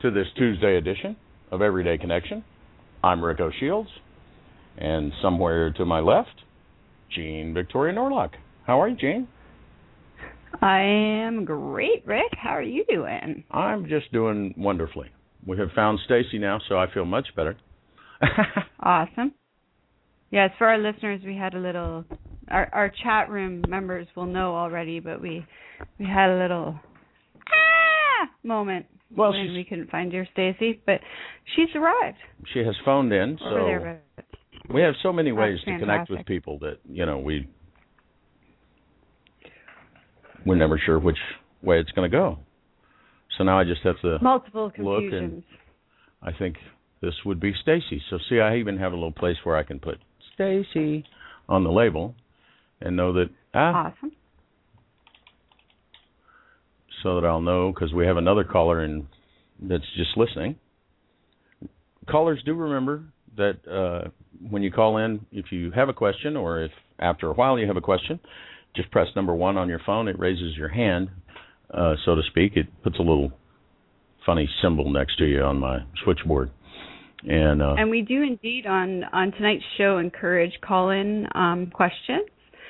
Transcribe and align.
to 0.00 0.10
this 0.10 0.26
Tuesday 0.34 0.78
edition 0.78 1.14
of 1.50 1.60
Everyday 1.60 1.98
Connection. 1.98 2.42
I'm 3.04 3.22
Rico 3.22 3.50
Shields, 3.60 3.90
and 4.78 5.12
somewhere 5.20 5.72
to 5.74 5.84
my 5.84 6.00
left, 6.00 6.42
Jean 7.14 7.52
Victoria 7.52 7.94
Norlock. 7.94 8.30
How 8.66 8.80
are 8.80 8.88
you, 8.88 8.96
Jean? 8.96 9.28
I 10.62 10.80
am 10.80 11.44
great, 11.44 12.06
Rick. 12.06 12.32
How 12.32 12.50
are 12.50 12.62
you 12.62 12.86
doing? 12.88 13.44
I'm 13.50 13.88
just 13.88 14.10
doing 14.10 14.54
wonderfully. 14.56 15.10
We 15.46 15.58
have 15.58 15.68
found 15.74 15.98
Stacy 16.06 16.38
now, 16.38 16.60
so 16.66 16.78
I 16.78 16.86
feel 16.94 17.04
much 17.04 17.28
better. 17.36 17.58
awesome. 18.80 19.34
Yes, 20.30 20.50
for 20.56 20.66
our 20.66 20.78
listeners, 20.78 21.20
we 21.26 21.36
had 21.36 21.52
a 21.52 21.58
little. 21.60 22.06
Our 22.48 22.70
our 22.72 22.92
chat 23.02 23.28
room 23.28 23.62
members 23.68 24.06
will 24.16 24.26
know 24.26 24.56
already, 24.56 24.98
but 24.98 25.20
we 25.20 25.44
we 25.98 26.06
had 26.06 26.30
a 26.30 26.38
little 26.38 26.74
ah 27.48 28.30
moment 28.42 28.86
well, 29.16 29.32
when 29.32 29.52
we 29.52 29.64
couldn't 29.64 29.90
find 29.90 30.12
your 30.12 30.26
Stacy, 30.32 30.80
but 30.86 31.00
she's 31.56 31.68
arrived. 31.74 32.18
She 32.52 32.60
has 32.60 32.74
phoned 32.84 33.12
in, 33.12 33.38
so 33.40 33.54
there, 33.54 34.02
we 34.72 34.82
have 34.82 34.94
so 35.02 35.12
many 35.12 35.32
ways 35.32 35.58
to 35.64 35.78
connect 35.78 36.10
with 36.10 36.24
people 36.26 36.58
that 36.60 36.78
you 36.88 37.06
know 37.06 37.18
we 37.18 37.48
we're 40.46 40.56
never 40.56 40.78
sure 40.78 40.98
which 40.98 41.18
way 41.62 41.78
it's 41.78 41.90
going 41.92 42.10
to 42.10 42.16
go. 42.16 42.38
So 43.36 43.44
now 43.44 43.58
I 43.58 43.64
just 43.64 43.82
have 43.82 44.00
to 44.02 44.18
multiple 44.22 44.72
look 44.78 45.12
and 45.12 45.42
I 46.22 46.32
think 46.32 46.56
this 47.00 47.14
would 47.24 47.40
be 47.40 47.54
Stacy. 47.62 48.02
So 48.10 48.18
see, 48.28 48.40
I 48.40 48.56
even 48.56 48.78
have 48.78 48.92
a 48.92 48.94
little 48.94 49.12
place 49.12 49.36
where 49.44 49.56
I 49.56 49.62
can 49.62 49.80
put 49.80 49.98
Stacy 50.34 51.04
on 51.48 51.64
the 51.64 51.70
label 51.70 52.14
and 52.80 52.96
know 52.96 53.12
that 53.14 53.26
ah, 53.54 53.92
awesome. 53.92 54.12
So 57.02 57.20
that 57.20 57.26
I'll 57.26 57.40
know 57.40 57.72
because 57.72 57.92
we 57.92 58.06
have 58.06 58.16
another 58.16 58.44
caller 58.44 58.80
and 58.80 59.06
that's 59.62 59.84
just 59.96 60.16
listening. 60.16 60.56
Callers 62.08 62.42
do 62.44 62.54
remember 62.54 63.04
that 63.36 63.58
uh, 63.70 64.08
when 64.48 64.62
you 64.62 64.70
call 64.70 64.98
in, 64.98 65.24
if 65.32 65.46
you 65.50 65.70
have 65.72 65.88
a 65.88 65.92
question 65.92 66.36
or 66.36 66.62
if 66.62 66.72
after 66.98 67.28
a 67.28 67.32
while 67.32 67.58
you 67.58 67.66
have 67.66 67.76
a 67.76 67.80
question, 67.80 68.18
just 68.76 68.90
press 68.90 69.08
number 69.16 69.34
one 69.34 69.56
on 69.56 69.68
your 69.68 69.80
phone. 69.84 70.08
It 70.08 70.18
raises 70.18 70.56
your 70.56 70.68
hand, 70.68 71.08
uh, 71.72 71.94
so 72.04 72.14
to 72.14 72.22
speak. 72.30 72.52
It 72.56 72.66
puts 72.82 72.98
a 72.98 73.02
little 73.02 73.32
funny 74.26 74.48
symbol 74.62 74.90
next 74.90 75.18
to 75.18 75.24
you 75.24 75.42
on 75.42 75.58
my 75.58 75.78
switchboard. 76.04 76.50
And 77.28 77.60
uh, 77.60 77.74
and 77.76 77.90
we 77.90 78.00
do 78.00 78.22
indeed 78.22 78.66
on 78.66 79.04
on 79.12 79.32
tonight's 79.32 79.64
show 79.76 79.98
encourage 79.98 80.52
call 80.62 80.90
in 80.90 81.26
um, 81.34 81.70
questions. 81.72 82.28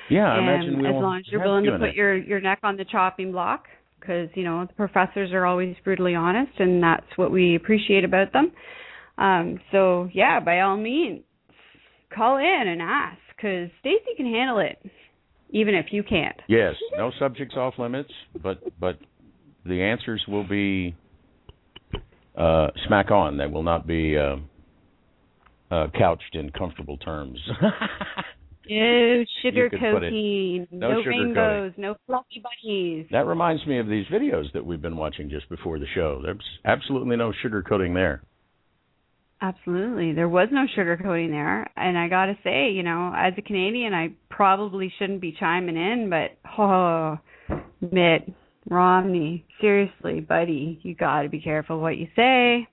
Yeah, 0.09 0.25
I 0.25 0.37
and 0.37 0.49
imagine 0.49 0.81
we 0.81 0.89
as 0.89 0.93
long 1.01 1.19
as 1.19 1.23
you're 1.31 1.41
willing 1.41 1.63
to 1.65 1.77
put 1.77 1.89
it. 1.89 1.95
your 1.95 2.17
your 2.17 2.41
neck 2.41 2.59
on 2.63 2.75
the 2.75 2.83
chopping 2.83 3.31
block, 3.31 3.65
because 4.01 4.29
you 4.33 4.43
know 4.43 4.65
the 4.65 4.73
professors 4.73 5.31
are 5.31 5.45
always 5.45 5.75
brutally 5.83 6.15
honest, 6.15 6.51
and 6.59 6.83
that's 6.83 7.05
what 7.15 7.31
we 7.31 7.55
appreciate 7.55 8.03
about 8.03 8.33
them. 8.33 8.51
Um, 9.17 9.59
so 9.71 10.09
yeah, 10.13 10.39
by 10.39 10.61
all 10.61 10.75
means, 10.75 11.21
call 12.13 12.37
in 12.37 12.63
and 12.67 12.81
ask 12.81 13.19
because 13.35 13.69
Stacy 13.79 14.15
can 14.17 14.25
handle 14.25 14.59
it 14.59 14.77
even 15.51 15.75
if 15.75 15.87
you 15.91 16.03
can't. 16.03 16.35
Yes, 16.47 16.75
no 16.97 17.11
subjects 17.19 17.55
off 17.55 17.75
limits, 17.77 18.11
but 18.41 18.59
but 18.79 18.97
the 19.65 19.81
answers 19.81 20.23
will 20.27 20.47
be 20.47 20.95
uh, 22.37 22.67
smack 22.87 23.11
on. 23.11 23.37
They 23.37 23.47
will 23.47 23.63
not 23.63 23.85
be 23.85 24.17
uh, 24.17 24.37
uh, 25.69 25.87
couched 25.97 26.33
in 26.33 26.49
comfortable 26.51 26.97
terms. 26.97 27.39
no 28.79 29.25
sugar 29.41 29.69
coating, 29.69 30.67
no, 30.71 30.91
no 30.91 30.99
sugar 31.01 31.09
rainbows, 31.09 31.71
coating. 31.71 31.81
no 31.81 31.95
fluffy 32.07 32.41
bunnies. 32.43 33.07
That 33.11 33.25
reminds 33.25 33.65
me 33.67 33.79
of 33.79 33.87
these 33.87 34.05
videos 34.07 34.51
that 34.53 34.65
we've 34.65 34.81
been 34.81 34.97
watching 34.97 35.29
just 35.29 35.49
before 35.49 35.79
the 35.79 35.87
show. 35.93 36.21
There's 36.23 36.37
absolutely 36.65 37.17
no 37.17 37.33
sugar 37.41 37.63
coating 37.63 37.93
there. 37.93 38.23
Absolutely. 39.41 40.13
There 40.13 40.29
was 40.29 40.49
no 40.51 40.65
sugarcoating 40.77 41.31
there. 41.31 41.67
And 41.75 41.97
I 41.97 42.07
got 42.07 42.27
to 42.27 42.37
say, 42.43 42.69
you 42.71 42.83
know, 42.83 43.11
as 43.15 43.33
a 43.37 43.41
Canadian, 43.41 43.93
I 43.93 44.09
probably 44.29 44.93
shouldn't 44.99 45.19
be 45.19 45.35
chiming 45.39 45.77
in, 45.77 46.11
but 46.11 46.37
oh, 46.59 47.17
Mitt 47.81 48.31
Romney, 48.69 49.43
seriously, 49.59 50.19
buddy, 50.19 50.79
you 50.83 50.93
got 50.93 51.23
to 51.23 51.29
be 51.29 51.41
careful 51.41 51.79
what 51.79 51.97
you 51.97 52.07
say, 52.15 52.67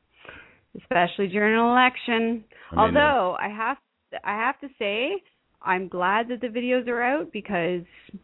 especially 0.77 1.29
during 1.29 1.55
an 1.55 1.67
election. 1.67 2.45
I 2.73 2.87
mean, 2.87 2.97
uh, 2.97 3.01
Although 3.01 3.37
I 3.41 3.49
have 3.49 3.79
I 4.25 4.37
have 4.37 4.61
to 4.61 4.69
say, 4.79 5.23
I'm 5.69 5.87
glad 5.89 6.29
that 6.29 6.41
the 6.41 6.47
videos 6.47 6.89
are 6.89 7.03
out 7.03 7.31
because 7.31 7.83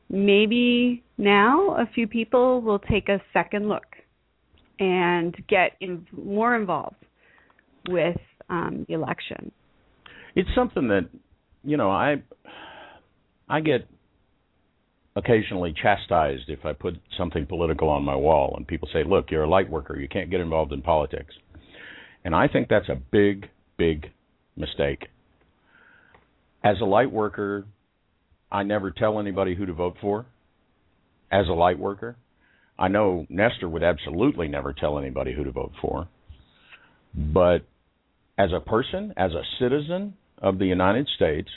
maybe 0.09 1.05
now 1.19 1.77
a 1.77 1.85
few 1.95 2.09
people 2.09 2.63
will 2.63 2.79
take 2.79 3.11
a 3.11 3.21
second 3.35 3.69
look 3.69 3.85
and 4.81 5.37
get 5.47 5.73
in, 5.79 6.07
more 6.11 6.57
involved 6.57 6.97
with 7.91 8.17
um, 8.49 8.87
the 8.89 8.95
election. 8.95 9.53
It's 10.35 10.49
something 10.55 10.89
that 10.89 11.11
you 11.63 11.77
know 11.77 11.91
I 11.91 12.23
I 13.47 13.61
get 13.61 13.87
occasionally 15.15 15.75
chastised 15.81 16.49
if 16.49 16.65
I 16.65 16.73
put 16.73 16.95
something 17.19 17.45
political 17.45 17.91
on 17.91 18.05
my 18.05 18.17
wall 18.17 18.55
and 18.57 18.67
people 18.67 18.89
say, 18.91 19.05
"Look, 19.05 19.31
you're 19.31 19.45
a 19.45 19.49
light 19.49 19.69
worker. 19.69 20.01
You 20.01 20.09
can't 20.09 20.31
get 20.31 20.41
involved 20.41 20.73
in 20.73 20.81
politics." 20.81 21.35
And 22.25 22.35
I 22.35 22.49
think 22.49 22.69
that's 22.69 22.89
a 22.89 22.97
big 23.13 23.51
big 23.77 24.11
mistake. 24.57 25.09
As 26.65 26.81
a 26.81 26.87
light 26.87 27.13
worker, 27.13 27.67
I 28.51 28.63
never 28.63 28.91
tell 28.91 29.21
anybody 29.21 29.55
who 29.55 29.67
to 29.67 29.75
vote 29.75 29.97
for. 30.01 30.25
As 31.31 31.47
a 31.49 31.53
light 31.53 31.79
worker, 31.79 32.17
I 32.79 32.89
know 32.89 33.27
Nestor 33.29 33.69
would 33.69 33.83
absolutely 33.83 34.49
never 34.49 34.73
tell 34.73 34.99
anybody 34.99 35.35
who 35.35 35.45
to 35.45 35.53
vote 35.53 35.73
for. 35.83 36.09
But 37.15 37.67
as 38.39 38.51
a 38.53 38.61
person, 38.61 39.13
as 39.17 39.33
a 39.33 39.43
citizen 39.61 40.15
of 40.39 40.59
the 40.59 40.65
United 40.65 41.07
States, 41.15 41.49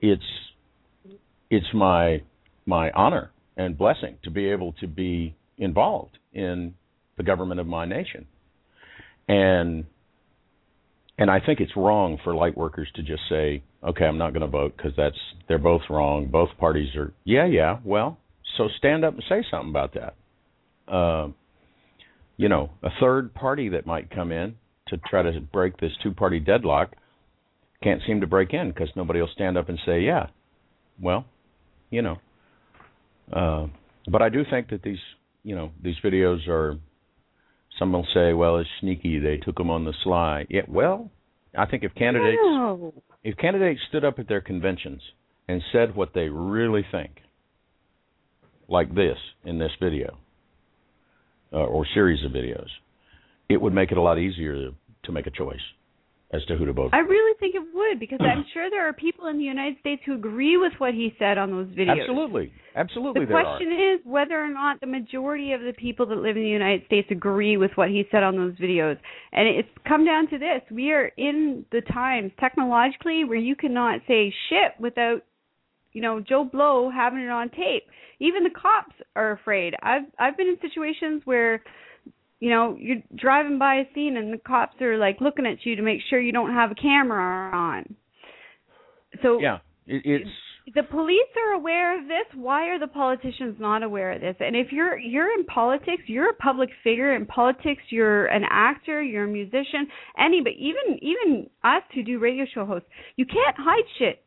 it's 0.00 0.22
it's 1.48 1.66
my 1.72 2.22
my 2.66 2.90
honor 2.90 3.30
and 3.56 3.78
blessing 3.78 4.18
to 4.24 4.30
be 4.30 4.48
able 4.48 4.72
to 4.80 4.88
be 4.88 5.36
involved 5.56 6.18
in 6.32 6.74
the 7.16 7.22
government 7.22 7.60
of 7.60 7.66
my 7.66 7.84
nation. 7.84 8.26
And 9.28 9.84
and 11.22 11.30
I 11.30 11.38
think 11.38 11.60
it's 11.60 11.76
wrong 11.76 12.18
for 12.24 12.34
light 12.34 12.56
workers 12.56 12.88
to 12.96 13.02
just 13.04 13.22
say, 13.28 13.62
"Okay, 13.84 14.04
I'm 14.04 14.18
not 14.18 14.32
going 14.32 14.40
to 14.40 14.48
vote 14.48 14.76
because 14.76 14.92
that's 14.96 15.16
they're 15.46 15.56
both 15.56 15.82
wrong. 15.88 16.26
Both 16.26 16.48
parties 16.58 16.96
are." 16.96 17.12
Yeah, 17.22 17.46
yeah. 17.46 17.78
Well, 17.84 18.18
so 18.56 18.68
stand 18.76 19.04
up 19.04 19.14
and 19.14 19.22
say 19.28 19.44
something 19.48 19.70
about 19.70 19.94
that. 19.94 20.16
Uh, 20.92 21.28
you 22.36 22.48
know, 22.48 22.70
a 22.82 22.88
third 23.00 23.34
party 23.34 23.68
that 23.68 23.86
might 23.86 24.10
come 24.10 24.32
in 24.32 24.56
to 24.88 24.96
try 24.96 25.22
to 25.22 25.40
break 25.40 25.76
this 25.76 25.92
two-party 26.02 26.40
deadlock 26.40 26.96
can't 27.84 28.02
seem 28.04 28.20
to 28.20 28.26
break 28.26 28.52
in 28.52 28.72
because 28.72 28.88
nobody 28.96 29.20
will 29.20 29.30
stand 29.32 29.56
up 29.56 29.68
and 29.68 29.78
say, 29.86 30.00
"Yeah." 30.00 30.26
Well, 31.00 31.24
you 31.90 32.02
know. 32.02 32.16
Uh, 33.32 33.68
but 34.10 34.22
I 34.22 34.28
do 34.28 34.42
think 34.50 34.70
that 34.70 34.82
these, 34.82 34.98
you 35.44 35.54
know, 35.54 35.70
these 35.80 35.96
videos 36.04 36.48
are. 36.48 36.80
Some 37.78 37.92
will 37.92 38.06
say, 38.14 38.32
"Well, 38.32 38.58
it's 38.58 38.68
sneaky. 38.80 39.18
They 39.18 39.38
took 39.38 39.56
them 39.56 39.70
on 39.70 39.84
the 39.84 39.94
sly." 40.02 40.46
Yeah. 40.48 40.62
Well, 40.68 41.10
I 41.56 41.66
think 41.66 41.84
if 41.84 41.94
candidates 41.94 42.38
No. 42.42 42.92
if 43.24 43.36
candidates 43.36 43.80
stood 43.88 44.04
up 44.04 44.18
at 44.18 44.28
their 44.28 44.40
conventions 44.40 45.02
and 45.48 45.62
said 45.72 45.94
what 45.94 46.12
they 46.14 46.28
really 46.28 46.84
think, 46.90 47.22
like 48.68 48.94
this 48.94 49.18
in 49.44 49.58
this 49.58 49.72
video 49.80 50.18
uh, 51.52 51.64
or 51.64 51.86
series 51.94 52.24
of 52.24 52.32
videos, 52.32 52.68
it 53.48 53.60
would 53.60 53.74
make 53.74 53.92
it 53.92 53.98
a 53.98 54.02
lot 54.02 54.18
easier 54.18 54.54
to, 54.54 54.74
to 55.04 55.12
make 55.12 55.26
a 55.26 55.30
choice 55.30 55.60
as 56.32 56.44
to 56.46 56.56
who 56.56 56.64
to 56.64 56.72
vote 56.72 56.90
for. 56.90 56.96
I 56.96 57.00
really 57.00 57.36
think 57.38 57.54
it 57.54 57.62
would 57.74 58.00
because 58.00 58.18
I'm 58.20 58.44
sure 58.54 58.70
there 58.70 58.88
are 58.88 58.92
people 58.92 59.26
in 59.26 59.38
the 59.38 59.44
United 59.44 59.78
States 59.80 60.02
who 60.06 60.14
agree 60.14 60.56
with 60.56 60.72
what 60.78 60.94
he 60.94 61.14
said 61.18 61.38
on 61.38 61.50
those 61.50 61.68
videos. 61.68 62.00
Absolutely, 62.00 62.52
absolutely. 62.74 63.26
The 63.26 63.32
question 63.32 63.68
are. 63.68 63.94
is 63.94 64.00
whether 64.04 64.42
or 64.42 64.48
not 64.48 64.80
the 64.80 64.86
majority 64.86 65.52
of 65.52 65.60
the 65.60 65.72
people 65.74 66.06
that 66.06 66.16
live 66.16 66.36
in 66.36 66.42
the 66.42 66.48
United 66.48 66.86
States 66.86 67.08
agree 67.10 67.56
with 67.56 67.72
what 67.74 67.88
he 67.88 68.04
said 68.10 68.22
on 68.22 68.36
those 68.36 68.54
videos. 68.54 68.96
And 69.32 69.46
it's 69.46 69.68
come 69.86 70.04
down 70.04 70.28
to 70.30 70.38
this. 70.38 70.62
We 70.70 70.92
are 70.92 71.12
in 71.16 71.64
the 71.70 71.82
times 71.82 72.32
technologically 72.40 73.24
where 73.24 73.38
you 73.38 73.54
cannot 73.54 74.00
say 74.08 74.32
shit 74.48 74.80
without 74.80 75.22
you 75.92 76.00
know, 76.00 76.20
Joe 76.20 76.44
Blow 76.44 76.90
having 76.90 77.20
it 77.20 77.28
on 77.28 77.50
tape. 77.50 77.84
Even 78.18 78.44
the 78.44 78.50
cops 78.50 78.94
are 79.14 79.32
afraid. 79.32 79.74
I've 79.82 80.02
I've 80.18 80.36
been 80.36 80.46
in 80.46 80.58
situations 80.60 81.22
where 81.24 81.62
you 82.42 82.50
know, 82.50 82.76
you're 82.76 82.96
driving 83.14 83.56
by 83.56 83.76
a 83.76 83.84
scene 83.94 84.16
and 84.16 84.32
the 84.32 84.36
cops 84.36 84.74
are 84.80 84.98
like 84.98 85.20
looking 85.20 85.46
at 85.46 85.64
you 85.64 85.76
to 85.76 85.82
make 85.82 86.00
sure 86.10 86.20
you 86.20 86.32
don't 86.32 86.52
have 86.52 86.72
a 86.72 86.74
camera 86.74 87.56
on. 87.56 87.94
So 89.22 89.38
yeah, 89.40 89.58
it, 89.86 90.02
it's 90.04 90.30
the 90.74 90.82
police 90.82 91.30
are 91.36 91.52
aware 91.52 91.96
of 91.96 92.08
this. 92.08 92.26
Why 92.34 92.70
are 92.70 92.80
the 92.80 92.88
politicians 92.88 93.58
not 93.60 93.84
aware 93.84 94.10
of 94.10 94.20
this? 94.20 94.34
And 94.40 94.56
if 94.56 94.72
you're 94.72 94.98
you're 94.98 95.32
in 95.38 95.44
politics 95.44 96.02
you're 96.08 96.30
a 96.30 96.34
public 96.34 96.70
figure 96.82 97.14
in 97.14 97.26
politics 97.26 97.82
you're 97.90 98.26
an 98.26 98.42
actor 98.50 99.00
you're 99.00 99.26
a 99.26 99.28
musician 99.28 99.86
anybody 100.18 100.56
even 100.58 100.98
even 101.00 101.48
us 101.62 101.84
who 101.94 102.02
do 102.02 102.18
radio 102.18 102.44
show 102.52 102.66
hosts 102.66 102.88
you 103.14 103.24
can't 103.24 103.56
hide 103.56 103.84
shit. 104.00 104.24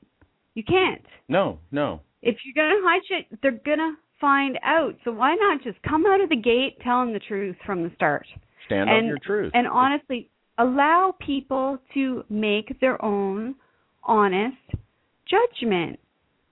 You 0.54 0.64
can't. 0.64 1.02
No 1.28 1.60
no. 1.70 2.00
If 2.22 2.38
you're 2.46 2.66
gonna 2.66 2.82
hide 2.82 3.02
shit 3.10 3.42
they're 3.42 3.60
gonna 3.66 3.98
find 4.20 4.58
out 4.64 4.96
so 5.04 5.12
why 5.12 5.36
not 5.36 5.62
just 5.64 5.78
come 5.84 6.06
out 6.06 6.22
of 6.22 6.30
the 6.30 6.36
gate 6.36 6.78
telling 6.84 7.14
the 7.14 7.20
truth 7.20 7.56
from 7.66 7.84
the 7.84 7.92
start 7.96 8.26
stand 8.66 8.90
and, 8.90 9.00
on 9.00 9.06
your 9.06 9.20
truth. 9.20 9.52
and 9.54 9.68
honestly 9.68 10.30
allow 10.58 11.14
people 11.26 11.78
to 11.94 12.24
make 12.30 12.80
their 12.80 13.04
own 13.04 13.56
honest 14.04 14.56
judgment 15.28 16.00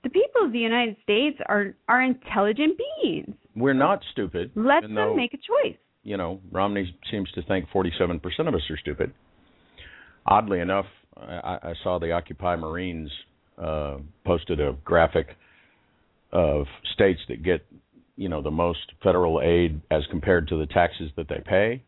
the 0.04 0.10
people 0.10 0.46
of 0.46 0.52
the 0.52 0.60
United 0.60 0.98
States 1.04 1.38
are 1.48 1.76
are 1.88 2.02
intelligent 2.02 2.78
beings. 2.78 3.36
We're 3.56 3.74
not 3.74 4.02
stupid. 4.12 4.52
Let 4.56 4.82
them 4.82 4.96
though, 4.96 5.16
make 5.16 5.34
a 5.34 5.38
choice. 5.38 5.78
You 6.04 6.18
know, 6.18 6.42
Romney 6.52 6.94
seems 7.10 7.32
to 7.32 7.42
think 7.44 7.66
47% 7.74 8.20
of 8.48 8.54
us 8.54 8.62
are 8.70 8.78
stupid. 8.78 9.14
Oddly 10.26 10.60
enough, 10.60 10.86
I, 11.16 11.58
I 11.64 11.74
saw 11.84 12.00
the 12.00 12.12
Occupy 12.12 12.58
Marines 12.58 13.10
uh, 13.58 13.98
posted 14.26 14.60
a 14.60 14.76
graphic 14.84 15.28
of 16.34 16.66
states 16.94 17.22
that 17.30 17.44
get, 17.44 17.66
you 18.18 18.28
know, 18.28 18.42
the 18.42 18.52
most 18.52 18.92
federal 19.02 19.40
aid 19.42 19.82
as 19.90 20.02
compared 20.10 20.50
to 20.50 20.58
the 20.58 20.66
taxes 20.66 21.12
that 21.16 21.30
they 21.30 21.42
pay, 21.46 21.84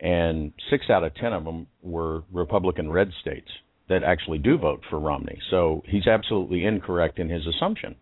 and 0.00 0.52
six 0.70 0.90
out 0.90 1.02
of 1.02 1.14
ten 1.16 1.32
of 1.32 1.44
them 1.44 1.66
were 1.82 2.22
Republican 2.32 2.92
red 2.92 3.10
states 3.20 3.48
that 3.88 4.04
actually 4.04 4.38
do 4.38 4.58
vote 4.58 4.82
for 4.90 5.00
Romney. 5.00 5.38
So 5.50 5.82
he's 5.86 6.06
absolutely 6.06 6.64
incorrect 6.64 7.18
in 7.18 7.28
his 7.28 7.42
assumption. 7.46 7.96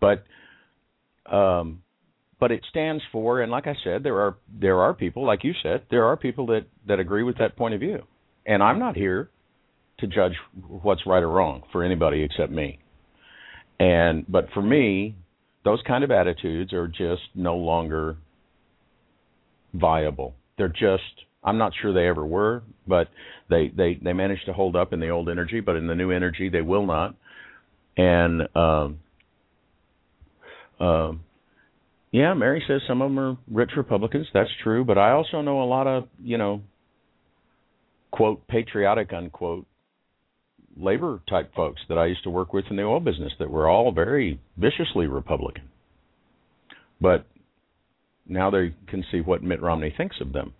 But 0.00 0.24
um, 1.32 1.82
but 2.38 2.50
it 2.50 2.66
stands 2.68 3.02
for, 3.12 3.40
and 3.40 3.52
like 3.52 3.66
I 3.66 3.76
said, 3.84 4.02
there 4.02 4.20
are 4.20 4.36
there 4.52 4.80
are 4.80 4.92
people, 4.94 5.24
like 5.24 5.44
you 5.44 5.54
said, 5.62 5.82
there 5.90 6.04
are 6.04 6.16
people 6.16 6.46
that 6.46 6.66
that 6.86 6.98
agree 6.98 7.22
with 7.22 7.38
that 7.38 7.56
point 7.56 7.74
of 7.74 7.80
view, 7.80 8.02
and 8.44 8.62
I'm 8.62 8.78
not 8.78 8.96
here 8.96 9.30
to 10.00 10.06
judge 10.06 10.32
what's 10.68 11.06
right 11.06 11.22
or 11.22 11.28
wrong 11.30 11.62
for 11.70 11.84
anybody 11.84 12.22
except 12.22 12.50
me. 12.50 12.80
And 13.78 14.24
but 14.28 14.48
for 14.52 14.62
me, 14.62 15.16
those 15.64 15.80
kind 15.86 16.04
of 16.04 16.10
attitudes 16.10 16.72
are 16.72 16.88
just 16.88 17.22
no 17.34 17.56
longer 17.56 18.16
viable. 19.74 20.34
They're 20.58 20.68
just 20.68 21.02
I'm 21.44 21.58
not 21.58 21.72
sure 21.80 21.92
they 21.92 22.06
ever 22.06 22.24
were, 22.24 22.62
but 22.86 23.08
they 23.50 23.68
they 23.76 23.98
they 24.02 24.12
managed 24.12 24.46
to 24.46 24.52
hold 24.52 24.76
up 24.76 24.92
in 24.92 25.00
the 25.00 25.08
old 25.08 25.28
energy, 25.28 25.60
but 25.60 25.76
in 25.76 25.86
the 25.86 25.94
new 25.94 26.10
energy 26.10 26.48
they 26.48 26.60
will 26.60 26.86
not. 26.86 27.16
And 27.96 28.42
um, 28.54 28.98
um, 30.80 31.20
yeah, 32.12 32.34
Mary 32.34 32.62
says 32.66 32.82
some 32.86 33.02
of 33.02 33.10
them 33.10 33.18
are 33.18 33.36
rich 33.50 33.70
Republicans. 33.76 34.26
That's 34.32 34.50
true, 34.62 34.84
but 34.84 34.98
I 34.98 35.12
also 35.12 35.40
know 35.40 35.62
a 35.62 35.64
lot 35.64 35.86
of 35.86 36.08
you 36.22 36.38
know 36.38 36.62
quote 38.12 38.46
patriotic 38.46 39.12
unquote 39.12 39.66
labor 40.76 41.20
type 41.28 41.54
folks 41.54 41.80
that 41.88 41.98
I 41.98 42.06
used 42.06 42.24
to 42.24 42.30
work 42.30 42.52
with 42.52 42.66
in 42.70 42.76
the 42.76 42.82
oil 42.82 43.00
business 43.00 43.32
that 43.38 43.50
were 43.50 43.68
all 43.68 43.92
very 43.92 44.40
viciously 44.56 45.06
Republican. 45.06 45.68
But 47.00 47.26
now 48.26 48.50
they 48.50 48.74
can 48.88 49.04
see 49.10 49.20
what 49.20 49.42
Mitt 49.42 49.60
Romney 49.60 49.92
thinks 49.96 50.16
of 50.20 50.32
them. 50.32 50.54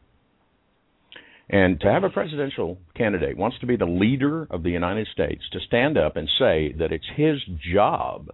And 1.49 1.81
to 1.81 1.93
have 1.93 2.05
a 2.05 2.11
presidential 2.11 2.79
candidate 2.97 3.37
wants 3.37 3.59
to 3.61 3.67
be 3.67 3.77
the 3.77 3.85
leader 3.85 4.47
of 4.51 4.63
the 4.63 4.71
United 4.71 5.07
States 5.13 5.43
to 5.53 5.61
stand 5.67 5.99
up 5.99 6.17
and 6.17 6.29
say 6.39 6.73
that 6.79 6.93
it's 6.93 7.05
his 7.15 7.39
job 7.73 8.29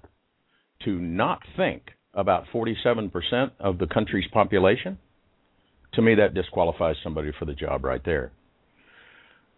to 0.84 0.98
not 0.98 1.40
think 1.56 1.82
about 2.14 2.44
47% 2.52 3.10
of 3.58 3.78
the 3.78 3.86
country's 3.86 4.28
population, 4.32 4.98
to 5.94 6.02
me 6.02 6.14
that 6.14 6.34
disqualifies 6.34 6.96
somebody 7.02 7.32
for 7.38 7.44
the 7.44 7.54
job 7.54 7.84
right 7.84 8.04
there. 8.04 8.32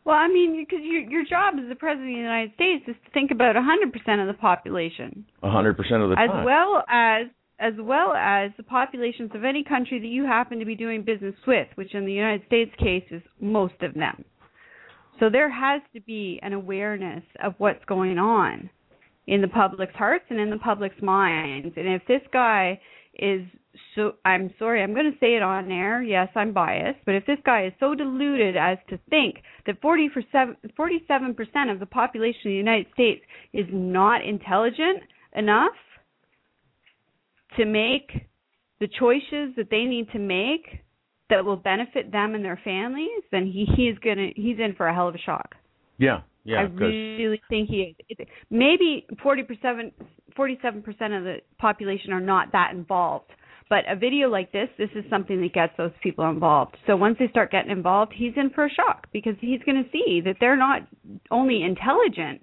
Well, 0.05 0.17
I 0.17 0.29
mean, 0.29 0.57
because 0.57 0.85
your 0.85 1.03
your 1.03 1.25
job 1.25 1.55
as 1.63 1.69
the 1.69 1.75
president 1.75 2.09
of 2.09 2.15
the 2.15 2.21
United 2.21 2.55
States 2.55 2.85
is 2.89 2.97
to 3.05 3.11
think 3.13 3.31
about 3.31 3.55
100% 3.57 4.21
of 4.21 4.27
the 4.27 4.39
population. 4.41 5.27
100% 5.43 5.79
of 5.79 6.11
the 6.11 6.17
as 6.19 6.31
time. 6.31 6.45
well 6.45 6.83
as 6.89 7.27
as 7.59 7.75
well 7.79 8.15
as 8.15 8.51
the 8.57 8.63
populations 8.63 9.31
of 9.35 9.45
any 9.45 9.63
country 9.63 10.01
that 10.01 10.07
you 10.07 10.25
happen 10.25 10.59
to 10.59 10.65
be 10.65 10.75
doing 10.75 11.03
business 11.03 11.35
with, 11.47 11.69
which 11.75 11.95
in 11.95 12.07
the 12.07 12.13
United 12.13 12.47
States 12.47 12.71
case 12.79 13.05
is 13.11 13.23
most 13.39 13.75
of 13.83 13.93
them. 13.93 14.25
So 15.21 15.29
there 15.29 15.51
has 15.51 15.83
to 15.93 16.01
be 16.01 16.41
an 16.43 16.55
awareness 16.55 17.23
of 17.45 17.55
what's 17.59 17.85
going 17.85 18.19
on 18.19 18.71
in 19.27 19.43
the 19.43 19.49
public's 19.49 19.95
hearts 19.95 20.25
and 20.31 20.41
in 20.41 20.49
the 20.49 20.57
public's 20.57 21.01
minds. 21.03 21.75
And 21.77 21.87
if 21.87 22.03
this 22.09 22.23
guy 22.33 22.81
is 23.15 23.43
so 23.95 24.15
I'm 24.25 24.53
sorry, 24.59 24.83
I'm 24.83 24.95
going 24.95 25.11
to 25.11 25.19
say 25.19 25.37
it 25.37 25.43
on 25.43 25.71
air. 25.71 26.03
Yes, 26.03 26.29
I'm 26.35 26.53
biased, 26.53 26.99
but 27.07 27.15
if 27.15 27.25
this 27.27 27.39
guy 27.45 27.67
is 27.67 27.73
so 27.79 27.95
deluded 27.95 28.57
as 28.57 28.79
to 28.89 28.99
think 29.09 29.37
that 29.67 29.81
47 29.81 30.57
percent 31.35 31.71
of 31.71 31.81
the 31.81 31.87
population 31.87 32.41
of 32.41 32.51
the 32.51 32.55
United 32.55 32.87
States 32.93 33.23
is 33.53 33.67
not 33.71 34.25
intelligent 34.25 35.03
enough 35.37 35.73
to 37.57 37.65
make 37.65 38.29
the 38.81 38.89
choices 38.99 39.55
that 39.57 39.69
they 39.71 39.85
need 39.85 40.11
to 40.13 40.19
make 40.19 40.81
that 41.29 41.45
will 41.45 41.57
benefit 41.57 42.11
them 42.11 42.35
and 42.35 42.45
their 42.45 42.61
families, 42.65 43.23
then 43.31 43.47
he 43.47 43.67
he's 43.77 43.97
gonna 43.99 44.29
he's 44.35 44.59
in 44.59 44.75
for 44.77 44.89
a 44.89 44.95
hell 44.95 45.09
of 45.09 45.15
a 45.15 45.19
shock. 45.19 45.55
Yeah, 45.99 46.23
yeah. 46.45 46.59
I 46.59 46.63
really 46.63 47.41
think 47.49 47.69
he 47.69 47.95
is. 48.09 48.27
Maybe 48.51 49.07
40 49.23 49.43
percent, 49.45 49.95
47 50.37 50.83
percent 50.83 51.13
of 51.13 51.25
the 51.25 51.37
population 51.59 52.13
are 52.13 52.21
not 52.21 52.53
that 52.53 52.73
involved. 52.73 53.31
But 53.69 53.85
a 53.89 53.95
video 53.95 54.29
like 54.29 54.51
this, 54.51 54.69
this 54.79 54.91
is 54.97 55.05
something 55.09 55.41
that 55.43 55.53
gets 55.53 55.73
those 55.79 55.93
people 56.03 56.29
involved. 56.29 56.77
So 56.89 56.97
once 56.97 57.17
they 57.21 57.29
start 57.29 57.53
getting 57.53 57.71
involved, 57.71 58.13
he's 58.13 58.33
in 58.37 58.51
for 58.51 58.67
a 58.67 58.71
shock 58.71 59.07
because 59.13 59.35
he's 59.41 59.61
going 59.65 59.83
to 59.83 59.89
see 59.93 60.21
that 60.25 60.37
they're 60.41 60.57
not 60.57 60.83
only 61.31 61.63
intelligent, 61.63 62.43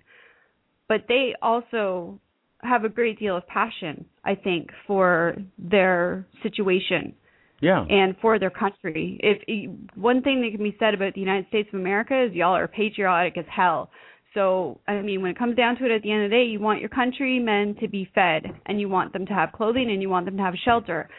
but 0.88 1.02
they 1.10 1.36
also 1.42 2.22
have 2.62 2.86
a 2.86 2.90
great 2.90 3.20
deal 3.20 3.36
of 3.36 3.46
passion, 3.48 4.06
I 4.24 4.36
think, 4.36 4.70
for 4.88 5.36
their 5.58 6.26
situation. 6.44 7.14
Yeah. 7.60 7.86
And 7.90 8.16
for 8.22 8.38
their 8.38 8.52
country. 8.52 9.20
If 9.22 9.70
one 9.96 10.22
thing 10.22 10.42
that 10.42 10.56
can 10.56 10.64
be 10.64 10.78
said 10.80 10.94
about 10.94 11.16
the 11.16 11.22
United 11.22 11.48
States 11.48 11.68
of 11.74 11.80
America 11.80 12.26
is 12.26 12.34
y'all 12.34 12.56
are 12.56 12.68
patriotic 12.68 13.36
as 13.36 13.46
hell. 13.50 13.90
So, 14.34 14.80
I 14.88 15.02
mean, 15.02 15.22
when 15.22 15.32
it 15.32 15.38
comes 15.38 15.56
down 15.56 15.78
to 15.78 15.86
it 15.86 15.92
at 15.92 16.04
the 16.04 16.12
end 16.12 16.26
of 16.26 16.30
the 16.30 16.36
day, 16.36 16.44
you 16.44 16.60
want 16.60 16.80
your 16.80 16.90
countrymen 16.90 17.76
to 17.80 17.88
be 17.88 18.10
fed 18.14 18.44
and 18.66 18.80
you 18.80 18.90
want 18.90 19.14
them 19.14 19.26
to 19.26 19.34
have 19.34 19.52
clothing 19.52 19.90
and 19.90 20.02
you 20.02 20.10
want 20.10 20.26
them 20.26 20.38
to 20.38 20.44
have 20.44 20.54
shelter. 20.64 21.10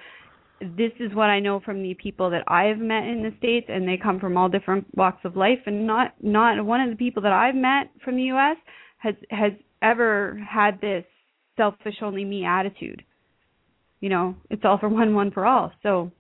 This 0.61 0.93
is 1.01 1.15
what 1.15 1.31
I 1.31 1.41
know 1.41 1.61
from 1.61 1.83
the 1.83 1.95
people 1.95 2.31
that 2.31 2.45
I've 2.49 2.79
met 2.79 3.05
in 3.05 3.23
the 3.23 3.33
states 3.39 3.67
and 3.69 3.89
they 3.89 3.97
come 3.97 4.21
from 4.21 4.37
all 4.37 4.49
different 4.49 4.87
walks 4.97 5.25
of 5.25 5.37
life 5.37 5.61
and 5.67 5.87
not 5.87 6.15
not 6.21 6.65
one 6.65 6.81
of 6.81 6.91
the 6.91 6.97
people 6.97 7.23
that 7.23 7.33
I've 7.33 7.55
met 7.55 7.91
from 8.05 8.17
the 8.17 8.25
US 8.25 8.57
has 8.99 9.15
has 9.31 9.53
ever 9.83 10.41
had 10.49 10.81
this 10.81 11.05
selfish 11.57 11.97
only 12.03 12.25
me 12.25 12.45
attitude. 12.45 13.03
You 14.01 14.09
know, 14.09 14.37
it's 14.51 14.63
all 14.65 14.79
for 14.79 14.89
one, 14.89 15.15
one 15.15 15.31
for 15.31 15.45
all. 15.47 15.73
So, 15.83 16.11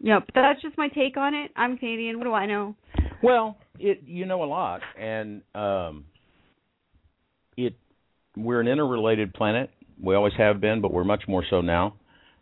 yeah, 0.00 0.20
but 0.20 0.34
that's 0.34 0.62
just 0.62 0.78
my 0.78 0.88
take 0.88 1.16
on 1.16 1.34
it. 1.34 1.50
I'm 1.56 1.76
Canadian. 1.76 2.18
What 2.18 2.24
do 2.24 2.32
I 2.32 2.46
know? 2.46 2.76
Well, 3.22 3.56
it 3.78 4.02
you 4.06 4.26
know 4.26 4.42
a 4.42 4.46
lot, 4.46 4.80
and 4.98 5.42
um, 5.54 6.04
it 7.56 7.74
we're 8.36 8.60
an 8.60 8.68
interrelated 8.68 9.34
planet. 9.34 9.70
We 10.02 10.14
always 10.14 10.34
have 10.38 10.60
been, 10.60 10.80
but 10.80 10.92
we're 10.92 11.04
much 11.04 11.24
more 11.28 11.44
so 11.48 11.60
now, 11.60 11.94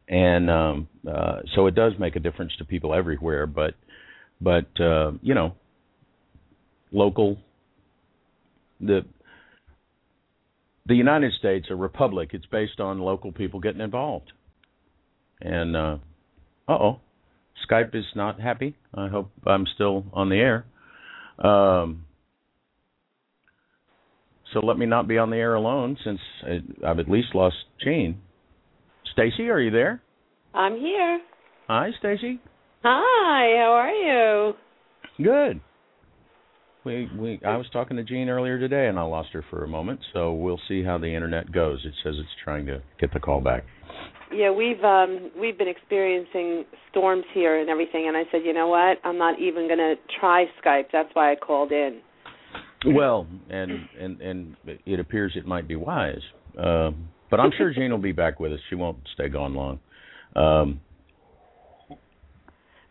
and 0.08 0.50
um, 0.50 0.88
uh, 1.06 1.40
so 1.54 1.66
it 1.66 1.74
does 1.74 1.92
make 1.98 2.16
a 2.16 2.20
difference 2.20 2.52
to 2.58 2.64
people 2.64 2.94
everywhere. 2.94 3.46
But 3.46 3.74
but 4.40 4.68
uh, 4.80 5.12
you 5.22 5.34
know, 5.34 5.54
local 6.92 7.38
the 8.80 9.04
the 10.86 10.94
United 10.94 11.32
States, 11.38 11.66
a 11.70 11.76
republic, 11.76 12.30
it's 12.32 12.46
based 12.46 12.80
on 12.80 12.98
local 12.98 13.32
people 13.32 13.60
getting 13.60 13.80
involved. 13.80 14.32
And 15.40 15.76
uh 15.76 15.98
oh, 16.68 17.00
Skype 17.68 17.94
is 17.94 18.04
not 18.14 18.40
happy. 18.40 18.76
I 18.94 19.08
hope 19.08 19.30
I'm 19.46 19.66
still 19.74 20.04
on 20.12 20.28
the 20.28 20.36
air. 20.36 20.64
Um, 21.40 22.04
so 24.52 24.60
let 24.60 24.78
me 24.78 24.86
not 24.86 25.08
be 25.08 25.18
on 25.18 25.30
the 25.30 25.36
air 25.36 25.54
alone, 25.54 25.96
since 26.04 26.20
I've 26.86 26.98
at 26.98 27.08
least 27.08 27.28
lost 27.34 27.56
Jean. 27.82 28.20
Stacy, 29.12 29.48
are 29.48 29.60
you 29.60 29.70
there? 29.70 30.02
I'm 30.54 30.76
here. 30.76 31.20
Hi, 31.68 31.90
Stacy. 31.98 32.40
Hi. 32.82 33.56
How 33.58 33.72
are 33.72 33.90
you? 33.90 34.54
Good. 35.24 35.60
We 36.84 37.10
we 37.16 37.40
I 37.46 37.56
was 37.56 37.66
talking 37.72 37.98
to 37.98 38.04
Jean 38.04 38.30
earlier 38.30 38.58
today 38.58 38.88
and 38.88 38.98
I 38.98 39.02
lost 39.02 39.30
her 39.34 39.44
for 39.50 39.64
a 39.64 39.68
moment, 39.68 40.00
so 40.14 40.32
we'll 40.32 40.60
see 40.66 40.82
how 40.82 40.96
the 40.96 41.14
internet 41.14 41.52
goes. 41.52 41.84
It 41.84 41.92
says 42.02 42.14
it's 42.18 42.28
trying 42.42 42.66
to 42.66 42.82
get 42.98 43.12
the 43.12 43.20
call 43.20 43.42
back. 43.42 43.64
Yeah, 44.32 44.50
we've 44.50 44.82
um 44.84 45.30
we've 45.38 45.58
been 45.58 45.68
experiencing 45.68 46.64
storms 46.90 47.24
here 47.34 47.58
and 47.60 47.68
everything 47.68 48.06
and 48.08 48.16
I 48.16 48.22
said, 48.30 48.42
"You 48.44 48.52
know 48.52 48.68
what? 48.68 48.98
I'm 49.04 49.18
not 49.18 49.40
even 49.40 49.66
going 49.66 49.78
to 49.78 49.94
try 50.18 50.46
Skype. 50.64 50.86
That's 50.92 51.08
why 51.14 51.32
I 51.32 51.36
called 51.36 51.72
in." 51.72 52.00
Well, 52.86 53.26
and 53.48 53.72
and 53.98 54.20
and 54.20 54.56
it 54.86 55.00
appears 55.00 55.32
it 55.36 55.46
might 55.46 55.66
be 55.68 55.76
wise. 55.76 56.22
Um 56.58 57.08
but 57.30 57.38
I'm 57.38 57.50
sure 57.56 57.72
Jane 57.72 57.90
will 57.90 57.98
be 57.98 58.12
back 58.12 58.40
with 58.40 58.52
us. 58.52 58.58
She 58.68 58.74
won't 58.74 58.98
stay 59.14 59.28
gone 59.28 59.54
long. 59.54 59.80
Um 60.36 60.80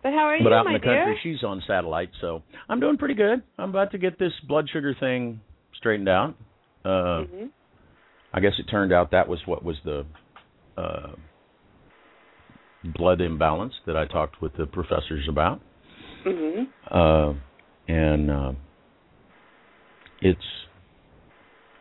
but 0.02 0.14
how 0.14 0.28
are 0.28 0.38
you, 0.38 0.44
but 0.44 0.54
out 0.54 0.66
in 0.66 0.74
the 0.74 0.80
country, 0.80 0.96
dear? 0.96 1.18
she's 1.24 1.44
on 1.44 1.62
satellite, 1.68 2.10
so 2.22 2.42
I'm 2.70 2.80
doing 2.80 2.98
pretty 2.98 3.16
good. 3.16 3.44
I'm 3.58 3.70
about 3.70 3.92
to 3.92 3.98
get 3.98 4.18
this 4.18 4.32
blood 4.48 4.70
sugar 4.72 4.96
thing 4.98 5.42
straightened 5.76 6.08
out. 6.08 6.36
Uh, 6.86 6.88
mm-hmm. 6.88 7.46
I 8.34 8.40
guess 8.40 8.54
it 8.60 8.64
turned 8.72 8.94
out 8.94 9.12
that 9.12 9.28
was 9.28 9.40
what 9.46 9.64
was 9.64 9.76
the 9.84 10.06
uh, 10.78 11.16
blood 12.84 13.22
imbalance 13.22 13.74
that 13.86 13.96
I 13.96 14.06
talked 14.06 14.42
with 14.42 14.56
the 14.58 14.66
professors 14.66 15.28
about. 15.30 15.62
Mm-hmm. 16.26 16.64
Uh, 16.92 17.34
and 17.88 18.32
uh, 18.32 18.52
it's 20.22 20.40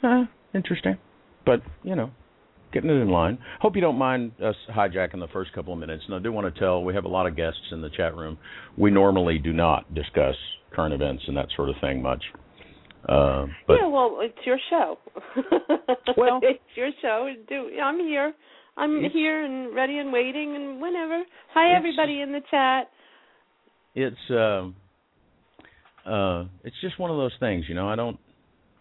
uh, 0.03 0.25
interesting, 0.55 0.97
but 1.45 1.61
you 1.83 1.95
know, 1.95 2.11
getting 2.73 2.91
it 2.91 2.95
in 2.95 3.11
line. 3.11 3.39
Hope 3.61 3.75
you 3.75 3.83
don't 3.83 3.99
mind 3.99 4.33
us 4.43 4.57
hijacking 4.75 5.21
the 5.21 5.29
first 5.33 5.53
couple 5.53 5.73
of 5.73 5.79
minutes. 5.79 6.05
And 6.07 6.15
I 6.15 6.19
do 6.19 6.33
want 6.33 6.53
to 6.53 6.61
tell 6.61 6.83
we 6.83 6.95
have 6.95 7.05
a 7.05 7.09
lot 7.09 7.27
of 7.27 7.37
guests 7.37 7.61
in 7.73 7.81
the 7.83 7.91
chat 7.91 8.15
room. 8.17 8.39
We 8.77 8.91
normally 8.91 9.39
do 9.39 9.53
not 9.53 9.93
discuss 9.95 10.35
current 10.73 10.95
events 10.95 11.25
and 11.27 11.37
that 11.37 11.49
sort 11.57 11.69
of 11.69 11.77
thing 11.81 12.03
much. 12.03 12.23
Uh, 13.09 13.47
but 13.67 13.77
yeah, 13.81 13.87
well, 13.87 14.19
it's 14.21 14.39
your 14.45 14.59
show. 14.71 14.99
Well- 16.17 16.41
it's 16.43 16.61
your 16.75 16.91
show. 17.01 17.29
Do 17.49 17.71
I'm 17.83 17.99
here. 18.01 18.35
I'm 18.79 18.99
It's- 18.99 19.13
here 19.13 19.45
and 19.45 19.75
ready 19.75 19.99
and 19.99 20.13
waiting 20.13 20.55
and 20.55 20.81
whenever. 20.81 21.25
Hi, 21.53 21.75
everybody 21.75 22.21
in 22.21 22.33
the 22.33 22.41
chat. 22.51 22.91
it's 23.95 24.31
uh, 24.31 24.69
uh, 26.07 26.45
it's 26.63 26.81
just 26.81 26.99
one 26.99 27.11
of 27.11 27.17
those 27.17 27.35
things, 27.41 27.69
you 27.69 27.75
know. 27.75 27.89
I 27.89 27.97
don't 27.97 28.19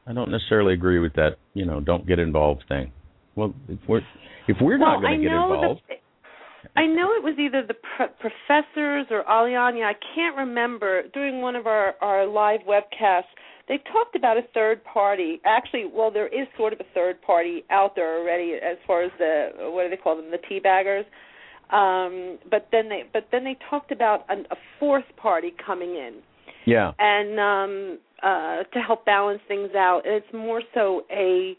I 0.06 0.14
don't 0.14 0.30
necessarily 0.30 0.74
agree 0.74 1.00
with 1.00 1.14
that, 1.14 1.38
you 1.54 1.66
know, 1.66 1.82
don't 1.82 2.06
get 2.06 2.20
involved 2.20 2.64
thing. 2.70 2.92
Well, 3.36 3.54
if 3.68 3.80
we're 3.88 4.02
if 4.48 4.58
we're 4.62 4.78
not 4.78 5.02
going 5.02 5.20
to 5.22 5.24
get 5.28 5.34
involved, 5.34 5.82
The, 5.88 5.96
I 6.76 6.86
know 6.86 7.14
it 7.14 7.24
was 7.24 7.36
either 7.40 7.66
the 7.66 7.74
pr- 7.74 8.14
professors 8.20 9.08
or 9.10 9.24
Alianya. 9.24 9.86
I 9.86 9.96
can't 10.16 10.38
remember. 10.38 11.04
During 11.14 11.42
one 11.42 11.56
of 11.56 11.66
our 11.66 11.96
our 12.02 12.26
live 12.28 12.62
webcasts, 12.68 13.34
they 13.68 13.78
talked 13.92 14.16
about 14.16 14.38
a 14.38 14.44
third 14.54 14.84
party. 14.84 15.42
Actually, 15.46 15.86
well, 15.94 16.12
there 16.12 16.28
is 16.28 16.48
sort 16.58 16.74
of 16.74 16.80
a 16.80 16.86
third 16.94 17.22
party 17.22 17.64
out 17.70 17.96
there 17.96 18.20
already, 18.20 18.54
as 18.54 18.78
far 18.86 19.04
as 19.04 19.12
the 19.18 19.50
what 19.58 19.84
do 19.84 19.90
they 19.90 19.98
call 19.98 20.16
them, 20.16 20.32
the 20.32 20.38
teabaggers. 20.38 21.06
Um, 21.70 22.40
but 22.50 22.70
then 22.72 22.88
they 22.88 23.04
but 23.12 23.28
then 23.32 23.44
they 23.44 23.58
talked 23.70 23.92
about 23.92 24.26
an, 24.30 24.46
a 24.52 24.56
fourth 24.80 25.04
party 25.18 25.54
coming 25.66 25.90
in 25.90 26.22
yeah, 26.68 26.92
and 27.00 27.40
um 27.40 28.00
uh 28.22 28.64
to 28.74 28.80
help 28.86 29.06
balance 29.06 29.42
things 29.48 29.70
out 29.76 30.02
and 30.06 30.16
it's 30.16 30.34
more 30.34 30.62
so 30.74 31.04
a 31.10 31.58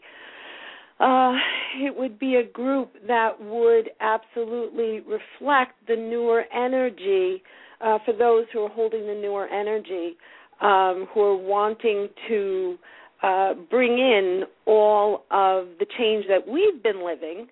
uh 0.99 1.33
it 1.81 1.95
would 1.95 2.19
be 2.19 2.35
a 2.35 2.43
group 2.43 2.91
that 3.07 3.41
would 3.41 3.89
absolutely 4.01 4.99
reflect 5.01 5.73
the 5.87 5.95
newer 5.95 6.43
energy 6.53 7.41
uh 7.81 7.97
for 8.05 8.13
those 8.13 8.45
who 8.53 8.59
are 8.59 8.69
holding 8.69 9.07
the 9.07 9.15
newer 9.15 9.47
energy 9.47 10.15
um 10.61 11.07
who 11.13 11.21
are 11.21 11.37
wanting 11.37 12.09
to 12.27 12.77
uh 13.23 13.53
bring 13.69 13.93
in 13.99 14.43
all 14.65 15.23
of 15.31 15.67
the 15.79 15.85
change 15.97 16.25
that 16.27 16.47
we've 16.47 16.81
been 16.83 17.05
living 17.05 17.47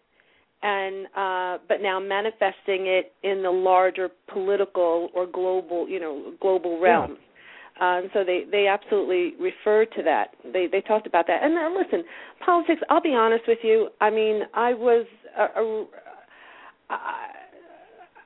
and 0.63 1.05
uh 1.15 1.57
but 1.67 1.81
now 1.81 1.99
manifesting 1.99 2.87
it 2.87 3.13
in 3.23 3.43
the 3.43 3.49
larger 3.49 4.09
political 4.33 5.09
or 5.13 5.27
global 5.27 5.87
you 5.87 5.99
know 5.99 6.33
global 6.41 6.79
realm. 6.79 7.17
Uh, 7.79 7.99
and 7.99 8.09
so 8.11 8.23
they 8.23 8.43
they 8.51 8.65
absolutely 8.67 9.33
refer 9.39 9.85
to 9.85 10.01
that. 10.01 10.29
They 10.51 10.65
they 10.71 10.81
talked 10.81 11.05
about 11.05 11.27
that. 11.27 11.43
And 11.43 11.53
now 11.53 11.71
listen 11.75 12.03
politics 12.43 12.81
i'll 12.89 13.01
be 13.01 13.13
honest 13.13 13.43
with 13.47 13.59
you. 13.63 13.89
I 14.01 14.09
mean 14.09 14.43
i 14.53 14.73
was 14.73 15.05
a, 15.37 15.43
a, 15.61 15.85
I, 16.89 17.27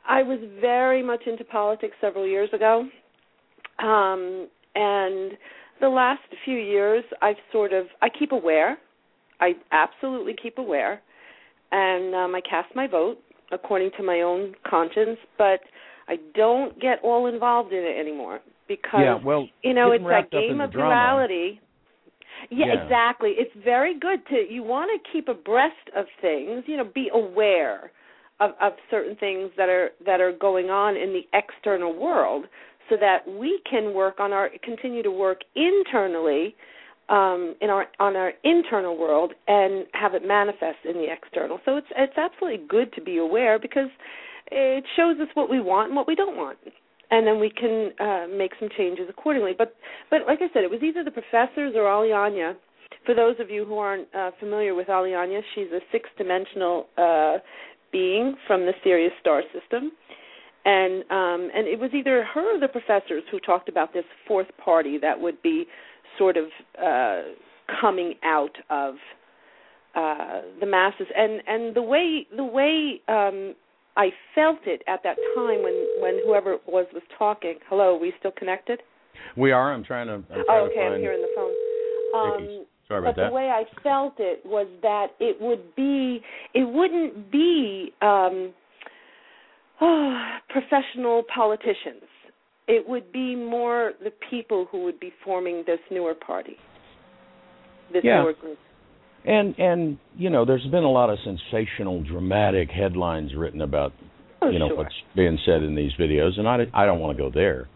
I 0.08 0.24
was 0.24 0.40
very 0.62 1.04
much 1.04 1.24
into 1.26 1.44
politics 1.44 1.96
several 2.00 2.26
years 2.26 2.50
ago. 2.54 2.88
Um 3.80 4.48
and 4.76 5.34
the 5.80 5.90
last 5.90 6.22
few 6.46 6.58
years 6.58 7.04
i've 7.22 7.36
sort 7.52 7.74
of 7.74 7.86
i 8.02 8.08
keep 8.10 8.32
aware 8.32 8.78
i 9.40 9.52
absolutely 9.72 10.36
keep 10.42 10.58
aware 10.58 11.02
and 11.72 12.14
um, 12.14 12.36
I 12.36 12.42
cast 12.42 12.76
my 12.76 12.88
vote 12.88 13.18
according 13.52 13.92
to 13.98 14.04
my 14.04 14.22
own 14.22 14.54
conscience, 14.70 15.18
but 15.38 15.60
I 16.08 16.18
don't 16.36 16.80
get 16.80 17.00
all 17.04 17.28
involved 17.28 17.74
in 17.74 17.80
it 17.80 18.00
anymore 18.00 18.40
because 18.68 19.02
yeah. 19.02 19.20
Well, 19.24 19.48
you 19.64 19.74
know 19.74 19.92
it's 19.92 20.04
that 20.06 20.32
game 20.32 20.62
of 20.62 20.72
duality. 20.72 21.60
Yeah, 22.50 22.68
Yeah. 22.68 22.84
exactly. 22.84 23.34
It's 23.38 23.52
very 23.64 23.98
good 23.98 24.26
to 24.28 24.36
you 24.50 24.64
want 24.64 24.90
to 24.92 25.12
keep 25.12 25.28
abreast 25.28 25.90
of 25.96 26.06
things, 26.22 26.64
you 26.68 26.78
know, 26.78 26.86
be 26.94 27.10
aware 27.14 27.92
of 28.40 28.52
of 28.62 28.74
certain 28.90 29.16
things 29.18 29.52
that 29.58 29.70
are 29.70 29.92
that 30.06 30.20
are 30.22 30.32
going 30.34 30.70
on 30.70 30.96
in 30.96 31.14
the 31.14 31.22
external 31.34 31.94
world 31.94 32.46
so 32.92 32.98
that 33.00 33.20
we 33.26 33.62
can 33.70 33.94
work 33.94 34.20
on 34.20 34.34
our 34.34 34.50
continue 34.64 35.02
to 35.02 35.12
work 35.12 35.40
internally 35.56 36.54
um, 37.08 37.56
in 37.62 37.70
our 37.70 37.86
on 38.00 38.18
our 38.18 38.34
internal 38.44 38.98
world 38.98 39.32
and 39.48 39.86
have 39.94 40.14
it 40.14 40.28
manifest 40.28 40.80
in 40.84 40.96
the 40.96 41.08
external. 41.10 41.60
So 41.64 41.78
it's 41.78 41.88
it's 41.98 42.18
absolutely 42.18 42.68
good 42.68 42.92
to 42.94 43.02
be 43.02 43.18
aware 43.18 43.58
because 43.58 43.90
it 44.52 44.84
shows 44.98 45.16
us 45.22 45.30
what 45.34 45.50
we 45.50 45.62
want 45.62 45.88
and 45.88 45.96
what 45.96 46.06
we 46.06 46.16
don't 46.16 46.36
want, 46.36 46.58
and 47.12 47.26
then 47.26 47.40
we 47.40 47.50
can 47.50 47.92
uh, 48.00 48.28
make 48.28 48.52
some 48.60 48.68
changes 48.78 49.06
accordingly. 49.10 49.54
But 49.58 49.76
but 50.10 50.22
like 50.28 50.40
I 50.42 50.52
said, 50.54 50.64
it 50.64 50.70
was 50.70 50.84
either 50.84 51.04
the 51.04 51.12
professors 51.12 51.74
or 51.76 51.84
Alianya. 51.84 52.56
For 53.06 53.16
those 53.16 53.36
of 53.40 53.50
you 53.50 53.66
who 53.66 53.78
aren't 53.78 54.14
uh, 54.14 54.32
familiar 54.40 54.76
with 54.76 54.88
Alianya, 54.88 55.42
she's 55.56 55.72
a 55.74 55.80
six-dimensional 55.92 56.86
uh, 56.98 57.38
being 57.92 58.36
from 58.46 58.62
the 58.62 58.74
Sirius 58.84 59.14
star 59.20 59.42
system, 59.58 59.92
and 60.66 61.04
um, 61.10 61.50
and 61.56 61.68
it 61.68 61.80
was 61.80 61.92
either 61.94 62.24
her 62.34 62.56
or 62.56 62.60
the 62.60 62.68
professors 62.68 63.24
who 63.32 63.40
talked 63.40 63.70
about 63.70 63.94
this 63.94 64.06
fourth 64.28 64.48
party 64.64 64.98
that 65.02 65.20
would 65.20 65.42
be 65.42 65.66
sort 66.18 66.38
of 66.38 66.46
uh, 66.82 67.22
coming 67.80 68.14
out 68.24 68.56
of 68.70 68.96
uh, 69.96 70.42
the 70.60 70.66
masses, 70.66 71.08
and 71.16 71.42
and 71.48 71.76
the 71.76 71.82
way 71.82 72.28
the 72.36 72.44
way 72.44 73.02
um, 73.08 73.56
I 73.98 74.10
felt 74.36 74.60
it 74.66 74.82
at 74.88 75.02
that 75.04 75.18
time 75.36 75.64
when 75.64 75.88
when 76.00 76.20
whoever 76.26 76.54
it 76.54 76.62
was 76.68 76.86
was 76.94 77.04
talking. 77.18 77.56
Hello, 77.68 77.96
are 77.96 78.00
we 78.00 78.14
still 78.20 78.32
connected? 78.32 78.82
we 79.36 79.52
are. 79.52 79.74
I'm 79.74 79.84
trying 79.84 80.08
to. 80.08 80.14
I'm 80.14 80.24
trying 80.26 80.46
Oh, 80.50 80.66
to 80.66 80.72
okay, 80.72 80.76
find 80.82 80.94
I'm 80.96 81.00
hearing 81.02 81.22
the 81.22 81.32
phone. 81.36 81.54
Um, 82.16 82.66
Sorry 82.88 83.02
but 83.02 83.10
about 83.12 83.16
that. 83.18 83.28
the 83.30 83.34
way 83.34 83.50
I 83.50 83.64
felt 83.84 84.16
it 84.20 84.42
was 84.46 84.68
that 84.82 85.08
it 85.20 85.40
would 85.40 85.76
be, 85.76 86.22
it 86.54 86.68
wouldn't 86.68 87.32
be 87.32 87.94
um, 88.02 88.54
professional 90.50 91.24
politicians. 91.34 92.04
It 92.68 92.88
would 92.88 93.12
be 93.12 93.36
more 93.36 93.94
the 94.04 94.12
people 94.30 94.68
who 94.72 94.84
would 94.84 95.00
be 95.00 95.12
forming 95.26 95.64
this 95.66 95.80
newer 95.90 96.14
party, 96.14 96.56
this 97.92 98.04
Yeah. 98.04 98.22
newer 98.22 98.34
group. 98.34 98.58
And 99.26 99.58
and 99.60 99.98
you 100.18 100.30
know, 100.30 100.46
there's 100.46 100.66
been 100.68 100.84
a 100.84 100.92
lot 100.92 101.10
of 101.10 101.20
sensational, 101.24 102.02
dramatic 102.04 102.70
headlines 102.72 103.36
written 103.36 103.62
about 103.62 103.94
Oh, 104.44 104.50
you 104.50 104.58
know 104.58 104.70
sure. 104.70 104.78
what's 104.78 104.96
being 105.16 105.38
said 105.46 105.62
in 105.62 105.76
these 105.76 105.92
videos, 106.00 106.40
and 106.40 106.48
I 106.48 106.66
I 106.74 106.86
don't 106.88 107.00
want 107.00 107.16
to 107.18 107.24
go 107.24 107.30
there. 107.30 107.68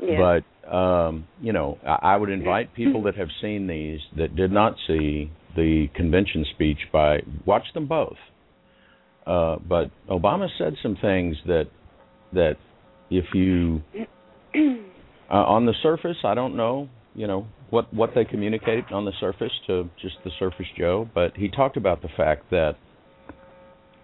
yeah. 0.00 0.40
But 0.64 0.74
um, 0.74 1.26
you 1.40 1.52
know, 1.52 1.78
I, 1.86 2.14
I 2.14 2.16
would 2.16 2.30
invite 2.30 2.72
people 2.82 3.02
that 3.02 3.14
have 3.16 3.28
seen 3.42 3.66
these 3.66 4.00
that 4.16 4.34
did 4.36 4.52
not 4.52 4.76
see 4.86 5.30
the 5.56 5.88
convention 5.94 6.46
speech 6.54 6.78
by 6.92 7.20
watch 7.44 7.64
them 7.74 7.86
both. 7.86 8.16
Uh, 9.26 9.56
but 9.68 9.90
Obama 10.08 10.48
said 10.58 10.74
some 10.82 10.96
things 11.00 11.36
that 11.46 11.68
that 12.32 12.56
if 13.10 13.26
you 13.34 13.82
uh, 15.30 15.34
on 15.34 15.66
the 15.66 15.74
surface, 15.82 16.16
I 16.24 16.34
don't 16.34 16.56
know 16.56 16.88
you 17.14 17.26
know 17.26 17.46
what 17.70 17.92
what 17.92 18.10
they 18.14 18.24
communicate 18.24 18.84
on 18.90 19.04
the 19.04 19.12
surface 19.20 19.52
to 19.66 19.88
just 20.00 20.16
the 20.24 20.30
surface 20.38 20.66
Joe, 20.78 21.08
but 21.14 21.36
he 21.36 21.48
talked 21.48 21.76
about 21.76 22.02
the 22.02 22.08
fact 22.16 22.50
that 22.50 22.76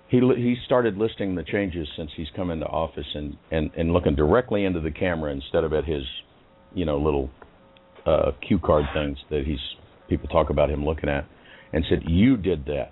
he 0.08 0.18
he 0.18 0.56
started 0.64 0.96
listing 0.96 1.34
the 1.34 1.42
changes 1.42 1.88
since 1.96 2.10
he's 2.16 2.28
come 2.34 2.50
into 2.50 2.66
office 2.66 3.06
and 3.14 3.36
and 3.50 3.70
and 3.76 3.92
looking 3.92 4.14
directly 4.14 4.64
into 4.64 4.80
the 4.80 4.90
camera 4.90 5.32
instead 5.32 5.64
of 5.64 5.72
at 5.72 5.84
his 5.84 6.02
you 6.74 6.84
know 6.84 6.98
little 6.98 7.30
uh 8.06 8.32
cue 8.46 8.58
card 8.58 8.84
things 8.94 9.18
that 9.30 9.44
he's 9.46 9.58
people 10.08 10.28
talk 10.28 10.50
about 10.50 10.70
him 10.70 10.84
looking 10.84 11.08
at 11.08 11.26
and 11.72 11.84
said 11.88 12.02
you 12.06 12.36
did 12.36 12.64
that 12.66 12.90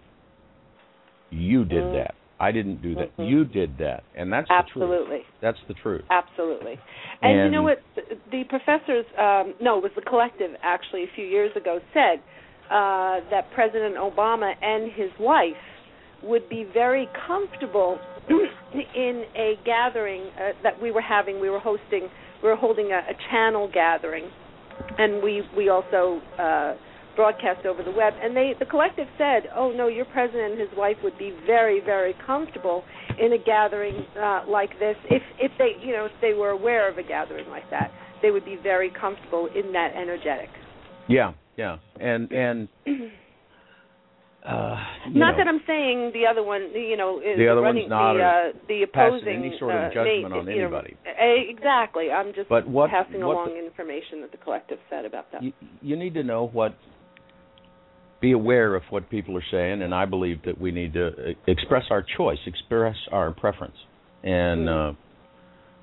you 1.30 1.64
did 1.64 1.84
Mm. 1.84 1.92
that 1.92 2.14
i 2.38 2.52
didn't 2.52 2.82
do 2.82 2.94
that 2.94 3.16
Mhm. 3.16 3.28
you 3.28 3.44
did 3.44 3.78
that 3.78 4.04
and 4.14 4.32
that's 4.32 4.50
Absolutely. 4.50 5.18
the 5.18 5.24
truth 5.24 5.26
that's 5.40 5.58
the 5.68 5.74
truth 5.74 6.04
Absolutely. 6.10 6.78
And, 7.22 7.44
you 7.46 7.50
know 7.50 7.62
what? 7.62 7.82
The, 7.94 8.02
the 8.30 8.44
professors, 8.44 9.04
um, 9.18 9.54
no, 9.60 9.78
it 9.78 9.82
was 9.82 9.92
the 9.96 10.02
collective 10.02 10.52
actually 10.62 11.04
a 11.04 11.10
few 11.14 11.24
years 11.24 11.50
ago, 11.56 11.80
said 11.92 12.20
uh, 12.70 13.20
that 13.30 13.50
President 13.54 13.96
Obama 13.96 14.52
and 14.62 14.92
his 14.92 15.10
wife 15.18 15.56
would 16.22 16.48
be 16.48 16.66
very 16.72 17.08
comfortable 17.26 17.98
in 18.94 19.24
a 19.36 19.54
gathering 19.64 20.30
uh, 20.36 20.52
that 20.62 20.80
we 20.80 20.90
were 20.90 21.00
having. 21.00 21.40
We 21.40 21.50
were 21.50 21.58
hosting, 21.60 22.08
we 22.42 22.48
were 22.48 22.56
holding 22.56 22.92
a, 22.92 22.98
a 22.98 23.14
channel 23.30 23.70
gathering, 23.72 24.30
and 24.98 25.22
we 25.22 25.42
we 25.56 25.68
also 25.68 26.20
uh, 26.38 26.74
broadcast 27.16 27.66
over 27.66 27.82
the 27.82 27.90
web. 27.90 28.12
And 28.22 28.36
they, 28.36 28.52
the 28.58 28.66
collective 28.66 29.08
said, 29.18 29.48
"Oh 29.56 29.72
no, 29.72 29.88
your 29.88 30.04
president 30.06 30.52
and 30.52 30.60
his 30.60 30.70
wife 30.76 30.96
would 31.02 31.18
be 31.18 31.32
very, 31.46 31.80
very 31.80 32.14
comfortable 32.26 32.84
in 33.18 33.32
a 33.32 33.38
gathering 33.38 34.04
uh, 34.20 34.44
like 34.48 34.78
this. 34.78 34.96
If 35.10 35.22
if 35.40 35.50
they, 35.58 35.72
you 35.84 35.92
know, 35.94 36.04
if 36.04 36.12
they 36.20 36.34
were 36.34 36.50
aware 36.50 36.88
of 36.90 36.98
a 36.98 37.02
gathering 37.02 37.48
like 37.48 37.68
that, 37.70 37.90
they 38.22 38.30
would 38.30 38.44
be 38.44 38.56
very 38.62 38.90
comfortable 38.90 39.48
in 39.54 39.72
that 39.72 39.92
energetic." 39.96 40.50
yeah 41.08 41.32
yeah 41.56 41.78
and 42.00 42.30
and 42.32 42.68
uh 44.44 44.76
Not 45.10 45.32
know, 45.32 45.36
that 45.38 45.46
I'm 45.48 45.60
saying 45.66 46.10
the 46.14 46.26
other 46.30 46.42
one, 46.42 46.70
you 46.74 46.96
know, 46.96 47.18
is 47.18 47.36
The 47.38 47.48
other 47.48 47.62
one's 47.62 47.88
not 47.88 48.14
the 48.14 48.22
uh, 48.22 48.58
the 48.68 48.82
opposing 48.82 49.36
any 49.44 49.56
sort 49.58 49.74
of 49.74 49.90
uh, 49.90 49.94
judgment 49.94 50.34
on 50.34 50.46
know, 50.46 50.52
anybody. 50.52 50.96
eh, 51.06 51.46
exactly. 51.48 52.10
I'm 52.10 52.32
just 52.34 52.48
But 52.48 52.66
what- 52.68 52.90
passing 52.90 53.20
what 53.24 53.34
along 53.34 53.48
the- 53.54 53.64
information 53.64 54.20
that 54.22 54.30
the 54.32 54.38
collective 54.38 54.78
said 54.90 55.04
about 55.04 55.30
that. 55.32 55.42
you, 55.42 55.52
you 55.82 55.96
need 55.96 56.14
to 56.14 56.22
know 56.22 56.46
what 56.52 56.74
be 58.26 58.32
aware 58.32 58.74
of 58.74 58.82
what 58.90 59.08
people 59.08 59.36
are 59.40 59.48
saying 59.50 59.82
and 59.82 59.94
i 59.94 60.04
believe 60.04 60.38
that 60.46 60.56
we 60.60 60.70
need 60.72 60.92
to 60.92 61.06
uh, 61.08 61.12
express 61.46 61.84
our 61.90 62.04
choice 62.16 62.38
express 62.46 62.96
our 63.12 63.30
preference 63.32 63.76
and 64.24 64.68
uh 64.68 64.92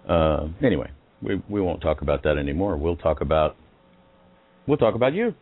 uh 0.09 0.47
anyway 0.61 0.89
we 1.21 1.41
we 1.49 1.61
won't 1.61 1.81
talk 1.81 2.01
about 2.01 2.21
that 2.23 2.37
anymore 2.37 2.75
we'll 2.75 2.97
talk 2.97 3.21
about 3.21 3.55
we'll 4.67 4.77
talk 4.85 4.95
about 4.95 5.13
you 5.13 5.33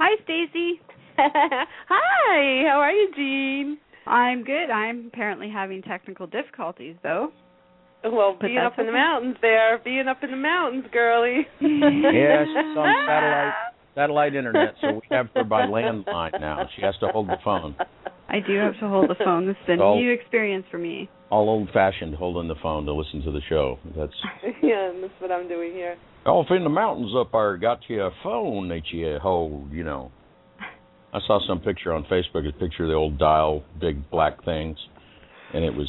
Hi, 0.00 0.14
Stacy. 0.22 0.80
Hi, 1.18 2.62
how 2.70 2.78
are 2.78 2.92
you, 2.92 3.08
Jean? 3.16 3.78
I'm 4.06 4.44
good. 4.44 4.70
I'm 4.70 5.10
apparently 5.12 5.50
having 5.50 5.82
technical 5.82 6.28
difficulties, 6.28 6.94
though. 7.02 7.32
Well, 8.04 8.36
But 8.40 8.46
being 8.46 8.58
up 8.58 8.78
in 8.78 8.86
the 8.86 8.92
mountains 8.92 9.36
there, 9.42 9.80
being 9.84 10.06
up 10.06 10.22
in 10.22 10.30
the 10.30 10.36
mountains, 10.36 10.84
girlie. 10.92 11.42
yes 11.60 12.46
it's 12.46 12.78
on 12.78 12.94
satellite 13.08 13.54
satellite 13.94 14.34
internet 14.34 14.74
so 14.80 14.94
we 14.94 15.00
have 15.10 15.26
her 15.34 15.44
by 15.44 15.62
landline 15.62 16.38
now 16.40 16.68
she 16.76 16.82
has 16.82 16.94
to 17.00 17.08
hold 17.08 17.28
the 17.28 17.38
phone 17.44 17.74
I 18.30 18.40
do 18.46 18.56
have 18.58 18.74
to 18.80 18.88
hold 18.88 19.08
the 19.08 19.14
phone. 19.24 19.46
This 19.46 19.56
is 19.66 19.78
a 19.78 19.82
Oh. 19.82 19.94
new 19.96 20.10
experience 20.12 20.66
for 20.70 20.76
me. 20.76 21.08
all 21.30 21.48
old 21.48 21.70
fashioned 21.72 22.14
holding 22.14 22.46
the 22.46 22.56
phone 22.62 22.84
to 22.84 22.92
listen 22.92 23.22
to 23.22 23.30
the 23.30 23.40
show 23.48 23.78
that's 23.96 24.12
yeah, 24.62 24.90
and 24.90 25.02
that's 25.02 25.14
what 25.18 25.32
I'm 25.32 25.48
doing 25.48 25.72
here. 25.72 25.96
Oh, 26.26 26.40
off 26.40 26.46
in 26.50 26.62
the 26.62 26.68
mountains 26.68 27.12
up 27.16 27.32
there 27.32 27.56
got 27.56 27.78
you 27.88 28.02
a 28.02 28.10
phone 28.22 28.68
that 28.68 28.82
you 28.92 29.18
hold, 29.22 29.72
you 29.72 29.82
know. 29.82 30.10
I 31.14 31.20
saw 31.26 31.40
some 31.48 31.60
picture 31.60 31.94
on 31.94 32.04
Facebook, 32.04 32.46
a 32.46 32.52
picture 32.52 32.82
of 32.84 32.90
the 32.90 32.94
old 32.94 33.18
dial, 33.18 33.64
big 33.80 34.10
black 34.10 34.44
things, 34.44 34.76
and 35.54 35.64
it 35.64 35.74
was 35.74 35.88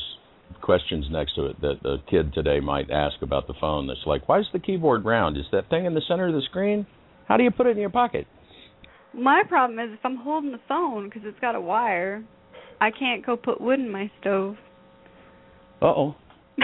questions 0.62 1.08
next 1.12 1.36
to 1.36 1.48
it 1.48 1.60
that 1.60 1.80
the 1.84 1.98
kid 2.10 2.34
today 2.34 2.62
might 2.62 2.90
ask 2.90 3.22
about 3.22 3.48
the 3.48 3.54
phone. 3.60 3.88
That's 3.88 4.00
like, 4.06 4.30
why 4.30 4.40
is 4.40 4.46
the 4.54 4.60
keyboard 4.60 5.04
round? 5.04 5.36
Is 5.36 5.44
that 5.52 5.70
thing 5.70 5.84
in 5.86 5.94
the 5.94 6.02
center 6.08 6.28
of 6.28 6.34
the 6.34 6.42
screen? 6.44 6.88
How 7.30 7.38
do 7.38 7.44
you 7.44 7.52
put 7.52 7.68
it 7.68 7.72
in 7.72 7.78
your 7.78 7.92
pocket? 7.92 8.28
My 9.14 9.44
problem 9.48 9.80
is 9.80 9.94
if 9.94 10.04
I'm 10.04 10.18
holding 10.18 10.52
the 10.52 10.60
phone 10.68 11.06
because 11.06 11.22
it's 11.26 11.40
got 11.40 11.56
a 11.56 11.62
wire, 11.62 12.24
I 12.82 12.90
can't 12.92 13.26
go 13.26 13.38
put 13.38 13.62
wood 13.62 13.80
in 13.80 13.90
my 13.90 14.12
stove. 14.20 14.56
Uh 15.82 15.86
oh. 15.86 16.16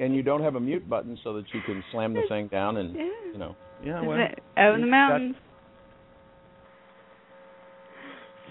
and 0.00 0.16
you 0.16 0.22
don't 0.22 0.42
have 0.42 0.54
a 0.56 0.60
mute 0.60 0.88
button 0.88 1.16
so 1.22 1.34
that 1.34 1.44
you 1.52 1.60
can 1.64 1.84
slam 1.92 2.14
the 2.14 2.22
thing 2.28 2.48
down 2.48 2.78
and, 2.78 2.96
Yeah. 2.96 3.02
you 3.32 3.38
know. 3.38 3.54
Yeah, 3.84 4.00
well. 4.00 4.18
out 4.56 4.74
in 4.74 4.80
the 4.80 4.86
you've 4.86 4.90
got- 4.90 4.90
mountains. 4.90 5.36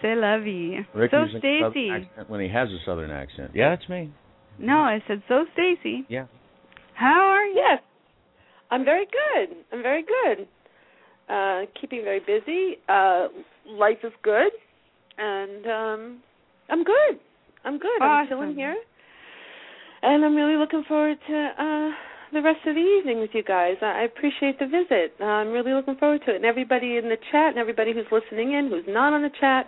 C'est 0.02 0.16
la 0.16 0.38
vie. 0.38 0.86
Rick 0.94 1.12
so 1.12 1.24
using 1.24 1.38
a 1.38 1.60
southern 1.62 1.72
Stacy. 1.72 2.24
when 2.28 2.42
he 2.42 2.48
has 2.50 2.70
a 2.70 2.78
southern 2.86 3.10
accent. 3.12 3.52
Yeah, 3.56 3.74
it's 3.74 3.90
me. 3.90 4.12
No, 4.60 4.78
I 4.78 5.02
said 5.08 5.24
so 5.28 5.46
Stacy. 5.54 6.06
Yeah. 6.10 6.26
How 6.94 7.22
are 7.32 7.46
you? 7.46 7.56
Yes, 7.56 7.82
I'm 8.70 8.86
very 8.86 9.06
good. 9.06 9.56
I'm 9.72 9.82
very 9.82 10.04
good. 10.04 10.48
Uh, 11.28 11.62
keeping 11.80 12.04
very 12.04 12.20
busy. 12.20 12.78
Uh, 12.88 13.28
life 13.68 13.98
is 14.04 14.14
good, 14.22 14.52
and 15.18 15.66
um, 15.66 16.20
I'm 16.70 16.84
good. 16.84 17.20
I'm 17.64 17.80
good. 17.80 18.00
I'm 18.00 18.10
Awesome. 18.10 18.30
chilling 18.30 18.56
here, 18.56 18.76
and 20.04 20.24
I'm 20.24 20.36
really 20.36 20.56
looking 20.56 20.84
forward 20.88 21.18
to 21.28 21.36
uh, 21.36 21.90
the 22.32 22.44
rest 22.44 22.60
of 22.68 22.76
the 22.76 22.82
evening 22.82 23.20
with 23.22 23.32
you 23.34 23.44
guys. 23.44 23.76
I 23.82 24.04
appreciate 24.04 24.60
the 24.60 24.68
visit. 24.68 25.20
I'm 25.20 25.50
really 25.50 25.74
looking 25.74 25.96
forward 25.96 26.22
to 26.28 26.34
it, 26.34 26.36
and 26.38 26.46
everybody 26.46 26.98
in 26.98 27.10
the 27.10 27.18
chat, 27.32 27.50
and 27.50 27.58
everybody 27.58 27.92
who's 27.92 28.06
listening 28.12 28.54
in, 28.54 28.70
who's 28.70 28.86
not 28.88 29.14
on 29.14 29.24
the 29.24 29.32
chat. 29.40 29.66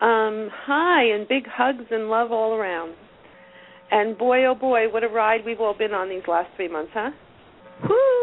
Um, 0.00 0.48
hi, 0.66 1.04
and 1.04 1.28
big 1.28 1.44
hugs 1.46 1.84
and 1.90 2.08
love 2.08 2.32
all 2.32 2.54
around. 2.54 2.94
And 3.90 4.16
boy, 4.16 4.46
oh 4.46 4.54
boy, 4.54 4.90
what 4.90 5.04
a 5.04 5.08
ride 5.08 5.44
we've 5.44 5.60
all 5.60 5.76
been 5.76 5.92
on 5.92 6.08
these 6.08 6.26
last 6.26 6.48
three 6.56 6.68
months, 6.68 6.92
huh? 6.94 7.10
Woo! 7.88 8.13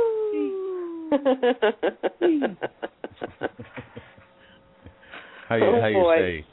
How 5.49 5.55
you 5.57 5.65
Oh, 5.65 5.81
how 5.81 5.87
you 5.87 6.13
say 6.17 6.45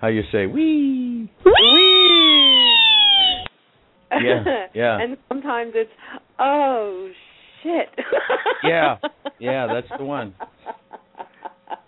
how 0.00 0.06
you 0.08 0.22
say 0.30 0.46
wee 0.46 1.28
wee. 1.44 2.74
Yeah, 4.12 4.66
yeah. 4.72 4.98
and 5.02 5.16
sometimes 5.28 5.72
it's 5.74 5.90
oh 6.38 7.10
shit. 7.62 7.88
Yeah, 8.62 8.96
yeah, 9.40 9.66
that's 9.66 9.88
the 9.98 10.04
one. 10.04 10.34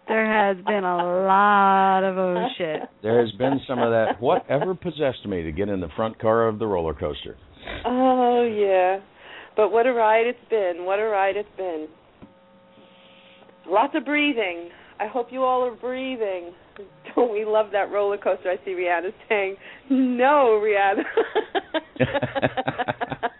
There 0.08 0.26
has 0.26 0.62
been 0.66 0.84
a 0.84 0.96
lot 0.96 2.04
of 2.04 2.18
oh 2.18 2.48
shit. 2.58 2.80
There 3.02 3.24
has 3.24 3.32
been 3.32 3.60
some 3.66 3.78
of 3.78 3.90
that. 3.92 4.20
Whatever 4.20 4.74
possessed 4.74 5.24
me 5.26 5.42
to 5.42 5.52
get 5.52 5.68
in 5.70 5.80
the 5.80 5.88
front 5.96 6.18
car 6.18 6.48
of 6.48 6.58
the 6.58 6.66
roller 6.66 6.92
coaster? 6.92 7.36
Oh 7.86 8.42
yeah. 8.42 8.98
But 9.56 9.70
what 9.70 9.86
a 9.86 9.92
ride 9.92 10.26
it's 10.26 10.38
been. 10.50 10.84
What 10.84 10.98
a 10.98 11.04
ride 11.04 11.36
it's 11.36 11.48
been. 11.56 11.88
Lots 13.68 13.94
of 13.96 14.04
breathing. 14.04 14.70
I 14.98 15.06
hope 15.06 15.28
you 15.30 15.42
all 15.42 15.62
are 15.66 15.74
breathing. 15.74 16.52
Don't 17.14 17.32
we 17.32 17.44
love 17.44 17.66
that 17.72 17.90
roller 17.90 18.16
coaster? 18.18 18.50
I 18.50 18.56
see 18.64 18.72
Rihanna 18.72 19.12
saying, 19.28 19.56
"No, 19.90 20.60
Rihanna." 20.62 21.02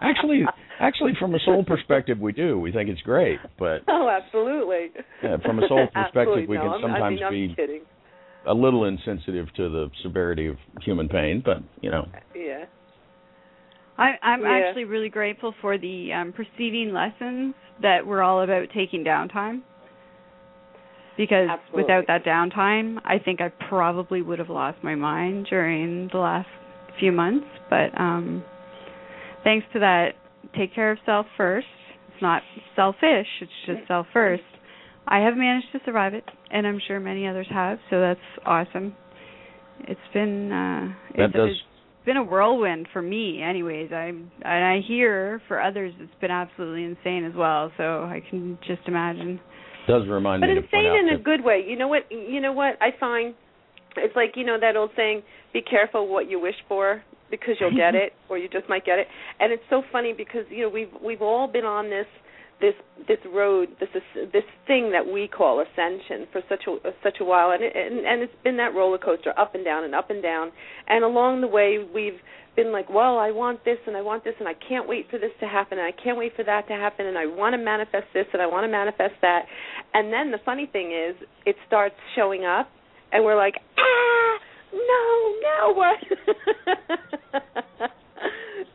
Actually, 0.00 0.42
actually, 0.80 1.12
from 1.18 1.34
a 1.34 1.38
soul 1.44 1.64
perspective, 1.64 2.18
we 2.18 2.32
do. 2.32 2.58
We 2.58 2.72
think 2.72 2.88
it's 2.90 3.00
great, 3.02 3.38
but 3.58 3.82
oh, 3.88 4.08
absolutely. 4.08 4.88
Yeah, 5.22 5.36
from 5.44 5.62
a 5.62 5.68
soul 5.68 5.86
perspective, 5.94 6.48
we 6.48 6.56
no, 6.56 6.62
can 6.62 6.70
I'm- 6.72 6.80
sometimes 6.82 7.20
I 7.24 7.30
mean, 7.30 7.48
be- 7.50 7.54
kidding. 7.54 7.82
a 8.46 8.52
little 8.54 8.84
insensitive 8.86 9.46
to 9.56 9.68
the 9.68 9.90
severity 10.02 10.48
of 10.48 10.56
human 10.82 11.08
pain. 11.08 11.40
But 11.44 11.58
you 11.80 11.90
know, 11.90 12.08
Yeah. 12.34 12.64
I, 14.02 14.18
I'm 14.22 14.42
Yeah. 14.42 14.48
actually 14.50 14.84
really 14.84 15.08
grateful 15.08 15.54
for 15.60 15.78
the 15.78 16.12
um, 16.12 16.32
preceding 16.32 16.92
lessons 16.92 17.54
that 17.80 18.04
were 18.04 18.22
all 18.22 18.42
about 18.42 18.68
taking 18.74 19.04
downtime. 19.04 19.62
Because 21.16 21.50
Absolutely. 21.50 21.82
without 21.82 22.06
that 22.08 22.24
downtime, 22.24 22.98
I 23.04 23.18
think 23.18 23.40
I 23.40 23.50
probably 23.68 24.22
would 24.22 24.38
have 24.38 24.48
lost 24.48 24.78
my 24.82 24.94
mind 24.94 25.46
during 25.50 26.08
the 26.10 26.18
last 26.18 26.48
few 26.98 27.12
months. 27.12 27.46
But 27.68 27.98
um 28.00 28.42
thanks 29.44 29.66
to 29.74 29.78
that, 29.80 30.14
take 30.56 30.74
care 30.74 30.90
of 30.90 30.98
self 31.04 31.26
first. 31.36 31.66
It's 32.08 32.22
not 32.22 32.42
selfish; 32.74 33.26
it's 33.40 33.52
just 33.66 33.86
self 33.88 34.06
first. 34.12 34.42
I 35.06 35.18
have 35.20 35.36
managed 35.36 35.66
to 35.72 35.80
survive 35.84 36.14
it, 36.14 36.24
and 36.50 36.66
I'm 36.66 36.80
sure 36.86 36.98
many 36.98 37.26
others 37.26 37.46
have. 37.50 37.78
So 37.90 38.00
that's 38.00 38.20
awesome. 38.46 38.96
It's 39.80 40.00
been 40.14 40.50
uh, 40.50 40.94
that 41.18 41.24
it's, 41.24 41.34
does 41.34 41.48
it's 41.50 41.60
been 42.04 42.16
a 42.16 42.22
whirlwind 42.22 42.86
for 42.92 43.02
me 43.02 43.42
anyways 43.42 43.90
i 43.92 44.06
and 44.06 44.30
i 44.44 44.80
hear 44.86 45.40
for 45.48 45.60
others 45.60 45.92
it's 46.00 46.20
been 46.20 46.30
absolutely 46.30 46.84
insane 46.84 47.24
as 47.24 47.34
well 47.34 47.70
so 47.76 48.02
i 48.04 48.22
can 48.30 48.58
just 48.66 48.82
imagine 48.86 49.40
does 49.86 50.06
remind 50.08 50.40
But 50.40 50.48
me 50.48 50.54
to 50.54 50.60
point 50.62 50.72
insane 50.72 50.86
out 50.86 50.98
in 50.98 51.08
a 51.08 51.18
that 51.18 51.24
good 51.24 51.44
way. 51.44 51.64
You 51.66 51.76
know 51.76 51.88
what? 51.88 52.10
You 52.10 52.40
know 52.40 52.52
what 52.52 52.74
I 52.80 52.90
find? 52.98 53.34
It's 53.96 54.14
like 54.16 54.32
you 54.36 54.44
know 54.44 54.58
that 54.60 54.76
old 54.76 54.90
saying: 54.96 55.22
"Be 55.52 55.60
careful 55.60 56.08
what 56.08 56.30
you 56.30 56.40
wish 56.40 56.54
for, 56.68 57.02
because 57.30 57.54
you'll 57.60 57.76
get 57.76 57.94
it, 58.04 58.12
or 58.28 58.38
you 58.38 58.48
just 58.48 58.68
might 58.68 58.84
get 58.84 58.98
it." 58.98 59.06
And 59.40 59.52
it's 59.52 59.62
so 59.70 59.82
funny 59.90 60.12
because 60.16 60.44
you 60.50 60.62
know 60.62 60.68
we've 60.68 60.92
we've 61.04 61.22
all 61.22 61.48
been 61.48 61.64
on 61.64 61.90
this 61.90 62.06
this 62.62 62.74
this 63.08 63.18
road 63.34 63.68
this 63.80 63.90
this 64.32 64.44
thing 64.66 64.92
that 64.92 65.04
we 65.04 65.28
call 65.28 65.60
ascension 65.60 66.26
for 66.30 66.40
such 66.48 66.62
a 66.66 66.90
such 67.02 67.18
a 67.20 67.24
while. 67.24 67.50
And, 67.50 67.62
it, 67.62 67.74
and 67.76 68.06
and 68.06 68.22
it's 68.22 68.32
been 68.42 68.56
that 68.56 68.72
roller 68.74 68.96
coaster 68.96 69.38
up 69.38 69.54
and 69.54 69.64
down 69.64 69.84
and 69.84 69.94
up 69.94 70.08
and 70.08 70.22
down. 70.22 70.52
And 70.86 71.04
along 71.04 71.42
the 71.42 71.48
way 71.48 71.78
we've 71.92 72.20
been 72.54 72.72
like 72.72 72.88
well 72.88 73.18
I 73.18 73.32
want 73.32 73.64
this 73.64 73.78
and 73.86 73.96
I 73.96 74.02
want 74.02 74.24
this 74.24 74.34
and 74.38 74.48
I 74.48 74.54
can't 74.54 74.88
wait 74.88 75.10
for 75.10 75.18
this 75.18 75.32
to 75.40 75.46
happen 75.46 75.78
and 75.78 75.86
I 75.86 75.92
can't 75.92 76.16
wait 76.16 76.36
for 76.36 76.44
that 76.44 76.68
to 76.68 76.74
happen 76.74 77.06
and 77.06 77.18
I 77.18 77.26
want 77.26 77.54
to 77.54 77.58
manifest 77.58 78.06
this 78.14 78.26
and 78.32 78.40
I 78.40 78.46
want 78.46 78.64
to 78.64 78.70
manifest 78.70 79.14
that. 79.20 79.42
And 79.92 80.12
then 80.12 80.30
the 80.30 80.38
funny 80.44 80.66
thing 80.72 80.92
is 80.92 81.16
it 81.44 81.56
starts 81.66 81.96
showing 82.14 82.44
up 82.44 82.70
and 83.12 83.24
we're 83.24 83.36
like 83.36 83.54
ah 83.76 84.38
no 84.72 85.34
now 85.42 85.74
what 85.74 85.98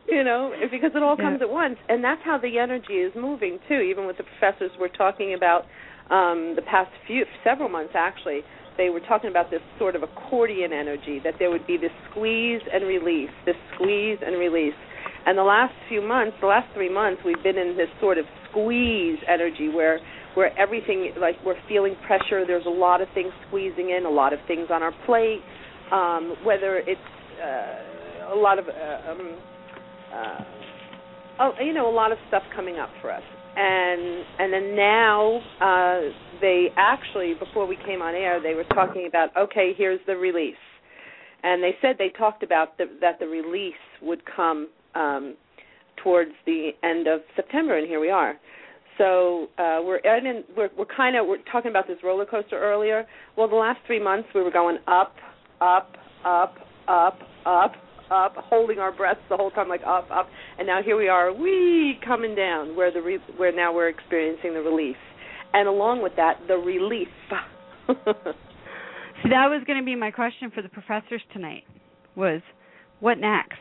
you 0.08 0.24
know, 0.24 0.52
because 0.70 0.92
it 0.94 1.02
all 1.02 1.16
comes 1.16 1.38
yeah. 1.40 1.46
at 1.46 1.52
once, 1.52 1.76
and 1.88 2.02
that's 2.02 2.20
how 2.24 2.38
the 2.38 2.58
energy 2.58 2.94
is 2.94 3.12
moving 3.14 3.58
too. 3.68 3.80
Even 3.80 4.06
with 4.06 4.16
the 4.16 4.24
professors 4.24 4.70
we're 4.80 4.88
talking 4.88 5.34
about 5.34 5.64
um, 6.10 6.54
the 6.56 6.62
past 6.62 6.90
few 7.06 7.24
several 7.44 7.68
months, 7.68 7.92
actually, 7.94 8.40
they 8.78 8.88
were 8.88 9.00
talking 9.00 9.28
about 9.28 9.50
this 9.50 9.60
sort 9.78 9.96
of 9.96 10.02
accordion 10.02 10.72
energy 10.72 11.20
that 11.24 11.34
there 11.38 11.50
would 11.50 11.66
be 11.66 11.76
this 11.76 11.90
squeeze 12.10 12.62
and 12.72 12.86
release, 12.86 13.30
this 13.44 13.56
squeeze 13.74 14.18
and 14.24 14.38
release. 14.38 14.74
And 15.26 15.36
the 15.36 15.42
last 15.42 15.74
few 15.88 16.00
months, 16.00 16.36
the 16.40 16.46
last 16.46 16.72
three 16.72 16.88
months, 16.88 17.20
we've 17.24 17.42
been 17.42 17.58
in 17.58 17.76
this 17.76 17.90
sort 18.00 18.16
of 18.16 18.24
squeeze 18.50 19.18
energy 19.28 19.68
where 19.68 20.00
where 20.34 20.56
everything 20.58 21.12
like 21.20 21.34
we're 21.44 21.60
feeling 21.68 21.96
pressure. 22.06 22.46
There's 22.46 22.66
a 22.66 22.70
lot 22.70 23.02
of 23.02 23.08
things 23.12 23.32
squeezing 23.48 23.90
in, 23.90 24.06
a 24.06 24.10
lot 24.10 24.32
of 24.32 24.38
things 24.46 24.68
on 24.70 24.82
our 24.82 24.92
plate. 25.04 25.42
Um, 25.92 26.36
whether 26.44 26.78
it's 26.86 27.00
uh, 27.42 28.34
a 28.34 28.36
lot 28.36 28.58
of 28.58 28.66
uh, 28.68 29.10
um, 29.10 29.36
uh, 30.14 30.44
oh, 31.40 31.52
you 31.60 31.72
know, 31.72 31.90
a 31.90 31.94
lot 31.94 32.12
of 32.12 32.18
stuff 32.28 32.42
coming 32.54 32.78
up 32.78 32.90
for 33.00 33.12
us. 33.12 33.22
And 33.56 34.24
and 34.38 34.52
then 34.52 34.76
now 34.76 35.40
uh, 35.60 36.00
they 36.40 36.68
actually 36.76 37.34
before 37.34 37.66
we 37.66 37.76
came 37.84 38.02
on 38.02 38.14
air 38.14 38.40
they 38.40 38.54
were 38.54 38.64
talking 38.64 39.06
about 39.08 39.36
okay 39.36 39.72
here's 39.76 40.00
the 40.06 40.16
release, 40.16 40.54
and 41.42 41.62
they 41.62 41.74
said 41.82 41.96
they 41.98 42.10
talked 42.16 42.42
about 42.42 42.78
the, 42.78 42.84
that 43.00 43.18
the 43.18 43.26
release 43.26 43.74
would 44.00 44.22
come 44.24 44.68
um, 44.94 45.34
towards 46.02 46.30
the 46.46 46.70
end 46.84 47.08
of 47.08 47.20
September, 47.34 47.76
and 47.76 47.88
here 47.88 48.00
we 48.00 48.10
are. 48.10 48.38
So 48.98 49.48
uh, 49.58 49.78
we're 49.82 49.98
in, 49.98 50.44
we're 50.56 50.70
we're 50.76 50.84
kind 50.84 51.16
of 51.16 51.26
we're 51.26 51.38
talking 51.50 51.70
about 51.70 51.86
this 51.86 51.98
roller 52.02 52.26
coaster 52.26 52.60
earlier. 52.60 53.06
Well, 53.36 53.48
the 53.48 53.56
last 53.56 53.78
three 53.86 54.02
months 54.02 54.28
we 54.34 54.42
were 54.42 54.50
going 54.50 54.78
up, 54.86 55.14
up, 55.60 55.92
up, 56.24 56.54
up, 56.88 57.18
up, 57.46 57.72
up, 58.10 58.34
holding 58.36 58.78
our 58.78 58.92
breaths 58.92 59.20
the 59.28 59.36
whole 59.36 59.50
time, 59.50 59.68
like 59.68 59.82
up, 59.86 60.08
up, 60.10 60.28
and 60.58 60.66
now 60.66 60.82
here 60.82 60.96
we 60.96 61.08
are, 61.08 61.32
we 61.32 61.98
coming 62.04 62.34
down, 62.34 62.76
where 62.76 62.92
the 62.92 63.00
re- 63.00 63.18
where 63.36 63.54
now 63.54 63.72
we're 63.74 63.88
experiencing 63.88 64.54
the 64.54 64.60
release, 64.60 64.96
and 65.52 65.68
along 65.68 66.02
with 66.02 66.12
that, 66.16 66.40
the 66.46 66.54
relief. 66.54 67.08
See, 67.88 69.30
that 69.30 69.48
was 69.48 69.62
going 69.66 69.78
to 69.78 69.84
be 69.84 69.96
my 69.96 70.10
question 70.10 70.50
for 70.50 70.62
the 70.62 70.68
professors 70.68 71.22
tonight. 71.32 71.64
Was 72.14 72.40
what 73.00 73.18
next? 73.18 73.58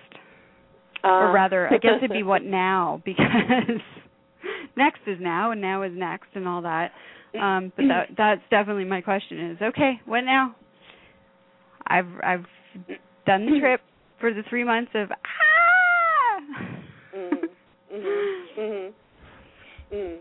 Uh, 1.03 1.07
or 1.07 1.31
rather, 1.31 1.67
I 1.67 1.77
guess 1.77 1.93
it'd 1.97 2.11
be 2.11 2.23
what 2.23 2.43
now 2.43 3.01
because 3.05 3.81
next 4.77 4.99
is 5.07 5.17
now 5.19 5.51
and 5.51 5.61
now 5.61 5.83
is 5.83 5.91
next 5.95 6.27
and 6.35 6.47
all 6.47 6.61
that. 6.63 6.91
Um, 7.39 7.71
but 7.75 7.85
that 7.87 8.07
that's 8.17 8.41
definitely 8.49 8.85
my 8.85 9.01
question 9.01 9.51
is 9.51 9.61
okay, 9.61 9.99
what 10.05 10.21
now? 10.21 10.55
I've 11.85 12.07
I've 12.23 12.45
done 13.25 13.45
the 13.45 13.59
trip 13.59 13.81
for 14.19 14.33
the 14.33 14.43
three 14.49 14.63
months 14.63 14.91
of 14.95 15.09
ah. 15.11 15.17
mm-hmm. 17.15 17.45
Mm-hmm. 18.59 19.95
Mm. 19.95 20.17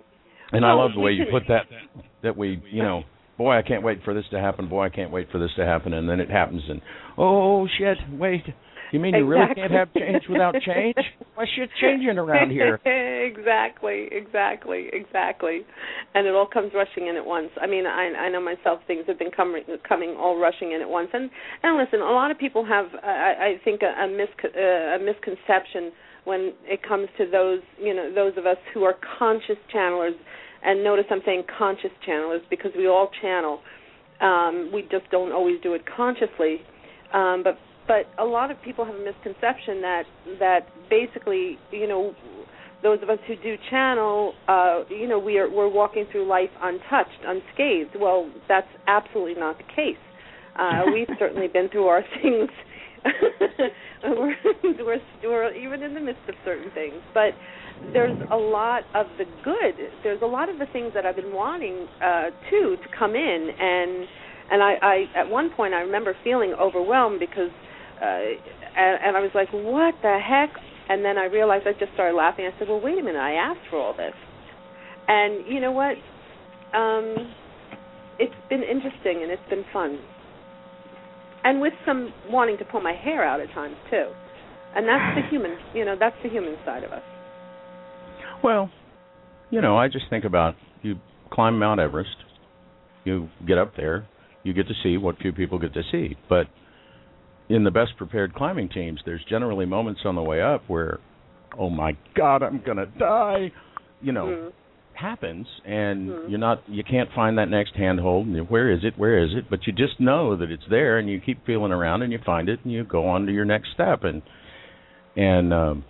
And 0.52 0.64
I 0.64 0.72
love 0.72 0.92
the 0.94 1.00
way 1.00 1.12
you 1.12 1.24
put 1.30 1.42
that. 1.48 1.66
That 2.22 2.36
we, 2.36 2.62
you 2.70 2.82
know, 2.82 3.02
boy, 3.36 3.56
I 3.56 3.62
can't 3.62 3.82
wait 3.82 4.02
for 4.04 4.14
this 4.14 4.24
to 4.30 4.40
happen. 4.40 4.68
Boy, 4.68 4.84
I 4.84 4.88
can't 4.88 5.10
wait 5.10 5.30
for 5.30 5.38
this 5.38 5.50
to 5.56 5.64
happen. 5.64 5.92
And 5.92 6.08
then 6.08 6.20
it 6.20 6.30
happens, 6.30 6.62
and 6.68 6.80
oh 7.18 7.66
shit, 7.78 7.98
wait. 8.12 8.44
You 8.92 9.00
mean 9.00 9.14
you 9.14 9.24
exactly. 9.24 9.62
really 9.62 9.68
can't 9.68 9.72
have 9.72 9.94
change 9.94 10.22
without 10.28 10.54
change? 10.62 10.96
Why 11.34 11.44
shit 11.56 11.70
changing 11.80 12.18
around 12.18 12.50
here? 12.50 12.80
exactly, 12.84 14.08
exactly, 14.12 14.88
exactly. 14.92 15.62
And 16.14 16.26
it 16.26 16.34
all 16.34 16.46
comes 16.46 16.72
rushing 16.74 17.08
in 17.08 17.16
at 17.16 17.24
once. 17.24 17.50
I 17.60 17.66
mean, 17.66 17.86
I 17.86 18.12
I 18.16 18.28
know 18.28 18.40
myself 18.40 18.80
things 18.86 19.04
have 19.06 19.18
been 19.18 19.30
coming 19.30 19.64
coming 19.88 20.16
all 20.18 20.38
rushing 20.38 20.72
in 20.72 20.80
at 20.80 20.88
once. 20.88 21.08
And 21.12 21.30
and 21.62 21.76
listen, 21.76 22.00
a 22.00 22.12
lot 22.12 22.30
of 22.30 22.38
people 22.38 22.64
have 22.64 22.86
I, 23.02 23.56
I 23.58 23.60
think 23.64 23.82
a, 23.82 24.04
a, 24.04 24.08
mis, 24.08 24.28
uh, 24.44 24.60
a 24.60 24.98
misconception 24.98 25.92
when 26.24 26.52
it 26.64 26.82
comes 26.82 27.08
to 27.18 27.28
those 27.30 27.60
you 27.80 27.94
know 27.94 28.12
those 28.14 28.32
of 28.36 28.46
us 28.46 28.58
who 28.72 28.84
are 28.84 28.94
conscious 29.18 29.58
channelers. 29.74 30.14
And 30.64 30.82
notice 30.82 31.04
I'm 31.10 31.20
saying 31.24 31.44
conscious 31.58 31.92
channelers 32.06 32.40
because 32.50 32.72
we 32.76 32.88
all 32.88 33.10
channel. 33.20 33.60
Um, 34.20 34.70
we 34.72 34.82
just 34.82 35.10
don't 35.10 35.32
always 35.32 35.60
do 35.62 35.74
it 35.74 35.82
consciously. 35.94 36.60
Um, 37.12 37.42
but 37.44 37.58
but 37.86 38.06
a 38.18 38.24
lot 38.24 38.50
of 38.50 38.60
people 38.62 38.84
have 38.84 38.94
a 38.94 39.04
misconception 39.04 39.80
that 39.82 40.04
that 40.38 40.60
basically 40.90 41.58
you 41.70 41.86
know 41.86 42.14
those 42.82 42.98
of 43.02 43.10
us 43.10 43.18
who 43.26 43.36
do 43.36 43.56
channel 43.70 44.34
uh 44.48 44.82
you 44.90 45.08
know 45.08 45.18
we 45.18 45.38
are 45.38 45.50
we're 45.50 45.68
walking 45.68 46.04
through 46.10 46.26
life 46.28 46.50
untouched 46.62 47.22
unscathed. 47.24 47.96
Well 47.98 48.30
that's 48.48 48.68
absolutely 48.86 49.34
not 49.34 49.58
the 49.58 49.64
case. 49.64 50.00
Uh 50.58 50.82
we've 50.92 51.08
certainly 51.18 51.48
been 51.48 51.68
through 51.68 51.86
our 51.86 52.02
things. 52.22 52.50
We're, 54.04 54.36
we're 54.62 55.00
we're 55.22 55.54
even 55.54 55.82
in 55.82 55.94
the 55.94 56.00
midst 56.00 56.22
of 56.28 56.34
certain 56.44 56.70
things. 56.72 56.96
But 57.14 57.34
there's 57.92 58.16
a 58.30 58.36
lot 58.36 58.82
of 58.94 59.06
the 59.16 59.24
good. 59.44 59.74
There's 60.02 60.20
a 60.22 60.26
lot 60.26 60.48
of 60.48 60.58
the 60.58 60.66
things 60.72 60.92
that 60.94 61.06
I've 61.06 61.16
been 61.16 61.32
wanting 61.32 61.86
uh 62.02 62.30
too 62.50 62.76
to 62.82 62.98
come 62.98 63.14
in. 63.14 63.48
And 63.58 64.06
and 64.50 64.62
I, 64.62 64.74
I 64.82 65.04
at 65.16 65.28
one 65.28 65.50
point 65.50 65.74
I 65.74 65.80
remember 65.80 66.16
feeling 66.24 66.54
overwhelmed 66.60 67.20
because 67.20 67.50
and, 68.02 68.98
and 69.04 69.16
I 69.16 69.20
was 69.20 69.30
like, 69.34 69.48
"What 69.52 69.94
the 70.02 70.18
heck?" 70.18 70.50
And 70.88 71.04
then 71.04 71.18
I 71.18 71.24
realized 71.26 71.66
I 71.66 71.72
just 71.72 71.92
started 71.94 72.16
laughing. 72.16 72.46
I 72.46 72.58
said, 72.58 72.68
"Well, 72.68 72.80
wait 72.80 72.98
a 72.98 73.02
minute. 73.02 73.20
I 73.20 73.32
asked 73.32 73.68
for 73.70 73.78
all 73.78 73.94
this." 73.96 74.14
And 75.08 75.46
you 75.46 75.60
know 75.60 75.72
what? 75.72 75.96
Um, 76.76 77.32
it's 78.18 78.34
been 78.48 78.62
interesting 78.62 79.22
and 79.22 79.30
it's 79.30 79.48
been 79.48 79.64
fun, 79.72 79.98
and 81.44 81.60
with 81.60 81.74
some 81.84 82.12
wanting 82.28 82.58
to 82.58 82.64
pull 82.64 82.80
my 82.80 82.94
hair 82.94 83.24
out 83.24 83.40
at 83.40 83.48
times 83.50 83.76
too. 83.90 84.10
And 84.74 84.86
that's 84.86 85.16
the 85.16 85.30
human, 85.30 85.56
you 85.74 85.86
know, 85.86 85.96
that's 85.98 86.16
the 86.22 86.28
human 86.28 86.56
side 86.66 86.84
of 86.84 86.92
us. 86.92 87.02
Well, 88.44 88.70
you 89.50 89.62
know, 89.62 89.76
I 89.78 89.88
just 89.88 90.04
think 90.10 90.24
about 90.24 90.54
you 90.82 90.96
climb 91.32 91.58
Mount 91.58 91.80
Everest, 91.80 92.16
you 93.04 93.28
get 93.46 93.56
up 93.56 93.74
there, 93.76 94.06
you 94.42 94.52
get 94.52 94.68
to 94.68 94.74
see 94.82 94.98
what 94.98 95.16
few 95.18 95.32
people 95.32 95.58
get 95.58 95.72
to 95.74 95.82
see, 95.90 96.16
but 96.28 96.46
in 97.48 97.64
the 97.64 97.70
best 97.70 97.96
prepared 97.96 98.34
climbing 98.34 98.68
teams, 98.68 99.00
there's 99.04 99.24
generally 99.28 99.66
moments 99.66 100.00
on 100.04 100.14
the 100.14 100.22
way 100.22 100.42
up 100.42 100.62
where, 100.68 100.98
oh 101.58 101.70
my 101.70 101.96
God, 102.14 102.42
I'm 102.42 102.60
gonna 102.66 102.86
die, 102.86 103.52
you 104.02 104.12
know, 104.12 104.26
mm. 104.26 104.52
happens, 104.94 105.46
and 105.64 106.08
Mm. 106.10 106.30
you're 106.30 106.38
not, 106.38 106.62
you 106.68 106.82
can't 106.82 107.08
find 107.14 107.38
that 107.38 107.48
next 107.48 107.74
handhold. 107.76 108.26
And 108.26 108.36
you- 108.36 108.44
where 108.44 108.70
is 108.70 108.82
it? 108.82 108.94
Where 108.98 109.18
is 109.18 109.30
it? 109.34 109.48
But 109.48 109.66
you 109.66 109.72
just 109.72 110.00
know 110.00 110.34
that 110.36 110.50
it's 110.50 110.66
there, 110.68 110.98
and 110.98 111.08
you 111.08 111.20
keep 111.20 111.44
feeling 111.46 111.70
around, 111.72 112.02
and 112.02 112.12
you 112.12 112.18
find 112.24 112.48
it, 112.48 112.60
and 112.64 112.72
you 112.72 112.82
go 112.82 113.06
on 113.06 113.26
to 113.26 113.32
your 113.32 113.44
next 113.44 113.72
step, 113.72 114.04
and 114.04 114.22
and 115.16 115.52
um, 115.54 115.84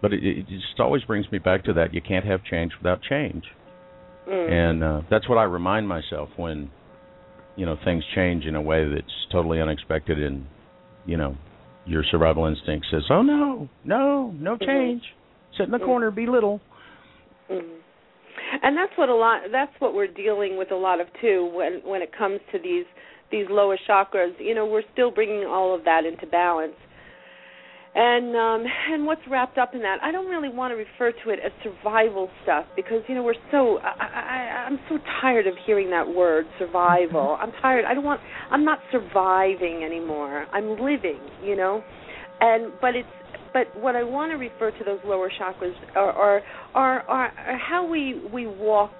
but 0.00 0.12
it, 0.12 0.24
it 0.24 0.48
just 0.48 0.78
always 0.78 1.02
brings 1.04 1.30
me 1.32 1.38
back 1.38 1.64
to 1.64 1.72
that 1.72 1.92
you 1.92 2.00
can't 2.00 2.24
have 2.24 2.42
change 2.44 2.72
without 2.78 3.02
change, 3.02 3.44
Mm. 4.28 4.50
and 4.50 4.84
uh, 4.84 5.00
that's 5.10 5.28
what 5.28 5.38
I 5.38 5.44
remind 5.44 5.86
myself 5.88 6.28
when 6.36 6.70
you 7.56 7.66
know 7.66 7.76
things 7.84 8.04
change 8.14 8.44
in 8.44 8.54
a 8.54 8.62
way 8.62 8.88
that's 8.88 9.06
totally 9.32 9.60
unexpected 9.60 10.22
and 10.22 10.46
you 11.04 11.16
know 11.16 11.36
your 11.84 12.04
survival 12.10 12.46
instinct 12.46 12.86
says 12.90 13.02
oh 13.10 13.22
no 13.22 13.68
no 13.84 14.32
no 14.38 14.56
change 14.58 15.02
sit 15.56 15.66
in 15.66 15.72
the 15.72 15.78
corner 15.78 16.10
be 16.10 16.26
little 16.26 16.60
Mm. 17.50 17.78
And 18.62 18.76
that's 18.76 18.92
what 18.96 19.08
a 19.08 19.14
lot 19.14 19.42
that's 19.50 19.72
what 19.78 19.94
we're 19.94 20.06
dealing 20.06 20.56
with 20.56 20.70
a 20.70 20.76
lot 20.76 21.00
of 21.00 21.06
too 21.20 21.50
when 21.52 21.80
when 21.84 22.02
it 22.02 22.10
comes 22.16 22.40
to 22.52 22.58
these 22.58 22.84
these 23.30 23.46
lower 23.50 23.78
chakras. 23.88 24.32
You 24.38 24.54
know, 24.54 24.66
we're 24.66 24.82
still 24.92 25.10
bringing 25.10 25.44
all 25.46 25.74
of 25.74 25.84
that 25.84 26.04
into 26.04 26.26
balance. 26.26 26.74
And 27.98 28.36
um 28.36 28.64
and 28.92 29.06
what's 29.06 29.22
wrapped 29.30 29.56
up 29.56 29.74
in 29.74 29.80
that? 29.80 29.96
I 30.02 30.12
don't 30.12 30.26
really 30.26 30.50
want 30.50 30.70
to 30.72 30.76
refer 30.76 31.12
to 31.24 31.30
it 31.30 31.38
as 31.42 31.50
survival 31.64 32.28
stuff 32.42 32.66
because 32.76 33.00
you 33.08 33.14
know 33.14 33.22
we're 33.22 33.32
so 33.50 33.78
I, 33.78 34.04
I 34.04 34.66
I'm 34.68 34.78
so 34.90 34.98
tired 35.22 35.46
of 35.46 35.54
hearing 35.64 35.88
that 35.90 36.06
word 36.06 36.44
survival. 36.58 37.38
I'm 37.40 37.52
tired. 37.62 37.86
I 37.86 37.94
don't 37.94 38.04
want 38.04 38.20
I'm 38.50 38.66
not 38.66 38.80
surviving 38.92 39.82
anymore. 39.82 40.44
I'm 40.52 40.72
living, 40.72 41.20
you 41.42 41.56
know. 41.56 41.82
And 42.42 42.70
but 42.82 42.94
it's 42.96 43.08
but 43.54 43.74
what 43.80 43.96
I 43.96 44.02
want 44.02 44.30
to 44.32 44.36
refer 44.36 44.72
to 44.72 44.84
those 44.84 45.00
lower 45.06 45.30
chakras 45.30 45.72
are 45.94 46.10
are 46.12 46.42
are, 46.74 47.00
are, 47.08 47.28
are 47.28 47.58
how 47.58 47.88
we 47.90 48.20
we 48.30 48.46
walk 48.46 48.92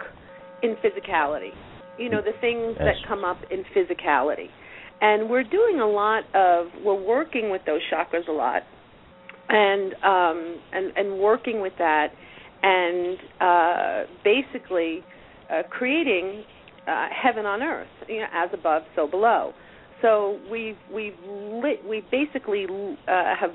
in 0.63 0.75
physicality. 0.77 1.51
You 1.99 2.09
know, 2.09 2.23
the 2.23 2.33
things 2.41 2.77
Yes. 2.81 2.97
that 2.97 3.09
come 3.09 3.25
up 3.27 3.37
in 3.51 3.63
physicality. 3.77 4.47
And 5.03 5.29
we're 5.29 5.45
doing 5.45 5.81
a 5.81 5.87
lot 5.87 6.23
of 6.35 6.69
we're 6.83 6.95
working 6.99 7.51
with 7.51 7.61
those 7.67 7.83
chakras 7.93 8.27
a 8.27 8.33
lot 8.33 8.63
and 9.49 9.95
um 10.03 10.61
and 10.73 10.97
and 10.97 11.19
working 11.19 11.61
with 11.61 11.75
that 11.79 12.09
and 12.63 13.19
uh, 13.41 14.03
basically 14.25 15.05
uh, 15.51 15.63
creating 15.71 16.45
uh, 16.89 17.07
heaven 17.11 17.47
on 17.47 17.63
earth, 17.63 17.89
you 18.09 18.19
know, 18.19 18.27
as 18.33 18.51
above, 18.53 18.83
so 18.95 19.07
below. 19.07 19.53
So 20.03 20.39
we've 20.51 20.77
we've 20.93 21.15
lit 21.25 21.83
we 21.89 22.05
basically 22.11 22.67
uh, 23.09 23.35
have 23.41 23.51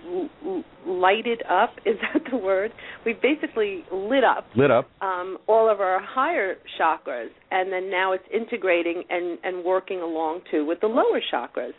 lighted 0.88 1.43
up. 1.47 1.75
Is 1.86 1.97
that 2.01 2.23
the 2.32 2.38
word? 2.38 2.71
We've 3.06 3.21
basically 3.21 3.84
lit 3.91 4.23
up 4.23 4.47
lit 4.56 4.71
up 4.71 4.89
um, 5.01 5.38
all 5.47 5.69
of 5.71 5.80
our 5.82 6.01
higher 6.01 6.56
chakras, 6.80 7.30
and 7.51 7.71
then 7.71 7.91
now 7.91 8.13
it's 8.13 8.23
integrating 8.34 9.04
and 9.10 9.38
and 9.43 9.63
working 9.63 9.99
along 9.99 10.41
too 10.49 10.65
with 10.65 10.80
the 10.82 10.88
lower 10.88 11.21
chakras. 11.32 11.73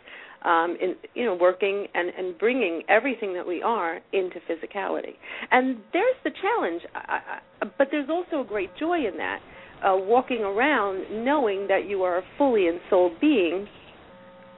Um, 0.45 0.75
in 0.81 0.95
you 1.13 1.25
know 1.25 1.35
working 1.39 1.87
and 1.93 2.09
and 2.17 2.37
bringing 2.37 2.81
everything 2.89 3.33
that 3.33 3.47
we 3.47 3.61
are 3.61 4.01
into 4.11 4.39
physicality. 4.49 5.15
And 5.51 5.77
there's 5.93 6.17
the 6.25 6.31
challenge, 6.41 6.81
I, 6.93 7.39
I, 7.61 7.65
but 7.77 7.87
there's 7.91 8.09
also 8.09 8.41
a 8.41 8.45
great 8.45 8.69
joy 8.77 9.07
in 9.07 9.17
that. 9.17 9.39
Uh, 9.83 9.97
walking 9.97 10.41
around 10.41 11.25
knowing 11.25 11.67
that 11.67 11.89
you 11.89 12.03
are 12.03 12.17
a 12.17 12.21
fully 12.37 12.67
ensouled 12.67 13.19
being 13.19 13.67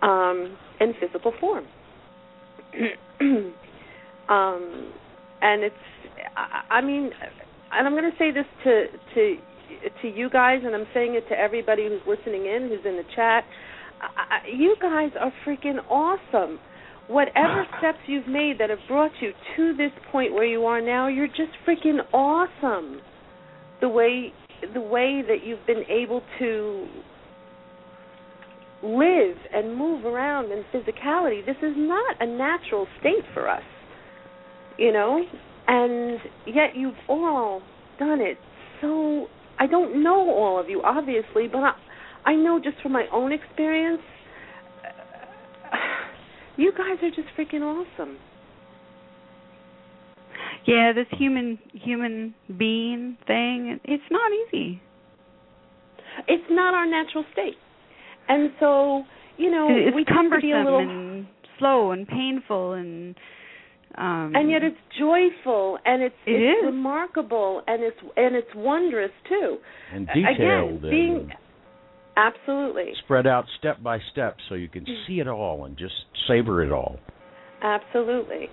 um, 0.01 0.57
in 0.79 0.93
physical 0.99 1.33
form. 1.39 1.65
um, 4.29 4.91
and 5.41 5.63
it's, 5.63 5.75
I, 6.35 6.75
I 6.75 6.81
mean, 6.81 7.11
and 7.71 7.87
I'm 7.87 7.93
going 7.93 8.09
to 8.11 8.17
say 8.17 8.31
this 8.31 8.45
to 8.63 8.85
to 9.15 9.35
to 10.01 10.07
you 10.07 10.29
guys, 10.29 10.61
and 10.63 10.75
I'm 10.75 10.87
saying 10.93 11.15
it 11.15 11.27
to 11.29 11.39
everybody 11.39 11.87
who's 11.87 12.01
listening 12.07 12.45
in, 12.45 12.69
who's 12.69 12.85
in 12.85 12.97
the 12.97 13.05
chat. 13.15 13.43
I, 14.15 14.47
you 14.47 14.75
guys 14.81 15.11
are 15.19 15.33
freaking 15.45 15.79
awesome. 15.89 16.59
Whatever 17.07 17.65
steps 17.79 17.99
you've 18.07 18.27
made 18.27 18.59
that 18.59 18.69
have 18.69 18.79
brought 18.87 19.11
you 19.21 19.31
to 19.55 19.75
this 19.75 19.91
point 20.11 20.33
where 20.33 20.45
you 20.45 20.65
are 20.65 20.81
now, 20.81 21.07
you're 21.07 21.27
just 21.27 21.51
freaking 21.67 21.99
awesome. 22.13 23.01
The 23.81 23.89
way 23.89 24.33
the 24.73 24.81
way 24.81 25.21
that 25.27 25.45
you've 25.45 25.65
been 25.67 25.83
able 25.89 26.21
to 26.39 26.87
live 28.83 29.37
and 29.53 29.75
move 29.75 30.05
around 30.05 30.51
in 30.51 30.63
physicality. 30.73 31.45
This 31.45 31.57
is 31.57 31.73
not 31.75 32.15
a 32.19 32.25
natural 32.25 32.87
state 32.99 33.25
for 33.33 33.49
us, 33.49 33.63
you 34.77 34.91
know, 34.91 35.23
and 35.67 36.19
yet 36.45 36.75
you've 36.75 36.93
all 37.09 37.61
done 37.99 38.21
it. 38.21 38.37
So 38.81 39.27
I 39.59 39.67
don't 39.67 40.03
know 40.03 40.29
all 40.29 40.59
of 40.59 40.69
you, 40.69 40.81
obviously, 40.83 41.47
but 41.51 41.59
I, 41.59 41.71
I 42.25 42.35
know 42.35 42.59
just 42.61 42.81
from 42.81 42.91
my 42.91 43.05
own 43.13 43.31
experience, 43.31 44.01
you 46.57 46.71
guys 46.71 46.97
are 47.03 47.09
just 47.09 47.27
freaking 47.37 47.61
awesome. 47.61 48.17
Yeah, 50.65 50.93
this 50.93 51.05
human 51.11 51.59
human 51.73 52.33
being 52.57 53.17
thing, 53.27 53.79
it's 53.83 54.03
not 54.09 54.31
easy. 54.31 54.81
It's 56.27 56.49
not 56.49 56.73
our 56.73 56.87
natural 56.87 57.23
state. 57.33 57.57
And 58.27 58.51
so, 58.59 59.03
you 59.37 59.51
know, 59.51 59.67
it's 59.69 59.95
we 59.95 60.05
cumbersome 60.05 60.41
to 60.41 60.47
be 60.47 60.51
a 60.51 60.63
little 60.63 60.79
and 60.79 61.27
slow 61.59 61.91
and 61.91 62.07
painful 62.07 62.73
and 62.73 63.15
um 63.97 64.33
and 64.35 64.49
yet 64.49 64.63
it's 64.63 64.75
joyful 64.99 65.77
and 65.85 66.01
it's 66.01 66.15
it 66.25 66.31
it's 66.31 66.59
is. 66.59 66.65
remarkable 66.65 67.61
and 67.67 67.83
it's 67.83 67.97
and 68.17 68.35
it's 68.35 68.49
wondrous 68.55 69.11
too. 69.29 69.57
And 69.93 70.07
detailed 70.07 70.77
Again, 70.77 70.89
being 70.89 71.15
and 71.15 71.33
absolutely 72.17 72.93
spread 73.03 73.27
out 73.27 73.45
step 73.59 73.81
by 73.83 73.99
step 74.11 74.37
so 74.49 74.55
you 74.55 74.67
can 74.69 74.83
Mm. 74.85 75.05
see 75.07 75.19
it 75.19 75.27
all 75.27 75.65
and 75.65 75.77
just 75.77 75.95
savor 76.27 76.63
it 76.63 76.71
all. 76.71 76.99
absolutely. 77.61 78.49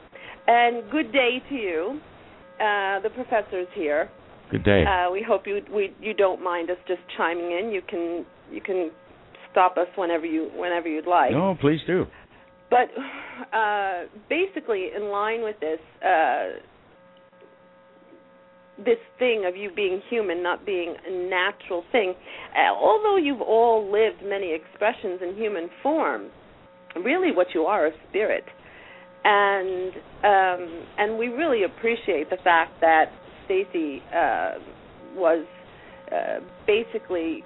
And 0.46 0.90
good 0.90 1.12
day 1.12 1.40
to 1.48 1.54
you. 1.54 2.00
Uh 2.60 3.00
the 3.00 3.10
professor's 3.10 3.68
here. 3.74 4.08
Good 4.50 4.64
day. 4.64 4.84
Uh 4.84 5.10
we 5.10 5.22
hope 5.22 5.46
you 5.46 5.62
we 5.72 5.92
you 6.00 6.14
don't 6.14 6.42
mind 6.42 6.70
us 6.70 6.78
just 6.88 7.00
chiming 7.16 7.50
in. 7.52 7.70
You 7.72 7.82
can 7.82 8.24
you 8.50 8.60
can 8.60 8.90
stop 9.50 9.76
us 9.76 9.88
whenever 9.96 10.26
you 10.26 10.50
whenever 10.56 10.88
you'd 10.88 11.06
like. 11.06 11.30
no, 11.32 11.56
please 11.60 11.80
do. 11.86 12.06
But 12.70 12.88
uh, 13.54 14.04
basically, 14.30 14.88
in 14.96 15.10
line 15.10 15.42
with 15.42 15.60
this, 15.60 15.78
uh, 16.02 16.56
this 18.78 18.98
thing 19.18 19.44
of 19.46 19.56
you 19.56 19.70
being 19.74 20.00
human, 20.08 20.42
not 20.42 20.64
being 20.64 20.94
a 21.06 21.28
natural 21.28 21.84
thing, 21.92 22.14
uh, 22.56 22.74
although 22.74 23.16
you've 23.16 23.42
all 23.42 23.90
lived 23.90 24.22
many 24.24 24.54
expressions 24.54 25.20
in 25.22 25.36
human 25.36 25.68
form, 25.82 26.30
really 27.04 27.32
what 27.32 27.48
you 27.54 27.62
are 27.62 27.86
is 27.86 27.92
spirit, 28.08 28.44
and 29.24 29.92
um, 30.24 30.84
and 30.98 31.18
we 31.18 31.28
really 31.28 31.64
appreciate 31.64 32.30
the 32.30 32.38
fact 32.42 32.80
that 32.80 33.06
Stacy 33.44 34.02
uh, 34.14 34.52
was 35.14 35.46
uh, 36.10 36.40
basically 36.66 37.44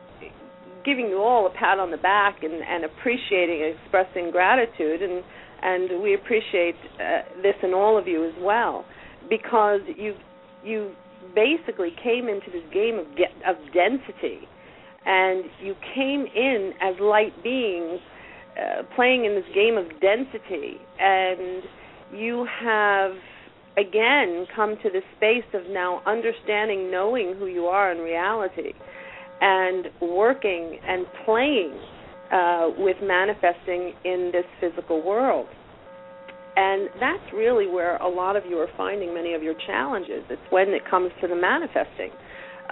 giving 0.84 1.08
you 1.08 1.18
all 1.18 1.46
a 1.46 1.50
pat 1.50 1.78
on 1.78 1.90
the 1.90 1.96
back 1.96 2.42
and, 2.42 2.54
and 2.54 2.84
appreciating 2.84 3.62
and 3.62 3.78
expressing 3.78 4.30
gratitude. 4.30 5.02
And 5.02 5.22
and 5.62 6.02
we 6.02 6.14
appreciate 6.14 6.76
uh, 7.00 7.22
this 7.42 7.54
in 7.62 7.74
all 7.74 7.98
of 7.98 8.06
you 8.06 8.24
as 8.24 8.34
well 8.40 8.84
because 9.28 9.80
you 9.96 10.14
you 10.64 10.92
basically 11.34 11.94
came 12.02 12.28
into 12.28 12.50
this 12.50 12.64
game 12.72 12.98
of 12.98 13.06
of 13.46 13.56
density 13.72 14.46
and 15.04 15.44
you 15.62 15.74
came 15.94 16.26
in 16.34 16.72
as 16.80 16.94
light 17.00 17.32
beings 17.42 18.00
uh, 18.58 18.82
playing 18.94 19.24
in 19.24 19.34
this 19.34 19.44
game 19.54 19.76
of 19.76 19.86
density 20.00 20.78
and 20.98 21.62
you 22.12 22.46
have 22.60 23.12
again 23.76 24.46
come 24.54 24.76
to 24.82 24.90
this 24.90 25.04
space 25.16 25.44
of 25.54 25.62
now 25.70 26.02
understanding 26.06 26.90
knowing 26.90 27.34
who 27.38 27.46
you 27.46 27.66
are 27.66 27.92
in 27.92 27.98
reality 27.98 28.72
and 29.40 29.86
working 30.00 30.78
and 30.86 31.06
playing 31.24 31.78
uh, 32.32 32.70
with 32.78 32.96
manifesting 33.02 33.92
in 34.04 34.30
this 34.32 34.46
physical 34.60 35.04
world. 35.04 35.46
And 36.56 36.88
that's 36.98 37.32
really 37.34 37.66
where 37.66 37.96
a 37.96 38.08
lot 38.08 38.36
of 38.36 38.44
you 38.46 38.56
are 38.58 38.68
finding 38.76 39.12
many 39.12 39.34
of 39.34 39.42
your 39.42 39.54
challenges. 39.66 40.24
It's 40.30 40.40
when 40.50 40.68
it 40.70 40.82
comes 40.88 41.10
to 41.20 41.28
the 41.28 41.36
manifesting. 41.36 42.10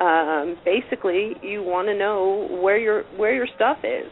Um, 0.00 0.56
basically, 0.64 1.34
you 1.42 1.62
want 1.62 1.88
to 1.88 1.96
know 1.96 2.48
where 2.62 2.78
your 2.78 3.04
where 3.16 3.34
your 3.34 3.46
stuff 3.54 3.78
is. 3.84 4.10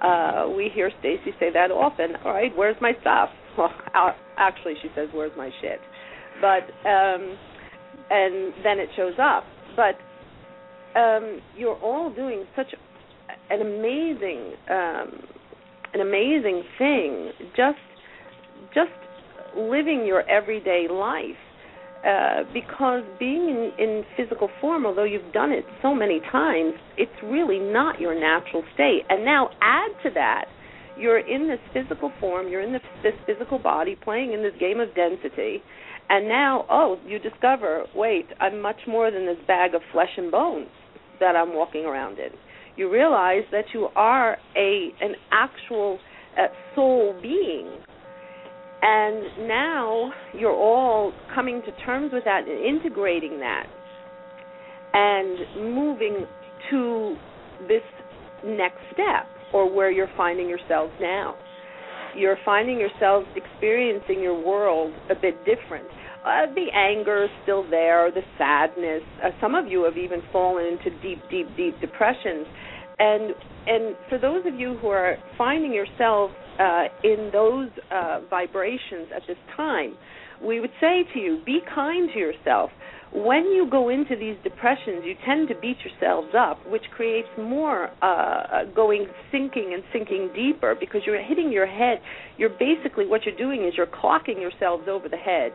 Uh, 0.00 0.48
we 0.56 0.70
hear 0.74 0.90
Stacy 0.98 1.30
say 1.38 1.52
that 1.52 1.70
often. 1.70 2.16
All 2.24 2.32
right, 2.32 2.50
where's 2.56 2.76
my 2.80 2.92
stuff? 3.00 3.28
Well, 3.58 3.70
actually, 4.38 4.76
she 4.80 4.88
says, 4.94 5.10
"Where's 5.12 5.36
my 5.36 5.50
shit?" 5.60 5.78
But 6.40 6.64
um, 6.88 7.36
and 8.10 8.54
then 8.64 8.78
it 8.78 8.88
shows 8.96 9.12
up. 9.20 9.44
But 9.76 9.96
um, 10.98 11.40
you're 11.56 11.76
all 11.76 12.12
doing 12.12 12.44
such 12.56 12.74
an 13.50 13.60
amazing, 13.60 14.52
um, 14.70 15.22
an 15.94 16.00
amazing 16.00 16.62
thing. 16.78 17.32
Just, 17.56 17.78
just 18.74 18.90
living 19.56 20.04
your 20.06 20.28
everyday 20.28 20.86
life. 20.90 21.40
Uh, 22.06 22.42
because 22.52 23.04
being 23.20 23.48
in, 23.48 23.72
in 23.78 24.04
physical 24.16 24.48
form, 24.60 24.84
although 24.84 25.04
you've 25.04 25.32
done 25.32 25.52
it 25.52 25.64
so 25.82 25.94
many 25.94 26.20
times, 26.32 26.74
it's 26.96 27.12
really 27.22 27.60
not 27.60 28.00
your 28.00 28.18
natural 28.18 28.64
state. 28.74 29.02
And 29.08 29.24
now 29.24 29.50
add 29.60 29.90
to 30.02 30.10
that, 30.14 30.46
you're 30.98 31.20
in 31.20 31.46
this 31.46 31.60
physical 31.72 32.10
form, 32.18 32.48
you're 32.48 32.60
in 32.60 32.72
this, 32.72 32.82
this 33.04 33.14
physical 33.24 33.58
body, 33.58 33.96
playing 34.02 34.32
in 34.32 34.42
this 34.42 34.52
game 34.58 34.80
of 34.80 34.92
density, 34.96 35.62
and 36.08 36.28
now, 36.28 36.66
oh, 36.68 36.98
you 37.06 37.18
discover, 37.18 37.84
wait, 37.94 38.26
I'm 38.40 38.60
much 38.60 38.80
more 38.86 39.10
than 39.10 39.24
this 39.24 39.38
bag 39.46 39.74
of 39.74 39.80
flesh 39.92 40.10
and 40.16 40.30
bones 40.30 40.68
that 41.20 41.36
I'm 41.36 41.54
walking 41.54 41.84
around 41.84 42.18
in. 42.18 42.30
You 42.76 42.92
realize 42.92 43.44
that 43.50 43.64
you 43.72 43.88
are 43.96 44.36
a 44.56 44.88
an 45.00 45.14
actual 45.30 45.98
uh, 46.38 46.48
soul 46.74 47.18
being, 47.22 47.70
and 48.82 49.48
now 49.48 50.12
you're 50.34 50.54
all 50.54 51.12
coming 51.34 51.62
to 51.62 51.84
terms 51.84 52.12
with 52.12 52.24
that 52.24 52.48
and 52.48 52.64
integrating 52.64 53.38
that, 53.40 53.66
and 54.92 55.74
moving 55.74 56.26
to 56.70 57.16
this 57.68 57.82
next 58.44 58.80
step 58.92 59.26
or 59.52 59.72
where 59.72 59.90
you're 59.90 60.10
finding 60.16 60.48
yourselves 60.48 60.92
now. 61.00 61.36
You're 62.16 62.38
finding 62.44 62.78
yourselves 62.78 63.26
experiencing 63.36 64.20
your 64.20 64.38
world 64.38 64.92
a 65.10 65.14
bit 65.14 65.38
different 65.46 65.88
uh, 66.24 66.46
the 66.54 66.66
anger 66.72 67.24
is 67.24 67.30
still 67.42 67.68
there, 67.68 68.10
the 68.12 68.22
sadness. 68.38 69.02
Uh, 69.22 69.30
some 69.40 69.56
of 69.56 69.66
you 69.66 69.82
have 69.84 69.96
even 69.96 70.22
fallen 70.30 70.66
into 70.66 70.90
deep, 71.02 71.20
deep, 71.30 71.48
deep 71.56 71.80
depressions. 71.80 72.46
And 72.98 73.34
and 73.66 73.96
for 74.08 74.18
those 74.18 74.46
of 74.46 74.54
you 74.54 74.76
who 74.78 74.88
are 74.88 75.16
finding 75.36 75.72
yourselves 75.72 76.34
uh, 76.58 76.84
in 77.04 77.30
those 77.32 77.68
uh, 77.90 78.20
vibrations 78.28 79.08
at 79.14 79.22
this 79.26 79.36
time, 79.56 79.96
we 80.44 80.60
would 80.60 80.72
say 80.80 81.04
to 81.14 81.18
you, 81.18 81.42
be 81.44 81.60
kind 81.74 82.10
to 82.12 82.18
yourself. 82.18 82.70
When 83.14 83.44
you 83.52 83.68
go 83.70 83.90
into 83.90 84.16
these 84.16 84.36
depressions, 84.42 85.04
you 85.04 85.14
tend 85.26 85.48
to 85.48 85.54
beat 85.60 85.76
yourselves 85.84 86.34
up, 86.36 86.58
which 86.66 86.84
creates 86.96 87.28
more 87.38 87.90
uh, 88.02 88.64
going 88.74 89.06
sinking 89.30 89.72
and 89.74 89.82
sinking 89.92 90.30
deeper 90.34 90.74
because 90.78 91.02
you're 91.04 91.22
hitting 91.22 91.52
your 91.52 91.66
head. 91.66 91.98
You're 92.38 92.56
basically 92.58 93.06
what 93.06 93.26
you're 93.26 93.36
doing 93.36 93.66
is 93.66 93.74
you're 93.76 93.86
clocking 93.86 94.40
yourselves 94.40 94.84
over 94.88 95.10
the 95.10 95.18
head 95.18 95.52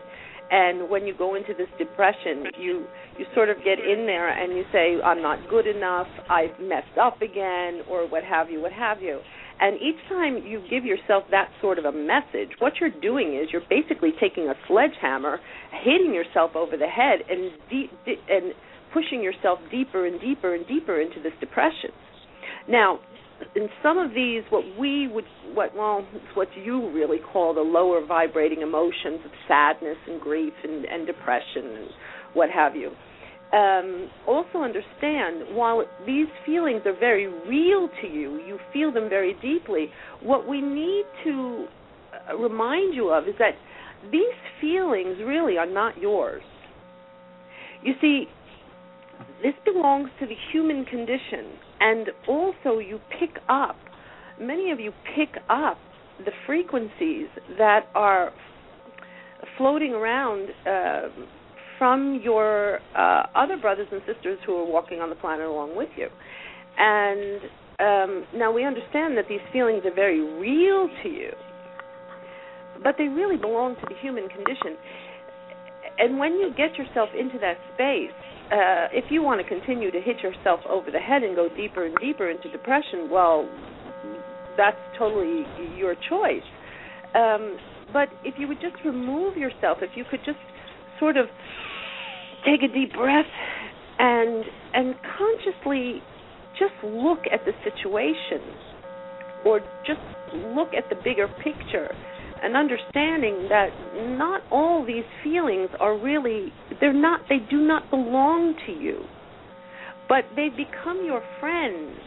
and 0.49 0.89
when 0.89 1.05
you 1.05 1.13
go 1.17 1.35
into 1.35 1.53
this 1.57 1.67
depression 1.77 2.45
you 2.57 2.85
you 3.17 3.25
sort 3.35 3.49
of 3.49 3.57
get 3.57 3.79
in 3.79 4.05
there 4.05 4.29
and 4.29 4.55
you 4.55 4.63
say 4.71 4.95
i'm 5.03 5.21
not 5.21 5.39
good 5.49 5.67
enough 5.67 6.07
i've 6.29 6.57
messed 6.61 6.97
up 7.01 7.21
again 7.21 7.81
or 7.89 8.07
what 8.07 8.23
have 8.23 8.49
you 8.49 8.61
what 8.61 8.71
have 8.71 9.01
you 9.01 9.19
and 9.59 9.75
each 9.81 9.97
time 10.09 10.37
you 10.45 10.61
give 10.69 10.85
yourself 10.85 11.23
that 11.31 11.49
sort 11.61 11.79
of 11.79 11.85
a 11.85 11.91
message 11.91 12.49
what 12.59 12.73
you're 12.79 12.89
doing 13.01 13.35
is 13.35 13.49
you're 13.51 13.61
basically 13.69 14.11
taking 14.19 14.47
a 14.47 14.53
sledgehammer 14.67 15.39
hitting 15.83 16.13
yourself 16.13 16.55
over 16.55 16.77
the 16.77 16.87
head 16.87 17.19
and 17.29 17.51
de- 17.69 17.89
de- 18.05 18.21
and 18.29 18.53
pushing 18.93 19.21
yourself 19.21 19.59
deeper 19.69 20.05
and 20.05 20.19
deeper 20.21 20.55
and 20.55 20.65
deeper 20.67 20.99
into 21.01 21.21
this 21.21 21.33
depression 21.39 21.91
now 22.67 22.99
in 23.55 23.69
some 23.83 23.97
of 23.97 24.13
these, 24.13 24.43
what 24.49 24.63
we 24.79 25.07
would, 25.07 25.25
what 25.53 25.75
well, 25.75 26.05
what 26.33 26.47
you 26.55 26.89
really 26.91 27.19
call 27.19 27.53
the 27.53 27.61
lower 27.61 28.05
vibrating 28.05 28.61
emotions 28.61 29.19
of 29.25 29.31
sadness 29.47 29.97
and 30.07 30.19
grief 30.19 30.53
and, 30.63 30.85
and 30.85 31.05
depression 31.05 31.65
and 31.65 31.87
what 32.33 32.49
have 32.49 32.75
you. 32.75 32.91
Um, 33.53 34.09
also 34.27 34.59
understand 34.59 35.55
while 35.55 35.85
these 36.05 36.27
feelings 36.45 36.81
are 36.85 36.97
very 36.99 37.27
real 37.27 37.89
to 38.01 38.07
you, 38.07 38.41
you 38.45 38.59
feel 38.73 38.91
them 38.91 39.09
very 39.09 39.35
deeply. 39.41 39.87
What 40.21 40.47
we 40.47 40.61
need 40.61 41.05
to 41.23 41.67
uh, 42.29 42.37
remind 42.37 42.93
you 42.93 43.09
of 43.09 43.27
is 43.27 43.35
that 43.39 43.53
these 44.11 44.35
feelings 44.59 45.17
really 45.25 45.57
are 45.57 45.65
not 45.65 45.97
yours. 45.97 46.43
You 47.83 47.93
see, 48.01 48.25
this 49.41 49.53
belongs 49.63 50.09
to 50.19 50.25
the 50.25 50.35
human 50.51 50.83
condition 50.83 51.57
and 51.79 52.09
also 52.27 52.79
you 52.79 52.99
pick 53.19 53.39
up 53.47 53.77
many 54.39 54.71
of 54.71 54.79
you 54.79 54.91
pick 55.15 55.41
up 55.49 55.77
the 56.19 56.31
frequencies 56.45 57.27
that 57.57 57.87
are 57.95 58.31
floating 59.57 59.93
around 59.93 60.49
uh, 60.65 61.09
from 61.77 62.21
your 62.23 62.79
uh, 62.95 63.23
other 63.35 63.57
brothers 63.57 63.87
and 63.91 64.01
sisters 64.05 64.39
who 64.45 64.55
are 64.55 64.65
walking 64.65 64.99
on 64.99 65.09
the 65.09 65.15
planet 65.15 65.45
along 65.45 65.75
with 65.75 65.89
you. 65.95 66.07
And 66.77 67.41
um, 67.79 68.25
now 68.35 68.51
we 68.51 68.63
understand 68.63 69.17
that 69.17 69.25
these 69.29 69.41
feelings 69.51 69.83
are 69.85 69.93
very 69.93 70.21
real 70.21 70.89
to 71.03 71.09
you, 71.09 71.31
but 72.83 72.95
they 72.97 73.07
really 73.07 73.37
belong 73.37 73.75
to 73.75 73.85
the 73.89 73.95
human 74.01 74.27
condition. 74.29 74.77
And 75.99 76.19
when 76.19 76.33
you 76.33 76.51
get 76.55 76.75
yourself 76.75 77.09
into 77.17 77.39
that 77.39 77.57
space, 77.73 78.13
uh, 78.51 78.87
if 78.93 79.11
you 79.11 79.21
want 79.21 79.41
to 79.41 79.47
continue 79.47 79.91
to 79.91 79.99
hit 79.99 80.21
yourself 80.21 80.59
over 80.69 80.91
the 80.91 80.99
head 80.99 81.23
and 81.23 81.35
go 81.35 81.49
deeper 81.55 81.85
and 81.85 81.95
deeper 81.99 82.29
into 82.29 82.49
depression, 82.51 83.09
well, 83.09 83.49
that's 84.55 84.77
totally 84.97 85.43
your 85.77 85.95
choice. 86.09 86.45
Um, 87.13 87.57
but 87.93 88.09
if 88.23 88.35
you 88.37 88.47
would 88.47 88.61
just 88.61 88.75
remove 88.85 89.37
yourself, 89.37 89.79
if 89.81 89.91
you 89.95 90.03
could 90.09 90.21
just 90.25 90.39
sort 90.99 91.17
of 91.17 91.27
take 92.45 92.63
a 92.63 92.73
deep 92.73 92.93
breath 92.93 93.25
and 93.99 94.45
and 94.73 94.95
consciously 95.17 96.01
just 96.59 96.73
look 96.83 97.19
at 97.31 97.41
the 97.45 97.51
situation 97.63 98.41
or 99.45 99.59
just 99.85 100.01
look 100.33 100.69
at 100.73 100.89
the 100.89 100.95
bigger 101.03 101.27
picture 101.43 101.93
and 102.43 102.55
understanding 102.55 103.47
that 103.49 103.69
not 104.17 104.41
all 104.51 104.85
these 104.85 105.05
feelings 105.23 105.69
are 105.79 105.97
really 105.97 106.51
they're 106.79 106.93
not 106.93 107.21
they 107.29 107.39
do 107.49 107.57
not 107.57 107.89
belong 107.89 108.55
to 108.65 108.71
you 108.71 109.03
but 110.07 110.23
they 110.37 110.47
become 110.47 111.03
your 111.05 111.21
friends. 111.41 111.99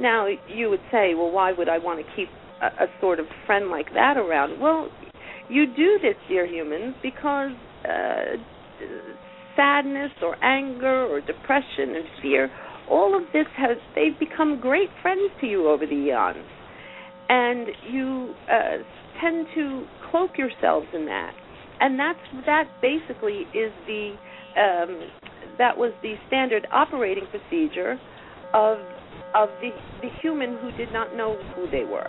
Now 0.00 0.26
you 0.48 0.70
would 0.70 0.82
say 0.90 1.14
well 1.14 1.30
why 1.30 1.52
would 1.52 1.68
i 1.68 1.78
want 1.78 2.04
to 2.04 2.16
keep 2.16 2.28
a, 2.60 2.84
a 2.84 2.86
sort 3.00 3.20
of 3.20 3.26
friend 3.46 3.68
like 3.70 3.92
that 3.94 4.16
around? 4.16 4.60
Well 4.60 4.88
you 5.48 5.66
do 5.66 5.98
this 6.00 6.16
dear 6.28 6.46
humans 6.46 6.94
because 7.02 7.50
uh, 7.84 8.36
sadness 9.56 10.12
or 10.22 10.42
anger 10.44 11.06
or 11.06 11.20
depression 11.20 11.94
and 11.96 12.04
fear. 12.20 12.50
All 12.90 13.16
of 13.16 13.22
this 13.32 13.46
has 13.56 13.76
they've 13.94 14.18
become 14.18 14.60
great 14.60 14.88
friends 15.02 15.30
to 15.40 15.46
you 15.46 15.68
over 15.68 15.86
the 15.86 15.92
eons 15.92 16.46
and 17.32 17.68
you 17.90 18.34
uh, 18.50 18.78
tend 19.20 19.46
to 19.54 19.86
cloak 20.10 20.32
yourselves 20.36 20.86
in 20.92 21.06
that, 21.06 21.32
and 21.80 21.98
that's 21.98 22.46
that 22.46 22.64
basically 22.82 23.46
is 23.54 23.72
the 23.86 24.14
um, 24.56 25.08
that 25.56 25.76
was 25.76 25.92
the 26.02 26.14
standard 26.26 26.66
operating 26.72 27.24
procedure 27.30 27.98
of 28.52 28.78
of 29.34 29.48
the 29.62 29.70
the 30.02 30.08
human 30.20 30.58
who 30.58 30.70
did 30.72 30.92
not 30.92 31.16
know 31.16 31.36
who 31.54 31.70
they 31.70 31.84
were. 31.84 32.06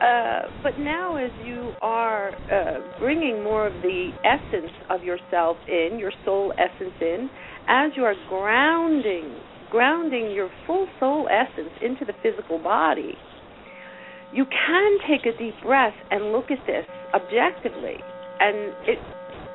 Uh, 0.00 0.42
but 0.62 0.78
now, 0.78 1.16
as 1.16 1.30
you 1.44 1.72
are 1.80 2.30
uh, 2.52 2.78
bringing 3.00 3.42
more 3.42 3.66
of 3.66 3.72
the 3.82 4.10
essence 4.24 4.70
of 4.90 5.02
yourself 5.02 5.56
in, 5.66 5.98
your 5.98 6.12
soul 6.24 6.52
essence 6.56 6.94
in, 7.00 7.28
as 7.66 7.90
you 7.96 8.04
are 8.04 8.14
grounding, 8.28 9.34
grounding 9.70 10.30
your 10.30 10.50
full 10.66 10.86
soul 11.00 11.28
essence 11.28 11.72
into 11.82 12.04
the 12.04 12.12
physical 12.22 12.62
body, 12.62 13.14
you 14.32 14.44
can 14.44 14.98
take 15.08 15.26
a 15.26 15.36
deep 15.36 15.54
breath 15.64 15.94
and 16.12 16.30
look 16.30 16.50
at 16.50 16.64
this 16.66 16.86
objectively. 17.12 17.96
And 18.40 18.74
it 18.86 18.98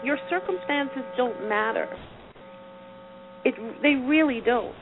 your 0.04 0.18
circumstances 0.30 1.04
don't 1.16 1.48
matter. 1.48 1.88
It 3.46 3.56
they 3.82 3.96
really 3.96 4.42
don't 4.46 4.76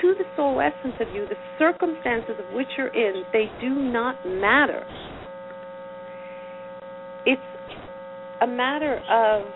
to 0.00 0.14
the 0.18 0.24
soul 0.36 0.60
essence 0.60 0.94
of 1.00 1.08
you 1.14 1.26
the 1.28 1.36
circumstances 1.58 2.36
of 2.38 2.46
which 2.54 2.68
you're 2.76 2.88
in 2.88 3.24
they 3.32 3.46
do 3.60 3.70
not 3.74 4.16
matter 4.24 4.84
it's 7.24 7.42
a 8.40 8.46
matter 8.46 9.00
of 9.10 9.46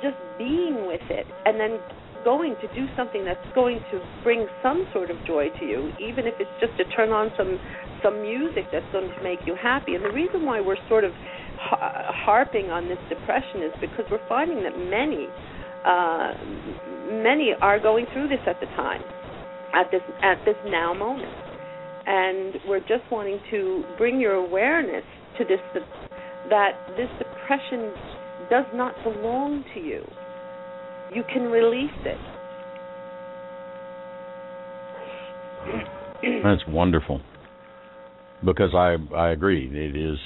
just 0.00 0.16
being 0.38 0.86
with 0.86 1.02
it 1.10 1.26
and 1.44 1.58
then 1.60 1.78
going 2.24 2.56
to 2.60 2.68
do 2.74 2.86
something 2.96 3.24
that's 3.24 3.40
going 3.54 3.80
to 3.90 4.00
bring 4.22 4.46
some 4.62 4.86
sort 4.92 5.10
of 5.10 5.16
joy 5.26 5.48
to 5.58 5.64
you, 5.64 5.90
even 6.00 6.26
if 6.26 6.34
it's 6.38 6.50
just 6.60 6.76
to 6.78 6.84
turn 6.96 7.10
on 7.10 7.30
some 7.36 7.58
some 8.02 8.20
music 8.20 8.64
that's 8.72 8.86
going 8.90 9.08
to 9.08 9.22
make 9.22 9.38
you 9.46 9.54
happy. 9.54 9.94
And 9.94 10.04
the 10.04 10.10
reason 10.10 10.44
why 10.44 10.60
we're 10.60 10.80
sort 10.88 11.04
of 11.04 11.12
harping 11.56 12.66
on 12.66 12.88
this 12.88 12.98
depression 13.08 13.62
is 13.62 13.72
because 13.80 14.04
we're 14.10 14.26
finding 14.28 14.62
that 14.64 14.74
many 14.76 15.28
uh, 15.86 16.34
many 17.12 17.52
are 17.60 17.78
going 17.78 18.06
through 18.12 18.28
this 18.28 18.40
at 18.46 18.60
the 18.60 18.66
time, 18.66 19.02
at 19.74 19.90
this 19.90 20.02
at 20.22 20.44
this 20.44 20.56
now 20.66 20.94
moment, 20.94 21.32
and 22.06 22.54
we're 22.66 22.80
just 22.80 23.04
wanting 23.10 23.40
to 23.50 23.84
bring 23.98 24.20
your 24.20 24.34
awareness 24.34 25.04
to 25.38 25.44
this 25.44 25.60
that 26.48 26.72
this 26.96 27.08
depression 27.18 27.92
does 28.50 28.66
not 28.74 28.94
belong 29.04 29.64
to 29.74 29.80
you 29.80 30.04
you 31.14 31.22
can 31.32 31.42
release 31.42 31.90
it. 32.04 32.18
That's 36.42 36.62
wonderful. 36.68 37.20
Because 38.44 38.74
I 38.74 38.96
I 39.14 39.30
agree, 39.30 39.70
it 39.72 39.96
is 39.96 40.18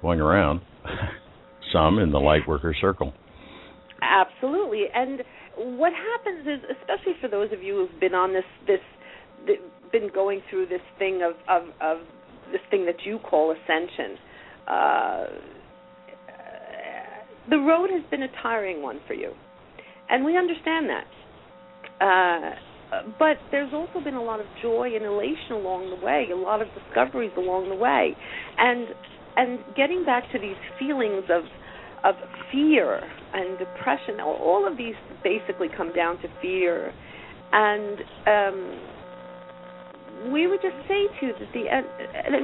going 0.00 0.20
around 0.20 0.60
some 1.72 1.98
in 1.98 2.10
the 2.10 2.18
light 2.20 2.46
worker 2.46 2.74
circle. 2.80 3.12
Absolutely. 4.02 4.84
And 4.94 5.22
what 5.56 5.92
happens 5.92 6.46
is 6.46 6.60
especially 6.80 7.14
for 7.20 7.28
those 7.28 7.52
of 7.52 7.62
you 7.62 7.74
who've 7.74 8.00
been 8.00 8.14
on 8.14 8.32
this 8.32 8.44
this 8.66 9.56
been 9.92 10.10
going 10.12 10.40
through 10.50 10.66
this 10.66 10.82
thing 10.98 11.22
of 11.22 11.34
of 11.48 11.68
of 11.80 11.98
this 12.52 12.60
thing 12.70 12.86
that 12.86 13.04
you 13.04 13.18
call 13.18 13.52
ascension 13.52 14.16
uh 14.66 15.24
the 17.50 17.58
road 17.58 17.90
has 17.90 18.02
been 18.10 18.22
a 18.22 18.42
tiring 18.42 18.82
one 18.82 18.98
for 19.06 19.14
you 19.14 19.32
and 20.08 20.24
we 20.24 20.36
understand 20.36 20.88
that. 20.88 21.06
Uh, 22.00 23.00
but 23.18 23.36
there's 23.50 23.72
also 23.72 24.02
been 24.02 24.14
a 24.14 24.22
lot 24.22 24.40
of 24.40 24.46
joy 24.62 24.90
and 24.94 25.04
elation 25.04 25.52
along 25.52 25.90
the 25.90 26.04
way, 26.04 26.28
a 26.32 26.36
lot 26.36 26.60
of 26.60 26.68
discoveries 26.74 27.32
along 27.36 27.68
the 27.68 27.74
way, 27.74 28.16
and 28.58 28.88
and 29.36 29.58
getting 29.76 30.04
back 30.04 30.30
to 30.30 30.38
these 30.38 30.56
feelings 30.78 31.24
of 31.28 31.42
of 32.04 32.14
fear 32.52 33.00
and 33.32 33.58
depression. 33.58 34.20
All 34.20 34.68
of 34.70 34.76
these 34.76 34.94
basically 35.22 35.68
come 35.74 35.92
down 35.92 36.20
to 36.22 36.28
fear, 36.40 36.92
and 37.52 37.98
um, 38.26 38.80
we 40.32 40.46
would 40.46 40.60
just 40.62 40.76
say 40.86 41.08
to 41.20 41.26
you 41.26 41.32
that 41.32 41.52
the 41.52 41.64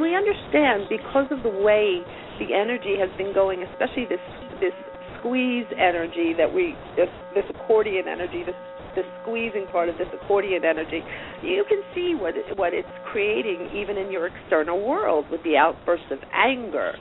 we 0.01 0.17
understand 0.17 0.89
because 0.89 1.31
of 1.31 1.43
the 1.43 1.63
way 1.63 2.03
the 2.41 2.55
energy 2.55 2.97
has 2.99 3.11
been 3.17 3.33
going, 3.35 3.63
especially 3.63 4.07
this 4.09 4.21
this 4.61 4.75
squeeze 5.19 5.67
energy 5.77 6.33
that 6.37 6.53
we 6.53 6.75
this 6.97 7.09
this 7.35 7.45
accordion 7.55 8.09
energy 8.09 8.43
this 8.45 8.57
the 8.97 9.03
squeezing 9.23 9.67
part 9.71 9.89
of 9.89 9.97
this 9.99 10.09
accordion 10.13 10.65
energy 10.65 11.01
you 11.45 11.65
can 11.69 11.81
see 11.95 12.17
what 12.19 12.37
it, 12.37 12.59
what 12.59 12.75
it's 12.75 12.89
creating 13.13 13.71
even 13.73 13.97
in 13.97 14.11
your 14.11 14.27
external 14.27 14.85
world 14.85 15.25
with 15.31 15.41
the 15.45 15.57
outbursts 15.57 16.11
of 16.11 16.19
anger. 16.35 16.95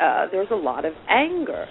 Uh, 0.00 0.26
there's 0.30 0.50
a 0.50 0.56
lot 0.56 0.84
of 0.84 0.92
anger 1.08 1.66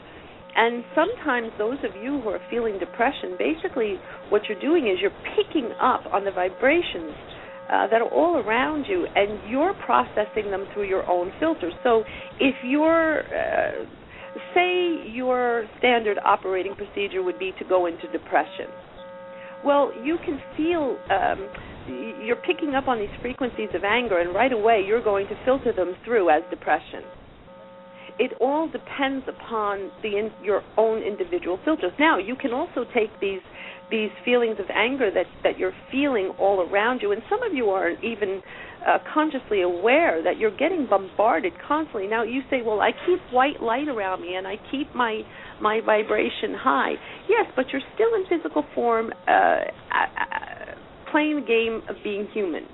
and 0.55 0.83
sometimes 0.95 1.51
those 1.57 1.77
of 1.83 1.95
you 2.01 2.21
who 2.21 2.29
are 2.29 2.41
feeling 2.49 2.79
depression 2.79 3.35
basically 3.37 3.95
what 4.29 4.41
you're 4.49 4.59
doing 4.59 4.87
is 4.87 4.99
you're 5.01 5.11
picking 5.35 5.71
up 5.81 6.01
on 6.11 6.25
the 6.25 6.31
vibrations 6.31 7.15
uh, 7.71 7.87
that 7.87 8.01
are 8.01 8.09
all 8.09 8.35
around 8.37 8.85
you, 8.85 9.07
and 9.15 9.49
you're 9.49 9.73
processing 9.85 10.51
them 10.51 10.65
through 10.73 10.87
your 10.87 11.09
own 11.09 11.31
filters. 11.39 11.73
So 11.83 12.03
if 12.39 12.55
you're 12.63 13.19
uh, 13.21 13.85
say 14.53 15.07
your 15.09 15.67
standard 15.79 16.17
operating 16.23 16.75
procedure 16.75 17.23
would 17.23 17.39
be 17.39 17.53
to 17.59 17.65
go 17.65 17.85
into 17.85 18.11
depression. 18.11 18.67
Well, 19.63 19.91
you 20.03 20.17
can 20.25 20.41
feel 20.57 20.97
um, 21.09 21.49
you're 22.23 22.37
picking 22.37 22.75
up 22.75 22.87
on 22.87 22.99
these 22.99 23.09
frequencies 23.21 23.69
of 23.73 23.83
anger, 23.83 24.19
and 24.19 24.33
right 24.33 24.51
away 24.51 24.83
you're 24.85 25.03
going 25.03 25.27
to 25.27 25.35
filter 25.45 25.71
them 25.73 25.95
through 26.03 26.29
as 26.29 26.41
depression. 26.49 27.03
It 28.19 28.33
all 28.39 28.67
depends 28.69 29.25
upon 29.27 29.91
the 30.01 30.17
in, 30.17 30.31
your 30.43 30.61
own 30.77 31.01
individual 31.01 31.59
filters. 31.63 31.91
Now, 31.99 32.17
you 32.17 32.35
can 32.35 32.51
also 32.53 32.85
take 32.93 33.09
these 33.19 33.41
these 33.89 34.09
feelings 34.23 34.57
of 34.57 34.65
anger 34.73 35.11
that 35.13 35.25
that 35.43 35.59
you're 35.59 35.73
feeling 35.91 36.31
all 36.39 36.61
around 36.61 37.01
you, 37.01 37.11
and 37.11 37.21
some 37.29 37.43
of 37.43 37.53
you 37.53 37.69
aren't 37.69 38.03
even 38.03 38.41
uh, 38.87 38.97
consciously 39.13 39.61
aware 39.61 40.23
that 40.23 40.37
you're 40.37 40.55
getting 40.55 40.87
bombarded 40.89 41.53
constantly. 41.67 42.07
Now 42.07 42.23
you 42.23 42.41
say, 42.49 42.61
"Well, 42.61 42.81
I 42.81 42.91
keep 43.05 43.19
white 43.31 43.61
light 43.61 43.87
around 43.87 44.21
me 44.21 44.35
and 44.35 44.47
I 44.47 44.55
keep 44.71 44.93
my 44.95 45.21
my 45.59 45.81
vibration 45.85 46.53
high." 46.53 46.93
Yes, 47.27 47.45
but 47.55 47.65
you're 47.71 47.81
still 47.95 48.13
in 48.15 48.25
physical 48.27 48.65
form, 48.73 49.11
uh, 49.27 49.59
playing 51.11 51.35
the 51.41 51.45
game 51.45 51.81
of 51.89 51.97
being 52.03 52.27
human. 52.33 52.65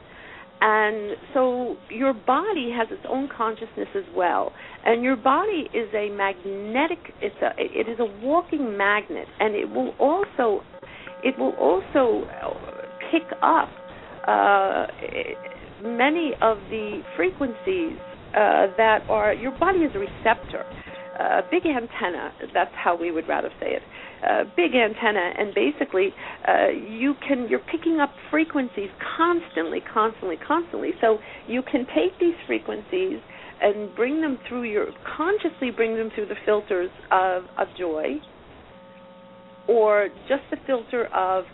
And 0.60 1.18
so 1.34 1.76
your 1.90 2.14
body 2.14 2.72
has 2.76 2.88
its 2.90 3.06
own 3.08 3.30
consciousness 3.36 3.90
as 3.96 4.06
well, 4.16 4.52
and 4.86 5.04
your 5.04 5.16
body 5.16 5.70
is 5.72 5.88
a 5.94 6.10
magnetic. 6.10 6.98
It's 7.22 7.36
a 7.44 7.52
it 7.60 7.88
is 7.88 8.00
a 8.00 8.26
walking 8.26 8.76
magnet, 8.76 9.28
and 9.40 9.54
it 9.56 9.70
will 9.70 9.94
also 10.00 10.64
it 11.24 11.38
will 11.38 11.54
also 11.60 12.28
pick 13.12 13.24
up 13.44 13.70
uh, 14.28 14.88
many 15.84 16.34
of 16.42 16.58
the 16.70 17.02
frequencies 17.16 17.98
uh, 18.34 18.68
that 18.78 19.00
are 19.10 19.34
your 19.34 19.58
body 19.60 19.80
is 19.80 19.92
a 19.96 20.00
receptor, 20.00 20.66
uh, 21.38 21.42
big 21.52 21.66
antenna. 21.66 22.34
That's 22.54 22.74
how 22.74 22.98
we 22.98 23.12
would 23.12 23.28
rather 23.28 23.50
say 23.60 23.68
it. 23.78 23.84
Uh, 24.28 24.44
big 24.56 24.74
antenna, 24.74 25.34
and 25.38 25.54
basically 25.54 26.10
uh, 26.48 26.70
you 26.70 27.14
can 27.28 27.48
you're 27.50 27.62
picking 27.72 28.00
up 28.00 28.10
frequencies 28.32 28.90
constantly, 29.16 29.80
constantly, 29.94 30.38
constantly. 30.38 30.90
So 31.02 31.20
you 31.48 31.62
can 31.62 31.86
take 31.94 32.18
these 32.20 32.34
frequencies 32.48 33.20
and 33.62 33.96
bring 33.96 34.22
them 34.22 34.40
through 34.48 34.64
your 34.64 34.88
consciously 35.18 35.72
bring 35.72 35.96
them 35.96 36.10
through 36.16 36.28
the 36.28 36.40
filters 36.46 36.90
of 37.12 37.44
of 37.58 37.68
joy, 37.78 38.16
or 39.68 40.10
just 40.28 40.44
the 40.50 40.58
filter 40.66 41.06
of 41.14 41.46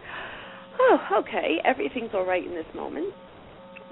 oh 0.80 0.98
okay 1.20 1.58
everything's 1.66 2.12
all 2.14 2.26
right 2.26 2.46
in 2.46 2.54
this 2.56 2.66
moment 2.74 3.14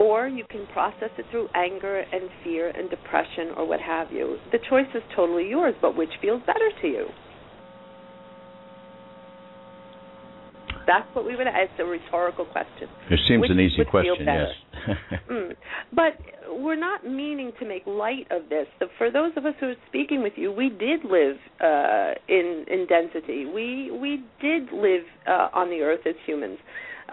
or 0.02 0.28
you 0.28 0.44
can 0.50 0.66
process 0.74 1.12
it 1.20 1.26
through 1.30 1.48
anger 1.54 2.00
and 2.00 2.24
fear 2.44 2.70
and 2.70 2.90
depression 2.90 3.52
or 3.56 3.68
what 3.68 3.80
have 3.80 4.12
you. 4.12 4.38
The 4.52 4.58
choice 4.68 4.88
is 4.96 5.04
totally 5.16 5.48
yours, 5.48 5.76
but 5.80 5.96
which 5.96 6.10
feels 6.20 6.42
better 6.48 6.70
to 6.82 6.88
you? 6.88 7.06
That's 10.88 11.06
what 11.14 11.24
we 11.24 11.36
would 11.36 11.46
ask. 11.46 11.70
a 11.78 11.86
rhetorical 11.86 12.46
question. 12.46 12.90
It 13.12 13.20
seems 13.28 13.42
which 13.42 13.52
an 13.52 13.60
easy 13.60 13.86
question, 13.86 14.26
yes. 14.26 14.48
mm. 15.30 15.54
But 15.94 16.14
we're 16.50 16.80
not 16.80 17.06
meaning 17.06 17.52
to 17.60 17.68
make 17.68 17.86
light 17.86 18.26
of 18.32 18.50
this. 18.50 18.66
For 18.98 19.12
those 19.12 19.32
of 19.38 19.46
us 19.46 19.54
who 19.60 19.68
are 19.68 19.76
speaking 19.88 20.24
with 20.24 20.34
you, 20.36 20.52
we 20.52 20.70
did 20.70 21.06
live 21.06 21.38
uh, 21.64 22.14
in 22.28 22.66
in 22.68 22.88
density. 22.90 23.46
We 23.46 23.92
we 23.92 24.24
did 24.42 24.74
live 24.74 25.04
uh, 25.28 25.50
on 25.54 25.70
the 25.70 25.82
earth 25.82 26.02
as 26.08 26.16
humans. 26.26 26.58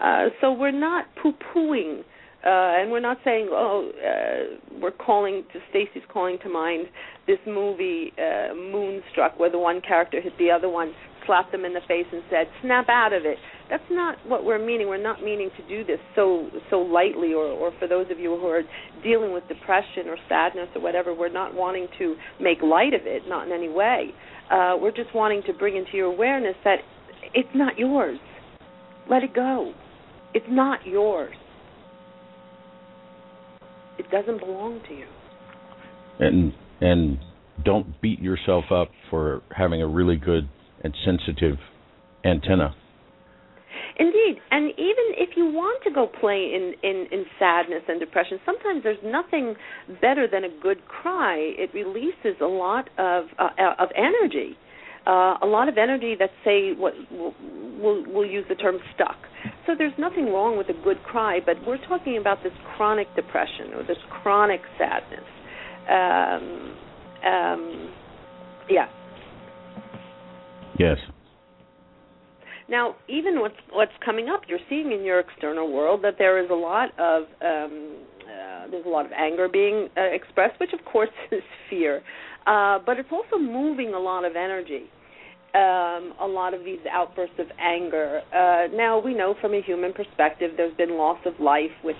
Uh, 0.01 0.29
so 0.41 0.51
we're 0.51 0.71
not 0.71 1.05
poo-pooing 1.21 2.03
uh, 2.45 2.79
and 2.79 2.89
we're 2.89 3.01
not 3.01 3.17
saying, 3.25 3.49
oh, 3.51 3.91
uh, 3.99 4.79
we're 4.81 4.91
calling 4.91 5.43
to 5.51 5.59
Stacy's 5.69 6.07
calling 6.11 6.37
to 6.43 6.49
mind 6.49 6.87
this 7.27 7.39
movie 7.45 8.13
uh, 8.17 8.55
Moonstruck, 8.55 9.37
where 9.37 9.51
the 9.51 9.59
one 9.59 9.81
character 9.81 10.21
hit 10.21 10.31
the 10.39 10.49
other 10.49 10.69
one, 10.69 10.93
slapped 11.25 11.51
them 11.51 11.65
in 11.65 11.73
the 11.73 11.81
face, 11.85 12.05
and 12.13 12.23
said, 12.29 12.47
"Snap 12.61 12.87
out 12.87 13.11
of 13.11 13.25
it." 13.25 13.37
That's 13.69 13.83
not 13.91 14.15
what 14.25 14.45
we're 14.45 14.65
meaning. 14.65 14.87
We're 14.87 15.03
not 15.03 15.21
meaning 15.21 15.49
to 15.57 15.67
do 15.67 15.83
this 15.83 15.99
so 16.15 16.49
so 16.69 16.79
lightly, 16.79 17.33
or 17.33 17.43
or 17.43 17.73
for 17.77 17.89
those 17.89 18.09
of 18.09 18.19
you 18.19 18.37
who 18.39 18.47
are 18.47 18.63
dealing 19.03 19.33
with 19.33 19.45
depression 19.49 20.07
or 20.07 20.15
sadness 20.29 20.69
or 20.75 20.81
whatever, 20.81 21.13
we're 21.13 21.27
not 21.27 21.53
wanting 21.53 21.87
to 21.97 22.15
make 22.39 22.61
light 22.61 22.93
of 22.93 23.01
it, 23.03 23.23
not 23.27 23.47
in 23.47 23.53
any 23.53 23.69
way. 23.69 24.11
Uh, 24.49 24.77
we're 24.79 24.95
just 24.95 25.13
wanting 25.13 25.43
to 25.45 25.53
bring 25.53 25.75
into 25.75 25.91
your 25.97 26.07
awareness 26.07 26.55
that 26.63 26.77
it's 27.33 27.49
not 27.53 27.77
yours. 27.77 28.17
Let 29.09 29.23
it 29.23 29.35
go. 29.35 29.73
It's 30.33 30.45
not 30.49 30.87
yours 30.87 31.35
it 33.99 34.09
doesn't 34.09 34.39
belong 34.39 34.81
to 34.87 34.93
you. 34.93 35.05
And 36.19 36.53
and 36.81 37.19
don't 37.63 38.01
beat 38.01 38.19
yourself 38.19 38.65
up 38.71 38.89
for 39.09 39.41
having 39.55 39.81
a 39.81 39.87
really 39.87 40.15
good 40.15 40.49
and 40.83 40.95
sensitive 41.05 41.57
antenna. 42.23 42.75
Indeed, 43.97 44.37
and 44.49 44.71
even 44.71 45.05
if 45.17 45.35
you 45.35 45.45
want 45.45 45.83
to 45.83 45.91
go 45.91 46.07
play 46.07 46.53
in, 46.55 46.73
in, 46.83 47.05
in 47.11 47.25
sadness 47.37 47.83
and 47.89 47.99
depression, 47.99 48.39
sometimes 48.45 48.81
there's 48.81 49.03
nothing 49.03 49.55
better 50.01 50.25
than 50.25 50.45
a 50.45 50.49
good 50.61 50.85
cry. 50.87 51.35
It 51.37 51.71
releases 51.73 52.39
a 52.41 52.45
lot 52.45 52.89
of 52.97 53.25
uh, 53.37 53.49
of 53.77 53.89
energy, 53.95 54.57
uh, 55.07 55.35
a 55.41 55.45
lot 55.45 55.69
of 55.69 55.77
energy 55.77 56.15
that 56.19 56.29
say 56.43 56.73
what 56.73 56.93
we'll, 57.11 57.33
we'll, 58.07 58.25
use 58.25 58.45
the 58.49 58.55
term 58.55 58.77
stuck. 58.93 59.17
So 59.65 59.73
there's 59.77 59.93
nothing 59.97 60.27
wrong 60.27 60.57
with 60.57 60.69
a 60.69 60.83
good 60.83 61.01
cry, 61.03 61.39
but 61.45 61.55
we're 61.65 61.83
talking 61.87 62.17
about 62.17 62.43
this 62.43 62.51
chronic 62.75 63.07
depression 63.15 63.73
or 63.75 63.83
this 63.83 63.97
chronic 64.21 64.61
sadness. 64.77 65.25
Um, 65.89 66.77
um, 67.25 67.93
yeah. 68.69 68.87
Yes. 70.77 70.97
Now, 72.69 72.95
even 73.07 73.39
what's 73.39 73.55
what's 73.71 73.91
coming 74.05 74.29
up, 74.29 74.41
you're 74.47 74.59
seeing 74.69 74.91
in 74.91 75.03
your 75.03 75.19
external 75.19 75.71
world 75.71 76.03
that 76.03 76.15
there 76.19 76.43
is 76.43 76.49
a 76.51 76.55
lot 76.55 76.89
of 76.99 77.23
um, 77.41 77.95
uh, 78.39 78.67
there's 78.71 78.85
a 78.85 78.89
lot 78.89 79.05
of 79.05 79.11
anger 79.11 79.47
being 79.47 79.89
uh, 79.97 80.01
expressed, 80.01 80.59
which 80.59 80.73
of 80.73 80.83
course 80.85 81.09
is 81.31 81.43
fear, 81.69 82.01
uh, 82.47 82.79
but 82.85 82.97
it's 82.97 83.09
also 83.11 83.37
moving 83.37 83.93
a 83.93 83.99
lot 83.99 84.25
of 84.25 84.35
energy 84.35 84.89
um, 85.55 86.13
a 86.21 86.27
lot 86.27 86.53
of 86.53 86.63
these 86.63 86.79
outbursts 86.91 87.39
of 87.39 87.47
anger. 87.59 88.21
Uh, 88.33 88.67
now, 88.75 88.99
we 88.99 89.15
know 89.15 89.33
from 89.41 89.53
a 89.53 89.61
human 89.61 89.93
perspective 89.93 90.51
there's 90.57 90.75
been 90.77 90.95
loss 90.97 91.17
of 91.25 91.39
life 91.39 91.71
with 91.83 91.95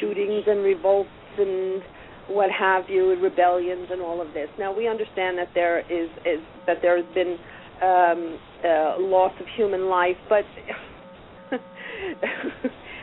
shootings 0.00 0.44
and 0.46 0.64
revolts 0.64 1.08
and 1.38 1.82
what 2.28 2.50
have 2.50 2.88
you, 2.88 3.14
rebellions 3.20 3.88
and 3.90 4.00
all 4.00 4.20
of 4.20 4.32
this. 4.34 4.48
Now, 4.58 4.76
we 4.76 4.88
understand 4.88 5.38
that 5.38 5.50
there 5.54 5.80
is, 5.80 6.10
is 6.26 6.40
that 6.66 6.78
there 6.82 6.96
has 6.96 7.14
been 7.14 7.36
um, 7.82 8.38
uh, 8.64 8.98
loss 8.98 9.32
of 9.40 9.46
human 9.56 9.88
life, 9.88 10.16
but 10.28 10.44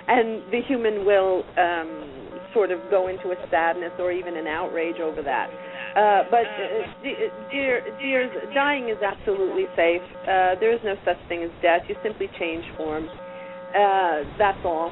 and 0.07 0.43
the 0.51 0.61
human 0.67 1.05
will 1.05 1.43
um, 1.57 2.16
sort 2.57 2.71
of 2.71 2.81
go 2.89 3.07
into 3.07 3.29
a 3.29 3.37
sadness 3.51 3.93
or 3.99 4.11
even 4.11 4.35
an 4.35 4.47
outrage 4.47 4.97
over 4.99 5.21
that. 5.21 5.45
Uh, 5.93 6.25
but 6.33 6.41
uh, 6.41 7.05
dear, 7.51 7.85
dears, 8.01 8.31
dying 8.55 8.89
is 8.89 8.97
absolutely 8.97 9.65
safe. 9.75 10.01
Uh, 10.25 10.57
there 10.59 10.73
is 10.73 10.81
no 10.83 10.95
such 11.05 11.21
thing 11.29 11.43
as 11.43 11.51
death. 11.61 11.81
You 11.87 11.95
simply 12.01 12.27
change 12.39 12.65
form. 12.75 13.05
Uh, 13.05 14.25
that's 14.41 14.57
all. 14.65 14.91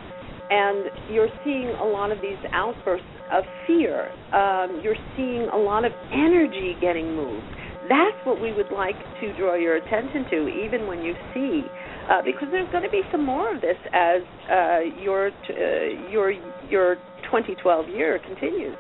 And 0.50 0.86
you're 1.10 1.34
seeing 1.44 1.74
a 1.82 1.86
lot 1.86 2.12
of 2.12 2.22
these 2.22 2.38
outbursts 2.54 3.08
of 3.34 3.44
fear. 3.66 4.14
Um, 4.30 4.82
you're 4.84 5.02
seeing 5.18 5.50
a 5.50 5.58
lot 5.58 5.86
of 5.86 5.92
energy 6.14 6.76
getting 6.80 7.16
moved. 7.16 7.46
That's 7.90 8.18
what 8.26 8.42
we 8.42 8.54
would 8.54 8.72
like 8.72 8.98
to 9.22 9.38
draw 9.38 9.56
your 9.56 9.76
attention 9.78 10.26
to, 10.30 10.48
even 10.66 10.88
when 10.88 11.02
you 11.02 11.14
see, 11.34 11.62
uh, 12.10 12.22
because 12.24 12.48
there's 12.52 12.70
going 12.72 12.84
to 12.84 12.90
be 12.90 13.02
some 13.12 13.24
more 13.26 13.54
of 13.54 13.62
this 13.62 13.78
as 13.94 14.22
uh, 14.50 14.80
your 15.02 15.30
your 16.10 16.34
your 16.70 16.98
2012 17.44 17.90
year 17.90 18.20
continues 18.26 18.76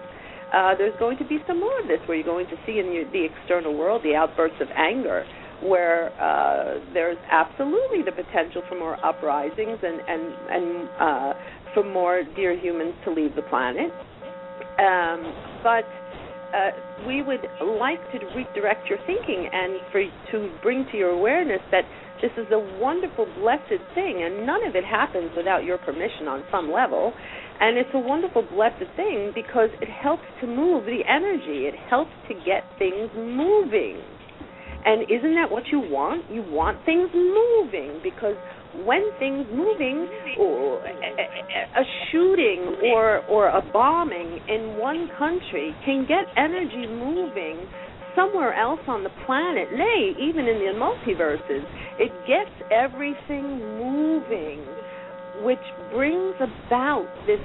uh, 0.54 0.72
there's 0.78 0.98
going 1.00 1.18
to 1.18 1.26
be 1.26 1.40
some 1.48 1.60
more 1.60 1.80
of 1.82 1.88
this 1.88 2.00
where 2.08 2.16
you're 2.18 2.26
going 2.26 2.48
to 2.48 2.56
see 2.66 2.80
in 2.80 2.92
your, 2.94 3.04
the 3.12 3.26
external 3.26 3.76
world 3.76 4.02
the 4.04 4.16
outbursts 4.16 4.58
of 4.62 4.68
anger 4.78 5.26
where 5.62 6.12
uh, 6.22 6.80
there's 6.94 7.18
absolutely 7.32 8.04
the 8.04 8.12
potential 8.12 8.62
for 8.70 8.78
more 8.78 8.98
uprisings 9.06 9.80
and 9.82 10.02
and 10.08 10.34
and 10.50 10.90
uh, 11.00 11.34
for 11.74 11.84
more 11.84 12.24
dear 12.36 12.58
humans 12.58 12.94
to 13.04 13.12
leave 13.12 13.36
the 13.36 13.42
planet. 13.44 13.92
Um, 14.80 15.34
but 15.64 15.86
uh, 16.56 16.72
we 17.08 17.22
would 17.22 17.48
like 17.62 18.00
to 18.12 18.20
redirect 18.36 18.88
your 18.90 19.00
thinking 19.06 19.50
and 19.52 19.80
for 19.92 20.04
to 20.32 20.52
bring 20.62 20.86
to 20.92 20.98
your 20.98 21.12
awareness 21.12 21.62
that 21.72 21.84
this 22.22 22.32
is 22.38 22.48
a 22.52 22.60
wonderful, 22.80 23.28
blessed 23.40 23.82
thing, 23.94 24.24
and 24.24 24.46
none 24.46 24.66
of 24.66 24.76
it 24.76 24.86
happens 24.86 25.32
without 25.36 25.64
your 25.64 25.78
permission 25.78 26.28
on 26.28 26.44
some 26.52 26.72
level. 26.72 27.14
And 27.60 27.78
it's 27.78 27.90
a 27.94 28.00
wonderful, 28.00 28.44
blessed 28.52 28.88
thing 28.96 29.32
because 29.36 29.70
it 29.82 29.90
helps 29.90 30.24
to 30.42 30.48
move 30.48 30.86
the 30.86 31.02
energy. 31.08 31.68
It 31.68 31.76
helps 31.90 32.12
to 32.28 32.34
get 32.46 32.64
things 32.80 33.10
moving. 33.16 34.00
And 34.86 35.04
isn't 35.10 35.36
that 35.36 35.52
what 35.52 35.64
you 35.72 35.80
want? 35.80 36.30
You 36.30 36.44
want 36.44 36.84
things 36.86 37.10
moving 37.14 38.00
because 38.04 38.36
when 38.84 39.10
things 39.20 39.48
moving, 39.52 40.08
or 40.38 40.84
a 40.84 41.84
shooting 42.12 42.76
or 42.92 43.24
or 43.28 43.48
a 43.48 43.62
bombing 43.72 44.40
in 44.50 44.78
one 44.78 45.10
country 45.18 45.74
can 45.86 46.06
get 46.08 46.26
energy 46.36 46.86
moving 46.88 47.66
somewhere 48.16 48.54
else 48.54 48.80
on 48.88 49.04
the 49.04 49.10
planet, 49.26 49.68
nay, 49.74 50.14
even 50.20 50.48
in 50.48 50.60
the 50.60 50.74
multiverses. 50.80 51.64
It 52.00 52.12
gets 52.28 52.52
everything 52.72 53.60
moving, 53.78 54.66
which 55.44 55.60
brings 55.92 56.36
about 56.40 57.08
this 57.28 57.40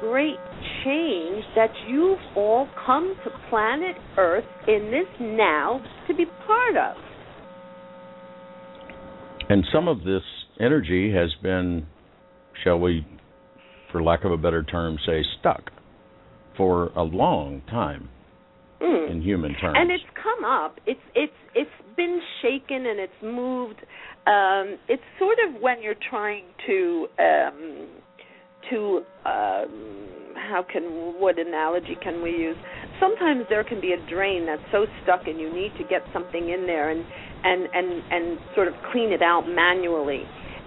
great 0.00 0.38
change 0.84 1.44
that 1.54 1.70
you've 1.88 2.18
all 2.36 2.68
come 2.86 3.14
to 3.24 3.30
planet 3.48 3.96
Earth 4.18 4.44
in 4.66 4.90
this 4.90 5.06
now 5.20 5.80
to 6.08 6.14
be 6.14 6.24
part 6.46 6.76
of. 6.76 6.96
And 9.48 9.64
some 9.72 9.88
of 9.88 10.04
this 10.04 10.22
energy 10.58 11.12
has 11.12 11.30
been, 11.42 11.86
shall 12.62 12.78
we, 12.78 13.06
for 13.92 14.02
lack 14.02 14.24
of 14.24 14.32
a 14.32 14.36
better 14.36 14.62
term, 14.62 14.98
say 15.06 15.22
stuck 15.40 15.70
for 16.56 16.86
a 16.96 17.02
long 17.02 17.62
time 17.68 18.08
mm. 18.84 19.10
in 19.10 19.22
human 19.22 19.54
terms. 19.54 19.76
And 19.78 19.90
it's 19.90 20.04
come 20.14 20.44
up. 20.44 20.76
It's 20.86 21.00
it's 21.14 21.32
it's 21.54 21.70
been 21.96 22.20
shaken 22.42 22.86
and 22.86 23.00
it's 23.00 23.22
moved. 23.22 23.80
Um, 24.26 24.78
it's 24.88 25.02
sort 25.18 25.38
of 25.46 25.60
when 25.60 25.82
you're 25.82 26.00
trying 26.10 26.44
to 26.66 27.06
um, 27.18 27.88
to 28.70 29.02
um, 29.24 30.34
how 30.34 30.64
can 30.70 30.82
what 31.20 31.38
analogy 31.38 31.96
can 32.02 32.22
we 32.22 32.30
use? 32.30 32.56
Sometimes 33.00 33.44
there 33.48 33.64
can 33.64 33.80
be 33.80 33.92
a 33.92 34.10
drain 34.10 34.46
that's 34.46 34.62
so 34.72 34.86
stuck 35.02 35.26
and 35.26 35.40
you 35.40 35.52
need 35.52 35.72
to 35.78 35.84
get 35.84 36.02
something 36.12 36.50
in 36.50 36.66
there 36.66 36.90
and 36.90 37.04
and 37.44 37.68
and 37.72 38.02
and 38.10 38.38
sort 38.54 38.68
of 38.68 38.74
clean 38.92 39.12
it 39.12 39.22
out 39.22 39.46
manually. 39.48 40.22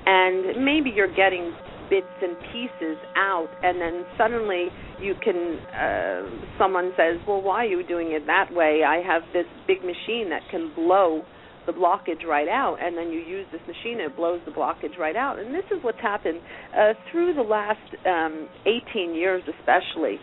And 0.06 0.64
maybe 0.64 0.90
you're 0.90 1.14
getting 1.14 1.54
bits 1.90 2.08
and 2.22 2.36
pieces 2.52 2.98
out 3.16 3.50
and 3.64 3.80
then 3.80 4.06
suddenly 4.18 4.68
you 5.02 5.14
can 5.24 5.58
uh 5.74 6.58
someone 6.58 6.92
says 6.98 7.20
well 7.28 7.42
why 7.42 7.66
are 7.66 7.70
you 7.70 7.86
doing 7.88 8.12
it 8.12 8.26
that 8.28 8.52
way 8.52 8.82
i 8.84 8.98
have 8.98 9.22
this 9.34 9.46
big 9.68 9.80
machine 9.80 10.30
that 10.30 10.42
can 10.52 10.74
blow 10.76 11.24
the 11.68 11.74
blockage 11.74 12.26
right 12.26 12.48
out, 12.48 12.78
and 12.82 12.98
then 12.98 13.12
you 13.12 13.20
use 13.20 13.46
this 13.52 13.62
machine, 13.68 14.00
it 14.00 14.16
blows 14.16 14.40
the 14.46 14.52
blockage 14.52 14.98
right 14.98 15.16
out. 15.16 15.38
And 15.38 15.54
this 15.54 15.66
is 15.70 15.84
what's 15.84 16.00
happened 16.00 16.40
uh, 16.74 16.94
through 17.12 17.36
the 17.36 17.42
last 17.42 17.78
um, 18.08 18.48
18 18.66 19.14
years, 19.14 19.44
especially. 19.60 20.18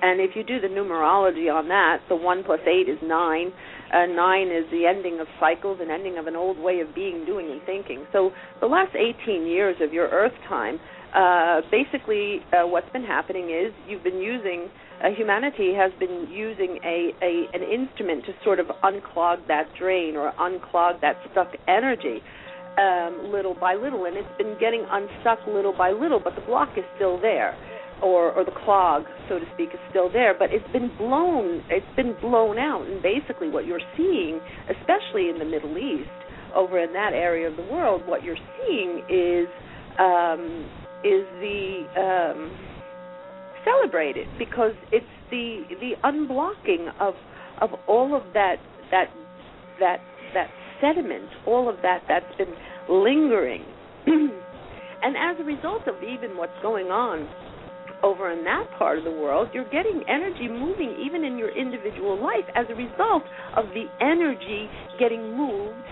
And 0.00 0.20
if 0.20 0.34
you 0.34 0.42
do 0.42 0.60
the 0.60 0.68
numerology 0.68 1.52
on 1.52 1.68
that, 1.68 1.98
the 2.08 2.16
one 2.16 2.42
plus 2.42 2.60
eight 2.66 2.88
is 2.88 2.98
nine. 3.02 3.52
Uh, 3.92 4.06
nine 4.06 4.48
is 4.48 4.64
the 4.70 4.86
ending 4.86 5.20
of 5.20 5.26
cycles, 5.38 5.78
an 5.82 5.90
ending 5.90 6.16
of 6.16 6.26
an 6.26 6.34
old 6.34 6.58
way 6.58 6.80
of 6.80 6.94
being, 6.94 7.24
doing, 7.26 7.50
and 7.50 7.60
thinking. 7.66 8.06
So 8.12 8.30
the 8.60 8.66
last 8.66 8.96
18 8.96 9.46
years 9.46 9.76
of 9.80 9.92
your 9.92 10.08
Earth 10.08 10.32
time, 10.48 10.80
uh, 11.14 11.60
basically, 11.70 12.40
uh, 12.52 12.66
what's 12.66 12.90
been 12.92 13.04
happening 13.04 13.50
is 13.50 13.72
you've 13.86 14.04
been 14.04 14.18
using 14.20 14.68
uh, 15.02 15.08
humanity 15.16 15.74
has 15.74 15.90
been 15.98 16.28
using 16.30 16.78
a, 16.84 17.10
a 17.20 17.48
an 17.52 17.62
instrument 17.62 18.24
to 18.24 18.32
sort 18.44 18.60
of 18.60 18.66
unclog 18.84 19.46
that 19.48 19.66
drain 19.78 20.16
or 20.16 20.32
unclog 20.38 21.00
that 21.00 21.16
stuck 21.32 21.48
energy 21.66 22.22
um, 22.78 23.30
little 23.30 23.54
by 23.54 23.74
little, 23.74 24.06
and 24.06 24.16
it's 24.16 24.38
been 24.38 24.56
getting 24.58 24.86
unstuck 24.88 25.40
little 25.46 25.74
by 25.76 25.90
little, 25.90 26.20
but 26.22 26.34
the 26.34 26.40
block 26.42 26.70
is 26.78 26.84
still 26.96 27.20
there, 27.20 27.54
or 28.02 28.32
or 28.32 28.44
the 28.44 28.56
clog, 28.64 29.04
so 29.28 29.38
to 29.38 29.44
speak, 29.54 29.70
is 29.74 29.80
still 29.90 30.10
there, 30.10 30.34
but 30.38 30.50
it's 30.52 30.70
been 30.72 30.90
blown. 30.96 31.62
It's 31.68 31.96
been 31.96 32.16
blown 32.20 32.58
out, 32.58 32.86
and 32.86 33.02
basically, 33.02 33.50
what 33.50 33.66
you're 33.66 33.84
seeing, 33.96 34.40
especially 34.70 35.28
in 35.28 35.38
the 35.38 35.44
Middle 35.44 35.76
East, 35.76 36.08
over 36.54 36.78
in 36.78 36.92
that 36.94 37.12
area 37.12 37.48
of 37.48 37.56
the 37.56 37.64
world, 37.64 38.06
what 38.06 38.24
you're 38.24 38.40
seeing 38.64 39.04
is 39.10 39.48
um, 39.98 40.64
is 41.04 41.26
the 41.40 41.84
um, 41.96 42.52
celebrated 43.64 44.26
because 44.38 44.72
it's 44.90 45.06
the 45.30 45.62
the 45.80 45.92
unblocking 46.04 46.88
of 47.00 47.14
of 47.60 47.70
all 47.86 48.16
of 48.16 48.32
that 48.34 48.56
that 48.90 49.06
that 49.80 50.00
that 50.34 50.48
sediment, 50.80 51.28
all 51.46 51.68
of 51.68 51.76
that 51.82 52.02
that's 52.08 52.36
been 52.36 52.54
lingering. 52.88 53.64
and 54.06 55.16
as 55.16 55.36
a 55.40 55.44
result 55.44 55.86
of 55.86 56.02
even 56.02 56.36
what's 56.36 56.52
going 56.60 56.86
on 56.86 57.28
over 58.02 58.32
in 58.32 58.44
that 58.44 58.66
part 58.76 58.98
of 58.98 59.04
the 59.04 59.10
world, 59.10 59.48
you're 59.52 59.68
getting 59.70 60.02
energy 60.08 60.48
moving 60.48 60.96
even 60.98 61.24
in 61.24 61.38
your 61.38 61.50
individual 61.56 62.20
life 62.20 62.44
as 62.56 62.66
a 62.68 62.74
result 62.74 63.22
of 63.56 63.66
the 63.74 63.86
energy 64.00 64.68
getting 64.98 65.36
moved 65.36 65.86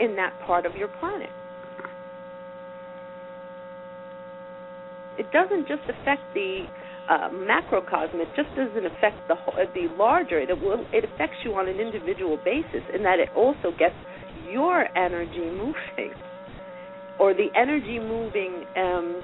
in 0.00 0.16
that 0.16 0.32
part 0.46 0.64
of 0.64 0.74
your 0.74 0.88
planet. 0.88 1.28
It 5.18 5.30
doesn't 5.32 5.68
just 5.68 5.82
affect 5.88 6.22
the 6.34 6.66
uh, 7.08 7.28
macrocosm, 7.30 8.20
it 8.20 8.28
just 8.36 8.48
doesn't 8.56 8.86
affect 8.86 9.18
the 9.28 9.34
uh, 9.34 9.66
the 9.74 9.88
larger. 9.98 10.38
It 10.38 10.48
will 10.60 10.86
it 10.92 11.04
affects 11.04 11.36
you 11.44 11.54
on 11.54 11.68
an 11.68 11.80
individual 11.80 12.38
basis, 12.44 12.82
in 12.94 13.02
that 13.02 13.18
it 13.18 13.28
also 13.34 13.72
gets 13.78 13.94
your 14.48 14.86
energy 14.96 15.50
moving, 15.50 16.14
or 17.18 17.34
the 17.34 17.48
energy 17.54 17.98
moving 17.98 18.64
um, 18.76 19.22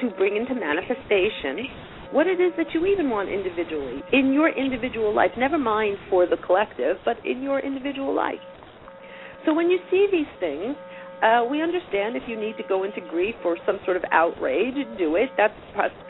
to 0.00 0.10
bring 0.16 0.36
into 0.36 0.54
manifestation 0.54 1.66
what 2.12 2.26
it 2.26 2.40
is 2.40 2.52
that 2.58 2.66
you 2.74 2.84
even 2.86 3.08
want 3.08 3.28
individually 3.28 4.02
in 4.12 4.32
your 4.32 4.48
individual 4.48 5.14
life. 5.14 5.30
Never 5.36 5.58
mind 5.58 5.96
for 6.10 6.26
the 6.26 6.36
collective, 6.36 6.96
but 7.04 7.16
in 7.24 7.42
your 7.42 7.58
individual 7.58 8.14
life. 8.14 8.40
So 9.46 9.54
when 9.54 9.70
you 9.70 9.78
see 9.90 10.06
these 10.12 10.28
things, 10.38 10.76
uh, 11.22 11.44
we 11.48 11.62
understand 11.62 12.16
if 12.16 12.24
you 12.26 12.38
need 12.38 12.56
to 12.56 12.64
go 12.68 12.84
into 12.84 13.00
grief 13.08 13.36
or 13.44 13.56
some 13.64 13.78
sort 13.84 13.96
of 13.96 14.02
outrage, 14.10 14.74
do 14.98 15.16
it. 15.16 15.30
That's 15.36 15.54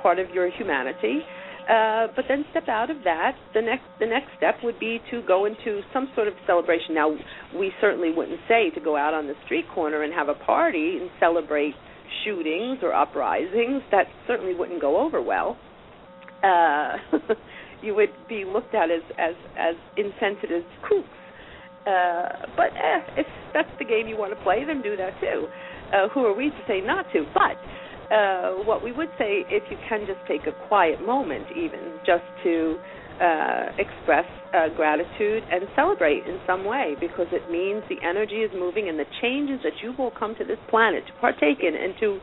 part 0.03 0.19
of 0.19 0.31
your 0.31 0.51
humanity. 0.51 1.21
Uh, 1.69 2.09
but 2.17 2.25
then 2.29 2.45
step 2.51 2.67
out 2.69 2.91
of 2.91 2.97
that. 3.05 3.37
The 3.55 3.63
next 3.63 3.85
the 4.01 4.07
next 4.07 4.31
step 4.37 4.57
would 4.65 4.81
be 4.81 5.01
to 5.13 5.23
go 5.23 5.45
into 5.45 5.81
some 5.93 6.11
sort 6.17 6.27
of 6.27 6.35
celebration. 6.45 6.95
Now, 6.95 7.15
we 7.57 7.71
certainly 7.81 8.11
wouldn't 8.11 8.41
say 8.49 8.71
to 8.71 8.81
go 8.81 8.97
out 8.97 9.15
on 9.15 9.29
the 9.29 9.35
street 9.45 9.67
corner 9.73 10.03
and 10.03 10.13
have 10.13 10.29
a 10.29 10.35
party 10.35 10.99
and 11.01 11.09
celebrate 11.21 11.75
shootings 12.25 12.79
or 12.83 12.93
uprisings. 12.93 13.83
That 13.93 14.07
certainly 14.27 14.55
wouldn't 14.55 14.81
go 14.81 14.99
over 14.99 15.23
well. 15.23 15.57
Uh, 16.43 16.97
you 17.83 17.95
would 17.95 18.13
be 18.29 18.45
looked 18.45 18.75
at 18.75 18.91
as 18.91 19.03
as 19.17 19.35
as 19.57 19.77
insensitive 19.97 20.65
kooks 20.83 21.22
uh, 21.87 22.47
but 22.57 22.71
eh, 22.79 23.23
if 23.23 23.27
that's 23.55 23.71
the 23.79 23.85
game 23.85 24.07
you 24.07 24.17
want 24.17 24.31
to 24.37 24.41
play, 24.45 24.65
then 24.65 24.83
do 24.83 24.97
that 24.97 25.19
too. 25.21 25.47
Uh, 25.93 26.09
who 26.15 26.25
are 26.25 26.35
we 26.35 26.51
to 26.51 26.63
say 26.69 26.81
not 26.81 27.07
to? 27.13 27.27
But 27.35 27.59
uh, 28.15 28.63
what 28.63 28.85
we 28.85 28.93
would 28.93 29.11
say, 29.19 29.43
if 29.51 29.65
you 29.71 29.77
can 29.89 30.07
just 30.07 30.21
take 30.29 30.47
a 30.47 30.55
quiet 30.69 31.05
moment, 31.05 31.47
even 31.57 31.99
just 32.07 32.25
to 32.45 32.79
uh, 33.21 33.75
express 33.79 34.25
uh, 34.55 34.69
gratitude 34.77 35.43
and 35.51 35.67
celebrate 35.75 36.23
in 36.27 36.39
some 36.47 36.65
way, 36.65 36.95
because 37.01 37.27
it 37.33 37.51
means 37.51 37.83
the 37.91 37.99
energy 38.07 38.47
is 38.47 38.51
moving 38.55 38.89
and 38.89 38.99
the 38.99 39.09
changes 39.21 39.59
that 39.65 39.75
you 39.83 39.93
will 39.99 40.13
come 40.13 40.35
to 40.39 40.45
this 40.45 40.59
planet 40.71 41.03
to 41.07 41.13
partake 41.21 41.59
in 41.61 41.75
and 41.75 41.95
to 41.99 42.21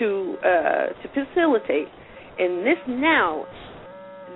to 0.00 0.36
uh, 0.40 0.86
to 1.04 1.06
facilitate 1.12 1.88
in 2.38 2.64
this 2.64 2.80
now, 2.88 3.44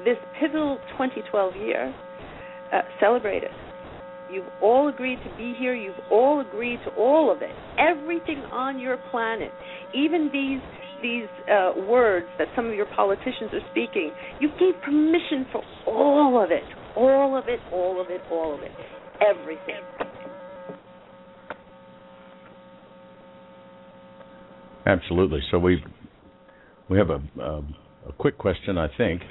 this 0.05 0.19
pivotal 0.39 0.77
2012 1.01 1.57
year. 1.57 1.95
Uh, 2.73 2.83
celebrate 3.01 3.45
it 3.45 3.53
You've 4.31 4.47
all 4.61 4.89
agreed 4.89 5.19
to 5.23 5.37
be 5.37 5.55
here. 5.59 5.75
You've 5.75 5.95
all 6.11 6.41
agreed 6.41 6.81
to 6.85 6.91
all 6.91 7.31
of 7.31 7.43
it. 7.43 7.55
Everything 7.79 8.39
on 8.51 8.79
your 8.79 8.97
planet, 9.11 9.53
even 9.95 10.31
these 10.33 10.61
these 11.03 11.29
uh, 11.51 11.73
words 11.87 12.27
that 12.39 12.49
some 12.57 12.67
of 12.67 12.75
your 12.75 12.87
politicians 12.97 13.51
are 13.53 13.61
speaking, 13.71 14.11
you 14.41 14.49
gave 14.59 14.81
permission 14.83 15.47
for 15.53 15.63
all 15.87 16.43
of 16.43 16.51
it, 16.51 16.63
all 16.97 17.37
of 17.37 17.49
it, 17.49 17.61
all 17.71 18.01
of 18.01 18.11
it, 18.11 18.21
all 18.31 18.55
of 18.55 18.63
it, 18.63 18.71
everything. 19.21 19.83
Absolutely. 24.87 25.41
So 25.51 25.59
we 25.59 25.85
we 26.89 26.99
have 26.99 27.11
a, 27.11 27.21
a, 27.41 27.59
a 28.09 28.13
quick 28.19 28.39
question, 28.39 28.79
I 28.79 28.89
think, 28.97 29.23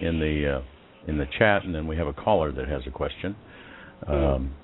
in 0.00 0.20
the 0.20 0.58
uh, 0.58 0.62
in 1.08 1.18
the 1.18 1.26
chat, 1.38 1.64
and 1.64 1.74
then 1.74 1.86
we 1.86 1.96
have 1.96 2.06
a 2.06 2.12
caller 2.12 2.52
that 2.52 2.68
has 2.68 2.82
a 2.86 2.90
question. 2.90 3.36
Um, 4.06 4.54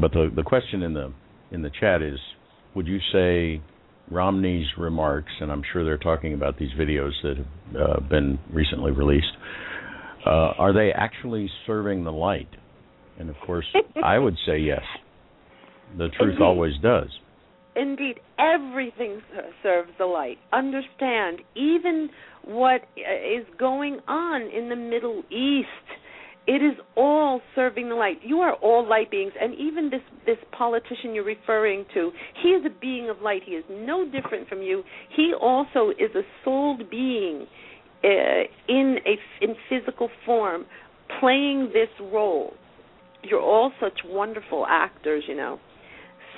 but 0.00 0.12
the 0.12 0.30
the 0.34 0.42
question 0.42 0.82
in 0.82 0.94
the 0.94 1.12
in 1.50 1.62
the 1.62 1.70
chat 1.80 2.02
is, 2.02 2.18
would 2.74 2.86
you 2.86 2.98
say 3.12 3.60
Romney's 4.10 4.66
remarks, 4.78 5.32
and 5.40 5.50
I'm 5.50 5.62
sure 5.72 5.84
they're 5.84 5.98
talking 5.98 6.34
about 6.34 6.58
these 6.58 6.70
videos 6.78 7.12
that 7.22 7.36
have 7.36 7.80
uh, 7.80 8.00
been 8.08 8.38
recently 8.52 8.92
released, 8.92 9.32
uh, 10.26 10.52
are 10.58 10.72
they 10.72 10.92
actually 10.92 11.50
serving 11.66 12.04
the 12.04 12.12
light? 12.12 12.48
And 13.18 13.30
of 13.30 13.36
course, 13.44 13.66
I 14.02 14.18
would 14.18 14.36
say 14.46 14.58
yes. 14.58 14.82
The 15.98 16.08
truth 16.18 16.34
Indeed. 16.34 16.42
always 16.42 16.72
does. 16.82 17.08
Indeed, 17.76 18.20
everything 18.38 19.20
serves 19.62 19.90
the 19.98 20.06
light. 20.06 20.38
Understand, 20.52 21.40
even 21.54 22.10
what 22.44 22.82
uh, 22.96 23.56
going 23.58 24.00
on 24.08 24.42
in 24.42 24.68
the 24.68 24.76
Middle 24.76 25.22
East 25.30 25.68
It 26.46 26.62
is 26.62 26.74
all 26.96 27.40
serving 27.54 27.88
the 27.88 27.94
light. 27.94 28.18
You 28.22 28.40
are 28.40 28.54
all 28.54 28.88
light 28.88 29.10
beings, 29.10 29.32
and 29.40 29.54
even 29.54 29.90
this 29.90 30.00
this 30.26 30.38
politician 30.56 31.14
you're 31.14 31.24
referring 31.24 31.84
to, 31.94 32.10
he 32.42 32.48
is 32.50 32.64
a 32.64 32.80
being 32.80 33.10
of 33.10 33.20
light. 33.22 33.42
He 33.44 33.52
is 33.52 33.64
no 33.70 34.04
different 34.04 34.48
from 34.48 34.62
you. 34.62 34.82
He 35.14 35.32
also 35.38 35.90
is 35.90 36.14
a 36.14 36.22
souled 36.44 36.90
being 36.90 37.46
uh, 38.02 38.08
in 38.68 38.96
a 39.06 39.44
in 39.44 39.54
physical 39.68 40.08
form, 40.24 40.64
playing 41.20 41.70
this 41.72 41.88
role. 42.00 42.54
You're 43.22 43.40
all 43.40 43.72
such 43.80 44.00
wonderful 44.04 44.66
actors, 44.68 45.24
you 45.28 45.36
know. 45.36 45.60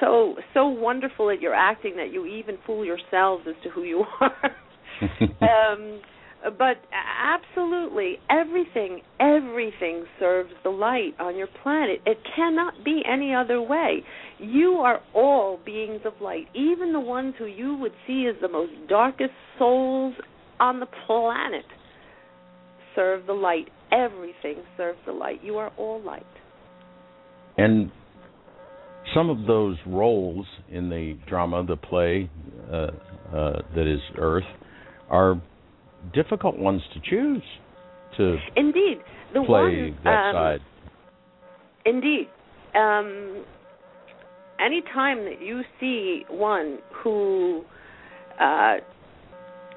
So 0.01 0.35
so 0.53 0.67
wonderful 0.67 1.31
at 1.31 1.41
your 1.41 1.55
acting 1.55 1.97
that 1.97 2.13
you 2.13 2.27
even 2.27 2.59
fool 2.67 2.85
yourselves 2.85 3.45
as 3.49 3.55
to 3.63 3.71
who 3.71 3.85
you 3.85 4.05
are. 4.21 4.57
um, 5.73 6.01
but 6.43 6.77
absolutely 6.93 8.19
everything 8.31 9.01
everything 9.21 10.05
serves 10.19 10.51
the 10.65 10.71
light 10.71 11.15
on 11.21 11.37
your 11.37 11.49
planet. 11.63 12.01
It 12.05 12.19
cannot 12.35 12.85
be 12.85 13.03
any 13.11 13.35
other 13.35 13.61
way. 13.61 14.03
You 14.39 14.75
are 14.85 15.01
all 15.15 15.61
beings 15.65 16.01
of 16.05 16.15
light. 16.21 16.49
Even 16.55 16.93
the 16.93 17.01
ones 17.01 17.35
who 17.39 17.47
you 17.47 17.77
would 17.77 17.93
see 18.07 18.27
as 18.29 18.41
the 18.41 18.49
most 18.49 18.73
darkest 18.89 19.33
souls 19.59 20.15
on 20.59 20.81
the 20.81 20.87
planet 21.07 21.65
serve 22.95 23.27
the 23.27 23.33
light. 23.33 23.69
Everything 23.93 24.63
serves 24.77 24.99
the 25.07 25.13
light. 25.13 25.43
You 25.43 25.59
are 25.59 25.71
all 25.77 26.03
light. 26.03 26.27
And 27.57 27.91
some 29.15 29.31
of 29.31 29.47
those 29.47 29.77
roles 29.87 30.47
in 30.71 30.89
the 30.89 31.19
drama 31.29 31.65
the 31.65 31.77
play 31.77 32.31
uh, 32.71 32.77
uh, 32.77 33.63
that 33.75 33.87
is 33.87 34.01
earth 34.17 34.45
are 35.11 35.41
difficult 36.13 36.59
ones 36.59 36.83
to 36.95 37.01
choose 37.01 37.43
to 38.17 38.37
indeed 38.57 38.99
the 39.33 39.43
play 39.47 39.93
one, 39.93 39.99
that 40.05 40.11
um, 40.11 40.35
side. 40.35 40.61
Indeed. 41.85 42.29
Um, 42.75 43.45
any 44.65 44.83
time 44.95 45.25
that 45.25 45.43
you 45.43 45.63
see 45.81 46.25
one 46.29 46.79
who, 47.03 47.65
uh, 48.41 48.77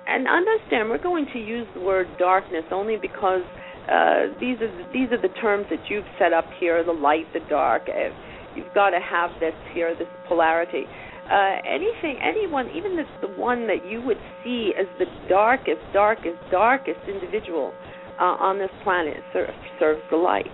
and 0.07 0.27
understand, 0.27 0.89
we're 0.89 1.01
going 1.01 1.25
to 1.33 1.39
use 1.39 1.67
the 1.73 1.81
word 1.81 2.07
darkness 2.19 2.63
only 2.71 2.97
because 3.01 3.41
uh, 3.89 4.33
these 4.39 4.57
are 4.61 4.67
the, 4.67 4.83
these 4.93 5.11
are 5.11 5.21
the 5.21 5.33
terms 5.41 5.65
that 5.69 5.89
you've 5.89 6.05
set 6.19 6.33
up 6.33 6.45
here: 6.59 6.83
the 6.83 6.91
light, 6.91 7.25
the 7.33 7.39
dark. 7.49 7.83
Uh, 7.87 8.13
you've 8.55 8.73
got 8.73 8.91
to 8.91 8.99
have 8.99 9.31
this 9.39 9.55
here, 9.73 9.95
this 9.97 10.07
polarity 10.27 10.85
uh, 11.31 11.55
anything, 11.65 12.19
anyone, 12.21 12.69
even 12.75 12.95
the, 12.95 13.27
the 13.27 13.33
one 13.33 13.67
that 13.67 13.83
you 13.85 14.01
would 14.01 14.17
see 14.43 14.73
as 14.79 14.85
the 14.99 15.05
darkest, 15.27 15.81
darkest, 15.93 16.37
darkest 16.51 16.99
individual 17.07 17.73
uh, 18.19 18.35
on 18.39 18.59
this 18.59 18.69
planet 18.83 19.17
ser- 19.33 19.53
serves 19.79 20.01
the 20.11 20.17
light 20.17 20.45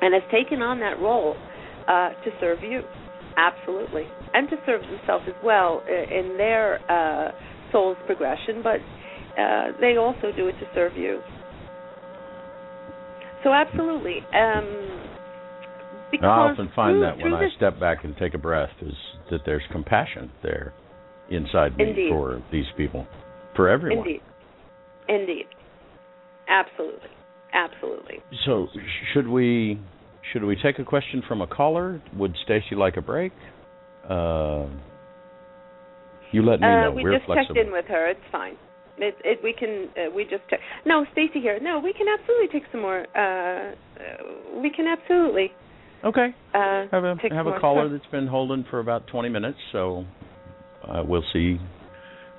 and 0.00 0.14
has 0.14 0.22
taken 0.30 0.62
on 0.62 0.78
that 0.80 1.00
role 1.00 1.36
uh, 1.88 2.10
to 2.24 2.30
serve 2.40 2.62
you, 2.62 2.82
absolutely, 3.36 4.04
and 4.34 4.48
to 4.50 4.56
serve 4.66 4.82
themselves 4.82 5.24
as 5.26 5.34
well 5.42 5.82
in 5.88 6.36
their 6.36 6.78
uh, 6.90 7.32
soul's 7.72 7.96
progression, 8.06 8.62
but 8.62 8.76
uh, 9.40 9.68
they 9.80 9.96
also 9.96 10.32
do 10.36 10.48
it 10.48 10.52
to 10.60 10.66
serve 10.74 10.96
you. 10.96 11.20
So, 13.44 13.52
absolutely. 13.52 14.18
Um, 14.34 15.07
because 16.10 16.24
I 16.24 16.50
often 16.52 16.70
find 16.74 16.94
through, 16.94 17.00
that 17.02 17.18
when 17.18 17.34
I 17.34 17.48
step 17.56 17.78
back 17.80 18.04
and 18.04 18.16
take 18.16 18.34
a 18.34 18.38
breath 18.38 18.70
is 18.82 18.94
that 19.30 19.40
there's 19.46 19.62
compassion 19.72 20.30
there 20.42 20.72
inside 21.30 21.76
me 21.76 21.90
Indeed. 21.90 22.10
for 22.10 22.42
these 22.50 22.64
people, 22.76 23.06
for 23.54 23.68
everyone. 23.68 24.06
Indeed. 24.06 24.20
Indeed. 25.08 25.46
Absolutely. 26.48 27.08
Absolutely. 27.52 28.16
So 28.46 28.68
should 29.12 29.28
we 29.28 29.78
should 30.32 30.44
we 30.44 30.56
take 30.62 30.78
a 30.78 30.84
question 30.84 31.22
from 31.26 31.40
a 31.40 31.46
caller? 31.46 32.00
Would 32.16 32.34
Stacy 32.44 32.74
like 32.76 32.96
a 32.96 33.02
break? 33.02 33.32
Uh, 34.08 34.66
you 36.32 36.42
let 36.42 36.60
me 36.60 36.66
Uh, 36.66 36.84
know. 36.84 36.90
we 36.92 37.04
We're 37.04 37.14
just 37.14 37.26
flexible. 37.26 37.54
checked 37.54 37.66
in 37.66 37.72
with 37.72 37.86
her. 37.86 38.08
It's 38.08 38.20
fine. 38.30 38.56
It, 38.98 39.16
it, 39.24 39.40
we 39.42 39.52
can. 39.52 39.88
Uh, 39.96 40.10
we 40.14 40.24
just. 40.24 40.42
Check. 40.50 40.60
No, 40.84 41.06
Stacy 41.12 41.40
here. 41.40 41.58
No, 41.62 41.78
we 41.78 41.92
can 41.92 42.06
absolutely 42.08 42.48
take 42.48 42.64
some 42.72 42.82
more. 42.82 43.06
Uh, 43.14 43.20
uh, 43.20 44.60
we 44.60 44.70
can 44.70 44.86
absolutely. 44.86 45.52
Okay. 46.04 46.28
Uh, 46.54 46.84
Have 46.92 47.04
a 47.04 47.16
have 47.32 47.46
a 47.46 47.50
more. 47.50 47.60
caller 47.60 47.88
that's 47.88 48.10
been 48.12 48.26
holding 48.26 48.64
for 48.70 48.78
about 48.80 49.06
20 49.08 49.28
minutes, 49.28 49.58
so 49.72 50.04
uh, 50.86 51.02
we'll 51.04 51.24
see. 51.32 51.58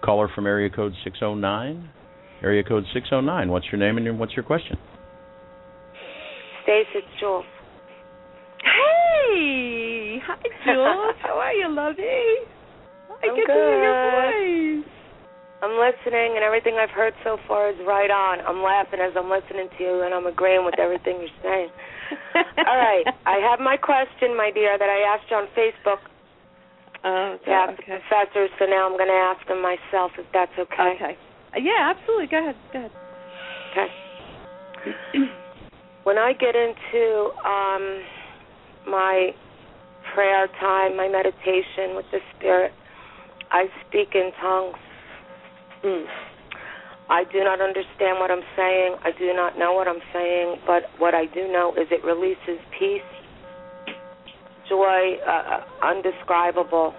Caller 0.03 0.29
from 0.33 0.47
area 0.47 0.69
code 0.69 0.93
609. 1.03 1.89
Area 2.41 2.63
code 2.63 2.85
609. 2.93 3.51
What's 3.51 3.65
your 3.71 3.79
name 3.79 3.97
and 3.97 4.05
your, 4.05 4.15
what's 4.15 4.33
your 4.33 4.43
question? 4.45 4.77
Stace, 6.63 6.87
it's 6.95 7.07
Jules. 7.19 7.43
Hey, 8.63 10.19
hi 10.23 10.35
Jules. 10.65 11.15
How 11.21 11.35
are 11.39 11.53
you, 11.53 11.67
lovey? 11.67 12.47
I 13.09 13.27
I'm 13.27 13.35
get 13.35 13.47
to 13.47 13.53
hear 13.53 13.83
your 13.83 13.97
voice. 14.79 14.87
I'm 15.61 15.75
listening, 15.75 16.39
and 16.39 16.43
everything 16.43 16.77
I've 16.79 16.95
heard 16.95 17.13
so 17.25 17.35
far 17.47 17.69
is 17.69 17.75
right 17.85 18.09
on. 18.09 18.39
I'm 18.47 18.63
laughing 18.63 18.99
as 19.03 19.11
I'm 19.19 19.27
listening 19.29 19.67
to 19.77 19.83
you, 19.83 20.01
and 20.07 20.13
I'm 20.13 20.25
agreeing 20.27 20.63
with 20.63 20.79
everything 20.79 21.19
you're 21.19 21.39
saying. 21.43 21.67
All 22.35 22.77
right, 22.77 23.05
I 23.25 23.37
have 23.37 23.59
my 23.59 23.77
question, 23.77 24.35
my 24.35 24.51
dear, 24.53 24.77
that 24.77 24.89
I 24.89 25.15
asked 25.15 25.29
you 25.29 25.37
on 25.37 25.47
Facebook 25.57 25.99
Oh, 27.03 27.37
ask 27.47 27.77
the 27.77 27.83
okay. 27.83 28.03
professors, 28.03 28.49
so 28.59 28.65
now 28.65 28.85
I'm 28.85 28.97
going 28.97 29.07
to 29.07 29.13
ask 29.13 29.47
them 29.47 29.61
myself, 29.61 30.11
if 30.17 30.25
that's 30.33 30.51
okay. 30.59 30.95
Okay. 30.95 31.17
Uh, 31.55 31.59
yeah, 31.59 31.93
absolutely. 31.95 32.27
Go 32.27 32.43
ahead. 32.43 32.55
Go 32.73 32.79
ahead. 32.79 32.91
Okay. 33.71 33.87
when 36.03 36.17
I 36.17 36.33
get 36.33 36.55
into 36.55 37.31
um, 37.45 38.03
my 38.87 39.31
prayer 40.13 40.47
time, 40.59 40.97
my 40.97 41.07
meditation 41.07 41.95
with 41.95 42.05
the 42.11 42.19
Spirit, 42.35 42.71
I 43.51 43.65
speak 43.87 44.09
in 44.13 44.31
tongues. 44.41 44.75
Mm. 45.85 46.05
I 47.09 47.23
do 47.23 47.43
not 47.43 47.59
understand 47.59 48.19
what 48.19 48.29
I'm 48.29 48.45
saying. 48.55 48.95
I 49.03 49.11
do 49.17 49.33
not 49.33 49.57
know 49.57 49.73
what 49.73 49.87
I'm 49.87 50.01
saying, 50.13 50.57
but 50.67 50.83
what 50.99 51.15
I 51.15 51.25
do 51.25 51.51
know 51.51 51.73
is 51.73 51.87
it 51.89 52.05
releases 52.05 52.61
peace, 52.77 53.01
joy, 54.69 55.17
uh, 55.27 55.61
undescribable. 55.83 56.93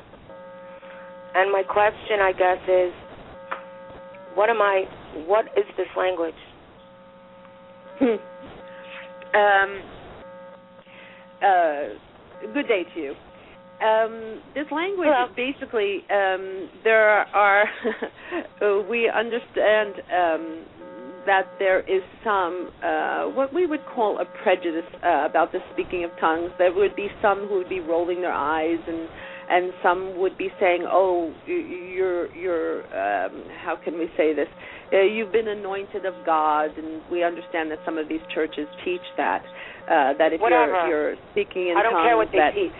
And 1.34 1.52
my 1.52 1.62
question, 1.62 2.18
I 2.20 2.32
guess, 2.32 2.58
is 2.68 2.92
what 4.34 4.50
am 4.50 4.60
I, 4.60 4.84
what 5.26 5.46
is 5.56 5.64
this 5.76 5.86
language? 5.96 6.34
Hmm. 8.00 8.16
um, 9.36 9.82
uh, 11.40 12.52
good 12.52 12.66
day 12.66 12.84
to 12.94 13.00
you. 13.00 13.14
Um, 13.80 14.42
this 14.54 14.66
language 14.70 15.08
Hello. 15.10 15.26
is 15.30 15.36
basically 15.36 16.04
um, 16.10 16.68
there 16.84 17.24
are 17.34 17.64
uh, 18.62 18.82
we 18.88 19.08
understand 19.08 19.94
um, 20.12 20.66
that 21.26 21.44
there 21.58 21.80
is 21.80 22.02
some 22.24 22.70
uh, 22.84 23.24
what 23.32 23.52
we 23.54 23.66
would 23.66 23.80
call 23.94 24.18
a 24.20 24.24
prejudice 24.42 24.84
uh, 25.02 25.24
about 25.28 25.52
the 25.52 25.60
speaking 25.72 26.04
of 26.04 26.10
tongues. 26.20 26.50
There 26.58 26.72
would 26.74 26.94
be 26.94 27.08
some 27.22 27.48
who 27.48 27.56
would 27.58 27.68
be 27.68 27.80
rolling 27.80 28.20
their 28.20 28.32
eyes 28.34 28.78
and 28.86 29.08
and 29.50 29.72
some 29.82 30.16
would 30.20 30.38
be 30.38 30.48
saying, 30.60 30.84
"Oh, 30.88 31.32
you- 31.46 31.56
you're 31.56 32.32
you're 32.36 32.78
um, 32.94 33.32
how 33.64 33.76
can 33.82 33.98
we 33.98 34.06
say 34.16 34.32
this? 34.34 34.46
Uh, 34.92 35.00
you've 35.02 35.32
been 35.32 35.48
anointed 35.48 36.04
of 36.06 36.14
God." 36.24 36.70
And 36.78 37.02
we 37.10 37.24
understand 37.24 37.70
that 37.72 37.78
some 37.84 37.98
of 37.98 38.08
these 38.08 38.20
churches 38.32 38.68
teach 38.84 39.02
that 39.16 39.42
uh, 39.90 40.12
that 40.18 40.32
if 40.32 40.40
Whatever. 40.40 40.86
you're 40.86 41.10
you're 41.10 41.16
speaking 41.32 41.68
in 41.68 41.76
I 41.76 41.82
don't 41.82 41.94
tongues, 41.94 42.06
care 42.06 42.16
what 42.16 42.28
they 42.30 42.38
that 42.38 42.54
teach. 42.54 42.72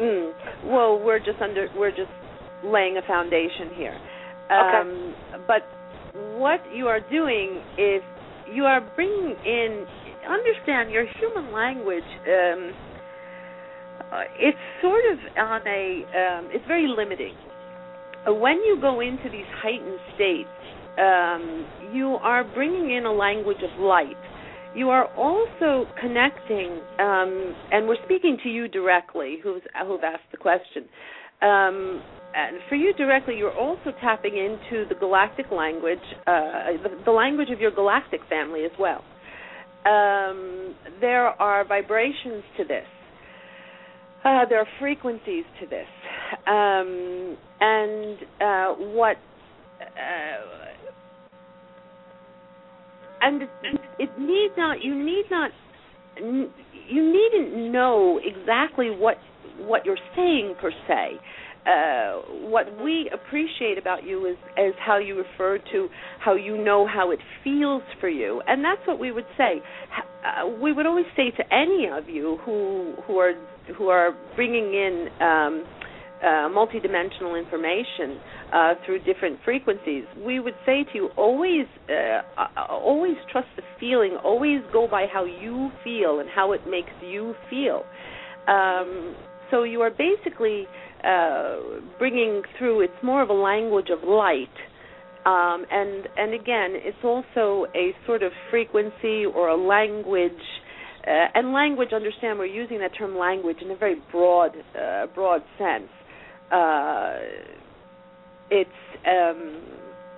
Mm, 0.00 0.32
well, 0.64 0.98
we're 0.98 1.18
just 1.18 1.40
under 1.40 1.68
we're 1.76 1.90
just 1.90 2.12
laying 2.64 2.96
a 2.96 3.02
foundation 3.06 3.70
here. 3.76 3.98
Um, 4.50 5.14
But 5.46 5.62
what 6.38 6.60
you 6.72 6.86
are 6.88 7.00
doing 7.10 7.60
is 7.78 8.02
you 8.52 8.64
are 8.64 8.80
bringing 8.94 9.36
in 9.44 9.86
understand 10.28 10.90
your 10.90 11.06
human 11.18 11.52
language. 11.52 12.10
Um, 12.26 12.72
uh, 14.12 14.22
it's 14.38 14.58
sort 14.82 15.02
of 15.12 15.18
on 15.36 15.62
a 15.66 16.04
um, 16.14 16.48
it's 16.52 16.66
very 16.66 16.86
limiting. 16.86 17.34
When 18.26 18.56
you 18.66 18.78
go 18.80 19.00
into 19.00 19.30
these 19.30 19.46
heightened 19.62 20.00
states, 20.14 20.48
um, 20.98 21.66
you 21.92 22.18
are 22.22 22.42
bringing 22.42 22.90
in 22.90 23.06
a 23.06 23.12
language 23.12 23.62
of 23.62 23.80
light. 23.80 24.16
You 24.76 24.90
are 24.90 25.06
also 25.16 25.88
connecting, 25.98 26.80
um, 26.98 27.56
and 27.72 27.88
we're 27.88 28.02
speaking 28.04 28.36
to 28.42 28.50
you 28.50 28.68
directly, 28.68 29.38
who's 29.42 29.62
who've 29.86 30.04
asked 30.04 30.30
the 30.30 30.36
question. 30.36 30.84
Um, 31.40 32.02
and 32.34 32.58
for 32.68 32.74
you 32.74 32.92
directly, 32.92 33.38
you're 33.38 33.56
also 33.56 33.90
tapping 34.02 34.36
into 34.36 34.86
the 34.88 34.94
galactic 34.94 35.46
language, 35.50 35.98
uh, 36.26 36.76
the, 36.82 36.90
the 37.06 37.10
language 37.10 37.48
of 37.50 37.58
your 37.58 37.70
galactic 37.70 38.20
family 38.28 38.64
as 38.64 38.70
well. 38.78 39.02
Um, 39.86 40.74
there 41.00 41.28
are 41.40 41.66
vibrations 41.66 42.44
to 42.58 42.64
this. 42.64 42.84
Uh, 44.24 44.44
there 44.50 44.58
are 44.58 44.68
frequencies 44.78 45.44
to 45.60 45.66
this, 45.68 45.86
um, 46.46 47.36
and 47.60 48.18
uh, 48.40 48.74
what, 48.92 49.16
uh, 49.80 50.75
and 53.26 53.42
it, 53.98 54.18
need 54.18 54.50
not. 54.56 54.82
You 54.82 54.94
need 54.94 55.24
not 55.30 55.50
you 56.88 57.12
needn't 57.12 57.72
know 57.72 58.20
exactly 58.22 58.90
what 58.90 59.16
what 59.58 59.84
you're 59.84 59.98
saying 60.14 60.54
per 60.60 60.70
se. 60.86 61.18
Uh, 61.66 62.20
what 62.48 62.66
we 62.80 63.10
appreciate 63.12 63.76
about 63.76 64.04
you 64.04 64.24
is, 64.26 64.36
is 64.56 64.72
how 64.78 64.98
you 64.98 65.16
refer 65.18 65.58
to 65.72 65.88
how 66.20 66.36
you 66.36 66.62
know 66.62 66.86
how 66.86 67.10
it 67.10 67.18
feels 67.42 67.82
for 67.98 68.08
you, 68.08 68.40
and 68.46 68.64
that's 68.64 68.86
what 68.86 69.00
we 69.00 69.10
would 69.10 69.26
say. 69.36 69.60
Uh, 70.24 70.46
we 70.62 70.72
would 70.72 70.86
always 70.86 71.06
say 71.16 71.32
to 71.32 71.42
any 71.52 71.88
of 71.92 72.08
you 72.08 72.38
who 72.44 72.94
who 73.06 73.18
are 73.18 73.32
who 73.76 73.88
are 73.88 74.16
bringing 74.36 74.74
in 74.74 75.08
um, 75.20 75.64
uh, 76.22 76.48
multidimensional 76.48 77.38
information 77.38 78.18
uh, 78.52 78.74
through 78.84 79.00
different 79.00 79.38
frequencies, 79.44 80.04
we 80.24 80.40
would 80.40 80.54
say 80.64 80.84
to 80.84 80.90
you 80.94 81.08
always, 81.16 81.66
uh, 81.90 82.22
uh, 82.40 82.66
always 82.68 83.16
trust 83.30 83.48
the 83.56 83.62
feeling. 83.78 84.16
Always 84.24 84.60
go 84.72 84.88
by 84.88 85.06
how 85.12 85.24
you 85.24 85.70
feel 85.84 86.20
and 86.20 86.28
how 86.28 86.52
it 86.52 86.62
makes 86.68 86.92
you 87.02 87.34
feel. 87.50 87.82
Um, 88.48 89.14
so 89.50 89.64
you 89.64 89.80
are 89.82 89.90
basically 89.90 90.66
uh, 91.04 91.56
bringing 91.98 92.42
through. 92.58 92.80
It's 92.82 93.02
more 93.02 93.22
of 93.22 93.28
a 93.28 93.34
language 93.34 93.88
of 93.90 94.08
light. 94.08 94.48
Um, 95.26 95.66
and 95.70 96.08
and 96.16 96.34
again, 96.34 96.74
it's 96.74 97.02
also 97.02 97.66
a 97.74 97.92
sort 98.06 98.22
of 98.22 98.30
frequency 98.50 99.24
or 99.26 99.48
a 99.48 99.56
language 99.56 100.32
uh, 101.06 101.26
and 101.34 101.52
language 101.52 101.92
understand 101.92 102.38
we're 102.38 102.46
using 102.46 102.78
that 102.78 102.90
term 102.96 103.16
language 103.16 103.58
in 103.60 103.70
a 103.70 103.76
very 103.76 103.96
broad 104.10 104.52
uh, 104.78 105.06
broad 105.14 105.42
sense 105.58 105.88
uh, 106.50 107.14
it's 108.50 108.70
um, 109.06 109.62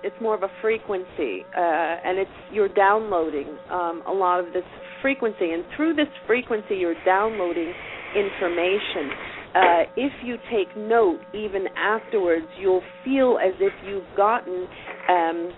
it's 0.03 0.15
more 0.21 0.35
of 0.35 0.43
a 0.43 0.49
frequency, 0.61 1.45
uh, 1.55 1.59
and 1.59 2.17
it's 2.19 2.31
you're 2.51 2.69
downloading 2.69 3.57
um, 3.69 4.03
a 4.07 4.11
lot 4.11 4.39
of 4.39 4.53
this 4.53 4.63
frequency, 5.01 5.51
and 5.51 5.63
through 5.75 5.95
this 5.95 6.07
frequency, 6.27 6.75
you're 6.75 7.01
downloading 7.05 7.73
information. 8.15 9.11
Uh, 9.55 9.83
if 9.97 10.13
you 10.23 10.37
take 10.51 10.75
note, 10.77 11.19
even 11.33 11.65
afterwards, 11.75 12.45
you'll 12.59 12.83
feel 13.03 13.39
as 13.43 13.53
if 13.59 13.73
you've 13.85 14.05
gotten 14.15 14.67
um, 15.09 15.51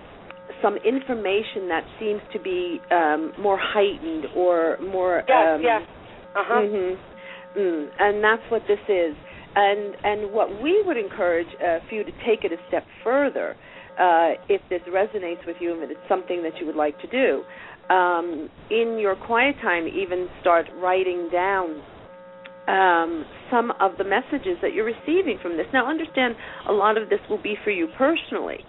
some 0.62 0.78
information 0.78 1.68
that 1.68 1.84
seems 2.00 2.22
to 2.32 2.40
be 2.40 2.80
um, 2.90 3.34
more 3.40 3.60
heightened 3.60 4.26
or 4.36 4.78
more. 4.82 5.24
Yes, 5.28 5.48
um, 5.56 5.62
yes. 5.62 5.82
Uh 6.34 6.44
huh. 6.48 6.62
Mm-hmm, 6.62 7.60
mm, 7.60 7.88
and 8.00 8.24
that's 8.24 8.44
what 8.50 8.62
this 8.68 8.80
is. 8.88 9.14
And 9.54 9.96
and 10.04 10.32
what 10.32 10.62
we 10.62 10.82
would 10.86 10.98
encourage 10.98 11.48
uh, 11.56 11.80
for 11.88 11.96
you 11.96 12.04
to 12.04 12.12
take 12.26 12.44
it 12.44 12.52
a 12.52 12.58
step 12.70 12.86
further, 13.04 13.56
uh, 14.00 14.40
if 14.48 14.62
this 14.70 14.82
resonates 14.88 15.46
with 15.46 15.58
you 15.60 15.74
and 15.74 15.92
it's 15.92 16.00
something 16.08 16.42
that 16.44 16.54
you 16.60 16.66
would 16.66 16.78
like 16.78 16.98
to 17.02 17.08
do, 17.08 17.44
um, 17.94 18.50
in 18.70 18.98
your 18.98 19.16
quiet 19.16 19.56
time, 19.62 19.88
even 19.88 20.30
start 20.40 20.68
writing 20.82 21.30
down 21.32 21.82
um, 22.68 23.26
some 23.50 23.72
of 23.82 23.98
the 23.98 24.06
messages 24.06 24.58
that 24.62 24.74
you're 24.74 24.86
receiving 24.86 25.38
from 25.42 25.58
this. 25.58 25.66
Now, 25.74 25.90
understand 25.90 26.36
a 26.70 26.72
lot 26.72 26.98
of 26.98 27.10
this 27.10 27.20
will 27.30 27.42
be 27.42 27.56
for 27.64 27.72
you 27.72 27.88
personally. 27.98 28.60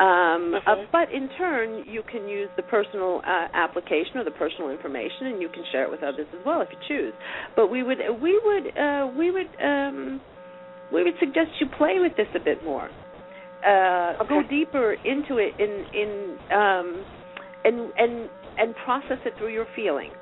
Um, 0.00 0.54
uh, 0.54 0.60
Mhm. 0.76 0.88
but 0.92 1.10
in 1.12 1.28
turn, 1.36 1.84
you 1.84 2.02
can 2.02 2.26
use 2.26 2.50
the 2.56 2.62
personal 2.62 3.20
uh, 3.22 3.48
application 3.52 4.18
or 4.18 4.24
the 4.24 4.30
personal 4.30 4.70
information, 4.70 5.26
and 5.26 5.42
you 5.42 5.48
can 5.50 5.62
share 5.64 5.82
it 5.82 5.90
with 5.90 6.02
others 6.02 6.26
as 6.32 6.42
well 6.42 6.62
if 6.62 6.72
you 6.72 6.78
choose. 6.88 7.14
But 7.54 7.66
we 7.68 7.82
would 7.82 7.98
we 8.18 8.40
would 8.42 8.78
uh, 8.78 9.10
we 9.14 9.30
would 9.30 9.50
um, 9.62 10.22
we 10.90 11.04
would 11.04 11.18
suggest 11.18 11.50
you 11.60 11.66
play 11.76 12.00
with 12.00 12.16
this 12.16 12.28
a 12.34 12.40
bit 12.40 12.64
more. 12.64 12.88
Uh, 13.62 14.24
Go 14.24 14.42
deeper 14.42 14.94
into 15.04 15.36
it 15.36 15.52
in 15.58 15.84
in 15.92 16.38
um, 16.50 17.04
and 17.64 17.92
and 17.98 18.30
and 18.56 18.74
process 18.76 19.18
it 19.26 19.36
through 19.36 19.52
your 19.52 19.66
feeling. 19.76 20.12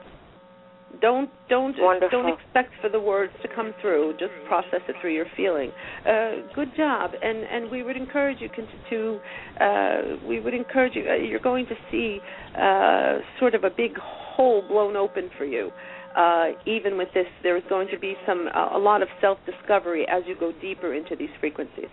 Don't 1.01 1.31
don't 1.49 1.77
Wonderful. 1.79 2.23
don't 2.23 2.33
expect 2.33 2.73
for 2.81 2.89
the 2.89 2.99
words 2.99 3.33
to 3.43 3.49
come 3.55 3.75
through. 3.81 4.15
Just 4.19 4.33
process 4.49 4.81
it 4.89 4.97
through 5.01 5.13
your 5.13 5.27
feeling. 5.37 5.71
Uh, 6.07 6.49
good 6.55 6.75
job, 6.77 7.11
and 7.23 7.45
and 7.45 7.71
we 7.71 7.83
would 7.83 7.97
encourage 7.97 8.39
you 8.41 8.49
to. 8.91 9.21
Uh, 9.61 10.17
we 10.27 10.41
would 10.41 10.55
encourage 10.55 10.95
you. 10.97 11.05
Uh, 11.09 11.15
you're 11.15 11.41
going 11.41 11.67
to 11.67 11.75
see 11.91 12.21
uh, 12.59 13.19
sort 13.39 13.55
of 13.55 13.65
a 13.65 13.71
big 13.71 13.97
hole 13.99 14.63
blown 14.67 14.97
open 14.97 15.29
for 15.37 15.45
you. 15.45 15.71
Uh, 16.17 16.53
even 16.67 16.97
with 16.97 17.09
this, 17.13 17.27
there 17.43 17.57
is 17.57 17.63
going 17.69 17.87
to 17.89 17.99
be 17.99 18.17
some 18.27 18.49
uh, 18.55 18.71
a 18.75 18.79
lot 18.79 19.03
of 19.03 19.09
self 19.21 19.39
discovery 19.45 20.07
as 20.09 20.23
you 20.27 20.35
go 20.41 20.53
deeper 20.61 20.95
into 20.95 21.15
these 21.17 21.31
frequencies. 21.39 21.93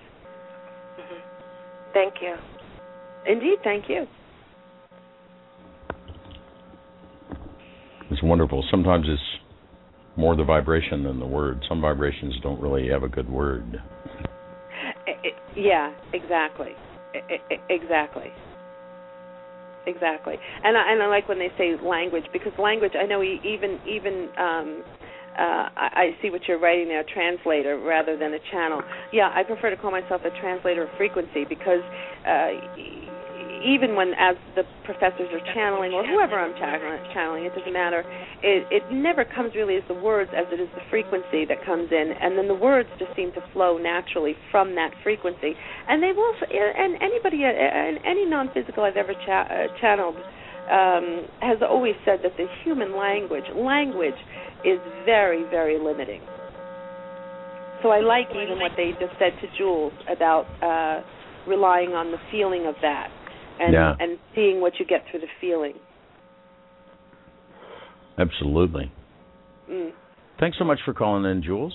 Mhm. 0.98 1.20
Thank 1.94 2.14
you. 2.22 2.36
Indeed, 3.26 3.58
thank 3.64 3.90
you. 3.90 4.08
It's 8.16 8.24
wonderful. 8.24 8.64
Sometimes 8.72 9.08
it's 9.10 9.22
more 10.16 10.38
the 10.38 10.44
vibration 10.46 11.04
than 11.04 11.20
the 11.20 11.26
word. 11.26 11.60
Some 11.68 11.82
vibrations 11.82 12.34
don't 12.42 12.62
really 12.62 12.88
have 12.88 13.04
a 13.04 13.10
good 13.10 13.30
word. 13.30 13.82
I- 15.06 15.18
I- 15.22 15.34
yeah, 15.54 15.92
exactly, 16.14 16.78
I- 17.14 17.42
I- 17.52 17.60
exactly, 17.68 18.32
exactly. 19.86 20.40
And 20.64 20.78
I, 20.78 20.94
and 20.94 21.04
I 21.04 21.08
like 21.08 21.28
when 21.28 21.40
they 21.40 21.52
say 21.58 21.76
language 21.76 22.24
because 22.32 22.58
language. 22.58 22.94
I 22.96 23.06
know 23.06 23.22
even 23.22 23.82
even 23.86 24.30
um, 24.38 24.84
uh, 25.38 25.68
I, 25.76 26.16
I 26.16 26.18
see 26.22 26.30
what 26.30 26.48
you're 26.48 26.60
writing 26.60 26.88
there, 26.88 27.04
translator 27.04 27.78
rather 27.78 28.16
than 28.16 28.34
a 28.34 28.40
channel. 28.50 28.82
Yeah, 29.12 29.30
I 29.36 29.44
prefer 29.44 29.72
to 29.72 29.76
call 29.76 29.92
myself 29.92 30.22
a 30.24 30.32
translator 30.40 30.84
of 30.84 30.90
frequency 30.96 31.44
because 31.44 31.84
uh, 32.26 33.05
even 33.64 33.96
when 33.96 34.14
as 34.20 34.36
the 34.56 34.64
professors 34.84 35.30
are 35.32 35.44
channeling 35.54 35.94
or 35.94 36.06
whoever 36.06 36.40
I'm 36.40 36.54
channeling, 36.56 37.46
it 37.46 37.54
doesn't 37.56 37.74
matter. 37.74 38.04
It 38.44 38.68
it 38.72 38.84
never 38.92 39.26
comes 39.26 39.54
really 39.56 39.76
as 39.76 39.84
the 39.88 39.94
words 39.96 40.32
as 40.36 40.46
it 40.52 40.60
is 40.60 40.70
the 40.76 40.82
frequency 40.90 41.46
that 41.46 41.64
comes 41.66 41.90
in, 41.92 42.14
and 42.22 42.38
then 42.38 42.48
the 42.48 42.56
words 42.56 42.90
just 43.00 43.16
seem 43.16 43.32
to 43.34 43.42
flow 43.54 43.78
naturally 43.78 44.36
from 44.52 44.76
that 44.76 44.92
frequency. 45.04 45.54
And 45.88 46.02
they've 46.02 46.18
also 46.18 46.46
and 46.50 47.02
anybody 47.02 47.44
uh, 47.44 47.54
and 47.54 48.00
any 48.06 48.26
non-physical 48.26 48.84
I've 48.84 48.98
ever 48.98 49.14
cha- 49.26 49.48
uh, 49.50 49.68
channeled 49.80 50.18
um, 50.72 51.28
has 51.42 51.60
always 51.62 51.96
said 52.06 52.20
that 52.24 52.34
the 52.38 52.48
human 52.64 52.96
language 52.98 53.46
language 53.56 54.18
is 54.64 54.80
very 55.06 55.46
very 55.50 55.80
limiting. 55.80 56.22
So 57.84 57.90
I 57.90 58.00
like 58.00 58.30
even 58.32 58.58
what 58.60 58.72
they 58.76 58.92
just 59.00 59.14
said 59.20 59.34
to 59.42 59.48
Jules 59.58 59.94
about 60.10 60.46
uh, 60.64 61.04
relying 61.48 61.92
on 61.92 62.12
the 62.12 62.18
feeling 62.32 62.66
of 62.66 62.74
that 62.82 63.10
and 63.60 63.74
Yeah. 63.74 63.96
and 64.00 64.18
seeing 64.34 64.62
what 64.62 64.80
you 64.80 64.86
get 64.86 65.06
through 65.10 65.22
the 65.22 65.28
feeling. 65.40 65.74
Absolutely. 68.18 68.92
Mm. 69.70 69.92
Thanks 70.40 70.58
so 70.58 70.64
much 70.64 70.80
for 70.86 70.94
calling 70.94 71.26
in, 71.26 71.42
Jules. 71.44 71.74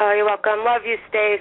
Oh, 0.00 0.12
you're 0.12 0.24
welcome. 0.24 0.64
Love 0.64 0.82
you, 0.84 0.96
Stace. 1.08 1.40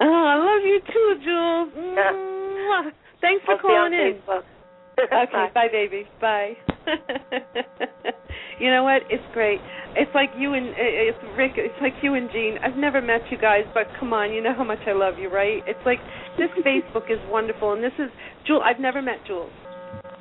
Oh, 0.00 0.06
I 0.06 0.36
love 0.36 0.62
you 0.64 0.80
too, 0.80 1.20
Jules. 1.22 1.72
Yeah. 1.96 2.90
Thanks 3.20 3.44
for 3.44 3.52
I'll 3.52 3.58
see 3.58 3.68
you 3.68 3.74
on 3.74 3.90
calling 3.90 3.92
in. 3.92 4.14
Facebook. 4.20 4.42
Okay, 4.98 5.32
Bye. 5.32 5.50
bye, 5.54 5.68
baby. 5.72 6.06
Bye. 6.20 6.56
you 8.58 8.70
know 8.70 8.84
what? 8.84 9.02
It's 9.10 9.24
great. 9.32 9.60
It's 9.94 10.10
like 10.14 10.30
you 10.38 10.54
and 10.54 10.72
it's 10.76 11.18
Rick. 11.36 11.52
It's 11.56 11.76
like 11.80 11.94
you 12.02 12.14
and 12.14 12.30
Jean. 12.32 12.58
I've 12.64 12.76
never 12.76 13.00
met 13.00 13.20
you 13.30 13.38
guys, 13.38 13.64
but 13.74 13.86
come 14.00 14.12
on, 14.12 14.32
you 14.32 14.42
know 14.42 14.54
how 14.54 14.64
much 14.64 14.80
I 14.86 14.92
love 14.92 15.18
you, 15.18 15.28
right? 15.28 15.62
It's 15.66 15.84
like 15.84 16.00
this 16.38 16.50
Facebook 16.64 17.10
is 17.10 17.20
wonderful, 17.28 17.72
and 17.72 17.82
this 17.82 17.92
is 17.98 18.08
Jules. 18.46 18.62
I've 18.64 18.80
never 18.80 19.02
met 19.02 19.20
Jules. 19.26 19.52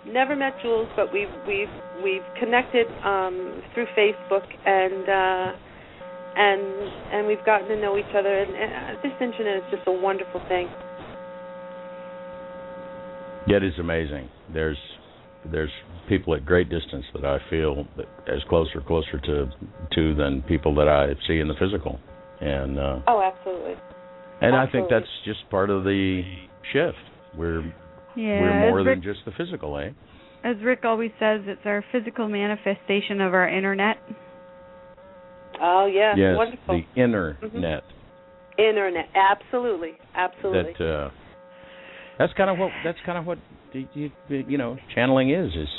Never 0.05 0.35
met 0.35 0.53
Jules, 0.61 0.89
but 0.95 1.13
we've 1.13 1.31
we've 1.47 1.71
we've 2.03 2.25
connected 2.39 2.87
um 3.05 3.61
through 3.73 3.87
Facebook 3.95 4.43
and 4.65 5.07
uh 5.07 5.57
and 6.35 6.63
and 7.13 7.27
we've 7.27 7.43
gotten 7.45 7.67
to 7.67 7.79
know 7.79 7.97
each 7.97 8.13
other 8.15 8.33
and, 8.33 8.55
and 8.55 8.97
uh, 8.97 9.01
this 9.03 9.13
internet 9.21 9.57
is 9.57 9.63
just 9.71 9.83
a 9.87 9.91
wonderful 9.91 10.41
thing. 10.47 10.67
Yeah, 13.47 13.57
it 13.57 13.63
is 13.63 13.79
amazing. 13.79 14.29
There's 14.53 14.77
there's 15.49 15.71
people 16.07 16.35
at 16.35 16.45
great 16.45 16.69
distance 16.69 17.05
that 17.13 17.25
I 17.25 17.37
feel 17.49 17.85
that 17.97 18.05
as 18.27 18.41
closer 18.49 18.81
closer 18.81 19.19
to 19.19 19.49
to 19.93 20.15
than 20.15 20.41
people 20.43 20.75
that 20.75 20.87
I 20.87 21.13
see 21.27 21.39
in 21.39 21.47
the 21.47 21.55
physical, 21.59 21.99
and 22.39 22.77
uh, 22.79 22.99
Oh, 23.07 23.21
absolutely. 23.21 23.75
and 24.41 24.55
I 24.55 24.67
think 24.71 24.87
that's 24.89 25.05
just 25.25 25.49
part 25.49 25.69
of 25.69 25.83
the 25.83 26.21
shift. 26.73 26.97
We're 27.35 27.61
Yeah, 28.15 28.41
we're 28.41 28.59
more 28.59 28.79
as 28.81 28.85
than 28.85 29.01
just 29.01 29.19
the 29.25 29.31
physical, 29.31 29.77
eh? 29.77 29.91
as 30.43 30.57
Rick 30.63 30.85
always 30.85 31.11
says, 31.19 31.41
it's 31.45 31.61
our 31.65 31.83
physical 31.91 32.27
manifestation 32.27 33.21
of 33.21 33.33
our 33.33 33.47
internet. 33.47 33.97
Oh 35.61 35.85
yeah, 35.85 36.15
yes, 36.15 36.35
wonderful. 36.37 36.81
the 36.95 37.01
inner 37.01 37.37
Mhm. 37.41 37.81
Internet, 38.57 39.09
absolutely, 39.15 39.97
absolutely. 40.15 40.73
That 40.77 40.85
uh, 40.85 41.09
that's 42.17 42.33
kind 42.33 42.49
of 42.49 42.57
what 42.57 42.71
that's 42.83 42.99
kind 43.05 43.17
of 43.17 43.25
what 43.25 43.37
the, 43.37 43.45
you, 43.73 44.11
you 44.27 44.57
know 44.57 44.77
channeling 44.95 45.31
is 45.31 45.51
is 45.55 45.69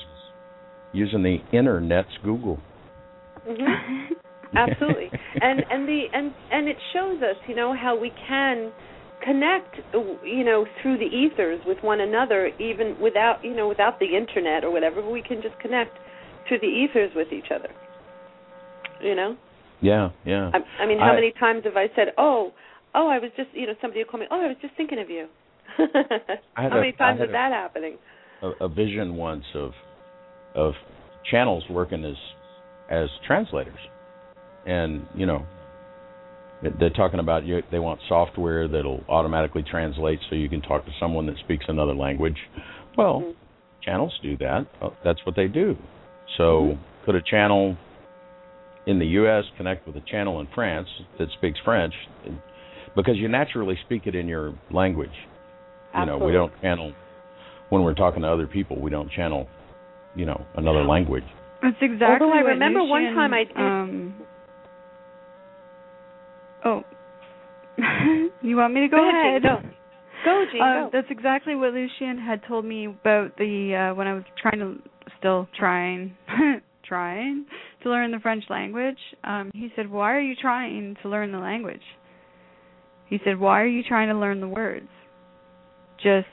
using 0.92 1.22
the 1.22 1.38
internet's 1.52 2.10
Google. 2.22 2.60
hmm 3.46 4.12
Absolutely, 4.54 5.10
and 5.40 5.60
and 5.70 5.88
the 5.88 6.04
and 6.12 6.32
and 6.50 6.68
it 6.68 6.76
shows 6.92 7.22
us, 7.22 7.36
you 7.48 7.54
know, 7.54 7.74
how 7.74 7.98
we 7.98 8.12
can 8.28 8.70
connect, 9.24 9.76
you 10.24 10.44
know, 10.44 10.66
through 10.82 10.98
the 10.98 11.06
ethers 11.06 11.60
with 11.64 11.78
one 11.80 12.00
another, 12.00 12.48
even 12.58 12.96
without, 13.00 13.42
you 13.42 13.54
know, 13.54 13.68
without 13.68 13.98
the 13.98 14.16
internet 14.16 14.64
or 14.64 14.70
whatever. 14.70 15.00
We 15.08 15.22
can 15.22 15.40
just 15.40 15.58
connect 15.58 15.96
through 16.48 16.58
the 16.58 16.66
ethers 16.66 17.12
with 17.14 17.28
each 17.32 17.46
other. 17.54 17.70
You 19.00 19.14
know. 19.14 19.36
Yeah, 19.80 20.10
yeah. 20.26 20.50
I, 20.52 20.82
I 20.82 20.86
mean, 20.86 20.98
how 20.98 21.12
I, 21.12 21.14
many 21.14 21.32
times 21.40 21.64
have 21.64 21.76
I 21.76 21.86
said, 21.96 22.08
"Oh, 22.18 22.52
oh, 22.94 23.08
I 23.08 23.18
was 23.18 23.30
just," 23.36 23.48
you 23.54 23.66
know, 23.66 23.74
somebody 23.80 24.00
will 24.00 24.10
call 24.10 24.20
me, 24.20 24.26
"Oh, 24.30 24.40
I 24.44 24.48
was 24.48 24.56
just 24.60 24.76
thinking 24.76 25.00
of 25.00 25.08
you." 25.08 25.28
how 26.54 26.68
many 26.68 26.90
a, 26.90 26.92
times 26.92 27.20
is 27.20 27.28
that 27.32 27.52
happening? 27.52 27.98
A, 28.42 28.64
a 28.64 28.68
vision 28.68 29.16
once 29.16 29.44
of 29.54 29.72
of 30.54 30.74
channels 31.30 31.64
working 31.70 32.04
as 32.04 32.16
as 32.90 33.08
translators, 33.26 33.78
and 34.66 35.06
you 35.14 35.26
know, 35.26 35.46
they're 36.78 36.90
talking 36.90 37.20
about 37.20 37.44
you. 37.44 37.62
They 37.70 37.78
want 37.78 38.00
software 38.08 38.68
that'll 38.68 39.02
automatically 39.08 39.64
translate 39.68 40.20
so 40.28 40.36
you 40.36 40.48
can 40.48 40.62
talk 40.62 40.84
to 40.84 40.92
someone 41.00 41.26
that 41.26 41.36
speaks 41.44 41.64
another 41.68 41.94
language. 41.94 42.36
Well, 42.96 43.20
mm-hmm. 43.20 43.30
channels 43.82 44.18
do 44.22 44.36
that. 44.38 44.66
That's 45.04 45.24
what 45.24 45.36
they 45.36 45.48
do. 45.48 45.76
So, 46.36 46.42
mm-hmm. 46.42 47.04
could 47.04 47.14
a 47.16 47.22
channel 47.22 47.76
in 48.86 48.98
the 48.98 49.06
U.S. 49.06 49.44
connect 49.56 49.86
with 49.86 49.96
a 49.96 50.02
channel 50.10 50.40
in 50.40 50.48
France 50.54 50.88
that 51.18 51.28
speaks 51.36 51.58
French? 51.64 51.94
Because 52.94 53.16
you 53.16 53.28
naturally 53.28 53.78
speak 53.84 54.02
it 54.06 54.14
in 54.14 54.28
your 54.28 54.54
language. 54.70 55.10
Absolutely. 55.94 56.26
You 56.26 56.38
know, 56.38 56.44
we 56.44 56.50
don't 56.50 56.60
channel 56.60 56.92
when 57.68 57.82
we're 57.82 57.94
talking 57.94 58.22
to 58.22 58.28
other 58.28 58.46
people. 58.46 58.80
We 58.80 58.90
don't 58.90 59.10
channel, 59.10 59.48
you 60.14 60.26
know, 60.26 60.46
another 60.56 60.84
language. 60.84 61.24
That's 61.62 61.76
exactly. 61.80 62.26
Although 62.26 62.34
I 62.34 62.40
remember 62.40 62.80
Lucian, 62.80 62.90
one 62.90 63.14
time 63.14 63.34
I 63.34 63.44
did. 63.44 63.56
Um, 63.56 64.20
oh, 66.64 66.82
you 68.42 68.56
want 68.56 68.74
me 68.74 68.80
to 68.80 68.88
go, 68.88 68.96
go 68.96 69.08
ahead? 69.08 69.42
Go, 69.42 69.56
go, 70.24 70.44
Jean, 70.52 70.60
uh, 70.60 70.74
go. 70.74 70.90
That's 70.92 71.06
exactly 71.10 71.54
what 71.54 71.72
Lucian 71.72 72.18
had 72.18 72.42
told 72.48 72.64
me 72.64 72.86
about 72.86 73.36
the 73.36 73.90
uh 73.92 73.94
when 73.94 74.06
I 74.06 74.14
was 74.14 74.24
trying 74.40 74.58
to, 74.58 74.76
still 75.18 75.48
trying, 75.58 76.16
trying 76.84 77.46
to 77.82 77.90
learn 77.90 78.10
the 78.10 78.18
French 78.18 78.44
language. 78.50 78.98
Um, 79.24 79.50
he 79.54 79.68
said, 79.76 79.90
"Why 79.90 80.12
are 80.12 80.20
you 80.20 80.34
trying 80.34 80.96
to 81.02 81.08
learn 81.08 81.32
the 81.32 81.38
language?" 81.38 81.82
He 83.08 83.18
said, 83.24 83.38
"Why 83.38 83.62
are 83.62 83.68
you 83.68 83.82
trying 83.86 84.08
to 84.08 84.18
learn 84.18 84.40
the 84.40 84.48
words? 84.48 84.88
Just 86.02 86.26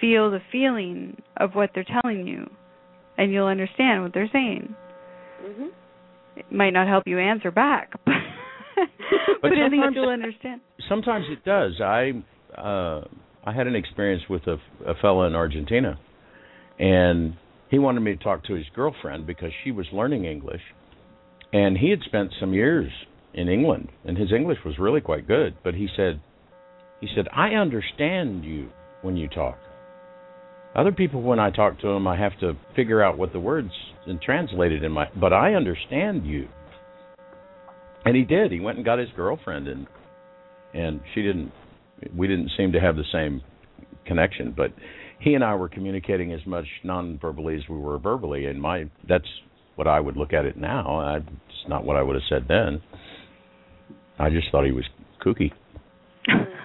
feel 0.00 0.30
the 0.30 0.40
feeling 0.50 1.20
of 1.36 1.54
what 1.54 1.70
they're 1.74 1.86
telling 2.02 2.26
you, 2.26 2.48
and 3.16 3.32
you'll 3.32 3.46
understand 3.46 4.02
what 4.02 4.14
they're 4.14 4.30
saying." 4.32 4.74
Mm-hmm. 5.44 5.66
It 6.36 6.52
might 6.52 6.70
not 6.70 6.86
help 6.86 7.04
you 7.06 7.18
answer 7.18 7.50
back, 7.50 7.92
but 8.04 8.14
but, 9.42 9.52
I 9.52 9.68
think 9.68 9.82
you'll 9.94 10.08
understand. 10.08 10.60
Sometimes 10.88 11.26
it 11.30 11.44
does. 11.44 11.80
I 11.80 12.12
uh, 12.56 13.04
I 13.44 13.52
had 13.52 13.66
an 13.66 13.74
experience 13.74 14.22
with 14.28 14.42
a, 14.46 14.56
a 14.86 14.94
fella 15.00 15.26
in 15.26 15.34
Argentina, 15.34 15.98
and 16.78 17.34
he 17.70 17.78
wanted 17.78 18.00
me 18.00 18.16
to 18.16 18.22
talk 18.22 18.44
to 18.44 18.54
his 18.54 18.66
girlfriend 18.74 19.26
because 19.26 19.50
she 19.64 19.70
was 19.70 19.86
learning 19.92 20.24
English, 20.24 20.62
and 21.52 21.76
he 21.78 21.90
had 21.90 22.00
spent 22.04 22.32
some 22.38 22.52
years 22.52 22.90
in 23.34 23.48
England, 23.48 23.88
and 24.04 24.16
his 24.16 24.32
English 24.32 24.58
was 24.64 24.78
really 24.78 25.00
quite 25.00 25.26
good. 25.26 25.56
But 25.62 25.74
he 25.74 25.88
said, 25.96 26.20
he 27.00 27.08
said, 27.14 27.26
I 27.32 27.50
understand 27.50 28.44
you 28.44 28.70
when 29.02 29.16
you 29.16 29.28
talk. 29.28 29.58
Other 30.74 30.92
people, 30.92 31.22
when 31.22 31.38
I 31.38 31.50
talk 31.50 31.80
to 31.80 31.88
them, 31.88 32.06
I 32.06 32.16
have 32.18 32.38
to 32.40 32.54
figure 32.76 33.02
out 33.02 33.18
what 33.18 33.32
the 33.32 33.40
words 33.40 33.70
and 34.06 34.20
translate 34.20 34.72
it 34.72 34.84
in 34.84 34.92
my. 34.92 35.06
But 35.18 35.32
I 35.32 35.54
understand 35.54 36.26
you. 36.26 36.48
And 38.04 38.16
he 38.16 38.22
did. 38.22 38.52
He 38.52 38.60
went 38.60 38.76
and 38.76 38.84
got 38.84 38.98
his 38.98 39.08
girlfriend, 39.16 39.68
and 39.68 39.86
and 40.74 41.00
she 41.14 41.22
didn't. 41.22 41.52
We 42.14 42.28
didn't 42.28 42.50
seem 42.56 42.72
to 42.72 42.80
have 42.80 42.96
the 42.96 43.04
same 43.12 43.42
connection, 44.06 44.54
but 44.56 44.72
he 45.20 45.34
and 45.34 45.42
I 45.42 45.54
were 45.56 45.68
communicating 45.68 46.32
as 46.32 46.40
much 46.46 46.66
non-verbally 46.84 47.56
as 47.56 47.62
we 47.68 47.76
were 47.76 47.98
verbally, 47.98 48.46
and 48.46 48.60
my 48.60 48.84
that's 49.08 49.26
what 49.74 49.88
I 49.88 50.00
would 50.00 50.16
look 50.16 50.32
at 50.32 50.44
it 50.44 50.56
now. 50.56 50.98
I, 51.00 51.16
it's 51.16 51.68
not 51.68 51.84
what 51.84 51.96
I 51.96 52.02
would 52.02 52.14
have 52.14 52.22
said 52.28 52.46
then. 52.48 52.80
I 54.18 54.30
just 54.30 54.48
thought 54.50 54.64
he 54.64 54.72
was 54.72 54.84
kooky. 55.24 55.50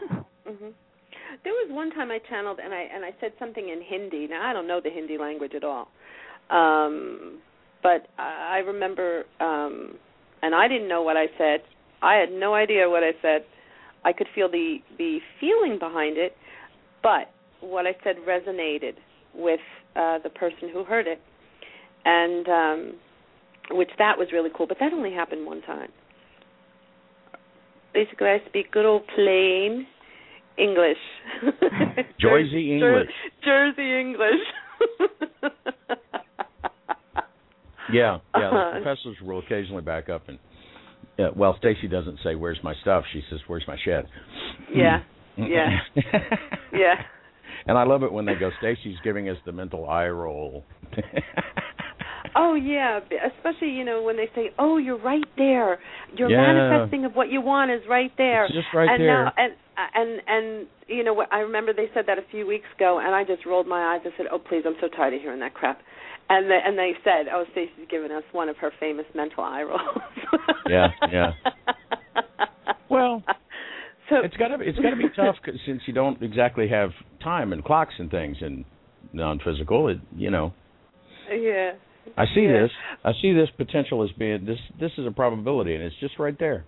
There 1.44 1.54
was 1.54 1.68
one 1.72 1.92
time 1.92 2.10
I 2.10 2.20
channeled 2.30 2.60
and 2.64 2.74
I 2.74 2.88
and 2.94 3.04
I 3.04 3.12
said 3.20 3.34
something 3.38 3.68
in 3.68 3.82
Hindi. 3.82 4.28
Now 4.28 4.50
I 4.50 4.54
don't 4.54 4.68
know 4.68 4.80
the 4.82 4.90
Hindi 4.90 5.18
language 5.18 5.54
at 5.56 5.64
all, 5.64 5.90
um, 6.50 7.40
but 7.82 8.08
I 8.18 8.60
remember, 8.60 9.26
um, 9.42 9.96
and 10.42 10.56
I 10.56 10.68
didn't 10.70 10.88
know 10.88 11.02
what 11.02 11.18
I 11.18 11.26
said. 11.38 11.62
I 12.02 12.16
had 12.16 12.32
no 12.32 12.54
idea 12.54 12.90
what 12.90 13.04
I 13.04 13.12
said. 13.22 13.44
I 14.06 14.14
could 14.14 14.28
feel 14.34 14.50
the 14.50 14.78
the 14.98 15.20
feeling 15.40 15.80
behind 15.80 16.18
it, 16.18 16.34
but 17.02 17.30
what 17.60 17.86
I 17.86 17.96
said 18.04 18.16
resonated 18.28 18.94
with 19.36 19.60
uh, 19.96 20.20
the 20.24 20.30
person 20.30 20.70
who 20.72 20.86
heard 20.86 21.08
it, 21.08 21.20
and 22.06 22.48
um, 22.48 22.96
which 23.72 23.90
that 23.98 24.18
was 24.18 24.30
really 24.32 24.50
cool. 24.56 24.68
But 24.68 24.78
that 24.80 24.94
only 24.94 25.14
happened 25.14 25.46
one 25.46 25.62
time. 25.64 25.90
Basically, 27.94 28.28
I 28.28 28.40
speak 28.48 28.72
good 28.72 28.86
old 28.86 29.04
plain 29.14 29.88
English. 30.58 30.98
Jersey 32.20 32.74
English. 32.74 33.10
Jersey 33.44 34.00
English. 34.00 34.44
yeah, 37.92 37.92
yeah. 37.92 38.20
The 38.34 38.40
uh-huh. 38.40 38.72
professors 38.82 39.18
will 39.22 39.40
occasionally 39.40 39.84
back 39.84 40.10
up 40.10 40.30
and. 40.30 40.40
Yeah, 41.20 41.28
well, 41.36 41.56
Stacy 41.60 41.88
doesn't 41.88 42.18
say 42.24 42.34
where's 42.34 42.58
my 42.64 42.74
stuff. 42.82 43.04
She 43.14 43.22
says 43.30 43.40
where's 43.46 43.66
my 43.68 43.78
shed. 43.86 44.08
Yeah. 44.74 45.04
Yeah. 45.38 45.78
yeah. 46.74 46.96
And 47.68 47.78
I 47.78 47.84
love 47.84 48.02
it 48.02 48.12
when 48.12 48.26
they 48.26 48.34
go, 48.34 48.50
Stacy's 48.60 48.98
giving 49.04 49.30
us 49.30 49.38
the 49.46 49.52
mental 49.52 49.88
eye 49.88 50.08
roll. 50.08 50.66
Oh 52.36 52.56
yeah, 52.56 53.00
especially 53.38 53.70
you 53.70 53.86
know 53.86 54.02
when 54.04 54.18
they 54.18 54.30
say, 54.36 54.52
"Oh, 54.58 54.78
you're 54.78 55.02
right 55.02 55.24
there. 55.38 55.80
Your 56.18 56.30
yeah. 56.30 56.38
manifesting 56.38 57.06
of 57.06 57.14
what 57.14 57.30
you 57.30 57.42
want 57.42 57.72
is 57.72 57.82
right 57.90 58.12
there." 58.18 58.46
It's 58.46 58.54
just 58.54 58.68
right 58.74 58.90
and 58.90 59.02
there. 59.02 59.26
Now, 59.26 59.34
and 59.38 59.54
and 59.96 60.22
and 60.28 60.68
you 60.88 61.04
know 61.04 61.14
what? 61.14 61.32
I 61.32 61.40
remember 61.40 61.74
they 61.74 61.90
said 61.94 62.06
that 62.08 62.18
a 62.18 62.24
few 62.32 62.46
weeks 62.48 62.68
ago, 62.76 63.00
and 63.04 63.16
I 63.16 63.24
just 63.24 63.46
rolled 63.46 63.68
my 63.68 63.96
eyes. 63.96 64.02
I 64.06 64.16
said, 64.18 64.28
"Oh, 64.32 64.40
please, 64.40 64.64
I'm 64.66 64.76
so 64.82 64.88
tired 64.88 65.14
of 65.14 65.22
hearing 65.22 65.40
that 65.40 65.54
crap." 65.54 65.80
And 66.30 66.50
the, 66.50 66.58
and 66.64 66.78
they 66.78 66.94
said, 67.04 67.28
"Oh, 67.34 67.46
Stacy's 67.52 67.88
giving 67.90 68.12
us 68.12 68.24
one 68.32 68.50
of 68.50 68.58
her 68.58 68.72
famous 68.80 69.06
mental 69.16 69.44
eye 69.44 69.64
rolls." 69.64 70.02
yeah, 70.70 70.88
yeah. 71.12 71.32
Well, 72.90 73.24
so 74.10 74.18
it's 74.24 74.38
got 74.38 74.50
to 74.50 74.58
it's 74.62 74.80
got 74.80 74.92
to 74.92 74.96
be 74.96 75.10
tough 75.16 75.36
cause, 75.44 75.56
since 75.66 75.82
you 75.88 75.94
don't 75.94 76.22
exactly 76.22 76.70
have 76.70 76.92
time 77.24 77.54
and 77.54 77.64
clocks 77.64 77.94
and 77.98 78.10
things 78.10 78.38
and 78.42 78.66
non-physical. 79.12 79.90
It 79.90 79.98
you 80.16 80.32
know. 80.32 80.54
Yeah. 81.30 81.72
I 82.18 82.26
see 82.34 82.42
yeah. 82.42 82.64
this. 82.64 82.72
I 83.04 83.12
see 83.22 83.34
this 83.34 83.50
potential 83.58 84.04
as 84.04 84.10
being 84.18 84.46
this. 84.46 84.60
This 84.80 84.92
is 84.98 85.08
a 85.08 85.12
probability, 85.12 85.76
and 85.76 85.84
it's 85.84 85.96
just 86.00 86.20
right 86.20 86.38
there. 86.38 86.66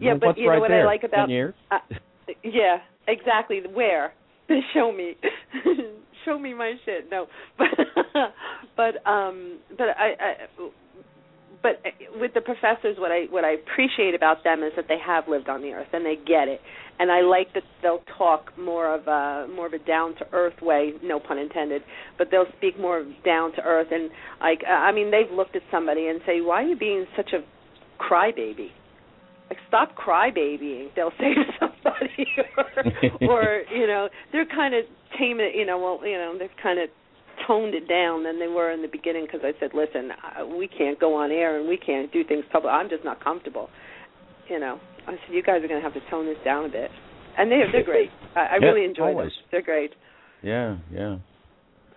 Yeah, 0.00 0.14
but 0.14 0.38
you 0.38 0.48
right 0.48 0.56
know 0.56 0.60
what 0.60 0.68
there? 0.68 0.82
I 0.82 0.86
like 0.86 1.04
about? 1.04 1.30
Uh, 1.30 1.78
yeah, 2.42 2.78
exactly. 3.06 3.60
Where? 3.72 4.12
Show 4.74 4.92
me. 4.92 5.16
Show 6.24 6.38
me 6.38 6.54
my 6.54 6.74
shit. 6.84 7.10
No, 7.10 7.26
but 7.58 7.68
but 8.76 9.08
um, 9.08 9.58
but 9.76 9.88
I, 9.96 10.14
I 10.18 10.46
but 11.66 11.82
uh, 11.84 12.20
with 12.20 12.32
the 12.34 12.40
professors, 12.40 12.96
what 12.98 13.10
I 13.10 13.26
what 13.30 13.44
I 13.44 13.52
appreciate 13.52 14.14
about 14.14 14.44
them 14.44 14.62
is 14.62 14.72
that 14.76 14.86
they 14.86 14.98
have 15.04 15.24
lived 15.26 15.48
on 15.48 15.62
the 15.62 15.72
earth 15.72 15.88
and 15.92 16.06
they 16.06 16.14
get 16.14 16.46
it, 16.46 16.60
and 17.00 17.10
I 17.10 17.22
like 17.22 17.52
that 17.54 17.64
they'll 17.82 18.04
talk 18.16 18.56
more 18.56 18.94
of 18.94 19.08
a 19.08 19.48
more 19.52 19.66
of 19.66 19.72
a 19.72 19.80
down 19.80 20.14
to 20.16 20.26
earth 20.32 20.62
way, 20.62 20.92
no 21.02 21.18
pun 21.18 21.38
intended, 21.38 21.82
but 22.18 22.28
they'll 22.30 22.46
speak 22.56 22.78
more 22.78 23.04
down 23.24 23.52
to 23.56 23.62
earth 23.62 23.88
and 23.90 24.10
like 24.40 24.62
I 24.64 24.92
mean 24.92 25.10
they've 25.10 25.30
looked 25.34 25.56
at 25.56 25.62
somebody 25.72 26.06
and 26.06 26.20
say, 26.24 26.40
why 26.40 26.62
are 26.62 26.66
you 26.68 26.76
being 26.76 27.04
such 27.16 27.32
a 27.32 27.42
crybaby? 28.00 28.70
Like 29.50 29.58
stop 29.66 29.96
crybabying. 29.96 30.90
They'll 30.94 31.14
say 31.18 31.34
to 31.34 31.44
somebody, 31.58 32.26
or, 32.56 33.28
or 33.28 33.62
you 33.74 33.88
know 33.88 34.08
they're 34.30 34.46
kind 34.46 34.74
of 34.74 34.84
tame. 35.18 35.38
You 35.40 35.66
know, 35.66 35.78
well 35.78 36.00
you 36.06 36.16
know 36.16 36.36
they're 36.38 36.62
kind 36.62 36.78
of 36.78 36.90
toned 37.46 37.74
it 37.74 37.88
down 37.88 38.24
than 38.24 38.38
they 38.38 38.48
were 38.48 38.72
in 38.72 38.82
the 38.82 38.88
beginning 38.88 39.26
because 39.26 39.40
I 39.44 39.52
said, 39.60 39.70
listen, 39.74 40.10
we 40.58 40.68
can't 40.68 40.98
go 40.98 41.14
on 41.14 41.30
air 41.30 41.58
and 41.58 41.68
we 41.68 41.76
can't 41.76 42.12
do 42.12 42.24
things 42.24 42.44
public. 42.52 42.72
I'm 42.72 42.88
just 42.88 43.04
not 43.04 43.22
comfortable. 43.22 43.68
You 44.48 44.60
know, 44.60 44.80
I 45.06 45.12
said, 45.12 45.34
you 45.34 45.42
guys 45.42 45.62
are 45.62 45.68
going 45.68 45.80
to 45.80 45.88
have 45.88 45.94
to 45.94 46.10
tone 46.10 46.26
this 46.26 46.38
down 46.44 46.64
a 46.64 46.68
bit. 46.68 46.90
And 47.38 47.50
they're 47.50 47.70
they're 47.70 47.84
great. 47.84 48.08
I, 48.34 48.40
I 48.40 48.58
yeah, 48.60 48.66
really 48.66 48.84
enjoy 48.84 49.08
always. 49.08 49.28
them. 49.28 49.44
They're 49.50 49.62
great. 49.62 49.90
Yeah, 50.42 50.78
yeah. 50.92 51.16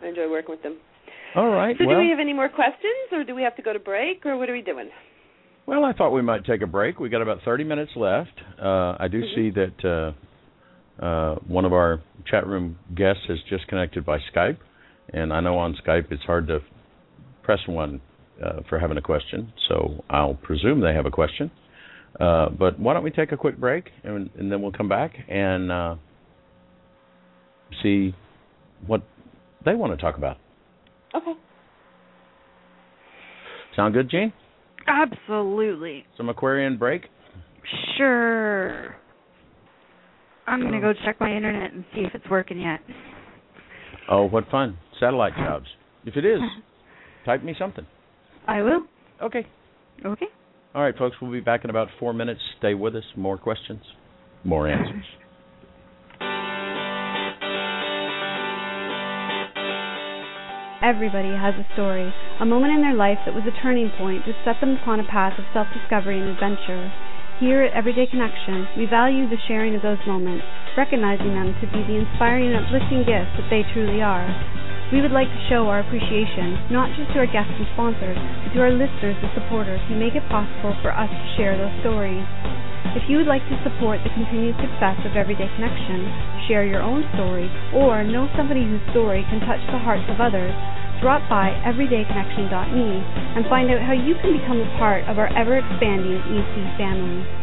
I 0.01 0.07
enjoy 0.07 0.29
working 0.29 0.51
with 0.51 0.63
them. 0.63 0.77
All 1.35 1.47
right. 1.47 1.75
So, 1.77 1.85
well, 1.85 1.97
do 1.97 2.03
we 2.03 2.09
have 2.09 2.19
any 2.19 2.33
more 2.33 2.49
questions, 2.49 3.07
or 3.11 3.23
do 3.23 3.35
we 3.35 3.43
have 3.43 3.55
to 3.55 3.61
go 3.61 3.71
to 3.71 3.79
break, 3.79 4.25
or 4.25 4.37
what 4.37 4.49
are 4.49 4.53
we 4.53 4.61
doing? 4.61 4.89
Well, 5.65 5.85
I 5.85 5.93
thought 5.93 6.09
we 6.09 6.21
might 6.21 6.45
take 6.45 6.61
a 6.61 6.67
break. 6.67 6.99
We 6.99 7.09
got 7.09 7.21
about 7.21 7.39
30 7.45 7.63
minutes 7.63 7.91
left. 7.95 8.33
Uh, 8.59 8.95
I 8.99 9.07
do 9.09 9.21
mm-hmm. 9.21 9.35
see 9.35 9.51
that 9.51 10.13
uh, 10.99 11.05
uh, 11.05 11.35
one 11.47 11.65
of 11.65 11.73
our 11.73 12.01
chat 12.25 12.47
room 12.47 12.77
guests 12.95 13.21
has 13.27 13.37
just 13.49 13.67
connected 13.67 14.05
by 14.05 14.17
Skype. 14.33 14.57
And 15.13 15.33
I 15.33 15.39
know 15.39 15.57
on 15.57 15.75
Skype 15.85 16.11
it's 16.11 16.23
hard 16.23 16.47
to 16.47 16.59
press 17.43 17.59
one 17.67 18.01
uh, 18.43 18.61
for 18.69 18.79
having 18.79 18.97
a 18.97 19.01
question, 19.01 19.51
so 19.67 20.03
I'll 20.09 20.35
presume 20.35 20.81
they 20.81 20.93
have 20.93 21.05
a 21.05 21.11
question. 21.11 21.51
Uh, 22.19 22.49
but 22.49 22.79
why 22.79 22.93
don't 22.93 23.03
we 23.03 23.11
take 23.11 23.31
a 23.31 23.37
quick 23.37 23.57
break 23.57 23.89
and, 24.03 24.29
and 24.37 24.51
then 24.51 24.61
we'll 24.61 24.71
come 24.71 24.89
back 24.89 25.13
and 25.27 25.71
uh, 25.71 25.95
see 27.83 28.13
what 28.87 29.03
they 29.65 29.75
want 29.75 29.93
to 29.93 30.01
talk 30.01 30.17
about. 30.17 30.37
Okay. 31.15 31.33
Sound 33.75 33.93
good, 33.93 34.09
Jean? 34.09 34.33
Absolutely. 34.87 36.05
Some 36.17 36.29
Aquarian 36.29 36.77
break? 36.77 37.03
Sure. 37.97 38.95
I'm 40.47 40.61
going 40.61 40.73
to 40.73 40.79
go 40.79 40.93
check 41.05 41.19
my 41.19 41.31
internet 41.31 41.73
and 41.73 41.85
see 41.93 42.01
if 42.01 42.15
it's 42.15 42.27
working 42.29 42.59
yet. 42.59 42.79
Oh, 44.09 44.25
what 44.25 44.49
fun. 44.49 44.77
Satellite 44.99 45.35
jobs. 45.35 45.67
If 46.05 46.15
it 46.15 46.25
is, 46.25 46.39
type 47.25 47.43
me 47.43 47.55
something. 47.57 47.85
I 48.47 48.61
will. 48.61 48.81
Okay. 49.21 49.45
Okay. 50.05 50.27
All 50.75 50.83
right, 50.83 50.95
folks, 50.97 51.15
we'll 51.21 51.31
be 51.31 51.39
back 51.39 51.63
in 51.63 51.69
about 51.69 51.87
four 51.99 52.13
minutes. 52.13 52.41
Stay 52.59 52.73
with 52.73 52.95
us. 52.95 53.03
More 53.15 53.37
questions, 53.37 53.81
more 54.43 54.67
answers. 54.67 55.05
Everybody 60.81 61.35
has 61.35 61.55
a 61.59 61.67
story, 61.73 62.07
a 62.39 62.45
moment 62.45 62.71
in 62.71 62.81
their 62.81 62.95
life 62.95 63.19
that 63.25 63.35
was 63.35 63.43
a 63.43 63.61
turning 63.61 63.91
point 63.99 64.23
to 64.23 64.31
set 64.45 64.61
them 64.61 64.79
upon 64.79 65.01
a 65.01 65.11
path 65.11 65.37
of 65.37 65.43
self 65.51 65.67
discovery 65.75 66.15
and 66.15 66.29
adventure. 66.31 66.87
Here 67.39 67.63
at 67.63 67.75
Everyday 67.75 68.07
Connection, 68.07 68.67
we 68.77 68.87
value 68.87 69.27
the 69.27 69.39
sharing 69.47 69.75
of 69.75 69.81
those 69.81 69.99
moments, 70.07 70.45
recognizing 70.77 71.35
them 71.35 71.51
to 71.59 71.67
be 71.67 71.83
the 71.83 71.99
inspiring 71.99 72.55
and 72.55 72.63
uplifting 72.63 73.03
gifts 73.03 73.35
that 73.35 73.51
they 73.51 73.67
truly 73.75 73.99
are. 73.99 74.23
We 74.89 75.05
would 75.05 75.13
like 75.13 75.29
to 75.29 75.47
show 75.53 75.69
our 75.69 75.85
appreciation, 75.85 76.57
not 76.73 76.89
just 76.97 77.13
to 77.13 77.21
our 77.21 77.29
guests 77.29 77.53
and 77.53 77.69
sponsors, 77.77 78.17
but 78.17 78.57
to 78.57 78.59
our 78.65 78.73
listeners 78.73 79.13
and 79.21 79.29
supporters 79.37 79.77
who 79.85 79.93
make 79.93 80.17
it 80.17 80.25
possible 80.33 80.73
for 80.81 80.89
us 80.89 81.13
to 81.13 81.27
share 81.37 81.53
those 81.53 81.69
stories. 81.85 82.25
If 82.97 83.05
you 83.05 83.21
would 83.21 83.29
like 83.29 83.45
to 83.53 83.61
support 83.61 84.01
the 84.01 84.09
continued 84.17 84.57
success 84.57 84.97
of 85.05 85.13
Everyday 85.13 85.45
Connection, 85.53 86.09
share 86.49 86.65
your 86.65 86.81
own 86.81 87.05
story, 87.13 87.45
or 87.69 88.01
know 88.01 88.33
somebody 88.33 88.65
whose 88.65 88.81
story 88.89 89.21
can 89.29 89.45
touch 89.45 89.61
the 89.69 89.77
hearts 89.77 90.09
of 90.09 90.17
others, 90.17 90.57
drop 91.05 91.21
by 91.29 91.53
everydayconnection.me 91.69 92.89
and 93.37 93.45
find 93.45 93.69
out 93.69 93.85
how 93.85 93.93
you 93.93 94.17
can 94.25 94.33
become 94.41 94.57
a 94.57 94.69
part 94.81 95.05
of 95.05 95.21
our 95.21 95.29
ever 95.37 95.61
expanding 95.61 96.17
EC 96.33 96.53
family. 96.81 97.38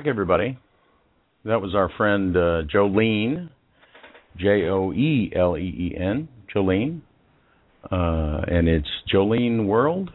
Back, 0.00 0.08
everybody. 0.08 0.56
That 1.44 1.60
was 1.60 1.74
our 1.74 1.90
friend 1.98 2.34
uh, 2.34 2.62
Joeleen, 2.74 3.50
J 4.38 4.66
O 4.66 4.94
E 4.94 5.30
L 5.36 5.58
E 5.58 5.60
E 5.60 5.94
N, 5.94 6.26
Joeleen, 6.54 7.02
uh, 7.92 8.40
and 8.48 8.66
it's 8.66 8.88
Joeleen 9.12 9.66
World. 9.66 10.10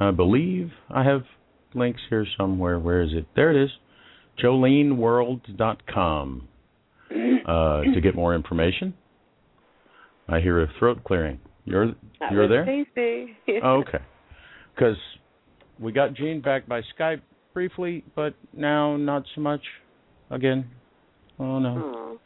I 0.00 0.10
believe 0.10 0.72
I 0.90 1.04
have 1.04 1.22
links 1.74 2.00
here 2.10 2.26
somewhere. 2.36 2.80
Where 2.80 3.02
is 3.02 3.10
it? 3.12 3.26
There 3.36 3.56
it 3.56 3.64
is. 3.66 3.70
JoeleenWorld.com 4.42 6.48
uh, 7.46 7.82
to 7.82 8.00
get 8.02 8.16
more 8.16 8.34
information. 8.34 8.94
I 10.28 10.40
hear 10.40 10.60
a 10.60 10.66
throat 10.80 11.04
clearing. 11.04 11.38
You're 11.66 11.92
you're 12.32 12.48
there. 12.48 12.66
Oh, 13.62 13.84
okay. 13.86 13.98
Because 14.74 14.96
we 15.82 15.92
got 15.92 16.14
Jean 16.14 16.40
back 16.40 16.66
by 16.66 16.80
Skype 16.98 17.20
briefly, 17.52 18.04
but 18.14 18.34
now 18.52 18.96
not 18.96 19.24
so 19.34 19.40
much. 19.40 19.62
Again. 20.30 20.70
Oh 21.38 21.58
no. 21.58 21.70
Aw. 21.70 22.18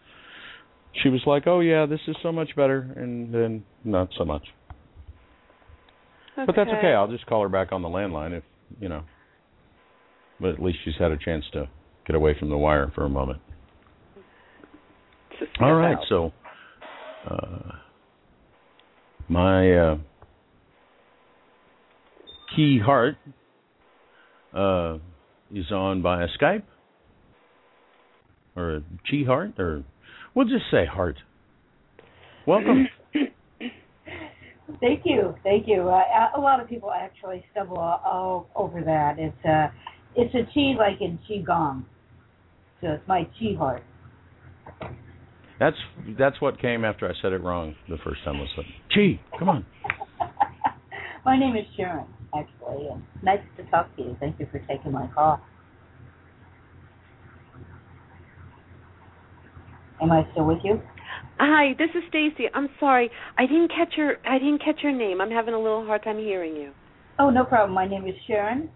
She 1.02 1.08
was 1.08 1.20
like, 1.26 1.46
"Oh 1.46 1.60
yeah, 1.60 1.86
this 1.86 2.00
is 2.06 2.16
so 2.22 2.30
much 2.30 2.54
better," 2.54 2.92
and 2.96 3.34
then 3.34 3.64
not 3.84 4.08
so 4.16 4.24
much. 4.24 4.44
But 6.36 6.54
that's 6.54 6.70
okay. 6.78 6.92
I'll 6.92 7.10
just 7.10 7.26
call 7.26 7.42
her 7.42 7.48
back 7.48 7.72
on 7.72 7.82
the 7.82 7.88
landline 7.88 8.36
if 8.36 8.44
you 8.80 8.88
know. 8.88 9.02
But 10.40 10.50
at 10.50 10.62
least 10.62 10.78
she's 10.84 10.94
had 10.98 11.10
a 11.10 11.16
chance 11.16 11.44
to 11.54 11.68
get 12.06 12.14
away 12.14 12.36
from 12.38 12.50
the 12.50 12.58
wire 12.58 12.92
for 12.94 13.04
a 13.04 13.08
moment. 13.08 13.40
All 15.60 15.74
right, 15.74 15.96
out. 15.96 16.04
so 16.08 16.32
uh, 17.28 17.72
my 19.28 19.72
uh, 19.72 19.96
key 22.54 22.78
heart 22.78 23.16
uh, 24.56 24.98
is 25.52 25.70
on 25.70 26.02
via 26.02 26.26
Skype 26.40 26.62
or 28.56 28.76
a 28.76 28.80
chi 29.08 29.22
heart, 29.26 29.58
or 29.58 29.84
we'll 30.34 30.46
just 30.46 30.64
say 30.70 30.86
heart. 30.86 31.16
Welcome. 32.46 32.88
Thank 34.80 35.02
you, 35.04 35.34
thank 35.44 35.68
you. 35.68 35.82
Uh, 35.82 36.30
a 36.36 36.40
lot 36.40 36.60
of 36.60 36.68
people 36.68 36.90
actually 36.90 37.44
stumble 37.52 37.78
all, 37.78 38.48
over 38.56 38.82
that. 38.82 39.16
It's 39.18 39.44
a, 39.44 39.72
it's 40.16 40.34
a 40.34 40.42
chi 40.52 40.76
like 40.76 41.00
in 41.00 41.18
qigong, 41.28 41.84
so 42.80 42.88
it's 42.88 43.06
my 43.06 43.24
chi 43.38 43.56
heart. 43.56 43.82
That's 45.58 45.76
that's 46.18 46.40
what 46.40 46.60
came 46.60 46.84
after 46.84 47.08
I 47.08 47.12
said 47.22 47.32
it 47.32 47.42
wrong 47.42 47.74
the 47.88 47.96
first 48.04 48.24
time. 48.24 48.38
Was 48.38 48.48
like, 48.56 48.66
chi, 48.92 49.20
come 49.38 49.48
on. 49.48 49.66
my 51.24 51.38
name 51.38 51.56
is 51.56 51.64
Sharon, 51.76 52.06
actually, 52.34 52.88
and 52.88 53.02
nice 53.22 53.40
to 53.56 53.64
talk 53.64 53.94
to 53.96 54.02
you. 54.02 54.16
Thank 54.20 54.38
you 54.40 54.48
for 54.50 54.58
taking 54.60 54.92
my 54.92 55.06
call. 55.14 55.40
Am 60.00 60.12
I 60.12 60.26
still 60.32 60.44
with 60.44 60.58
you? 60.62 60.80
Hi, 61.38 61.74
this 61.78 61.90
is 61.94 62.02
Stacy. 62.08 62.48
I'm 62.54 62.68
sorry. 62.80 63.10
I 63.38 63.46
didn't 63.46 63.68
catch 63.68 63.94
your 63.96 64.16
I 64.28 64.38
didn't 64.38 64.62
catch 64.62 64.82
your 64.82 64.92
name. 64.92 65.20
I'm 65.20 65.30
having 65.30 65.54
a 65.54 65.58
little 65.58 65.84
hard 65.84 66.02
time 66.02 66.18
hearing 66.18 66.56
you. 66.56 66.72
Oh, 67.18 67.30
no 67.30 67.44
problem. 67.44 67.72
My 67.74 67.86
name 67.86 68.06
is 68.06 68.14
Sharon. 68.26 68.70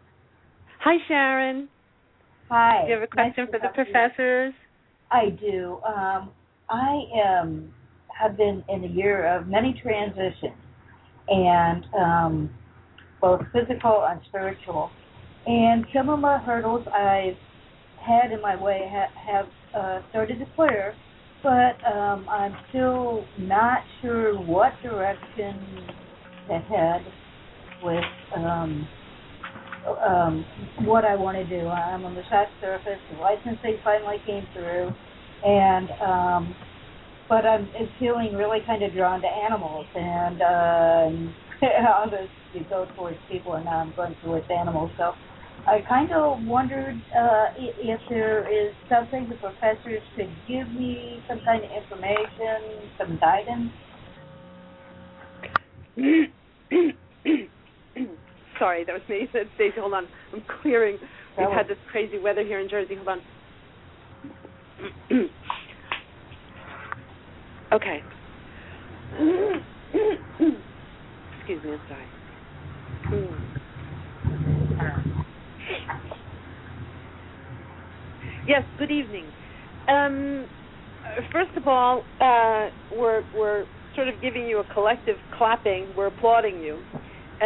Hi, 0.80 0.96
Sharon. 1.08 1.68
Hi. 2.50 2.82
Do 2.82 2.88
you 2.88 2.94
have 2.94 3.02
a 3.02 3.06
question 3.06 3.34
Nice 3.44 3.50
for 3.50 3.58
the 3.58 3.68
professors? 3.74 4.54
I 5.10 5.30
do. 5.30 5.80
Um, 5.86 6.30
I 6.68 7.02
am 7.22 7.72
have 8.18 8.36
been 8.36 8.62
in 8.68 8.84
a 8.84 8.88
year 8.88 9.26
of 9.26 9.46
many 9.46 9.78
transitions, 9.82 10.56
and 11.28 11.86
um, 11.98 12.50
both 13.20 13.40
physical 13.52 14.06
and 14.08 14.20
spiritual. 14.28 14.90
And 15.46 15.84
some 15.94 16.08
of 16.08 16.20
my 16.20 16.38
hurdles 16.38 16.86
I've 16.94 17.36
had 17.96 18.32
in 18.32 18.40
my 18.40 18.56
way 18.56 18.90
ha- 18.90 19.12
have 19.32 19.46
uh, 19.74 20.08
started 20.10 20.38
to 20.38 20.46
clear, 20.56 20.96
but 21.42 21.76
um, 21.86 22.28
I'm 22.28 22.56
still 22.68 23.26
not 23.38 23.78
sure 24.00 24.38
what 24.38 24.80
direction 24.82 25.86
to 26.48 26.58
head 26.58 27.12
with 27.82 28.04
um, 28.36 28.88
um, 30.06 30.44
what 30.84 31.04
I 31.04 31.16
want 31.16 31.36
to 31.36 31.44
do. 31.44 31.68
I'm 31.68 32.04
a 32.04 32.10
massage 32.10 32.48
therapist. 32.60 33.00
The 33.10 33.18
licensing 33.18 33.78
finally 33.82 34.18
came 34.26 34.46
through, 34.52 34.94
and 35.44 35.90
um, 36.06 36.56
but 37.28 37.46
I'm 37.46 37.70
feeling 37.98 38.34
really 38.34 38.58
kind 38.66 38.82
of 38.82 38.92
drawn 38.92 39.22
to 39.22 39.28
animals, 39.28 39.86
and 39.94 40.42
um, 40.42 41.34
I'll 41.62 42.10
just 42.54 42.68
go 42.70 42.86
towards 42.96 43.18
people, 43.30 43.54
and 43.54 43.68
I'm 43.68 43.92
going 43.96 44.14
towards 44.22 44.46
animals. 44.50 44.90
So 44.98 45.12
I 45.66 45.80
kind 45.88 46.12
of 46.12 46.42
wondered 46.44 47.00
uh, 47.16 47.46
if 47.56 48.00
there 48.08 48.48
is 48.50 48.74
something 48.88 49.28
the 49.28 49.36
professors 49.36 50.02
could 50.16 50.30
give 50.48 50.68
me, 50.72 51.22
some 51.28 51.40
kind 51.44 51.62
of 51.64 51.70
information, 51.70 52.90
some 52.98 53.18
guidance. 53.20 53.70
Sorry, 58.58 58.84
that 58.84 58.92
was 58.92 59.02
me. 59.08 59.28
Stacy, 59.30 59.74
hold 59.78 59.94
on. 59.94 60.06
I'm 60.32 60.42
clearing. 60.62 60.98
We've 61.38 61.48
had 61.48 61.68
this 61.68 61.78
crazy 61.90 62.18
weather 62.18 62.42
here 62.42 62.60
in 62.60 62.68
Jersey. 62.68 62.96
Hold 62.96 63.08
on. 63.08 63.20
okay. 67.72 68.02
Excuse 71.38 71.64
me. 71.64 71.72
I'm 71.72 71.80
sorry. 71.88 72.19
Yes. 78.46 78.64
Good 78.78 78.90
evening. 78.90 79.32
Um, 79.88 80.48
first 81.32 81.56
of 81.56 81.66
all, 81.66 82.06
uh, 82.20 82.68
we're 82.90 83.24
we're 83.34 83.66
sort 83.94 84.08
of 84.08 84.20
giving 84.22 84.46
you 84.46 84.60
a 84.60 84.64
collective 84.64 85.16
clapping. 85.36 85.92
We're 85.96 86.06
applauding 86.06 86.60
you 86.60 86.86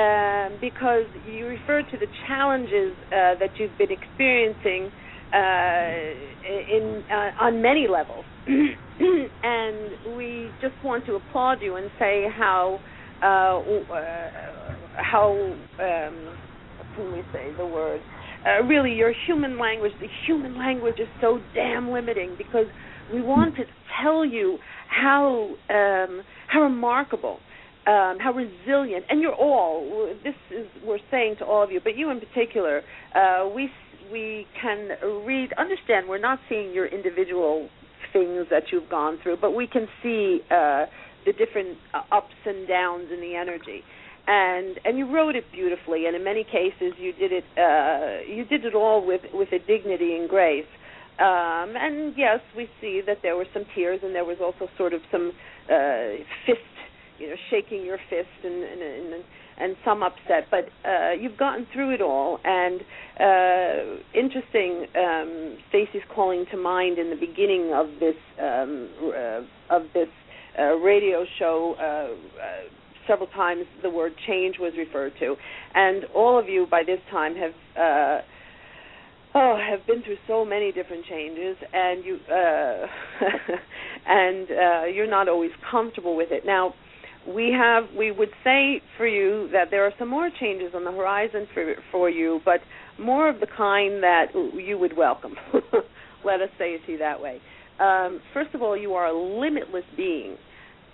um, 0.00 0.58
because 0.60 1.04
you 1.24 1.46
referred 1.46 1.86
to 1.90 1.98
the 1.98 2.08
challenges 2.26 2.96
uh, 3.12 3.36
that 3.40 3.52
you've 3.58 3.76
been 3.78 3.92
experiencing 3.92 4.90
uh, 5.32 5.90
in 6.76 7.04
uh, 7.12 7.30
on 7.40 7.62
many 7.62 7.86
levels, 7.88 8.26
and 8.46 9.92
we 10.06 10.54
just 10.60 10.76
want 10.82 11.06
to 11.06 11.14
applaud 11.16 11.58
you 11.62 11.76
and 11.76 11.90
say 11.98 12.26
how 12.36 12.80
uh, 13.24 13.58
uh, 13.58 14.30
how 14.96 15.32
um, 15.80 16.36
can 16.94 17.12
we 17.12 17.22
say 17.32 17.50
the 17.56 17.66
word? 17.66 18.00
Uh, 18.46 18.62
really 18.64 18.92
your 18.92 19.12
human 19.26 19.58
language 19.58 19.92
the 20.00 20.08
human 20.26 20.58
language 20.58 20.96
is 21.00 21.08
so 21.22 21.40
damn 21.54 21.90
limiting 21.90 22.34
because 22.36 22.66
we 23.12 23.22
want 23.22 23.56
to 23.56 23.62
tell 24.02 24.22
you 24.24 24.58
how 24.88 25.48
um, 25.70 26.22
how 26.48 26.60
remarkable 26.60 27.38
um, 27.86 28.18
how 28.20 28.32
resilient 28.34 29.04
and 29.08 29.22
you're 29.22 29.34
all 29.34 30.14
this 30.22 30.34
is 30.50 30.66
we're 30.86 30.98
saying 31.10 31.36
to 31.38 31.44
all 31.46 31.62
of 31.62 31.70
you 31.70 31.80
but 31.82 31.96
you 31.96 32.10
in 32.10 32.20
particular 32.20 32.82
uh, 33.14 33.48
we 33.54 33.70
we 34.12 34.46
can 34.60 34.90
read 35.24 35.50
understand 35.56 36.06
we're 36.06 36.18
not 36.18 36.38
seeing 36.46 36.74
your 36.74 36.86
individual 36.86 37.70
things 38.12 38.46
that 38.50 38.64
you've 38.70 38.90
gone 38.90 39.18
through 39.22 39.38
but 39.40 39.52
we 39.52 39.66
can 39.66 39.86
see 40.02 40.40
uh, 40.50 40.84
the 41.24 41.32
different 41.32 41.78
uh, 41.92 42.02
ups 42.12 42.34
and 42.44 42.68
downs 42.68 43.08
in 43.12 43.20
the 43.20 43.34
energy. 43.34 43.82
And 44.26 44.80
and 44.84 44.96
you 44.96 45.12
wrote 45.14 45.36
it 45.36 45.44
beautifully 45.52 46.06
and 46.06 46.16
in 46.16 46.24
many 46.24 46.44
cases 46.44 46.94
you 46.98 47.12
did 47.12 47.30
it 47.30 47.44
uh 47.58 48.24
you 48.26 48.44
did 48.46 48.64
it 48.64 48.74
all 48.74 49.04
with 49.04 49.20
with 49.34 49.48
a 49.52 49.58
dignity 49.58 50.16
and 50.16 50.28
grace. 50.30 50.64
Um 51.18 51.76
and 51.76 52.14
yes 52.16 52.40
we 52.56 52.68
see 52.80 53.02
that 53.06 53.18
there 53.22 53.36
were 53.36 53.46
some 53.52 53.64
tears 53.74 54.00
and 54.02 54.14
there 54.14 54.24
was 54.24 54.38
also 54.40 54.70
sort 54.78 54.94
of 54.94 55.02
some 55.12 55.32
uh 55.70 56.24
fist 56.46 56.60
you 57.18 57.28
know 57.28 57.36
shaking 57.50 57.84
your 57.84 57.98
fist 58.08 58.32
and 58.44 58.64
and 58.64 58.82
and, 58.82 59.24
and 59.58 59.76
some 59.84 60.02
upset. 60.02 60.48
But 60.50 60.70
uh 60.88 61.12
you've 61.20 61.36
gotten 61.36 61.66
through 61.74 61.92
it 61.92 62.00
all 62.00 62.40
and 62.44 62.80
uh 63.20 64.00
interesting 64.14 64.86
um 64.96 65.58
Stacy's 65.68 66.06
calling 66.14 66.46
to 66.50 66.56
mind 66.56 66.96
in 66.98 67.10
the 67.10 67.16
beginning 67.16 67.74
of 67.74 67.88
this 68.00 68.16
um 68.40 68.88
uh, 69.04 69.42
of 69.76 69.82
this 69.92 70.08
uh, 70.58 70.74
radio 70.76 71.24
show 71.38 71.74
uh, 71.78 72.42
uh 72.42 72.68
several 73.06 73.28
times 73.28 73.64
the 73.82 73.90
word 73.90 74.12
change 74.26 74.56
was 74.58 74.72
referred 74.76 75.12
to. 75.20 75.36
And 75.74 76.04
all 76.14 76.38
of 76.38 76.48
you 76.48 76.66
by 76.70 76.82
this 76.86 77.00
time 77.10 77.34
have 77.36 77.52
uh 77.76 78.22
oh 79.34 79.58
have 79.58 79.86
been 79.86 80.02
through 80.02 80.16
so 80.26 80.44
many 80.44 80.72
different 80.72 81.04
changes 81.06 81.56
and 81.72 82.04
you 82.04 82.18
uh 82.30 82.86
and 84.06 84.48
uh 84.50 84.84
you're 84.86 85.10
not 85.10 85.28
always 85.28 85.50
comfortable 85.70 86.16
with 86.16 86.28
it. 86.30 86.44
Now 86.46 86.74
we 87.28 87.52
have 87.52 87.84
we 87.96 88.10
would 88.10 88.30
say 88.42 88.80
for 88.96 89.06
you 89.06 89.48
that 89.52 89.70
there 89.70 89.84
are 89.84 89.92
some 89.98 90.08
more 90.08 90.30
changes 90.40 90.72
on 90.74 90.84
the 90.84 90.92
horizon 90.92 91.46
for 91.52 91.74
for 91.90 92.10
you 92.10 92.40
but 92.44 92.60
more 92.98 93.28
of 93.28 93.40
the 93.40 93.46
kind 93.46 94.02
that 94.02 94.26
you 94.34 94.78
would 94.78 94.96
welcome. 94.96 95.34
Let 96.24 96.40
us 96.40 96.48
say 96.58 96.70
it 96.74 96.86
to 96.86 96.92
you 96.92 96.98
that 96.98 97.20
way 97.20 97.40
um 97.80 98.20
first 98.32 98.54
of 98.54 98.62
all 98.62 98.76
you 98.76 98.94
are 98.94 99.06
a 99.06 99.40
limitless 99.40 99.84
being 99.96 100.36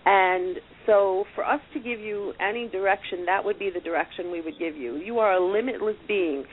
and 0.07 0.57
so, 0.86 1.24
for 1.35 1.44
us 1.44 1.61
to 1.74 1.81
give 1.81 2.01
you 2.01 2.32
any 2.40 2.69
direction, 2.69 3.27
that 3.27 3.44
would 3.44 3.59
be 3.59 3.70
the 3.70 3.81
direction 3.81 4.31
we 4.31 4.40
would 4.40 4.59
give 4.59 4.77
you. 4.77 4.97
You 4.97 5.19
are 5.19 5.35
a 5.35 5.52
limitless 5.52 5.97
being, 6.09 6.44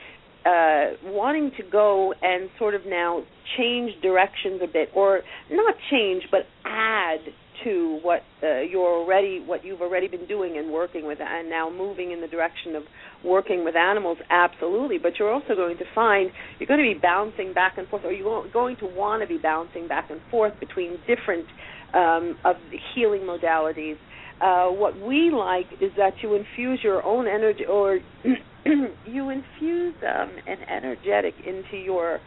uh, 0.45 0.93
wanting 1.05 1.51
to 1.57 1.63
go 1.71 2.13
and 2.21 2.49
sort 2.59 2.75
of 2.75 2.81
now 2.85 3.23
change 3.57 3.91
directions 4.01 4.61
a 4.63 4.67
bit, 4.67 4.89
or 4.93 5.21
not 5.49 5.75
change, 5.89 6.23
but 6.29 6.41
add 6.65 7.19
to 7.63 7.99
what 8.01 8.21
uh, 8.43 8.59
you're 8.61 8.85
already, 8.85 9.43
what 9.45 9.65
you've 9.65 9.81
already 9.81 10.07
been 10.07 10.27
doing 10.27 10.57
and 10.57 10.71
working 10.71 11.05
with, 11.05 11.19
and 11.21 11.49
now 11.49 11.69
moving 11.69 12.11
in 12.11 12.21
the 12.21 12.27
direction 12.27 12.75
of 12.75 12.83
working 13.23 13.63
with 13.63 13.75
animals. 13.75 14.17
Absolutely, 14.29 14.97
but 14.97 15.13
you're 15.17 15.31
also 15.31 15.55
going 15.55 15.77
to 15.77 15.85
find 15.95 16.31
you're 16.59 16.67
going 16.67 16.79
to 16.79 16.93
be 16.93 16.99
bouncing 16.99 17.53
back 17.53 17.77
and 17.77 17.87
forth, 17.87 18.03
or 18.05 18.11
you're 18.11 18.49
going 18.51 18.75
to 18.77 18.85
want 18.85 19.21
to 19.21 19.27
be 19.27 19.37
bouncing 19.37 19.87
back 19.87 20.09
and 20.09 20.19
forth 20.29 20.53
between 20.59 20.97
different 21.07 21.45
um, 21.93 22.37
of 22.43 22.55
the 22.71 22.77
healing 22.93 23.21
modalities 23.21 23.97
Uh, 24.39 24.67
what 24.67 24.95
we 24.99 25.31
like 25.31 25.65
is 25.81 25.91
that 25.97 26.13
you 26.21 26.35
infuse 26.35 26.79
your 26.83 27.03
own 27.03 27.27
energy, 27.27 27.65
or 27.65 27.99
you 29.05 29.29
infuse 29.29 29.95
um, 30.03 30.29
an 30.45 30.59
energetic 30.69 31.33
into 31.45 31.75
your 31.77 32.19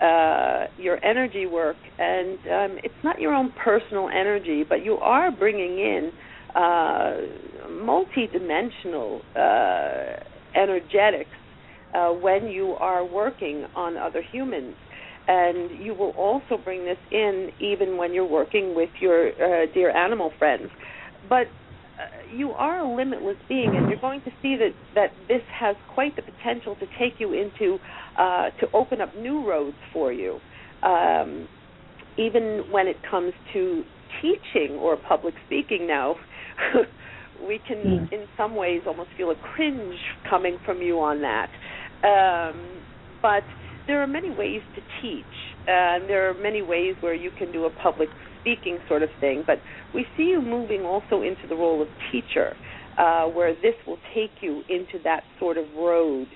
uh, 0.00 0.66
your 0.76 1.02
energy 1.04 1.46
work, 1.46 1.76
and 1.98 2.38
um, 2.38 2.78
it's 2.84 3.02
not 3.02 3.20
your 3.20 3.34
own 3.34 3.52
personal 3.64 4.08
energy, 4.08 4.64
but 4.68 4.84
you 4.84 4.94
are 4.94 5.30
bringing 5.30 5.78
in 5.78 6.10
uh, 6.54 7.16
multi-dimensional 7.70 9.20
uh, 9.36 10.58
energetics 10.58 11.30
uh, 11.94 12.08
when 12.10 12.46
you 12.46 12.72
are 12.78 13.04
working 13.04 13.66
on 13.74 13.96
other 13.96 14.22
humans. 14.32 14.74
And 15.26 15.84
you 15.84 15.92
will 15.92 16.12
also 16.16 16.56
bring 16.62 16.86
this 16.86 16.96
in 17.10 17.50
even 17.60 17.98
when 17.98 18.14
you're 18.14 18.24
working 18.24 18.74
with 18.74 18.88
your 19.00 19.28
uh, 19.28 19.66
dear 19.74 19.90
animal 19.90 20.32
friends. 20.38 20.70
But 21.28 21.48
you 22.34 22.50
are 22.50 22.80
a 22.80 22.96
limitless 22.96 23.36
being, 23.48 23.74
and 23.76 23.88
you're 23.88 24.00
going 24.00 24.20
to 24.22 24.30
see 24.42 24.56
that 24.56 24.74
that 24.94 25.10
this 25.28 25.42
has 25.52 25.76
quite 25.94 26.16
the 26.16 26.22
potential 26.22 26.76
to 26.76 26.86
take 26.98 27.18
you 27.18 27.32
into 27.32 27.78
uh, 28.18 28.50
to 28.60 28.70
open 28.72 29.00
up 29.00 29.14
new 29.16 29.48
roads 29.48 29.76
for 29.92 30.12
you. 30.12 30.38
Um, 30.82 31.48
even 32.16 32.64
when 32.70 32.86
it 32.88 32.96
comes 33.08 33.32
to 33.52 33.82
teaching 34.20 34.76
or 34.76 34.96
public 34.96 35.34
speaking 35.46 35.86
now, 35.86 36.16
we 37.46 37.60
can, 37.66 37.76
mm. 37.76 38.12
in 38.12 38.26
some 38.36 38.56
ways, 38.56 38.82
almost 38.86 39.10
feel 39.16 39.30
a 39.30 39.36
cringe 39.54 39.98
coming 40.28 40.58
from 40.64 40.82
you 40.82 41.00
on 41.00 41.20
that. 41.22 41.48
Um, 42.04 42.82
but 43.22 43.44
there 43.86 44.02
are 44.02 44.06
many 44.06 44.30
ways 44.30 44.62
to 44.74 44.82
teach, 45.00 45.24
and 45.66 46.08
there 46.08 46.28
are 46.28 46.34
many 46.34 46.62
ways 46.62 46.96
where 47.00 47.14
you 47.14 47.30
can 47.38 47.52
do 47.52 47.64
a 47.64 47.70
public 47.70 48.08
speaking 48.48 48.78
sort 48.88 49.02
of 49.02 49.08
thing. 49.20 49.44
But 49.46 49.58
we 49.94 50.06
see 50.16 50.24
you 50.24 50.42
moving 50.42 50.82
also 50.82 51.22
into 51.22 51.46
the 51.48 51.54
role 51.54 51.82
of 51.82 51.88
teacher, 52.12 52.54
uh, 52.98 53.26
where 53.26 53.54
this 53.54 53.74
will 53.86 53.98
take 54.14 54.30
you 54.40 54.62
into 54.68 55.02
that 55.04 55.22
sort 55.38 55.58
of 55.58 55.64
road 55.76 56.26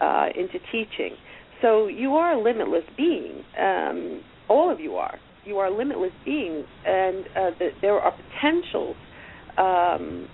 uh, 0.00 0.26
into 0.36 0.58
teaching. 0.72 1.16
So 1.62 1.86
you 1.86 2.14
are 2.14 2.34
a 2.34 2.42
limitless 2.42 2.84
being. 2.96 3.44
Um, 3.58 4.20
all 4.48 4.70
of 4.70 4.80
you 4.80 4.94
are. 4.96 5.18
You 5.44 5.58
are 5.58 5.70
limitless 5.70 6.12
beings, 6.24 6.64
and 6.86 7.24
uh, 7.36 7.50
the, 7.58 7.68
there 7.80 7.98
are 7.98 8.12
potentials 8.12 8.96
um, 9.56 10.28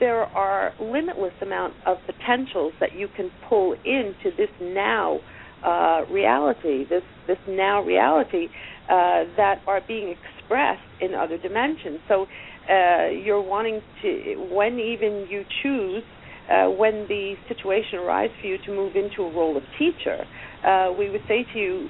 there 0.00 0.22
are 0.22 0.72
limitless 0.80 1.34
amount 1.42 1.74
of 1.84 1.98
potentials 2.06 2.72
that 2.80 2.94
you 2.94 3.08
can 3.14 3.30
pull 3.48 3.72
into 3.84 4.34
this 4.36 4.48
now 4.60 5.18
uh, 5.64 6.02
reality, 6.10 6.84
this 6.88 7.02
this 7.26 7.38
now 7.48 7.82
reality 7.82 8.46
uh, 8.88 9.24
that 9.36 9.56
are 9.66 9.80
being 9.86 10.14
expressed 10.46 10.80
in 11.00 11.14
other 11.14 11.38
dimensions. 11.38 12.00
So 12.08 12.26
uh, 12.70 13.08
you're 13.08 13.42
wanting 13.42 13.80
to, 14.02 14.48
when 14.52 14.78
even 14.78 15.26
you 15.28 15.44
choose, 15.62 16.02
uh, 16.50 16.70
when 16.70 17.06
the 17.08 17.34
situation 17.48 17.98
arises 17.98 18.36
for 18.40 18.46
you 18.46 18.58
to 18.66 18.70
move 18.70 18.94
into 18.94 19.22
a 19.22 19.32
role 19.34 19.56
of 19.56 19.64
teacher, 19.78 20.24
uh, 20.66 20.92
we 20.96 21.10
would 21.10 21.22
say 21.28 21.44
to 21.52 21.58
you, 21.58 21.88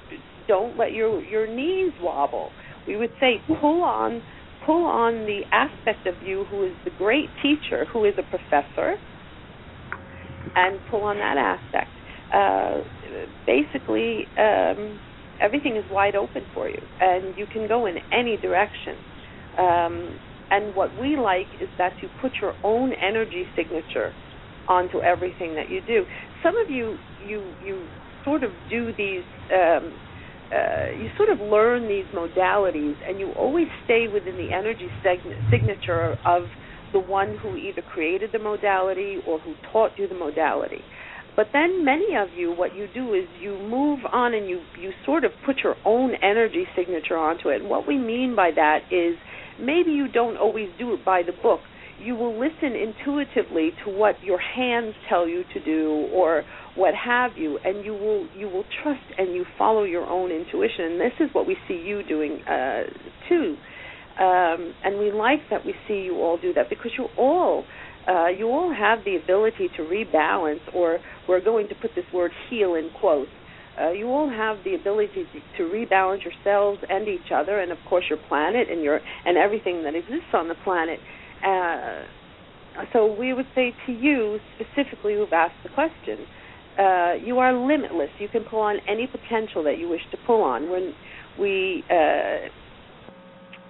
don't 0.49 0.79
let 0.79 0.93
your 0.93 1.21
your 1.23 1.47
knees 1.47 1.93
wobble. 2.01 2.51
We 2.87 2.97
would 2.97 3.11
say 3.21 3.43
pull 3.61 3.83
on 3.83 4.23
pull 4.65 4.87
on 4.87 5.27
the 5.27 5.41
aspect 5.53 6.07
of 6.07 6.15
you 6.23 6.45
who 6.51 6.65
is 6.65 6.73
the 6.85 6.91
great 6.99 7.29
teacher, 7.43 7.85
who 7.93 8.05
is 8.05 8.15
a 8.19 8.23
professor, 8.23 8.95
and 10.55 10.81
pull 10.91 11.03
on 11.03 11.17
that 11.17 11.37
aspect. 11.37 11.91
Uh, 12.33 12.81
basically, 13.47 14.27
um, 14.39 15.01
everything 15.41 15.77
is 15.77 15.85
wide 15.91 16.15
open 16.17 16.43
for 16.55 16.69
you, 16.69 16.79
and 17.01 17.37
you 17.37 17.47
can 17.47 17.69
go 17.69 17.87
in 17.87 17.97
any 18.13 18.37
direction. 18.37 18.95
Um, 19.59 20.19
and 20.51 20.75
what 20.75 20.91
we 21.01 21.17
like 21.17 21.49
is 21.61 21.69
that 21.79 21.93
you 22.03 22.09
put 22.21 22.33
your 22.41 22.55
own 22.63 22.93
energy 22.93 23.45
signature 23.57 24.13
onto 24.69 25.01
everything 25.03 25.55
that 25.55 25.71
you 25.71 25.81
do. 25.87 26.05
Some 26.43 26.55
of 26.65 26.71
you, 26.71 26.97
you, 27.27 27.53
you 27.65 27.87
sort 28.25 28.45
of 28.45 28.51
do 28.71 28.93
these. 28.97 29.25
Um, 29.53 29.93
uh, 30.47 30.93
you 30.97 31.11
sort 31.17 31.29
of 31.29 31.41
learn 31.41 31.89
these 31.89 32.05
modalities, 32.15 32.95
and 33.09 33.19
you 33.19 33.33
always 33.33 33.67
stay 33.85 34.07
within 34.07 34.37
the 34.37 34.53
energy 34.55 34.89
signature 35.51 36.15
of 36.25 36.45
the 36.93 37.01
one 37.01 37.37
who 37.43 37.57
either 37.57 37.83
created 37.83 38.31
the 38.33 38.39
modality 38.39 39.19
or 39.27 39.41
who 39.41 39.55
taught 39.73 39.91
you 39.99 40.07
the 40.07 40.15
modality. 40.15 40.81
But 41.37 41.49
then 41.53 41.85
many 41.85 42.17
of 42.17 42.29
you, 42.35 42.53
what 42.53 42.75
you 42.75 42.89
do 42.93 43.13
is 43.13 43.29
you 43.41 43.59
move 43.59 44.01
on 44.11 44.33
and 44.33 44.49
you 44.49 44.63
you 44.81 44.93
sort 45.05 45.23
of 45.25 45.33
put 45.45 45.59
your 45.63 45.77
own 45.85 46.15
energy 46.23 46.65
signature 46.75 47.17
onto 47.17 47.51
it. 47.51 47.61
And 47.61 47.69
what 47.69 47.87
we 47.87 47.99
mean 47.99 48.35
by 48.35 48.51
that 48.57 48.81
is 48.91 49.17
maybe 49.61 49.91
you 49.91 50.09
don't 50.09 50.39
always 50.39 50.71
do 50.79 50.95
it 50.95 51.05
by 51.05 51.23
the 51.23 51.33
book. 51.43 51.61
You 52.03 52.15
will 52.15 52.39
listen 52.39 52.73
intuitively 52.75 53.73
to 53.85 53.91
what 53.91 54.23
your 54.23 54.39
hands 54.39 54.95
tell 55.09 55.29
you 55.29 55.45
to 55.55 55.65
do 55.65 56.09
or 56.13 56.45
what 56.75 56.95
have 56.95 57.33
you, 57.37 57.59
and 57.63 57.85
you 57.85 57.93
will 57.93 58.27
you 58.35 58.49
will 58.49 58.65
trust 58.83 59.05
and 59.19 59.35
you 59.35 59.45
follow 59.59 59.85
your 59.85 60.07
own 60.07 60.31
intuition. 60.31 60.93
And 60.93 61.01
this 61.01 61.13
is 61.21 61.29
what 61.35 61.47
we 61.47 61.57
see 61.69 61.83
you 61.85 62.03
doing 62.03 62.43
uh, 62.45 62.85
too. 63.29 63.57
Um, 64.19 64.73
and 64.83 64.99
we 64.99 65.13
like 65.13 65.41
that 65.51 65.67
we 65.67 65.75
see 65.87 66.01
you 66.01 66.17
all 66.23 66.39
do 66.39 66.55
that 66.55 66.71
because 66.71 66.93
you 66.97 67.09
all 67.19 67.65
uh, 68.07 68.29
you 68.29 68.49
all 68.49 68.73
have 68.73 69.01
the 69.05 69.17
ability 69.17 69.69
to 69.77 69.83
rebalance, 69.83 70.61
or 70.73 70.99
we're 71.29 71.45
going 71.45 71.69
to 71.69 71.75
put 71.75 71.95
this 71.95 72.05
word 72.13 72.33
"heal" 72.49 72.75
in 72.75 72.91
quotes. 73.01 73.31
Uh, 73.81 73.91
you 73.91 74.09
all 74.09 74.31
have 74.31 74.57
the 74.65 74.75
ability 74.75 75.27
to, 75.33 75.41
to 75.59 75.71
rebalance 75.71 76.25
yourselves 76.25 76.79
and 76.89 77.09
each 77.09 77.31
other, 77.35 77.61
and 77.61 77.71
of 77.73 77.79
course 77.89 78.05
your 78.09 78.19
planet 78.29 78.69
and 78.71 78.83
your 78.83 79.01
and 79.25 79.37
everything 79.37 79.83
that 79.85 79.95
exists 79.95 80.33
on 80.33 80.49
the 80.49 80.57
planet. 80.65 80.99
Uh, 81.47 82.05
so 82.93 83.13
we 83.13 83.33
would 83.33 83.47
say 83.55 83.75
to 83.87 83.93
you 83.93 84.39
specifically, 84.57 85.15
who've 85.15 85.33
asked 85.33 85.63
the 85.63 85.71
question, 85.71 86.27
uh, 86.79 87.15
you 87.15 87.39
are 87.39 87.55
limitless. 87.55 88.11
You 88.19 88.29
can 88.29 88.45
pull 88.45 88.61
on 88.61 88.77
any 88.89 89.07
potential 89.07 89.65
that 89.65 89.79
you 89.79 89.89
wish 89.89 90.03
to 90.11 90.19
pull 90.27 90.43
on. 90.43 90.71
When 90.71 90.93
we, 91.39 91.85
uh, 91.91 92.49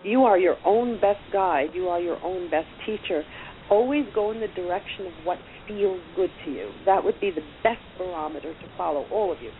you 0.02 0.24
are 0.24 0.38
your 0.38 0.56
own 0.64 1.00
best 1.00 1.20
guide. 1.32 1.68
You 1.74 1.88
are 1.88 2.00
your 2.00 2.22
own 2.24 2.50
best 2.50 2.68
teacher. 2.84 3.22
Always 3.70 4.06
go 4.14 4.30
in 4.32 4.40
the 4.40 4.48
direction 4.48 5.06
of 5.06 5.12
what 5.24 5.38
feels 5.68 6.00
good 6.14 6.30
to 6.44 6.50
you. 6.50 6.70
That 6.84 7.04
would 7.04 7.20
be 7.20 7.30
the 7.30 7.42
best 7.62 7.80
barometer 7.98 8.52
to 8.52 8.68
follow. 8.76 9.06
All 9.12 9.32
of 9.32 9.38
you. 9.42 9.50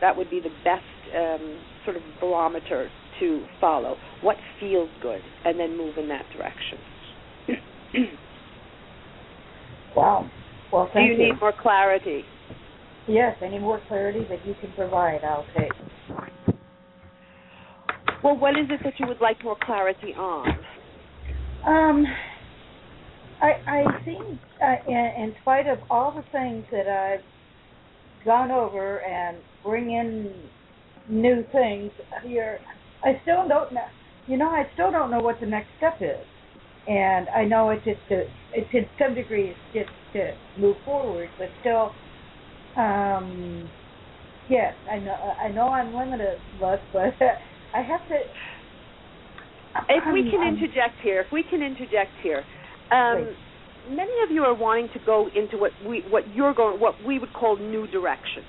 That 0.00 0.16
would 0.16 0.30
be 0.30 0.40
the 0.40 0.50
best 0.64 0.82
um, 1.16 1.58
sort 1.84 1.96
of 1.96 2.02
barometer 2.20 2.88
to 3.20 3.44
follow. 3.60 3.96
What 4.22 4.36
feels 4.58 4.88
good, 5.02 5.20
and 5.44 5.58
then 5.58 5.76
move 5.76 5.98
in 5.98 6.08
that 6.08 6.24
direction. 6.36 6.78
wow. 9.96 10.28
Well, 10.72 10.88
Do 10.94 11.00
you, 11.00 11.12
you 11.12 11.18
need 11.18 11.40
more 11.40 11.52
clarity? 11.60 12.24
Yes, 13.06 13.36
any 13.42 13.58
more 13.58 13.80
clarity 13.88 14.24
that 14.30 14.46
you 14.46 14.54
can 14.60 14.72
provide, 14.72 15.22
I'll 15.24 15.46
take. 15.56 15.72
Well, 18.22 18.36
what 18.36 18.58
is 18.58 18.66
it 18.70 18.80
that 18.84 18.94
you 18.98 19.06
would 19.06 19.20
like 19.20 19.42
more 19.42 19.56
clarity 19.64 20.14
on? 20.14 20.48
Um, 21.66 22.04
I 23.40 23.52
I 23.66 24.02
think 24.04 24.40
uh, 24.62 24.76
in, 24.88 24.96
in 24.96 25.34
spite 25.40 25.66
of 25.66 25.78
all 25.90 26.12
the 26.12 26.24
things 26.32 26.66
that 26.72 26.88
I've 26.88 27.24
gone 28.24 28.50
over 28.50 28.98
and 29.04 29.38
bring 29.64 29.92
in 29.92 30.50
new 31.08 31.44
things 31.52 31.92
here, 32.24 32.60
I 33.04 33.20
still 33.22 33.48
don't 33.48 33.72
know. 33.72 33.86
You 34.26 34.38
know, 34.38 34.50
I 34.50 34.64
still 34.74 34.90
don't 34.92 35.10
know 35.10 35.20
what 35.20 35.40
the 35.40 35.46
next 35.46 35.70
step 35.76 35.98
is, 36.00 36.26
and 36.86 37.28
I 37.30 37.44
know 37.44 37.70
it's 37.70 37.84
just 37.84 38.06
to 38.08 38.24
it's 38.52 38.70
in 38.72 38.86
some 38.98 39.14
degree 39.14 39.50
it's 39.50 39.60
just 39.74 39.90
to 40.14 40.32
move 40.60 40.76
forward, 40.84 41.30
but 41.38 41.52
still 41.60 41.96
um, 42.76 43.70
yes, 44.48 44.74
I 44.90 44.98
know. 44.98 45.16
I 45.42 45.48
know 45.48 45.68
I'm 45.68 45.94
limited, 45.94 46.40
but 46.58 46.88
but 46.92 47.16
I 47.74 47.82
have 47.82 48.06
to. 48.08 48.16
If 49.88 50.04
we 50.12 50.30
can 50.30 50.46
interject 50.56 51.00
here, 51.02 51.20
if 51.20 51.28
we 51.32 51.44
can 51.44 51.62
interject 51.62 52.18
here, 52.22 52.44
um, 52.92 53.28
many 53.88 54.12
of 54.24 54.30
you 54.30 54.42
are 54.42 54.54
wanting 54.54 54.88
to 54.94 55.00
go 55.04 55.28
into 55.34 55.56
what 55.58 55.72
we 55.86 56.02
what 56.10 56.22
you're 56.34 56.54
going 56.54 56.80
what 56.80 56.94
we 57.06 57.18
would 57.18 57.32
call 57.32 57.56
new 57.56 57.86
direction. 57.86 58.42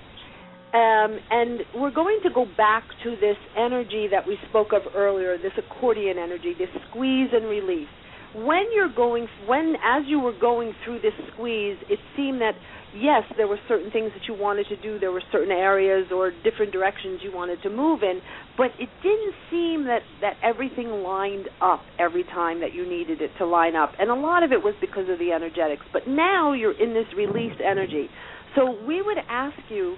Um, 0.73 1.19
and 1.29 1.59
we're 1.75 1.91
going 1.91 2.19
to 2.23 2.29
go 2.33 2.45
back 2.55 2.83
to 3.03 3.11
this 3.19 3.35
energy 3.57 4.07
that 4.09 4.25
we 4.25 4.37
spoke 4.49 4.71
of 4.71 4.83
earlier, 4.95 5.37
this 5.37 5.51
accordion 5.57 6.17
energy, 6.17 6.53
this 6.57 6.69
squeeze 6.89 7.27
and 7.33 7.45
release. 7.45 7.89
When 8.33 8.63
you're 8.73 8.93
going, 8.95 9.27
when 9.47 9.75
as 9.83 10.03
you 10.07 10.21
were 10.21 10.31
going 10.39 10.73
through 10.85 11.01
this 11.01 11.11
squeeze, 11.33 11.75
it 11.89 11.99
seemed 12.15 12.39
that 12.39 12.53
yes, 12.95 13.23
there 13.37 13.47
were 13.47 13.59
certain 13.67 13.91
things 13.91 14.11
that 14.13 14.27
you 14.27 14.39
wanted 14.39 14.67
to 14.67 14.75
do, 14.81 14.99
there 14.99 15.11
were 15.11 15.23
certain 15.31 15.51
areas 15.51 16.07
or 16.13 16.31
different 16.43 16.71
directions 16.71 17.21
you 17.23 17.31
wanted 17.33 17.61
to 17.63 17.69
move 17.69 18.01
in, 18.03 18.21
but 18.57 18.71
it 18.79 18.89
didn't 19.01 19.35
seem 19.49 19.85
that 19.85 20.01
that 20.21 20.35
everything 20.43 20.87
lined 21.03 21.47
up 21.61 21.81
every 21.99 22.23
time 22.23 22.61
that 22.61 22.73
you 22.73 22.87
needed 22.87 23.21
it 23.21 23.31
to 23.37 23.45
line 23.45 23.75
up. 23.75 23.91
And 23.99 24.09
a 24.09 24.15
lot 24.15 24.43
of 24.43 24.51
it 24.51 24.63
was 24.63 24.75
because 24.81 25.09
of 25.09 25.19
the 25.19 25.31
energetics. 25.31 25.83
But 25.93 26.07
now 26.07 26.53
you're 26.53 26.79
in 26.79 26.93
this 26.93 27.07
released 27.15 27.61
energy. 27.61 28.07
So 28.55 28.75
we 28.85 29.01
would 29.01 29.17
ask 29.29 29.57
you 29.69 29.95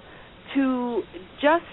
to 0.54 1.02
just 1.40 1.64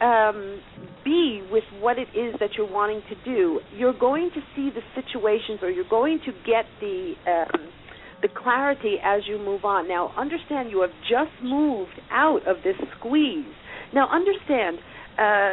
um, 0.00 0.60
be 1.04 1.42
with 1.50 1.64
what 1.80 1.98
it 1.98 2.08
is 2.16 2.34
that 2.40 2.50
you're 2.56 2.70
wanting 2.70 3.02
to 3.08 3.14
do, 3.24 3.60
you're 3.76 3.98
going 3.98 4.30
to 4.34 4.40
see 4.56 4.70
the 4.70 4.82
situations, 4.94 5.60
or 5.62 5.70
you're 5.70 5.88
going 5.88 6.20
to 6.24 6.32
get 6.46 6.64
the 6.80 7.14
um, 7.26 7.68
the 8.22 8.28
clarity 8.28 8.96
as 9.02 9.22
you 9.26 9.38
move 9.38 9.64
on. 9.64 9.88
Now, 9.88 10.12
understand 10.16 10.70
you 10.70 10.80
have 10.82 10.90
just 11.08 11.32
moved 11.42 11.98
out 12.10 12.46
of 12.46 12.56
this 12.64 12.76
squeeze. 12.98 13.44
Now, 13.94 14.08
understand. 14.10 14.78
Uh, 15.18 15.52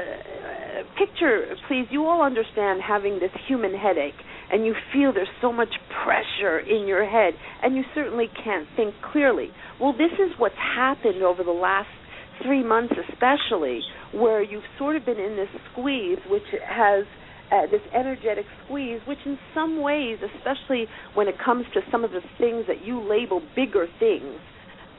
picture, 0.97 1.55
please. 1.67 1.87
You 1.89 2.05
all 2.05 2.21
understand 2.21 2.81
having 2.81 3.19
this 3.19 3.31
human 3.47 3.73
headache, 3.73 4.13
and 4.51 4.65
you 4.65 4.73
feel 4.93 5.11
there's 5.13 5.27
so 5.41 5.51
much 5.51 5.73
pressure 6.03 6.59
in 6.59 6.87
your 6.87 7.05
head, 7.09 7.33
and 7.63 7.75
you 7.75 7.83
certainly 7.93 8.27
can't 8.43 8.67
think 8.75 8.93
clearly. 9.11 9.49
Well, 9.81 9.93
this 9.93 10.13
is 10.13 10.31
what's 10.37 10.55
happened 10.55 11.23
over 11.23 11.43
the 11.43 11.51
last 11.51 11.89
three 12.43 12.63
months, 12.63 12.93
especially, 13.09 13.81
where 14.13 14.41
you've 14.41 14.63
sort 14.77 14.95
of 14.95 15.05
been 15.05 15.19
in 15.19 15.35
this 15.35 15.49
squeeze, 15.71 16.19
which 16.29 16.43
has 16.65 17.05
uh, 17.51 17.67
this 17.71 17.81
energetic 17.93 18.45
squeeze, 18.65 18.99
which 19.07 19.19
in 19.25 19.37
some 19.53 19.81
ways, 19.81 20.19
especially 20.35 20.85
when 21.13 21.27
it 21.27 21.35
comes 21.43 21.65
to 21.73 21.81
some 21.91 22.03
of 22.03 22.11
the 22.11 22.21
things 22.37 22.65
that 22.67 22.85
you 22.85 22.99
label 23.01 23.41
bigger 23.55 23.87
things, 23.99 24.39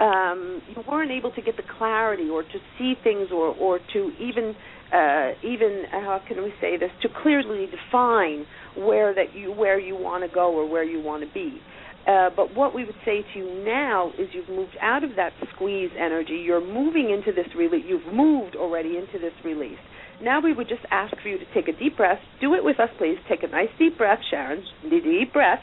um, 0.00 0.62
you 0.68 0.82
weren't 0.88 1.10
able 1.10 1.32
to 1.32 1.42
get 1.42 1.56
the 1.56 1.62
clarity 1.78 2.28
or 2.28 2.42
to 2.42 2.58
see 2.78 2.94
things 3.02 3.28
or, 3.32 3.48
or 3.48 3.80
to 3.92 4.10
even 4.20 4.54
uh, 4.92 5.32
even 5.44 5.84
how 5.90 6.20
can 6.26 6.42
we 6.42 6.52
say 6.62 6.78
this 6.78 6.90
to 7.02 7.08
clearly 7.22 7.66
define 7.66 8.46
where 8.74 9.14
that 9.14 9.34
you 9.34 9.52
where 9.52 9.78
you 9.78 9.94
want 9.94 10.24
to 10.28 10.34
go 10.34 10.54
or 10.54 10.66
where 10.68 10.84
you 10.84 11.00
want 11.00 11.22
to 11.26 11.34
be. 11.34 11.60
Uh, 12.06 12.30
but 12.34 12.56
what 12.56 12.74
we 12.74 12.86
would 12.86 12.94
say 13.04 13.22
to 13.34 13.38
you 13.38 13.64
now 13.66 14.10
is 14.18 14.28
you've 14.32 14.48
moved 14.48 14.76
out 14.80 15.04
of 15.04 15.10
that 15.16 15.30
squeeze 15.54 15.90
energy. 15.98 16.42
You're 16.42 16.64
moving 16.64 17.10
into 17.10 17.32
this 17.32 17.54
release. 17.54 17.84
You've 17.86 18.14
moved 18.14 18.56
already 18.56 18.96
into 18.96 19.18
this 19.18 19.34
release. 19.44 19.78
Now 20.22 20.40
we 20.40 20.52
would 20.52 20.68
just 20.68 20.82
ask 20.90 21.14
for 21.22 21.28
you 21.28 21.38
to 21.38 21.44
take 21.54 21.68
a 21.68 21.78
deep 21.78 21.96
breath. 21.96 22.18
Do 22.40 22.54
it 22.54 22.64
with 22.64 22.80
us, 22.80 22.88
please. 22.98 23.18
Take 23.28 23.44
a 23.44 23.48
nice 23.48 23.68
deep 23.78 23.96
breath, 23.96 24.18
Sharon. 24.30 24.62
Deep 24.90 25.32
breath. 25.32 25.60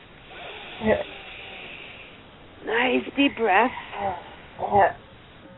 Nice 2.66 3.04
deep 3.18 3.36
breath. 3.38 3.72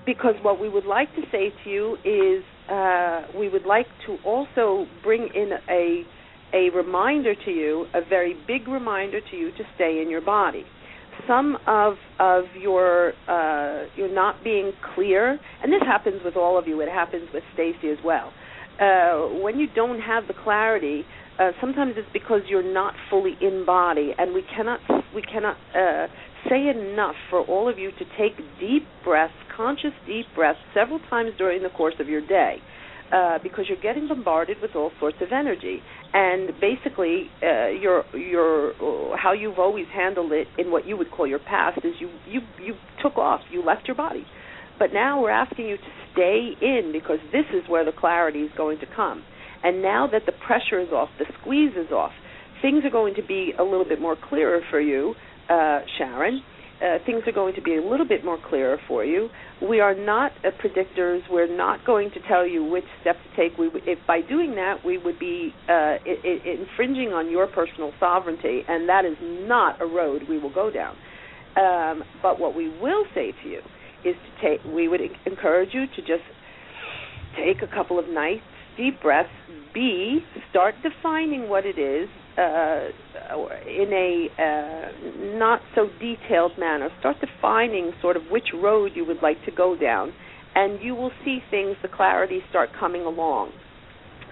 Because 0.06 0.36
what 0.42 0.60
we 0.60 0.68
would 0.68 0.86
like 0.86 1.14
to 1.16 1.22
say 1.32 1.54
to 1.64 1.70
you 1.70 1.98
is 2.04 2.44
uh, 2.72 3.24
we 3.38 3.50
would 3.50 3.66
like 3.66 3.88
to 4.08 4.18
also 4.26 4.88
bring 5.04 5.30
in 5.34 5.52
a 5.70 6.04
a 6.54 6.70
reminder 6.74 7.36
to 7.36 7.52
you, 7.52 7.86
a 7.94 8.00
very 8.08 8.34
big 8.48 8.70
reminder 8.70 9.20
to 9.20 9.36
you 9.36 9.52
to 9.52 9.64
stay 9.76 10.02
in 10.02 10.10
your 10.10 10.22
body. 10.22 10.64
Some 11.28 11.58
of 11.68 11.96
of 12.20 12.46
your 12.60 13.14
uh, 13.28 13.86
you're 13.96 14.14
not 14.14 14.44
being 14.44 14.72
clear, 14.96 15.38
and 15.62 15.72
this 15.72 15.82
happens 15.86 16.22
with 16.24 16.36
all 16.36 16.58
of 16.58 16.68
you. 16.68 16.82
It 16.82 16.90
happens 16.90 17.30
with 17.34 17.44
Stacy 17.54 17.90
as 17.90 17.98
well 18.04 18.32
uh, 18.80 19.42
when 19.42 19.60
you 19.60 19.68
don't 19.74 20.00
have 20.00 20.28
the 20.28 20.34
clarity, 20.44 21.04
uh, 21.40 21.52
sometimes 21.62 21.94
it's 21.98 22.10
because 22.14 22.42
you're 22.48 22.74
not 22.74 22.94
fully 23.10 23.36
in 23.42 23.66
body, 23.66 24.12
and 24.18 24.34
we 24.34 24.44
cannot 24.56 24.80
we 25.14 25.22
cannot 25.22 25.58
uh, 25.76 26.08
say 26.50 26.68
enough 26.68 27.16
for 27.30 27.42
all 27.42 27.70
of 27.70 27.78
you 27.78 27.92
to 27.92 28.06
take 28.18 28.38
deep 28.60 28.84
breaths, 29.04 29.34
conscious 29.56 29.94
deep 30.06 30.26
breaths, 30.36 30.60
several 30.74 31.00
times 31.10 31.32
during 31.38 31.64
the 31.64 31.70
course 31.70 31.96
of 32.00 32.08
your 32.08 32.26
day. 32.26 32.58
Uh, 33.10 33.40
because 33.42 33.64
you're 33.70 33.80
getting 33.82 34.06
bombarded 34.06 34.58
with 34.62 34.72
all 34.76 34.92
sorts 35.00 35.16
of 35.22 35.30
energy, 35.32 35.80
and 36.14 36.50
basically, 36.60 37.28
uh, 37.42 37.68
your 37.68 38.04
your 38.14 38.72
uh, 38.72 39.16
how 39.16 39.32
you've 39.32 39.60
always 39.60 39.86
handled 39.96 40.34
it 40.34 40.46
in 40.58 40.70
what 40.70 40.86
you 40.86 40.98
would 40.98 41.10
call 41.10 41.26
your 41.26 41.40
past 41.40 41.78
is 41.86 41.94
you 42.02 42.10
you 42.28 42.42
you 42.62 42.74
took 43.02 43.18
off, 43.18 43.40
you 43.50 43.64
left 43.64 43.88
your 43.88 43.96
body, 43.96 44.26
but 44.78 44.92
now 44.92 45.22
we're 45.22 45.32
asking 45.32 45.68
you 45.68 45.78
to 45.78 45.84
stay 46.18 46.58
in 46.62 46.92
because 46.92 47.20
this 47.32 47.46
is 47.54 47.70
where 47.70 47.86
the 47.86 47.92
clarity 47.92 48.40
is 48.40 48.52
going 48.58 48.80
to 48.80 48.88
come. 48.96 49.24
And 49.64 49.82
now 49.82 50.08
that 50.12 50.26
the 50.26 50.32
pressure 50.32 50.80
is 50.80 50.90
off, 50.90 51.10
the 51.20 51.26
squeeze 51.42 51.74
is 51.78 51.92
off, 51.92 52.12
things 52.62 52.84
are 52.86 52.90
going 52.90 53.16
to 53.16 53.24
be 53.24 53.54
a 53.58 53.64
little 53.64 53.86
bit 53.86 54.02
more 54.02 54.16
clearer 54.30 54.62
for 54.70 54.82
you, 54.82 55.16
uh, 55.50 55.80
Sharon. 55.98 56.42
Uh, 56.80 57.00
things 57.08 57.24
are 57.26 57.32
going 57.32 57.56
to 57.56 57.62
be 57.62 57.76
a 57.76 57.82
little 57.82 58.08
bit 58.08 58.24
more 58.24 58.38
clearer 58.50 58.78
for 58.88 59.04
you. 59.04 59.30
We 59.68 59.80
are 59.80 59.96
not 59.96 60.32
uh, 60.46 60.52
predictors. 60.64 61.22
We're 61.28 61.56
not 61.56 61.84
going 61.86 62.12
to 62.12 62.20
tell 62.28 62.46
you 62.46 62.64
which 62.64 62.84
step 63.02 63.16
to 63.16 63.36
take. 63.36 63.58
We, 63.58 63.72
if 63.88 63.98
by 64.06 64.22
doing 64.22 64.54
that, 64.56 64.86
we 64.86 65.00
would 65.00 65.18
be 65.18 65.56
uh, 65.68 65.96
infringing 66.06 67.14
on 67.14 67.32
your 67.32 67.48
personal 67.48 67.94
sovereignty, 68.00 68.62
and 68.68 68.88
that 68.90 69.06
is 69.06 69.18
not 69.20 69.82
a 69.82 69.88
road 69.88 70.24
we 70.30 70.38
will 70.38 70.54
go 70.54 70.70
down. 70.70 70.96
Um, 71.56 72.04
but 72.22 72.40
what 72.40 72.56
we 72.56 72.70
will 72.80 73.06
say 73.16 73.34
to 73.42 73.50
you 73.50 73.62
is 74.06 74.16
to 74.16 74.42
take 74.42 74.64
we 74.66 74.88
would 74.88 75.02
encourage 75.26 75.70
you 75.74 75.86
to 75.88 76.02
just 76.02 76.24
take 77.36 77.62
a 77.62 77.68
couple 77.68 78.00
of 78.00 78.08
nice 78.08 78.42
deep 78.78 79.02
breaths 79.02 79.30
b 79.74 80.20
start 80.50 80.76
defining 80.84 81.50
what 81.50 81.66
it 81.66 81.78
is 81.80 82.10
uh, 82.38 82.90
in 83.66 83.92
a 83.92 84.28
uh, 84.38 85.38
not 85.38 85.60
so 85.74 85.90
detailed 86.00 86.52
manner. 86.58 86.90
Start 87.00 87.18
defining 87.20 87.94
sort 88.02 88.16
of 88.16 88.24
which 88.30 88.50
road 88.54 88.92
you 88.94 89.06
would 89.06 89.22
like 89.24 89.44
to 89.46 89.52
go 89.52 89.76
down 89.76 90.14
and 90.56 90.82
you 90.82 90.96
will 90.96 91.12
see 91.26 91.40
things 91.50 91.76
the 91.82 91.88
clarity 91.88 92.40
start 92.50 92.70
coming 92.80 93.02
along. 93.02 93.52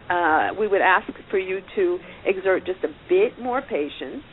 Uh, 0.10 0.50
we 0.60 0.68
would 0.68 0.82
ask 0.82 1.08
for 1.32 1.40
you 1.40 1.62
to 1.76 1.98
exert 2.26 2.66
just 2.66 2.84
a 2.84 2.90
bit 3.10 3.40
more 3.42 3.62
patience 3.62 4.24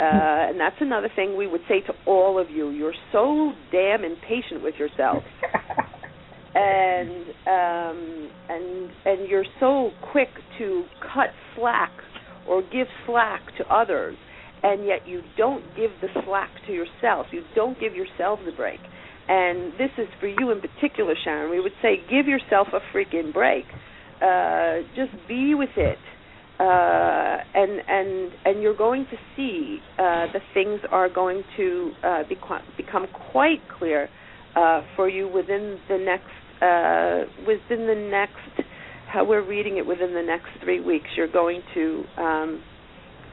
uh, 0.00 0.48
and 0.48 0.58
that's 0.58 0.76
another 0.80 1.10
thing 1.14 1.36
we 1.36 1.46
would 1.46 1.60
say 1.68 1.80
to 1.80 1.92
all 2.06 2.38
of 2.38 2.50
you. 2.50 2.70
You're 2.70 2.94
so 3.12 3.52
damn 3.70 4.04
impatient 4.04 4.62
with 4.62 4.74
yourself. 4.76 5.22
and 6.54 7.26
um, 7.46 8.30
and 8.48 8.90
and 9.04 9.28
you're 9.28 9.44
so 9.60 9.90
quick 10.10 10.28
to 10.58 10.84
cut 11.00 11.28
slack 11.56 11.92
or 12.48 12.62
give 12.62 12.86
slack 13.06 13.40
to 13.58 13.64
others, 13.72 14.16
and 14.62 14.86
yet 14.86 15.06
you 15.06 15.22
don't 15.36 15.64
give 15.76 15.90
the 16.00 16.08
slack 16.24 16.50
to 16.66 16.72
yourself. 16.72 17.26
You 17.30 17.42
don't 17.54 17.78
give 17.78 17.94
yourself 17.94 18.40
the 18.44 18.52
break. 18.52 18.80
And 19.28 19.72
this 19.74 19.90
is 19.98 20.08
for 20.18 20.26
you 20.26 20.50
in 20.50 20.60
particular, 20.60 21.14
Sharon. 21.22 21.50
We 21.50 21.60
would 21.60 21.72
say 21.80 21.98
give 22.10 22.26
yourself 22.26 22.68
a 22.72 22.80
freaking 22.96 23.32
break. 23.32 23.64
Uh, 24.20 24.82
just 24.96 25.12
be 25.28 25.54
with 25.54 25.70
it 25.76 25.98
uh, 26.62 27.38
and 27.54 27.82
and 27.88 28.32
and 28.44 28.62
you're 28.62 28.76
going 28.76 29.04
to 29.10 29.16
see 29.34 29.78
uh, 29.98 30.26
the 30.32 30.38
things 30.54 30.78
are 30.92 31.08
going 31.08 31.42
to 31.56 31.90
uh, 32.04 32.22
become 32.28 33.06
quite 33.32 33.58
clear 33.78 34.08
uh, 34.54 34.82
for 34.94 35.08
you 35.08 35.26
within 35.26 35.78
the 35.88 35.98
next 35.98 36.62
uh, 36.62 37.44
within 37.48 37.88
the 37.88 38.08
next 38.10 38.68
how 39.12 39.24
we're 39.24 39.44
reading 39.46 39.78
it 39.78 39.86
within 39.86 40.14
the 40.14 40.22
next 40.22 40.50
three 40.62 40.80
weeks. 40.80 41.06
You're 41.16 41.32
going 41.32 41.62
to 41.74 42.04
um, 42.16 42.62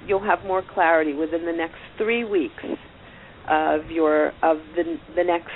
you'll 0.08 0.26
have 0.26 0.40
more 0.48 0.64
clarity 0.74 1.14
within 1.14 1.46
the 1.46 1.54
next 1.54 1.78
three 2.00 2.24
weeks 2.24 2.64
of 3.48 3.92
your 3.92 4.30
of 4.42 4.58
the 4.76 4.98
the 5.16 5.24
next 5.24 5.52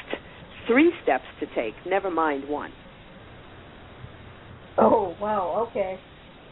three 0.68 0.92
steps 1.02 1.26
to 1.40 1.48
take. 1.56 1.74
Never 1.88 2.12
mind 2.12 2.48
one. 2.48 2.72
Oh 4.78 5.16
wow! 5.20 5.68
Okay. 5.70 6.00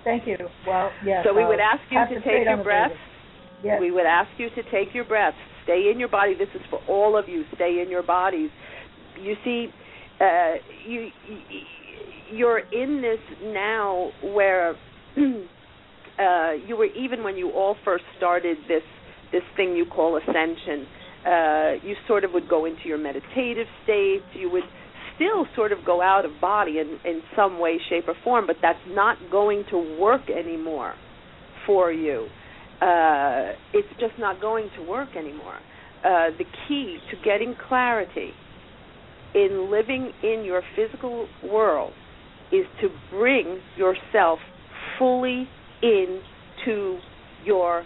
Thank 0.03 0.27
you. 0.27 0.37
Well, 0.67 0.91
yes. 1.05 1.25
So 1.27 1.33
we 1.33 1.45
would 1.45 1.59
ask 1.59 1.81
you 1.89 1.99
to, 1.99 2.15
to 2.15 2.21
take 2.21 2.45
your 2.45 2.63
breath. 2.63 2.91
Yes. 3.63 3.77
We 3.79 3.91
would 3.91 4.05
ask 4.05 4.29
you 4.37 4.49
to 4.49 4.63
take 4.71 4.93
your 4.93 5.05
breath. 5.05 5.35
Stay 5.63 5.91
in 5.93 5.99
your 5.99 6.09
body. 6.09 6.33
This 6.33 6.49
is 6.55 6.61
for 6.69 6.79
all 6.87 7.17
of 7.17 7.29
you. 7.29 7.43
Stay 7.55 7.81
in 7.83 7.89
your 7.89 8.03
bodies. 8.03 8.49
You 9.21 9.35
see, 9.43 9.67
uh, 10.19 10.53
you 10.87 11.09
you're 12.31 12.59
in 12.59 13.01
this 13.01 13.19
now 13.43 14.11
where 14.23 14.71
uh, 15.17 16.53
you 16.67 16.75
were 16.77 16.85
even 16.85 17.23
when 17.23 17.37
you 17.37 17.51
all 17.51 17.75
first 17.85 18.03
started 18.17 18.57
this 18.67 18.83
this 19.31 19.43
thing 19.55 19.75
you 19.75 19.85
call 19.85 20.17
ascension. 20.17 20.87
Uh, 21.25 21.73
you 21.83 21.95
sort 22.07 22.23
of 22.23 22.31
would 22.33 22.49
go 22.49 22.65
into 22.65 22.81
your 22.85 22.97
meditative 22.97 23.67
state. 23.83 24.23
You 24.33 24.49
would 24.51 24.63
still 25.21 25.45
sort 25.55 25.71
of 25.71 25.79
go 25.85 26.01
out 26.01 26.25
of 26.25 26.31
body 26.41 26.79
in, 26.79 26.97
in 27.05 27.21
some 27.35 27.59
way, 27.59 27.77
shape, 27.89 28.07
or 28.07 28.15
form, 28.23 28.47
but 28.47 28.55
that's 28.61 28.79
not 28.89 29.17
going 29.29 29.63
to 29.69 29.97
work 29.99 30.29
anymore 30.29 30.95
for 31.65 31.91
you. 31.91 32.27
Uh, 32.81 33.53
it's 33.73 33.87
just 33.99 34.13
not 34.17 34.41
going 34.41 34.67
to 34.75 34.89
work 34.89 35.09
anymore. 35.15 35.57
Uh, 36.03 36.29
the 36.37 36.45
key 36.67 36.97
to 37.11 37.17
getting 37.23 37.55
clarity 37.69 38.31
in 39.35 39.69
living 39.69 40.11
in 40.23 40.43
your 40.43 40.63
physical 40.75 41.27
world 41.43 41.93
is 42.51 42.65
to 42.81 42.89
bring 43.11 43.59
yourself 43.77 44.39
fully 44.97 45.47
into 45.83 46.97
your 47.45 47.83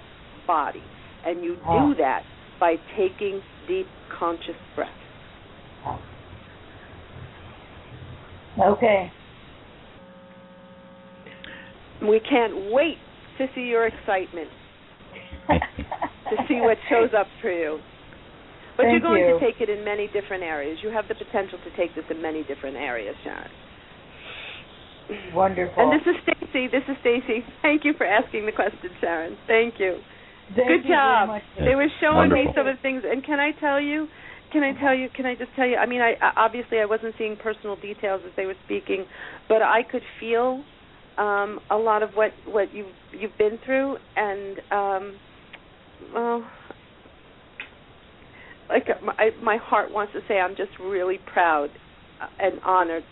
body. 0.47 0.81
And 1.25 1.43
you 1.43 1.55
do 1.55 1.95
that 1.97 2.21
by 2.59 2.75
taking 2.97 3.41
deep 3.67 3.87
conscious 4.17 4.55
breaths. 4.75 5.04
Okay. 8.59 9.11
We 12.01 12.19
can't 12.19 12.71
wait 12.71 12.97
to 13.37 13.47
see 13.55 13.61
your 13.61 13.87
excitement, 13.87 14.49
to 15.47 16.35
see 16.47 16.59
what 16.61 16.77
shows 16.89 17.09
up 17.17 17.27
for 17.41 17.51
you. 17.51 17.79
But 18.77 18.83
Thank 18.83 18.91
you're 18.91 19.01
going 19.01 19.23
you. 19.23 19.39
to 19.39 19.45
take 19.45 19.61
it 19.61 19.69
in 19.69 19.83
many 19.85 20.07
different 20.07 20.43
areas. 20.43 20.79
You 20.83 20.89
have 20.91 21.07
the 21.07 21.15
potential 21.15 21.57
to 21.63 21.77
take 21.77 21.95
this 21.95 22.03
in 22.09 22.21
many 22.21 22.43
different 22.43 22.75
areas, 22.75 23.15
Sharon. 23.23 23.49
Wonderful. 25.33 25.75
And 25.77 25.93
this 25.93 26.05
is 26.07 26.15
Stacy. 26.23 26.67
This 26.67 26.83
is 26.89 26.97
Stacy. 27.01 27.45
Thank 27.61 27.85
you 27.85 27.93
for 27.97 28.05
asking 28.05 28.45
the 28.45 28.51
question, 28.51 28.89
Sharon. 28.99 29.37
Thank 29.47 29.75
you. 29.79 29.99
Thank 30.55 30.67
Good 30.67 30.83
you 30.85 30.93
job. 30.93 31.29
Very 31.29 31.39
much. 31.39 31.43
They 31.57 31.75
were 31.75 31.87
showing 32.01 32.29
Wonderful. 32.29 32.45
me 32.45 32.53
some 32.55 32.67
of 32.67 32.75
the 32.75 32.81
things, 32.81 33.03
and 33.05 33.23
can 33.23 33.39
I 33.39 33.51
tell 33.59 33.79
you? 33.79 34.07
Can 34.55 34.63
I 34.63 34.71
tell 34.79 34.95
you? 34.95 35.09
Can 35.13 35.25
I 35.25 35.35
just 35.35 35.51
tell 35.57 35.67
you? 35.67 35.75
I 35.75 35.85
mean, 35.85 35.99
I 35.99 36.13
obviously 36.37 36.79
I 36.79 36.85
wasn't 36.85 37.13
seeing 37.17 37.35
personal 37.35 37.75
details 37.75 38.21
as 38.25 38.31
they 38.37 38.45
were 38.45 38.55
speaking, 38.63 39.05
but 39.49 39.61
I 39.61 39.81
could 39.83 40.01
feel 40.17 40.63
um, 41.17 41.59
a 41.69 41.75
lot 41.75 42.01
of 42.01 42.11
what 42.11 42.31
what 42.47 42.73
you 42.73 42.85
you've 43.11 43.37
been 43.37 43.59
through, 43.65 43.97
and 44.15 44.57
um, 44.71 45.19
well, 46.13 46.49
like 48.69 48.87
my 49.03 49.31
my 49.43 49.57
heart 49.57 49.91
wants 49.91 50.13
to 50.13 50.21
say 50.25 50.39
I'm 50.39 50.55
just 50.55 50.71
really 50.79 51.19
proud 51.33 51.67
and 52.39 52.53
honored. 52.65 53.03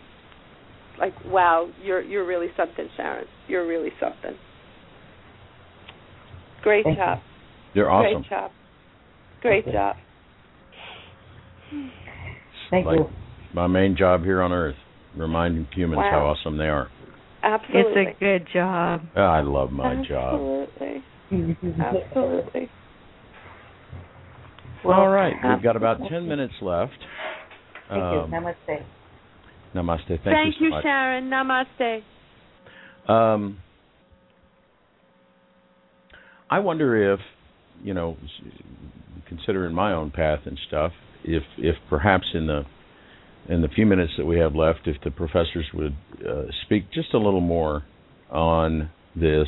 Like 0.98 1.14
wow, 1.26 1.68
you're 1.84 2.02
you're 2.04 2.26
really 2.26 2.52
something, 2.56 2.88
Sharon. 2.96 3.26
You're 3.50 3.68
really 3.68 3.92
something. 4.00 4.40
Great 6.62 6.86
Thank 6.86 7.00
job. 7.00 7.20
You're 7.74 7.92
awesome. 7.92 8.22
Great 8.22 8.30
job. 8.30 8.52
Great 9.42 9.66
you. 9.66 9.74
job. 9.74 9.98
Thank 12.70 12.86
like 12.88 12.98
you. 12.98 13.10
my 13.54 13.68
main 13.68 13.96
job 13.98 14.24
here 14.24 14.42
on 14.42 14.52
Earth, 14.52 14.76
reminding 15.16 15.68
humans 15.76 16.00
Wow. 16.00 16.10
how 16.12 16.26
awesome 16.28 16.58
they 16.58 16.66
are. 16.68 16.90
Absolutely. 17.44 18.02
It's 18.04 18.16
a 18.16 18.20
good 18.20 18.48
job. 18.54 19.02
I 19.16 19.42
love 19.42 19.72
my 19.72 20.04
job. 20.08 20.68
Absolutely. 20.80 21.04
Absolutely. 21.80 22.70
All 24.86 25.08
right, 25.08 25.34
we've 25.44 25.64
got 25.64 25.76
about 25.76 26.00
ten 26.10 26.28
minutes 26.28 26.54
left. 26.62 26.92
Thank 27.90 28.02
Um, 28.04 28.32
you. 28.32 28.38
Namaste. 28.38 28.84
namaste. 29.76 30.08
Thank, 30.08 30.24
Thank 30.24 30.56
you 30.60 30.66
you, 30.68 30.72
so 30.72 30.76
much. 30.76 30.84
Sharon. 30.84 31.30
Namaste. 31.30 32.02
Um, 33.08 33.58
I 36.50 36.60
wonder 36.60 37.14
if, 37.14 37.20
you 37.84 37.94
know, 37.94 38.18
considering 39.28 39.74
my 39.74 39.94
own 39.94 40.12
path 40.12 40.40
and 40.46 40.58
stuff, 40.68 40.92
if 41.24 41.44
if 41.58 41.76
perhaps 41.90 42.26
in 42.34 42.48
the 42.48 42.64
in 43.50 43.62
the 43.62 43.68
few 43.68 43.86
minutes 43.86 44.14
that 44.18 44.26
we 44.26 44.40
have 44.40 44.56
left, 44.56 44.82
if 44.86 44.96
the 45.04 45.12
professors 45.12 45.66
would 45.74 45.96
uh, 46.28 46.44
speak 46.66 46.92
just 46.94 47.14
a 47.14 47.18
little 47.18 47.42
more 47.42 47.84
on 48.32 48.90
this 49.16 49.48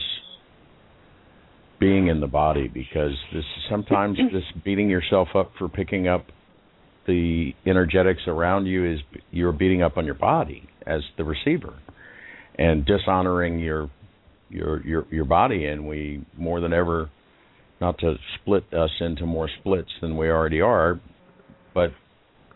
being 1.79 2.07
in 2.07 2.19
the 2.19 2.27
body, 2.27 2.67
because 2.67 3.13
this 3.33 3.43
sometimes 3.69 4.17
this 4.33 4.43
beating 4.63 4.89
yourself 4.89 5.29
up 5.35 5.51
for 5.57 5.69
picking 5.69 6.07
up 6.07 6.25
the 7.07 7.51
energetics 7.65 8.21
around 8.27 8.65
you 8.65 8.93
is 8.93 8.99
you're 9.31 9.51
beating 9.51 9.83
up 9.83 9.97
on 9.97 10.05
your 10.05 10.15
body 10.15 10.67
as 10.87 11.01
the 11.17 11.23
receiver 11.23 11.75
and 12.57 12.85
dishonoring 12.85 13.59
your 13.59 13.89
your 14.49 14.85
your 14.85 15.05
your 15.09 15.25
body. 15.25 15.65
And 15.65 15.87
we 15.87 16.25
more 16.37 16.59
than 16.59 16.73
ever 16.73 17.09
not 17.79 17.97
to 17.99 18.15
split 18.35 18.63
us 18.73 18.89
into 18.99 19.25
more 19.25 19.49
splits 19.59 19.89
than 20.01 20.17
we 20.17 20.29
already 20.29 20.61
are 20.61 20.99
but 21.75 21.91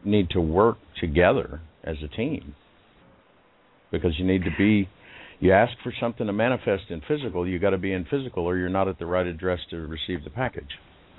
need 0.03 0.29
to 0.31 0.41
work 0.41 0.77
together 0.99 1.61
as 1.83 1.97
a 2.03 2.07
team 2.07 2.55
because 3.91 4.17
you 4.17 4.25
need 4.25 4.43
to 4.43 4.51
be 4.57 4.89
you 5.41 5.51
ask 5.53 5.73
for 5.83 5.93
something 6.01 6.25
to 6.25 6.33
manifest 6.33 6.83
in 6.89 7.01
physical 7.07 7.47
you 7.47 7.59
got 7.59 7.69
to 7.71 7.77
be 7.77 7.93
in 7.93 8.05
physical 8.05 8.45
or 8.45 8.57
you're 8.57 8.69
not 8.69 8.87
at 8.87 8.97
the 8.97 9.05
right 9.05 9.27
address 9.27 9.59
to 9.69 9.77
receive 9.77 10.23
the 10.23 10.29
package 10.31 10.71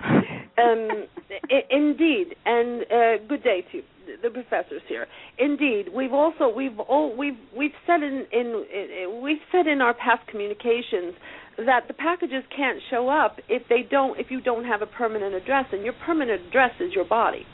Um, 0.02 1.06
I- 1.51 1.64
indeed, 1.70 2.35
and 2.44 2.82
uh, 2.82 3.24
good 3.28 3.43
day 3.43 3.64
to 3.72 3.82
the 4.22 4.31
professors 4.31 4.82
here. 4.89 5.06
Indeed, 5.39 5.86
we've 5.94 6.12
also 6.12 6.48
we've 6.55 6.78
all 6.81 7.16
we've 7.16 7.39
we've 7.56 7.77
said 7.86 8.02
in, 8.02 8.27
in 8.32 8.64
in 8.72 9.20
we've 9.22 9.44
said 9.52 9.66
in 9.66 9.81
our 9.81 9.94
past 9.94 10.27
communications 10.28 11.14
that 11.59 11.82
the 11.89 11.94
packages 11.94 12.44
can't 12.55 12.78
show 12.90 13.09
up 13.09 13.39
if 13.48 13.62
they 13.68 13.82
don't 13.90 14.18
if 14.18 14.31
you 14.31 14.40
don't 14.40 14.64
have 14.64 14.82
a 14.82 14.86
permanent 14.86 15.35
address, 15.35 15.66
and 15.72 15.82
your 15.85 15.94
permanent 16.06 16.47
address 16.48 16.72
is 16.81 16.93
your 16.94 17.05
body. 17.06 17.44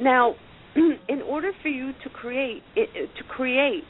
Now, 0.00 0.34
in 0.76 1.22
order 1.22 1.52
for 1.62 1.68
you 1.68 1.92
to 2.02 2.08
create 2.10 2.62
to 2.74 3.24
create 3.28 3.84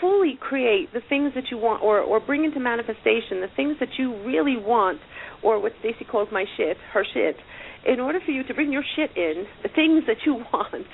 fully 0.00 0.36
create 0.40 0.92
the 0.92 1.00
things 1.08 1.32
that 1.34 1.44
you 1.50 1.56
want 1.56 1.82
or 1.82 2.00
or 2.00 2.18
bring 2.20 2.44
into 2.44 2.58
manifestation 2.58 3.40
the 3.40 3.48
things 3.54 3.76
that 3.78 3.90
you 3.96 4.12
really 4.24 4.56
want 4.56 5.00
or 5.44 5.60
what 5.60 5.72
Stacy 5.80 6.04
calls 6.10 6.28
my 6.32 6.44
shit, 6.56 6.76
her 6.92 7.04
shit, 7.12 7.36
in 7.86 8.00
order 8.00 8.18
for 8.24 8.32
you 8.32 8.42
to 8.44 8.54
bring 8.54 8.72
your 8.72 8.84
shit 8.96 9.10
in, 9.16 9.44
the 9.62 9.68
things 9.68 10.04
that 10.06 10.16
you 10.24 10.34
want, 10.52 10.86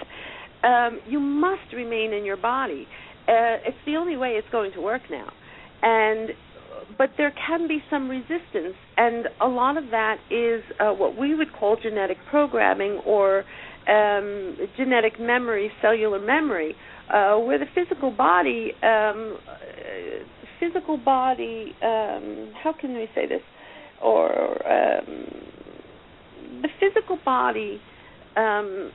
um, 0.64 1.00
you 1.08 1.20
must 1.20 1.72
remain 1.72 2.12
in 2.12 2.24
your 2.24 2.36
body. 2.36 2.86
Uh, 3.28 3.62
it's 3.64 3.78
the 3.86 3.96
only 3.96 4.16
way 4.16 4.30
it's 4.30 4.48
going 4.50 4.72
to 4.72 4.80
work 4.80 5.02
now. 5.10 5.30
And 5.82 6.30
but 6.98 7.10
there 7.16 7.32
can 7.46 7.68
be 7.68 7.78
some 7.88 8.08
resistance, 8.08 8.74
and 8.96 9.26
a 9.40 9.46
lot 9.46 9.76
of 9.76 9.90
that 9.90 10.16
is 10.30 10.62
uh, 10.80 10.92
what 10.92 11.16
we 11.16 11.34
would 11.34 11.52
call 11.52 11.76
genetic 11.80 12.16
programming 12.28 13.00
or 13.06 13.44
um, 13.90 14.56
genetic 14.76 15.18
memory, 15.18 15.70
cellular 15.82 16.20
memory, 16.20 16.74
uh, 17.12 17.36
where 17.38 17.58
the 17.58 17.66
physical 17.74 18.10
body, 18.10 18.72
um, 18.82 19.36
uh, 19.48 19.54
physical 20.60 20.96
body, 20.96 21.74
um, 21.82 22.52
how 22.62 22.72
can 22.78 22.94
we 22.94 23.08
say 23.14 23.26
this, 23.26 23.42
or 24.00 24.22
um, 24.66 25.26
the 26.62 26.68
physical 26.78 27.18
body 27.24 27.80
um, 28.36 28.92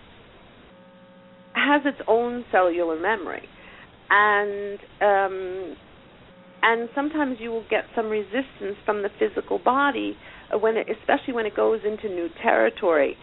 has 1.53 1.81
its 1.85 1.99
own 2.07 2.45
cellular 2.51 2.99
memory, 2.99 3.47
and 4.09 4.79
um, 5.01 5.75
and 6.61 6.89
sometimes 6.95 7.37
you 7.39 7.51
will 7.51 7.65
get 7.69 7.83
some 7.95 8.07
resistance 8.07 8.77
from 8.85 9.03
the 9.03 9.09
physical 9.19 9.59
body 9.59 10.17
when, 10.59 10.77
it, 10.77 10.87
especially 10.89 11.33
when 11.33 11.45
it 11.45 11.55
goes 11.55 11.81
into 11.85 12.09
new 12.09 12.27
territory, 12.41 13.15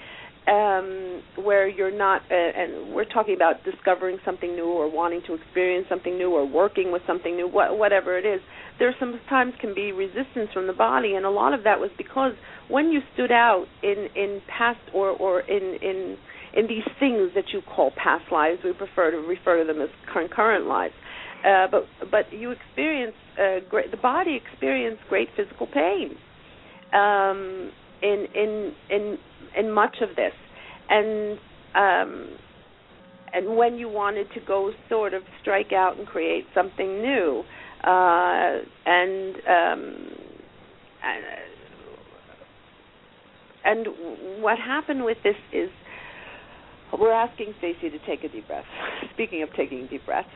um, 0.48 1.22
where 1.44 1.68
you're 1.68 1.96
not. 1.96 2.22
Uh, 2.30 2.34
and 2.34 2.94
we're 2.94 3.04
talking 3.04 3.34
about 3.34 3.64
discovering 3.64 4.18
something 4.24 4.54
new, 4.54 4.66
or 4.66 4.90
wanting 4.90 5.22
to 5.26 5.34
experience 5.34 5.86
something 5.88 6.18
new, 6.18 6.30
or 6.30 6.46
working 6.46 6.92
with 6.92 7.02
something 7.06 7.36
new, 7.36 7.48
wh- 7.48 7.78
whatever 7.78 8.18
it 8.18 8.26
is. 8.26 8.40
There 8.78 8.94
sometimes 8.98 9.54
can 9.60 9.74
be 9.74 9.92
resistance 9.92 10.50
from 10.52 10.66
the 10.66 10.72
body, 10.72 11.14
and 11.14 11.24
a 11.24 11.30
lot 11.30 11.54
of 11.54 11.64
that 11.64 11.78
was 11.78 11.90
because 11.96 12.32
when 12.68 12.90
you 12.90 13.00
stood 13.14 13.32
out 13.32 13.66
in 13.82 14.08
in 14.16 14.40
past 14.48 14.80
or 14.92 15.10
or 15.10 15.40
in 15.40 15.78
in 15.80 16.16
in 16.54 16.66
these 16.66 16.86
things 16.98 17.30
that 17.34 17.44
you 17.52 17.62
call 17.62 17.92
past 17.96 18.24
lives, 18.32 18.60
we 18.64 18.72
prefer 18.72 19.10
to 19.10 19.18
refer 19.18 19.60
to 19.60 19.66
them 19.72 19.80
as 19.80 19.88
concurrent 20.12 20.66
lives. 20.66 20.94
Uh, 21.46 21.66
but 21.70 21.86
but 22.10 22.32
you 22.32 22.50
experience 22.50 23.14
uh, 23.38 23.58
great. 23.68 23.90
The 23.90 23.96
body 23.96 24.40
experienced 24.42 25.02
great 25.08 25.28
physical 25.36 25.66
pain 25.66 26.16
um, 26.92 27.72
in 28.02 28.26
in 28.34 28.72
in 28.90 29.18
in 29.56 29.70
much 29.70 29.96
of 30.00 30.16
this, 30.16 30.32
and 30.88 31.38
um, 31.74 32.28
and 33.32 33.56
when 33.56 33.78
you 33.78 33.88
wanted 33.88 34.26
to 34.34 34.40
go 34.46 34.72
sort 34.88 35.14
of 35.14 35.22
strike 35.40 35.72
out 35.72 35.96
and 35.98 36.06
create 36.06 36.44
something 36.54 37.00
new, 37.00 37.42
uh, 37.84 38.58
and 38.86 39.36
um, 39.36 40.08
and, 43.64 43.86
what 44.40 44.58
happened 44.58 45.04
with 45.04 45.18
this 45.22 45.36
is 45.52 45.70
we're 46.98 47.12
asking 47.12 47.54
Stacy 47.58 47.90
to 47.90 47.98
take 48.06 48.24
a 48.24 48.28
deep 48.28 48.46
breath. 48.46 48.64
Speaking 49.14 49.42
of 49.42 49.48
taking 49.56 49.86
deep 49.86 50.04
breaths. 50.04 50.28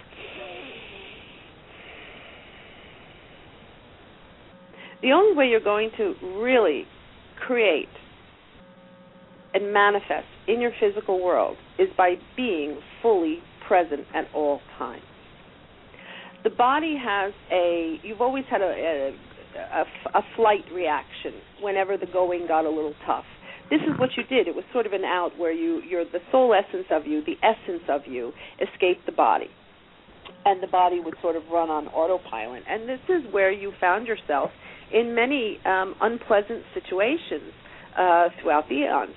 The 5.03 5.13
only 5.13 5.37
way 5.37 5.47
you're 5.47 5.61
going 5.61 5.91
to 5.99 6.15
really 6.41 6.87
create 7.45 7.89
and 9.55 9.73
manifest 9.73 10.27
in 10.47 10.61
your 10.61 10.73
physical 10.79 11.23
world 11.23 11.57
is 11.79 11.89
by 11.97 12.17
being 12.37 12.79
fully 13.03 13.39
present 13.67 14.07
at 14.15 14.27
all 14.35 14.61
times. 14.79 15.03
The 16.45 16.51
body 16.51 16.97
has 17.03 17.33
a, 17.51 17.99
you've 18.03 18.21
always 18.21 18.45
had 18.51 18.61
a, 18.61 18.65
a, 18.65 19.17
a, 19.59 20.19
a 20.19 20.23
flight 20.37 20.65
reaction 20.73 21.33
whenever 21.61 21.97
the 21.97 22.07
going 22.07 22.47
got 22.47 22.65
a 22.65 22.71
little 22.71 22.95
tough. 23.05 23.25
This 23.71 23.81
is 23.81 23.99
what 23.99 24.11
you 24.17 24.23
did. 24.25 24.47
It 24.47 24.55
was 24.55 24.65
sort 24.73 24.87
of 24.87 24.93
an 24.93 25.05
out 25.05 25.31
where 25.39 25.51
you, 25.51 25.83
you're 25.83 26.05
the 26.05 26.21
soul 26.31 26.55
essence 26.55 26.87
of 26.91 27.07
you, 27.07 27.25
the 27.25 27.35
essence 27.43 27.83
of 27.89 28.03
you, 28.07 28.33
escaped 28.61 29.07
the 29.07 29.13
body. 29.13 29.49
And 30.45 30.63
the 30.63 30.69
body 30.69 31.01
would 31.01 31.15
sort 31.21 31.35
of 31.35 31.43
run 31.51 31.69
on 31.69 31.89
autopilot. 31.89 32.63
And 32.69 32.89
this 32.89 33.01
is 33.09 33.23
where 33.33 33.51
you 33.51 33.73
found 33.81 34.07
yourself 34.07 34.53
in 34.93 35.15
many 35.15 35.59
um, 35.65 35.95
unpleasant 36.01 36.63
situations 36.75 37.53
uh, 37.99 38.29
throughout 38.41 38.69
the 38.69 38.77
eons 38.77 39.15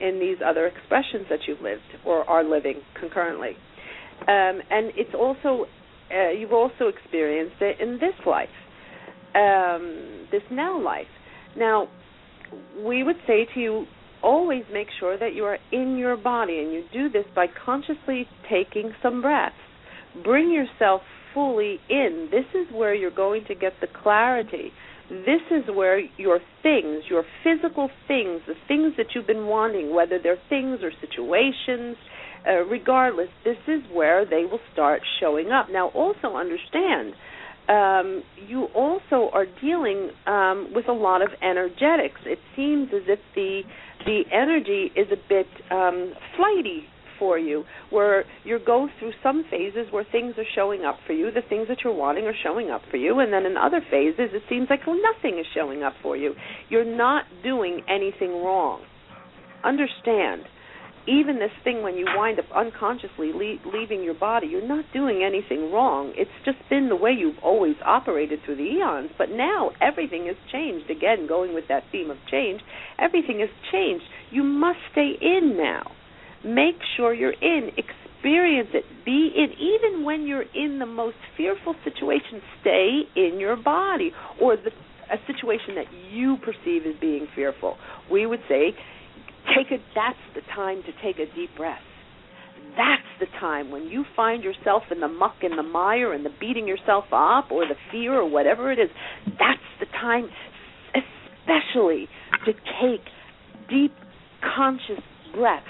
in 0.00 0.20
these 0.20 0.36
other 0.44 0.66
expressions 0.66 1.26
that 1.30 1.40
you've 1.46 1.60
lived 1.60 1.82
or 2.04 2.28
are 2.28 2.44
living 2.44 2.80
concurrently. 2.98 3.56
Um, 4.20 4.60
and 4.70 4.92
it's 4.96 5.14
also 5.14 5.66
uh, 6.10 6.30
you've 6.30 6.52
also 6.52 6.88
experienced 6.88 7.56
it 7.60 7.80
in 7.80 7.94
this 7.94 8.14
life, 8.26 8.48
um, 9.34 10.28
this 10.30 10.42
now 10.50 10.80
life. 10.82 11.06
Now, 11.56 11.88
we 12.84 13.02
would 13.02 13.16
say 13.26 13.46
to 13.54 13.60
you, 13.60 13.86
always 14.22 14.62
make 14.72 14.88
sure 14.98 15.18
that 15.18 15.34
you 15.34 15.44
are 15.44 15.58
in 15.72 15.96
your 15.96 16.16
body, 16.16 16.60
and 16.60 16.72
you 16.72 16.84
do 16.92 17.08
this 17.08 17.24
by 17.34 17.46
consciously 17.64 18.26
taking 18.50 18.92
some 19.02 19.20
breaths. 19.20 19.54
Bring 20.24 20.50
yourself 20.50 21.02
fully 21.34 21.78
in. 21.90 22.28
This 22.30 22.46
is 22.54 22.72
where 22.72 22.94
you're 22.94 23.10
going 23.10 23.44
to 23.48 23.54
get 23.54 23.74
the 23.80 23.88
clarity. 24.02 24.72
This 25.08 25.42
is 25.50 25.64
where 25.72 26.00
your 26.16 26.40
things, 26.62 27.04
your 27.08 27.24
physical 27.44 27.88
things, 28.08 28.40
the 28.46 28.54
things 28.66 28.94
that 28.96 29.06
you've 29.14 29.26
been 29.26 29.46
wanting, 29.46 29.94
whether 29.94 30.18
they're 30.20 30.38
things 30.48 30.80
or 30.82 30.90
situations, 31.00 31.96
uh, 32.46 32.64
regardless, 32.64 33.28
this 33.44 33.56
is 33.66 33.82
where 33.92 34.24
they 34.24 34.44
will 34.50 34.60
start 34.72 35.02
showing 35.20 35.50
up. 35.50 35.66
Now, 35.70 35.88
also 35.88 36.36
understand, 36.36 37.14
um, 37.68 38.22
you 38.46 38.64
also 38.74 39.30
are 39.32 39.46
dealing 39.60 40.10
um, 40.26 40.72
with 40.74 40.88
a 40.88 40.92
lot 40.92 41.22
of 41.22 41.28
energetics. 41.42 42.20
It 42.24 42.38
seems 42.54 42.88
as 42.94 43.02
if 43.08 43.18
the 43.34 43.62
the 44.04 44.22
energy 44.30 44.92
is 44.94 45.08
a 45.10 45.16
bit 45.28 45.46
um, 45.72 46.12
flighty 46.36 46.86
for 47.18 47.38
you, 47.38 47.64
where 47.90 48.24
you 48.44 48.58
go 48.64 48.88
through 48.98 49.12
some 49.22 49.44
phases 49.50 49.86
where 49.90 50.04
things 50.10 50.34
are 50.38 50.44
showing 50.54 50.84
up 50.84 50.96
for 51.06 51.12
you, 51.12 51.30
the 51.30 51.42
things 51.48 51.68
that 51.68 51.78
you're 51.84 51.94
wanting 51.94 52.26
are 52.26 52.34
showing 52.42 52.70
up 52.70 52.82
for 52.90 52.96
you, 52.96 53.20
and 53.20 53.32
then 53.32 53.46
in 53.46 53.56
other 53.56 53.80
phases 53.90 54.30
it 54.32 54.42
seems 54.48 54.68
like 54.70 54.80
nothing 54.86 55.38
is 55.38 55.46
showing 55.54 55.82
up 55.82 55.94
for 56.02 56.16
you. 56.16 56.34
You're 56.68 56.84
not 56.84 57.24
doing 57.42 57.82
anything 57.88 58.30
wrong. 58.44 58.82
Understand, 59.64 60.42
even 61.06 61.38
this 61.38 61.52
thing 61.62 61.82
when 61.82 61.96
you 61.96 62.06
wind 62.16 62.38
up 62.38 62.46
unconsciously 62.54 63.32
le- 63.32 63.70
leaving 63.70 64.02
your 64.02 64.14
body, 64.14 64.48
you're 64.48 64.66
not 64.66 64.84
doing 64.92 65.22
anything 65.22 65.72
wrong. 65.72 66.12
It's 66.16 66.30
just 66.44 66.58
been 66.68 66.88
the 66.88 66.96
way 66.96 67.12
you've 67.12 67.38
always 67.42 67.76
operated 67.84 68.40
through 68.44 68.56
the 68.56 68.64
eons. 68.64 69.10
But 69.16 69.30
now 69.30 69.70
everything 69.80 70.26
has 70.26 70.36
changed. 70.50 70.90
Again, 70.90 71.26
going 71.28 71.54
with 71.54 71.68
that 71.68 71.84
theme 71.92 72.10
of 72.10 72.18
change, 72.30 72.60
everything 72.98 73.40
has 73.40 73.50
changed. 73.70 74.04
You 74.30 74.42
must 74.42 74.78
stay 74.92 75.12
in 75.20 75.56
now. 75.56 75.92
Make 76.46 76.76
sure 76.96 77.12
you're 77.12 77.32
in. 77.32 77.70
Experience 77.76 78.68
it. 78.72 78.84
Be 79.04 79.30
in. 79.34 79.52
Even 79.58 80.04
when 80.04 80.26
you're 80.26 80.44
in 80.54 80.78
the 80.78 80.86
most 80.86 81.16
fearful 81.36 81.74
situation, 81.84 82.40
stay 82.60 83.02
in 83.16 83.38
your 83.38 83.56
body 83.56 84.12
or 84.40 84.56
the, 84.56 84.70
a 85.12 85.18
situation 85.26 85.74
that 85.74 85.86
you 86.10 86.36
perceive 86.38 86.82
as 86.86 86.98
being 87.00 87.26
fearful. 87.34 87.76
We 88.10 88.26
would 88.26 88.40
say 88.48 88.74
take 89.54 89.70
a 89.70 89.82
that's 89.94 90.18
the 90.34 90.40
time 90.54 90.82
to 90.82 90.92
take 91.02 91.18
a 91.18 91.32
deep 91.34 91.50
breath 91.56 91.82
that's 92.76 93.08
the 93.20 93.26
time 93.40 93.70
when 93.70 93.84
you 93.84 94.04
find 94.14 94.44
yourself 94.44 94.82
in 94.90 95.00
the 95.00 95.08
muck 95.08 95.36
and 95.42 95.58
the 95.58 95.62
mire 95.62 96.12
and 96.12 96.24
the 96.24 96.30
beating 96.38 96.66
yourself 96.66 97.04
up 97.12 97.50
or 97.50 97.66
the 97.66 97.76
fear 97.90 98.14
or 98.14 98.28
whatever 98.28 98.70
it 98.70 98.78
is 98.78 98.90
that's 99.38 99.60
the 99.80 99.86
time 99.86 100.28
especially 100.94 102.08
to 102.44 102.52
take 102.52 103.04
deep 103.68 103.94
conscious 104.56 105.02
breaths 105.34 105.66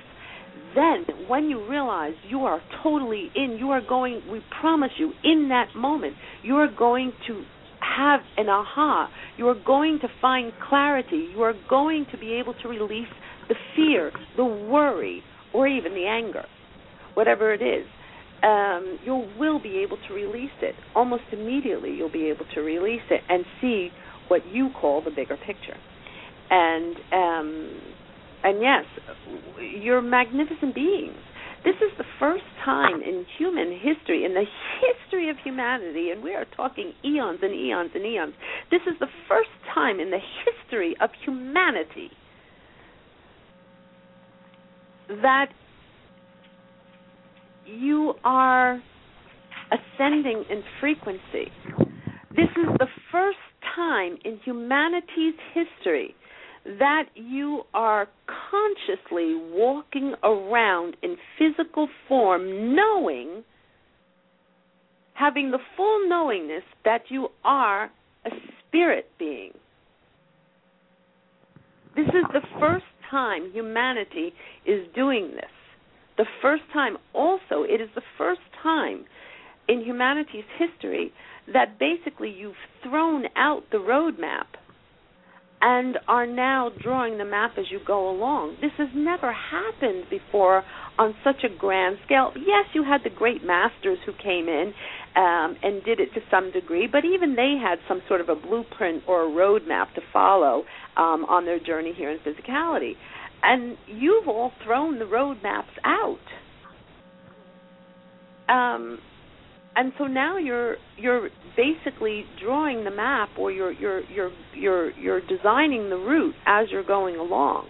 then 0.76 1.28
when 1.28 1.48
you 1.48 1.68
realize 1.68 2.14
you 2.28 2.40
are 2.40 2.60
totally 2.82 3.30
in 3.34 3.56
you 3.58 3.70
are 3.70 3.80
going 3.80 4.22
we 4.30 4.40
promise 4.60 4.92
you 4.98 5.12
in 5.24 5.48
that 5.48 5.74
moment 5.74 6.14
you 6.42 6.54
are 6.54 6.68
going 6.72 7.12
to 7.26 7.42
have 7.80 8.20
an 8.36 8.48
aha 8.48 9.08
you 9.36 9.48
are 9.48 9.60
going 9.66 9.98
to 10.00 10.08
find 10.20 10.52
clarity 10.68 11.28
you 11.34 11.42
are 11.42 11.54
going 11.68 12.06
to 12.12 12.18
be 12.18 12.34
able 12.34 12.54
to 12.62 12.68
release 12.68 13.08
the 13.48 13.54
fear, 13.74 14.12
the 14.36 14.44
worry, 14.44 15.22
or 15.54 15.66
even 15.66 15.92
the 15.92 16.06
anger, 16.06 16.44
whatever 17.14 17.52
it 17.52 17.62
is, 17.62 17.86
um, 18.42 18.98
you 19.04 19.28
will 19.38 19.60
be 19.60 19.78
able 19.78 19.96
to 20.08 20.14
release 20.14 20.50
it. 20.60 20.74
Almost 20.94 21.24
immediately, 21.32 21.92
you'll 21.92 22.12
be 22.12 22.28
able 22.28 22.44
to 22.54 22.60
release 22.60 23.02
it 23.10 23.22
and 23.28 23.44
see 23.60 23.88
what 24.28 24.46
you 24.46 24.70
call 24.80 25.02
the 25.02 25.10
bigger 25.10 25.36
picture. 25.36 25.76
And 26.50 26.96
um, 27.12 27.80
and 28.46 28.62
yes, 28.62 28.84
you're 29.82 30.00
magnificent 30.00 30.72
beings. 30.72 31.18
This 31.64 31.74
is 31.76 31.90
the 31.98 32.04
first 32.20 32.44
time 32.64 33.02
in 33.02 33.26
human 33.36 33.72
history, 33.72 34.24
in 34.24 34.34
the 34.34 34.44
history 34.80 35.30
of 35.30 35.36
humanity, 35.42 36.10
and 36.12 36.22
we 36.22 36.32
are 36.32 36.44
talking 36.56 36.92
eons 37.04 37.40
and 37.42 37.52
eons 37.52 37.90
and 37.92 38.06
eons. 38.06 38.34
This 38.70 38.82
is 38.86 38.94
the 39.00 39.08
first 39.28 39.50
time 39.74 39.98
in 39.98 40.12
the 40.12 40.20
history 40.44 40.94
of 41.00 41.10
humanity 41.24 42.10
that 45.08 45.46
you 47.64 48.14
are 48.22 48.80
ascending 49.72 50.44
in 50.48 50.62
frequency. 50.78 51.50
This 52.30 52.50
is 52.56 52.68
the 52.78 52.86
first 53.10 53.38
time 53.74 54.18
in 54.24 54.38
humanity's 54.44 55.34
history 55.52 56.14
that 56.78 57.04
you 57.14 57.62
are 57.74 58.08
consciously 58.50 59.34
walking 59.52 60.14
around 60.24 60.96
in 61.02 61.16
physical 61.38 61.88
form, 62.08 62.74
knowing, 62.74 63.44
having 65.14 65.52
the 65.52 65.58
full 65.76 66.08
knowingness 66.08 66.64
that 66.84 67.02
you 67.08 67.28
are 67.44 67.90
a 68.24 68.30
spirit 68.66 69.08
being. 69.18 69.52
This 71.94 72.08
is 72.08 72.24
the 72.32 72.42
first 72.58 72.84
time 73.10 73.52
humanity 73.52 74.32
is 74.66 74.86
doing 74.94 75.30
this. 75.34 75.44
The 76.18 76.26
first 76.42 76.64
time, 76.72 76.96
also, 77.14 77.62
it 77.62 77.80
is 77.80 77.88
the 77.94 78.02
first 78.18 78.40
time 78.62 79.04
in 79.68 79.80
humanity's 79.82 80.44
history 80.58 81.12
that 81.52 81.78
basically 81.78 82.30
you've 82.30 82.54
thrown 82.82 83.24
out 83.36 83.62
the 83.70 83.78
roadmap 83.78 84.46
and 85.60 85.98
are 86.06 86.26
now 86.26 86.70
drawing 86.82 87.18
the 87.18 87.24
map 87.24 87.52
as 87.58 87.64
you 87.70 87.80
go 87.86 88.10
along. 88.10 88.56
This 88.60 88.72
has 88.78 88.88
never 88.94 89.32
happened 89.32 90.04
before 90.10 90.62
on 90.98 91.14
such 91.24 91.44
a 91.44 91.58
grand 91.58 91.98
scale. 92.04 92.32
Yes, 92.36 92.66
you 92.74 92.84
had 92.84 93.02
the 93.04 93.10
great 93.10 93.44
masters 93.44 93.98
who 94.04 94.12
came 94.12 94.48
in 94.48 94.72
um, 95.14 95.56
and 95.62 95.82
did 95.84 96.00
it 96.00 96.12
to 96.14 96.20
some 96.30 96.52
degree, 96.52 96.88
but 96.90 97.04
even 97.04 97.36
they 97.36 97.56
had 97.60 97.78
some 97.88 98.02
sort 98.06 98.20
of 98.20 98.28
a 98.28 98.34
blueprint 98.34 99.02
or 99.06 99.24
a 99.24 99.30
roadmap 99.30 99.94
to 99.94 100.02
follow 100.12 100.64
um, 100.96 101.24
on 101.24 101.44
their 101.44 101.58
journey 101.58 101.92
here 101.96 102.10
in 102.10 102.18
physicality. 102.18 102.92
And 103.42 103.76
you've 103.86 104.28
all 104.28 104.52
thrown 104.64 104.98
the 104.98 105.04
roadmaps 105.04 105.64
out. 105.84 106.18
Um, 108.48 108.98
and 109.76 109.92
so 109.98 110.04
now 110.04 110.38
you're 110.38 110.76
you're 110.96 111.28
basically 111.54 112.24
drawing 112.42 112.84
the 112.84 112.90
map 112.90 113.28
or 113.38 113.52
you're 113.52 113.72
you're 113.72 114.00
you're 114.10 114.32
you're 114.54 114.90
you're 114.98 115.20
designing 115.20 115.90
the 115.90 115.96
route 115.96 116.34
as 116.46 116.68
you're 116.70 116.82
going 116.82 117.16
along. 117.16 117.68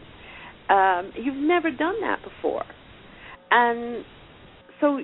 Um, 0.68 1.12
you've 1.16 1.34
never 1.34 1.70
done 1.70 2.00
that 2.02 2.20
before. 2.22 2.64
And 3.50 4.04
so 4.80 5.00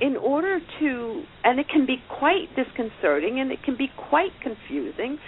in 0.00 0.16
order 0.16 0.58
to 0.80 1.22
and 1.44 1.60
it 1.60 1.68
can 1.68 1.86
be 1.86 1.96
quite 2.18 2.48
disconcerting 2.56 3.38
and 3.40 3.52
it 3.52 3.62
can 3.64 3.76
be 3.76 3.88
quite 4.08 4.32
confusing 4.42 5.18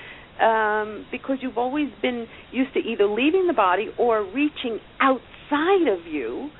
um, 0.42 1.06
because 1.12 1.38
you've 1.40 1.58
always 1.58 1.88
been 2.02 2.26
used 2.50 2.74
to 2.74 2.80
either 2.80 3.06
leaving 3.06 3.46
the 3.46 3.54
body 3.54 3.88
or 3.98 4.24
reaching 4.24 4.80
outside 5.00 5.88
of 5.88 6.06
you 6.06 6.50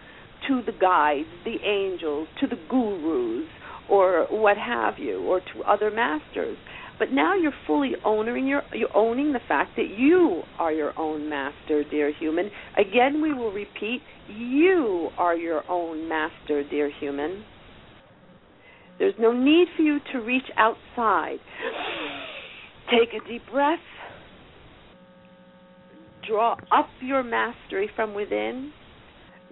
to 0.47 0.63
the 0.65 0.73
guides, 0.81 1.29
the 1.45 1.57
angels, 1.65 2.29
to 2.41 2.47
the 2.47 2.57
gurus, 2.69 3.49
or 3.89 4.27
what 4.31 4.57
have 4.57 4.99
you, 4.99 5.23
or 5.23 5.41
to 5.41 5.63
other 5.67 5.91
masters. 5.91 6.57
But 6.99 7.13
now 7.13 7.35
you're 7.35 7.53
fully 7.67 7.93
owning 8.05 8.47
your 8.47 8.63
you're 8.75 8.95
owning 8.95 9.33
the 9.33 9.41
fact 9.47 9.77
that 9.77 9.89
you 9.97 10.43
are 10.59 10.73
your 10.73 10.99
own 10.99 11.29
master, 11.29 11.85
dear 11.89 12.13
human. 12.13 12.51
Again, 12.77 13.23
we 13.23 13.33
will 13.33 13.53
repeat: 13.53 14.03
you 14.29 15.11
are 15.17 15.37
your 15.37 15.63
own 15.71 16.09
master, 16.09 16.65
dear 16.69 16.91
human. 16.99 17.45
There's 18.99 19.15
no 19.19 19.33
need 19.33 19.69
for 19.77 19.83
you 19.83 20.01
to 20.13 20.19
reach 20.19 20.51
outside. 20.57 21.39
Take 22.91 23.11
a 23.15 23.29
deep 23.29 23.43
breath. 23.51 23.79
Draw 26.27 26.57
up 26.73 26.89
your 27.01 27.23
mastery 27.23 27.89
from 27.95 28.13
within. 28.13 28.73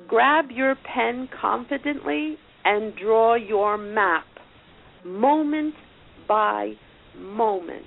Grab 0.09 0.47
your 0.51 0.75
pen 0.75 1.29
confidently 1.41 2.39
and 2.67 2.93
draw 2.97 3.37
your 3.37 3.79
map 3.79 4.25
moment 5.05 5.75
by 6.29 6.73
moment. 7.17 7.87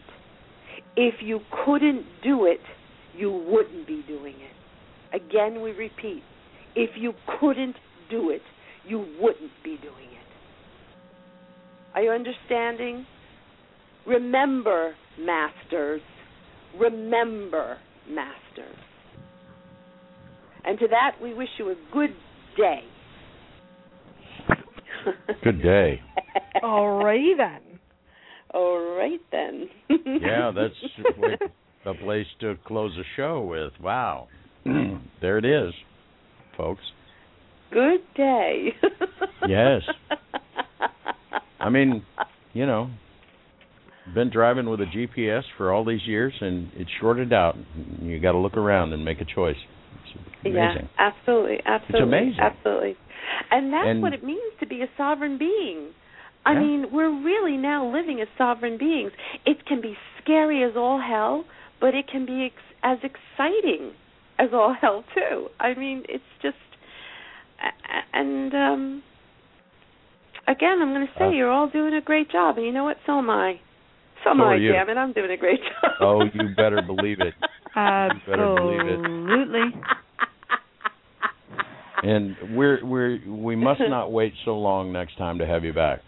If 0.96 1.16
you 1.22 1.42
couldn't 1.66 2.06
do 2.24 2.46
it, 2.46 2.62
you 3.16 3.30
wouldn't 3.30 3.86
be 3.86 4.04
doing 4.08 4.36
it. 4.36 5.16
Again, 5.16 5.62
we 5.62 5.72
repeat 5.72 6.24
if 6.76 6.92
you 6.96 7.14
couldn't 7.40 7.76
do 8.10 8.30
it, 8.30 8.42
you 8.88 9.06
wouldn't 9.20 9.52
be 9.64 9.78
doing 9.82 10.10
it. 10.12 10.28
Are 11.94 12.02
you 12.02 12.12
understanding? 12.12 13.06
Remember, 14.08 14.94
masters. 15.20 16.02
Remember, 16.80 17.78
masters. 18.10 18.78
And 20.64 20.80
to 20.80 20.88
that, 20.88 21.16
we 21.22 21.34
wish 21.34 21.50
you 21.58 21.70
a 21.70 21.76
good 21.92 22.16
day. 22.56 22.84
Good 25.44 25.62
day. 25.62 26.02
All 26.64 27.04
righty 27.04 27.34
then. 27.38 27.80
All 28.54 28.96
right 28.98 29.20
then. 29.32 29.70
yeah, 30.22 30.52
that's 30.56 31.48
a 31.86 31.94
place 31.94 32.26
to 32.42 32.56
close 32.66 32.92
a 32.98 33.04
show 33.16 33.42
with. 33.42 33.74
Wow. 33.82 34.28
there 35.22 35.38
it 35.38 35.46
is, 35.46 35.74
folks. 36.58 36.82
Good 37.72 38.02
day. 38.16 38.70
yes. 39.48 39.82
I 41.60 41.70
mean, 41.70 42.04
you 42.54 42.66
know, 42.66 42.90
been 44.14 44.32
driving 44.32 44.70
with 44.70 44.80
a 44.82 44.86
GPS 44.86 45.44
for 45.58 45.72
all 45.72 45.86
these 45.86 46.02
years, 46.06 46.34
and 46.42 46.70
it's 46.76 46.90
shorted 47.00 47.32
out. 47.32 47.56
You 48.02 48.20
got 48.20 48.32
to 48.32 48.40
look 48.40 48.58
around 48.58 48.94
and 48.94 49.06
make 49.06 49.22
a 49.22 49.26
choice. 49.26 49.56
It's 50.04 50.26
amazing. 50.46 50.56
Yeah, 50.56 51.12
absolutely, 51.12 51.60
absolutely, 51.66 52.00
It's 52.00 52.04
amazing. 52.04 52.40
absolutely. 52.42 52.98
And 53.52 53.72
that's 53.74 53.88
And- 53.88 54.02
what 54.02 54.14
it 54.14 54.24
means 54.24 54.54
to 54.60 54.66
be 54.66 54.82
a 54.82 54.90
sovereign 54.98 55.38
being. 55.38 55.94
I 56.46 56.54
Yeah. 56.54 56.60
mean, 56.60 56.92
we're 56.92 57.10
really 57.10 57.58
now 57.58 57.86
living 57.86 58.22
as 58.22 58.28
sovereign 58.38 58.78
beings. 58.78 59.12
It 59.46 59.66
can 59.66 59.82
be 59.82 59.98
scary 60.22 60.64
as 60.64 60.76
all 60.78 61.00
hell, 61.00 61.46
but 61.80 61.94
it 61.94 62.08
can 62.08 62.26
be 62.26 62.46
ex- 62.46 62.74
as 62.84 62.98
exciting 63.04 63.92
as 64.38 64.54
all 64.54 64.74
hell 64.82 65.04
too. 65.14 65.50
I 65.60 65.74
mean, 65.74 66.06
it's 66.08 66.24
just 66.42 66.58
a- 67.62 67.68
a- 67.68 68.06
and 68.18 68.54
um 68.56 69.04
again, 70.48 70.82
I'm 70.82 70.94
going 70.94 71.06
to 71.08 71.14
say 71.20 71.26
Uh, 71.26 71.30
you're 71.32 71.52
all 71.52 71.68
doing 71.68 71.94
a 71.94 72.02
great 72.02 72.30
job, 72.30 72.58
and 72.58 72.66
you 72.66 72.72
know 72.72 72.84
what? 72.86 72.98
So 73.06 73.18
am 73.20 73.30
I. 73.30 73.60
So 74.24 74.32
am 74.32 74.38
So 74.38 74.44
are 74.46 74.54
I. 74.54 74.56
you. 74.56 74.72
Damn 74.72 74.90
it, 74.90 74.98
I'm 74.98 75.12
doing 75.14 75.30
a 75.32 75.38
great 75.38 75.60
job. 75.82 75.92
Oh, 76.00 76.24
you 76.24 76.50
better 76.56 76.82
believe 76.82 77.20
it. 77.20 77.36
better 77.76 78.56
believe 78.56 78.82
it. 78.88 79.00
Absolutely. 79.00 79.74
And 82.04 82.36
we're 82.56 82.86
we're 82.86 83.20
we 83.28 83.56
must 83.56 83.82
not 83.90 84.12
wait 84.12 84.34
so 84.46 84.58
long 84.58 84.92
next 84.92 85.18
time 85.18 85.40
to 85.40 85.46
have 85.46 85.64
you 85.64 85.74
back. 85.74 86.00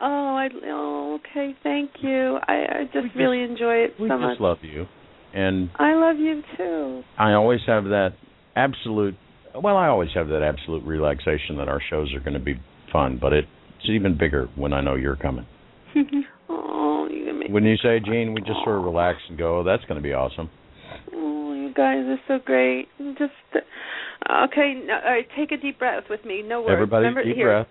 Oh, 0.00 0.36
I 0.36 0.48
oh, 0.66 1.18
okay. 1.20 1.54
Thank 1.62 1.90
you. 2.02 2.38
I, 2.46 2.52
I 2.52 2.84
just, 2.92 3.06
just- 3.06 3.16
really 3.16 3.42
enjoy 3.42 3.76
it 3.76 3.94
We 3.98 4.08
so 4.08 4.18
just 4.28 4.40
love 4.40 4.58
you, 4.62 4.86
and 5.34 5.70
I 5.76 5.94
love 5.94 6.16
you 6.16 6.42
too. 6.56 7.02
I 7.18 7.32
always 7.32 7.60
have 7.66 7.84
that 7.84 8.10
absolute. 8.54 9.16
Well, 9.54 9.76
I 9.76 9.88
always 9.88 10.10
have 10.14 10.28
that 10.28 10.42
absolute 10.42 10.84
relaxation 10.84 11.56
that 11.58 11.68
our 11.68 11.80
shows 11.88 12.12
are 12.14 12.20
going 12.20 12.34
to 12.34 12.40
be 12.44 12.60
fun, 12.92 13.18
but 13.20 13.32
it's 13.32 13.48
even 13.88 14.18
bigger 14.18 14.48
when 14.54 14.72
I 14.72 14.80
know 14.80 14.94
you're 14.94 15.16
coming. 15.16 15.46
Oh, 16.48 17.08
you 17.10 17.32
make 17.34 17.50
When 17.50 17.64
you 17.64 17.76
say, 17.76 18.00
Jean, 18.04 18.32
we 18.32 18.40
just 18.40 18.58
sort 18.64 18.78
of 18.78 18.84
relax 18.84 19.18
and 19.28 19.36
go, 19.36 19.58
oh, 19.58 19.64
that's 19.64 19.84
going 19.84 19.96
to 19.96 20.02
be 20.02 20.12
awesome. 20.12 20.48
Guys 21.76 22.04
are 22.06 22.20
so 22.26 22.38
great. 22.44 22.88
Just 23.18 23.32
okay. 23.54 24.82
No, 24.86 24.94
all 25.04 25.10
right, 25.10 25.26
take 25.36 25.52
a 25.52 25.56
deep 25.58 25.78
breath 25.78 26.04
with 26.08 26.24
me. 26.24 26.42
No 26.42 26.62
worries. 26.62 26.72
Everybody, 26.72 27.04
Remember, 27.06 27.22
deep 27.24 27.36
here. 27.36 27.46
breath. 27.48 27.66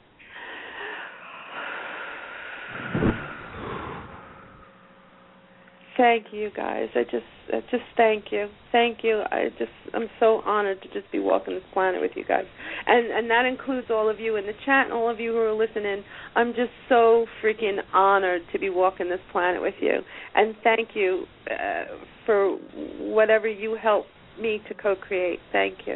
Thank 5.98 6.28
you, 6.34 6.50
guys. 6.54 6.90
I 6.94 7.04
just, 7.04 7.24
I 7.54 7.62
just 7.72 7.84
thank 7.96 8.26
you, 8.30 8.48
thank 8.74 9.00
you. 9.02 9.22
I 9.32 9.48
just, 9.58 9.72
I'm 9.94 10.10
so 10.20 10.42
honored 10.46 10.82
to 10.82 10.90
just 10.90 11.10
be 11.10 11.20
walking 11.20 11.54
this 11.54 11.64
planet 11.72 12.02
with 12.02 12.12
you 12.16 12.26
guys, 12.26 12.44
and 12.86 13.12
and 13.12 13.30
that 13.30 13.46
includes 13.46 13.88
all 13.90 14.10
of 14.10 14.20
you 14.20 14.36
in 14.36 14.46
the 14.46 14.54
chat 14.66 14.86
and 14.86 14.94
all 14.94 15.10
of 15.10 15.22
you 15.22 15.32
who 15.32 15.38
are 15.38 15.54
listening. 15.54 16.04
I'm 16.36 16.50
just 16.50 16.72
so 16.90 17.28
freaking 17.42 17.78
honored 17.94 18.42
to 18.52 18.60
be 18.60 18.70
walking 18.70 19.10
this 19.10 19.22
planet 19.32 19.62
with 19.62 19.76
you, 19.80 20.00
and 20.36 20.54
thank 20.66 20.90
you 20.96 21.26
uh, 21.50 21.96
for 22.26 22.58
whatever 23.00 23.48
you 23.48 23.78
help 23.82 24.06
me 24.38 24.62
to 24.68 24.74
co-create. 24.74 25.40
Thank 25.54 25.76
you, 25.86 25.96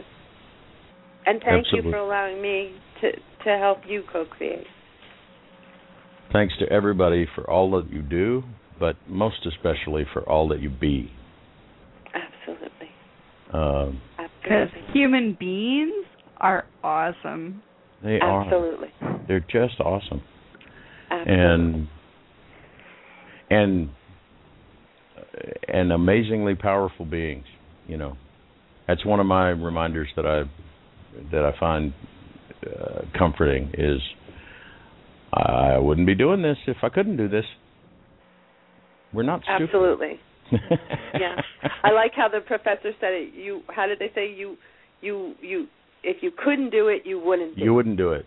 and 1.25 1.41
thank 1.43 1.67
Absolutely. 1.67 1.89
you 1.89 1.91
for 1.91 1.97
allowing 1.97 2.41
me 2.41 2.71
to 3.01 3.11
to 3.43 3.57
help 3.57 3.79
you 3.85 4.03
co-create. 4.13 4.65
Thanks 6.31 6.53
to 6.59 6.71
everybody 6.71 7.27
for 7.35 7.49
all 7.49 7.71
that 7.71 7.91
you 7.91 8.01
do, 8.01 8.43
but 8.79 8.95
most 9.07 9.45
especially 9.45 10.05
for 10.13 10.21
all 10.29 10.47
that 10.49 10.61
you 10.61 10.69
be. 10.69 11.11
Absolutely, 12.13 12.89
Uh, 13.53 13.91
Because 14.41 14.69
absolutely, 14.69 14.93
human 14.93 15.37
beings 15.39 16.05
are 16.37 16.65
awesome. 16.83 17.61
they 18.03 18.19
absolutely, 18.21 18.87
are. 19.01 19.19
They're 19.27 19.39
just 19.41 19.79
awesome. 19.79 20.21
absolutely. 21.11 21.43
and 21.43 21.87
and 23.49 23.89
and 25.67 25.91
amazingly 25.91 26.55
powerful 26.55 27.05
beings. 27.05 27.45
You 27.87 27.97
know, 27.97 28.17
that's 28.87 29.05
one 29.05 29.19
of 29.19 29.25
my 29.25 29.49
reminders 29.49 30.07
that 30.15 30.25
I 30.25 30.43
that 31.31 31.43
I 31.43 31.59
find 31.59 31.93
uh, 32.65 33.01
comforting 33.17 33.71
is 33.77 33.99
I 35.33 35.77
wouldn't 35.77 36.07
be 36.07 36.15
doing 36.15 36.41
this 36.41 36.57
if 36.67 36.77
I 36.83 36.89
couldn't 36.89 37.17
do 37.17 37.27
this. 37.27 37.45
We're 39.13 39.23
not 39.23 39.41
stupid. 39.43 39.63
Absolutely. 39.63 40.19
yeah. 41.19 41.35
I 41.83 41.91
like 41.91 42.11
how 42.15 42.27
the 42.27 42.41
professor 42.41 42.91
said 42.99 43.13
it. 43.13 43.33
You 43.33 43.61
how 43.69 43.85
did 43.87 43.99
they 43.99 44.11
say 44.15 44.31
you 44.31 44.57
you 45.01 45.35
you 45.41 45.67
if 46.03 46.17
you 46.21 46.31
couldn't 46.43 46.69
do 46.71 46.87
it 46.87 47.03
you 47.05 47.19
wouldn't 47.19 47.55
do 47.55 47.63
you 47.63 47.73
wouldn't 47.73 47.97
do 47.97 48.11
it. 48.13 48.25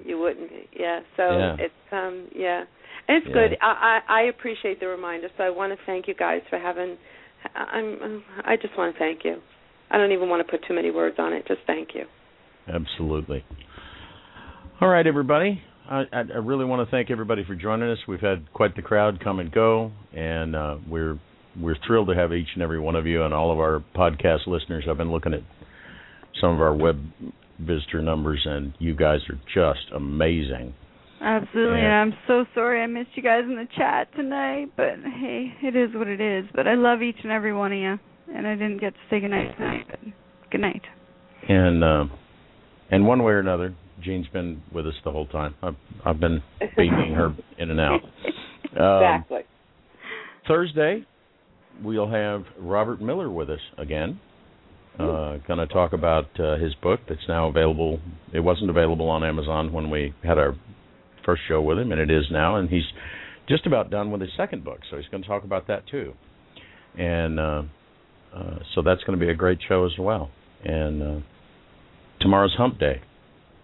it. 0.00 0.06
You 0.06 0.18
wouldn't. 0.18 0.50
Yeah. 0.78 1.00
So 1.16 1.38
Yeah. 1.38 1.56
it's 1.58 1.92
um 1.92 2.28
yeah. 2.34 2.64
And 3.08 3.16
it's 3.18 3.26
Yeah. 3.26 3.32
good. 3.34 3.58
I, 3.60 4.00
I 4.08 4.20
I 4.20 4.22
appreciate 4.24 4.80
the 4.80 4.86
reminder. 4.86 5.28
So 5.36 5.44
I 5.44 5.50
want 5.50 5.72
to 5.72 5.78
thank 5.86 6.06
you 6.08 6.14
guys 6.14 6.42
for 6.50 6.58
having 6.58 6.96
I'm 7.54 8.22
I 8.44 8.56
just 8.56 8.76
want 8.76 8.94
to 8.94 8.98
thank 8.98 9.24
you. 9.24 9.40
I 9.90 9.96
don't 9.96 10.12
even 10.12 10.28
want 10.28 10.46
to 10.46 10.50
put 10.50 10.66
too 10.66 10.74
many 10.74 10.90
words 10.90 11.16
on 11.18 11.32
it. 11.32 11.46
Just 11.48 11.60
thank 11.66 11.94
you. 11.94 12.04
Absolutely. 12.72 13.44
All 14.80 14.88
right, 14.88 15.06
everybody. 15.06 15.62
I, 15.88 16.04
I 16.12 16.38
really 16.38 16.66
want 16.66 16.86
to 16.86 16.90
thank 16.90 17.10
everybody 17.10 17.44
for 17.44 17.54
joining 17.54 17.90
us. 17.90 17.98
We've 18.06 18.20
had 18.20 18.52
quite 18.52 18.76
the 18.76 18.82
crowd 18.82 19.20
come 19.22 19.40
and 19.40 19.50
go, 19.50 19.90
and 20.12 20.54
uh, 20.54 20.76
we're 20.86 21.18
we're 21.58 21.76
thrilled 21.86 22.08
to 22.08 22.14
have 22.14 22.32
each 22.32 22.48
and 22.54 22.62
every 22.62 22.78
one 22.78 22.94
of 22.94 23.06
you 23.06 23.24
and 23.24 23.32
all 23.32 23.50
of 23.50 23.58
our 23.58 23.82
podcast 23.96 24.46
listeners. 24.46 24.84
I've 24.88 24.98
been 24.98 25.10
looking 25.10 25.32
at 25.32 25.40
some 26.40 26.50
of 26.50 26.60
our 26.60 26.74
web 26.74 27.00
visitor 27.58 28.02
numbers, 28.02 28.42
and 28.44 28.74
you 28.78 28.94
guys 28.94 29.20
are 29.30 29.40
just 29.54 29.90
amazing. 29.94 30.74
Absolutely, 31.20 31.80
and 31.80 31.92
I'm 31.92 32.12
so 32.28 32.44
sorry 32.54 32.82
I 32.82 32.86
missed 32.86 33.10
you 33.14 33.22
guys 33.22 33.42
in 33.44 33.56
the 33.56 33.66
chat 33.76 34.08
tonight, 34.14 34.66
but 34.76 35.00
hey, 35.02 35.52
it 35.62 35.74
is 35.74 35.94
what 35.94 36.06
it 36.06 36.20
is. 36.20 36.44
But 36.54 36.68
I 36.68 36.74
love 36.74 37.02
each 37.02 37.18
and 37.22 37.32
every 37.32 37.52
one 37.52 37.72
of 37.72 37.78
you, 37.78 37.98
and 38.32 38.46
I 38.46 38.52
didn't 38.54 38.78
get 38.78 38.92
to 38.92 39.00
say 39.10 39.20
goodnight 39.20 39.56
tonight, 39.56 39.86
but 39.88 40.00
good 40.50 40.60
night. 40.60 40.82
And 41.48 41.82
uh, 41.82 42.04
and 42.90 43.06
one 43.06 43.22
way 43.22 43.32
or 43.32 43.40
another, 43.40 43.74
Jean's 44.02 44.28
been 44.28 44.62
with 44.72 44.86
us 44.86 44.94
the 45.04 45.10
whole 45.10 45.26
time. 45.26 45.54
I've 45.62 45.76
I've 46.04 46.20
been 46.20 46.42
beaming 46.76 47.14
her 47.14 47.34
in 47.58 47.70
and 47.70 47.80
out. 47.80 48.00
Um, 48.78 49.02
exactly. 49.02 49.40
Thursday, 50.46 51.06
we'll 51.82 52.10
have 52.10 52.44
Robert 52.58 53.00
Miller 53.00 53.30
with 53.30 53.50
us 53.50 53.60
again. 53.76 54.20
Uh, 54.98 55.36
going 55.46 55.60
to 55.60 55.66
talk 55.68 55.92
about 55.92 56.24
uh, 56.40 56.56
his 56.56 56.74
book 56.82 56.98
that's 57.08 57.20
now 57.28 57.46
available. 57.46 58.00
It 58.34 58.40
wasn't 58.40 58.68
available 58.68 59.08
on 59.08 59.22
Amazon 59.22 59.72
when 59.72 59.90
we 59.90 60.12
had 60.24 60.38
our 60.38 60.56
first 61.24 61.42
show 61.46 61.62
with 61.62 61.78
him, 61.78 61.92
and 61.92 62.00
it 62.00 62.10
is 62.10 62.24
now. 62.32 62.56
And 62.56 62.68
he's 62.68 62.82
just 63.48 63.64
about 63.64 63.90
done 63.90 64.10
with 64.10 64.20
his 64.20 64.30
second 64.36 64.64
book, 64.64 64.80
so 64.90 64.96
he's 64.96 65.06
going 65.06 65.22
to 65.22 65.28
talk 65.28 65.44
about 65.44 65.68
that 65.68 65.86
too. 65.86 66.14
And 66.98 67.38
uh, 67.38 67.62
uh, 68.34 68.58
so 68.74 68.82
that's 68.82 69.02
going 69.04 69.16
to 69.16 69.24
be 69.24 69.30
a 69.30 69.36
great 69.36 69.58
show 69.68 69.86
as 69.86 69.92
well. 70.00 70.30
And 70.64 71.02
uh, 71.02 71.20
tomorrow's 72.20 72.54
Hump 72.58 72.80
Day. 72.80 73.00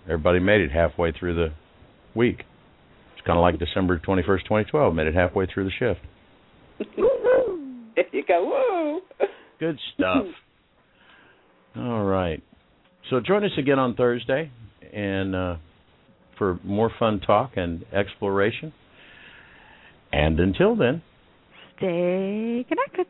Everybody 0.05 0.39
made 0.41 0.61
it 0.61 0.71
halfway 0.71 1.13
through 1.13 1.35
the 1.35 1.49
week. 2.15 2.41
It's 3.17 3.27
kind 3.27 3.39
of 3.39 3.43
like 3.43 3.59
December 3.59 3.99
21st, 3.99 4.43
2012. 4.45 4.95
Made 4.95 5.07
it 5.07 5.15
halfway 5.15 5.47
through 5.47 5.65
the 5.65 5.71
shift. 5.79 6.01
There 7.97 8.05
you 8.13 8.25
go. 8.27 9.01
Woo. 9.21 9.27
Good 9.61 9.79
stuff. 9.95 10.27
All 11.77 12.05
right. 12.05 12.43
So 13.11 13.21
join 13.21 13.45
us 13.45 13.51
again 13.59 13.79
on 13.79 13.95
Thursday 13.95 14.51
and 14.93 15.35
uh, 15.35 15.57
for 16.39 16.59
more 16.65 16.91
fun 16.99 17.21
talk 17.21 17.53
and 17.57 17.85
exploration. 17.93 18.73
And 20.13 20.39
until 20.39 20.77
then, 20.77 21.03
Stay 21.77 22.65
connected. 22.69 23.07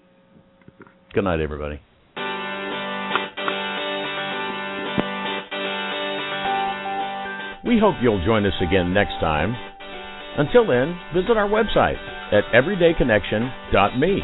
good 1.12 1.24
night, 1.24 1.40
everybody. 1.40 1.80
We 7.65 7.81
hope 7.81 7.97
you'll 8.03 8.24
join 8.24 8.45
us 8.45 8.53
again 8.61 8.93
next 8.93 9.16
time. 9.24 9.57
Until 10.36 10.69
then, 10.69 10.93
visit 11.16 11.41
our 11.41 11.49
website 11.49 11.97
at 12.28 12.45
everydayconnection.me. 12.53 14.15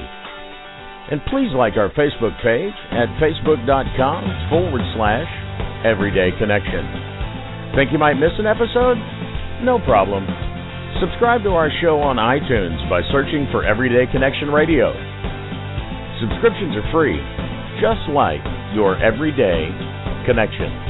And 1.11 1.25
please 1.33 1.49
like 1.57 1.81
our 1.81 1.89
Facebook 1.97 2.37
page 2.45 2.77
at 2.93 3.09
facebook.com 3.17 4.51
forward 4.53 4.85
slash 4.93 5.27
everydayconnection. 5.89 7.75
Think 7.75 7.93
you 7.93 7.99
might 7.99 8.21
miss 8.21 8.37
an 8.37 8.47
episode? 8.47 9.01
No 9.65 9.81
problem. 9.89 10.29
Subscribe 11.01 11.43
to 11.45 11.57
our 11.57 11.71
show 11.81 11.97
on 12.01 12.17
iTunes 12.21 12.77
by 12.91 13.01
searching 13.11 13.49
for 13.51 13.65
Everyday 13.65 14.05
Connection 14.13 14.53
Radio. 14.53 14.93
Subscriptions 16.21 16.77
are 16.77 16.85
free, 16.93 17.17
just 17.81 18.05
like 18.13 18.45
your 18.77 19.01
everyday 19.01 19.73
connection. 20.29 20.90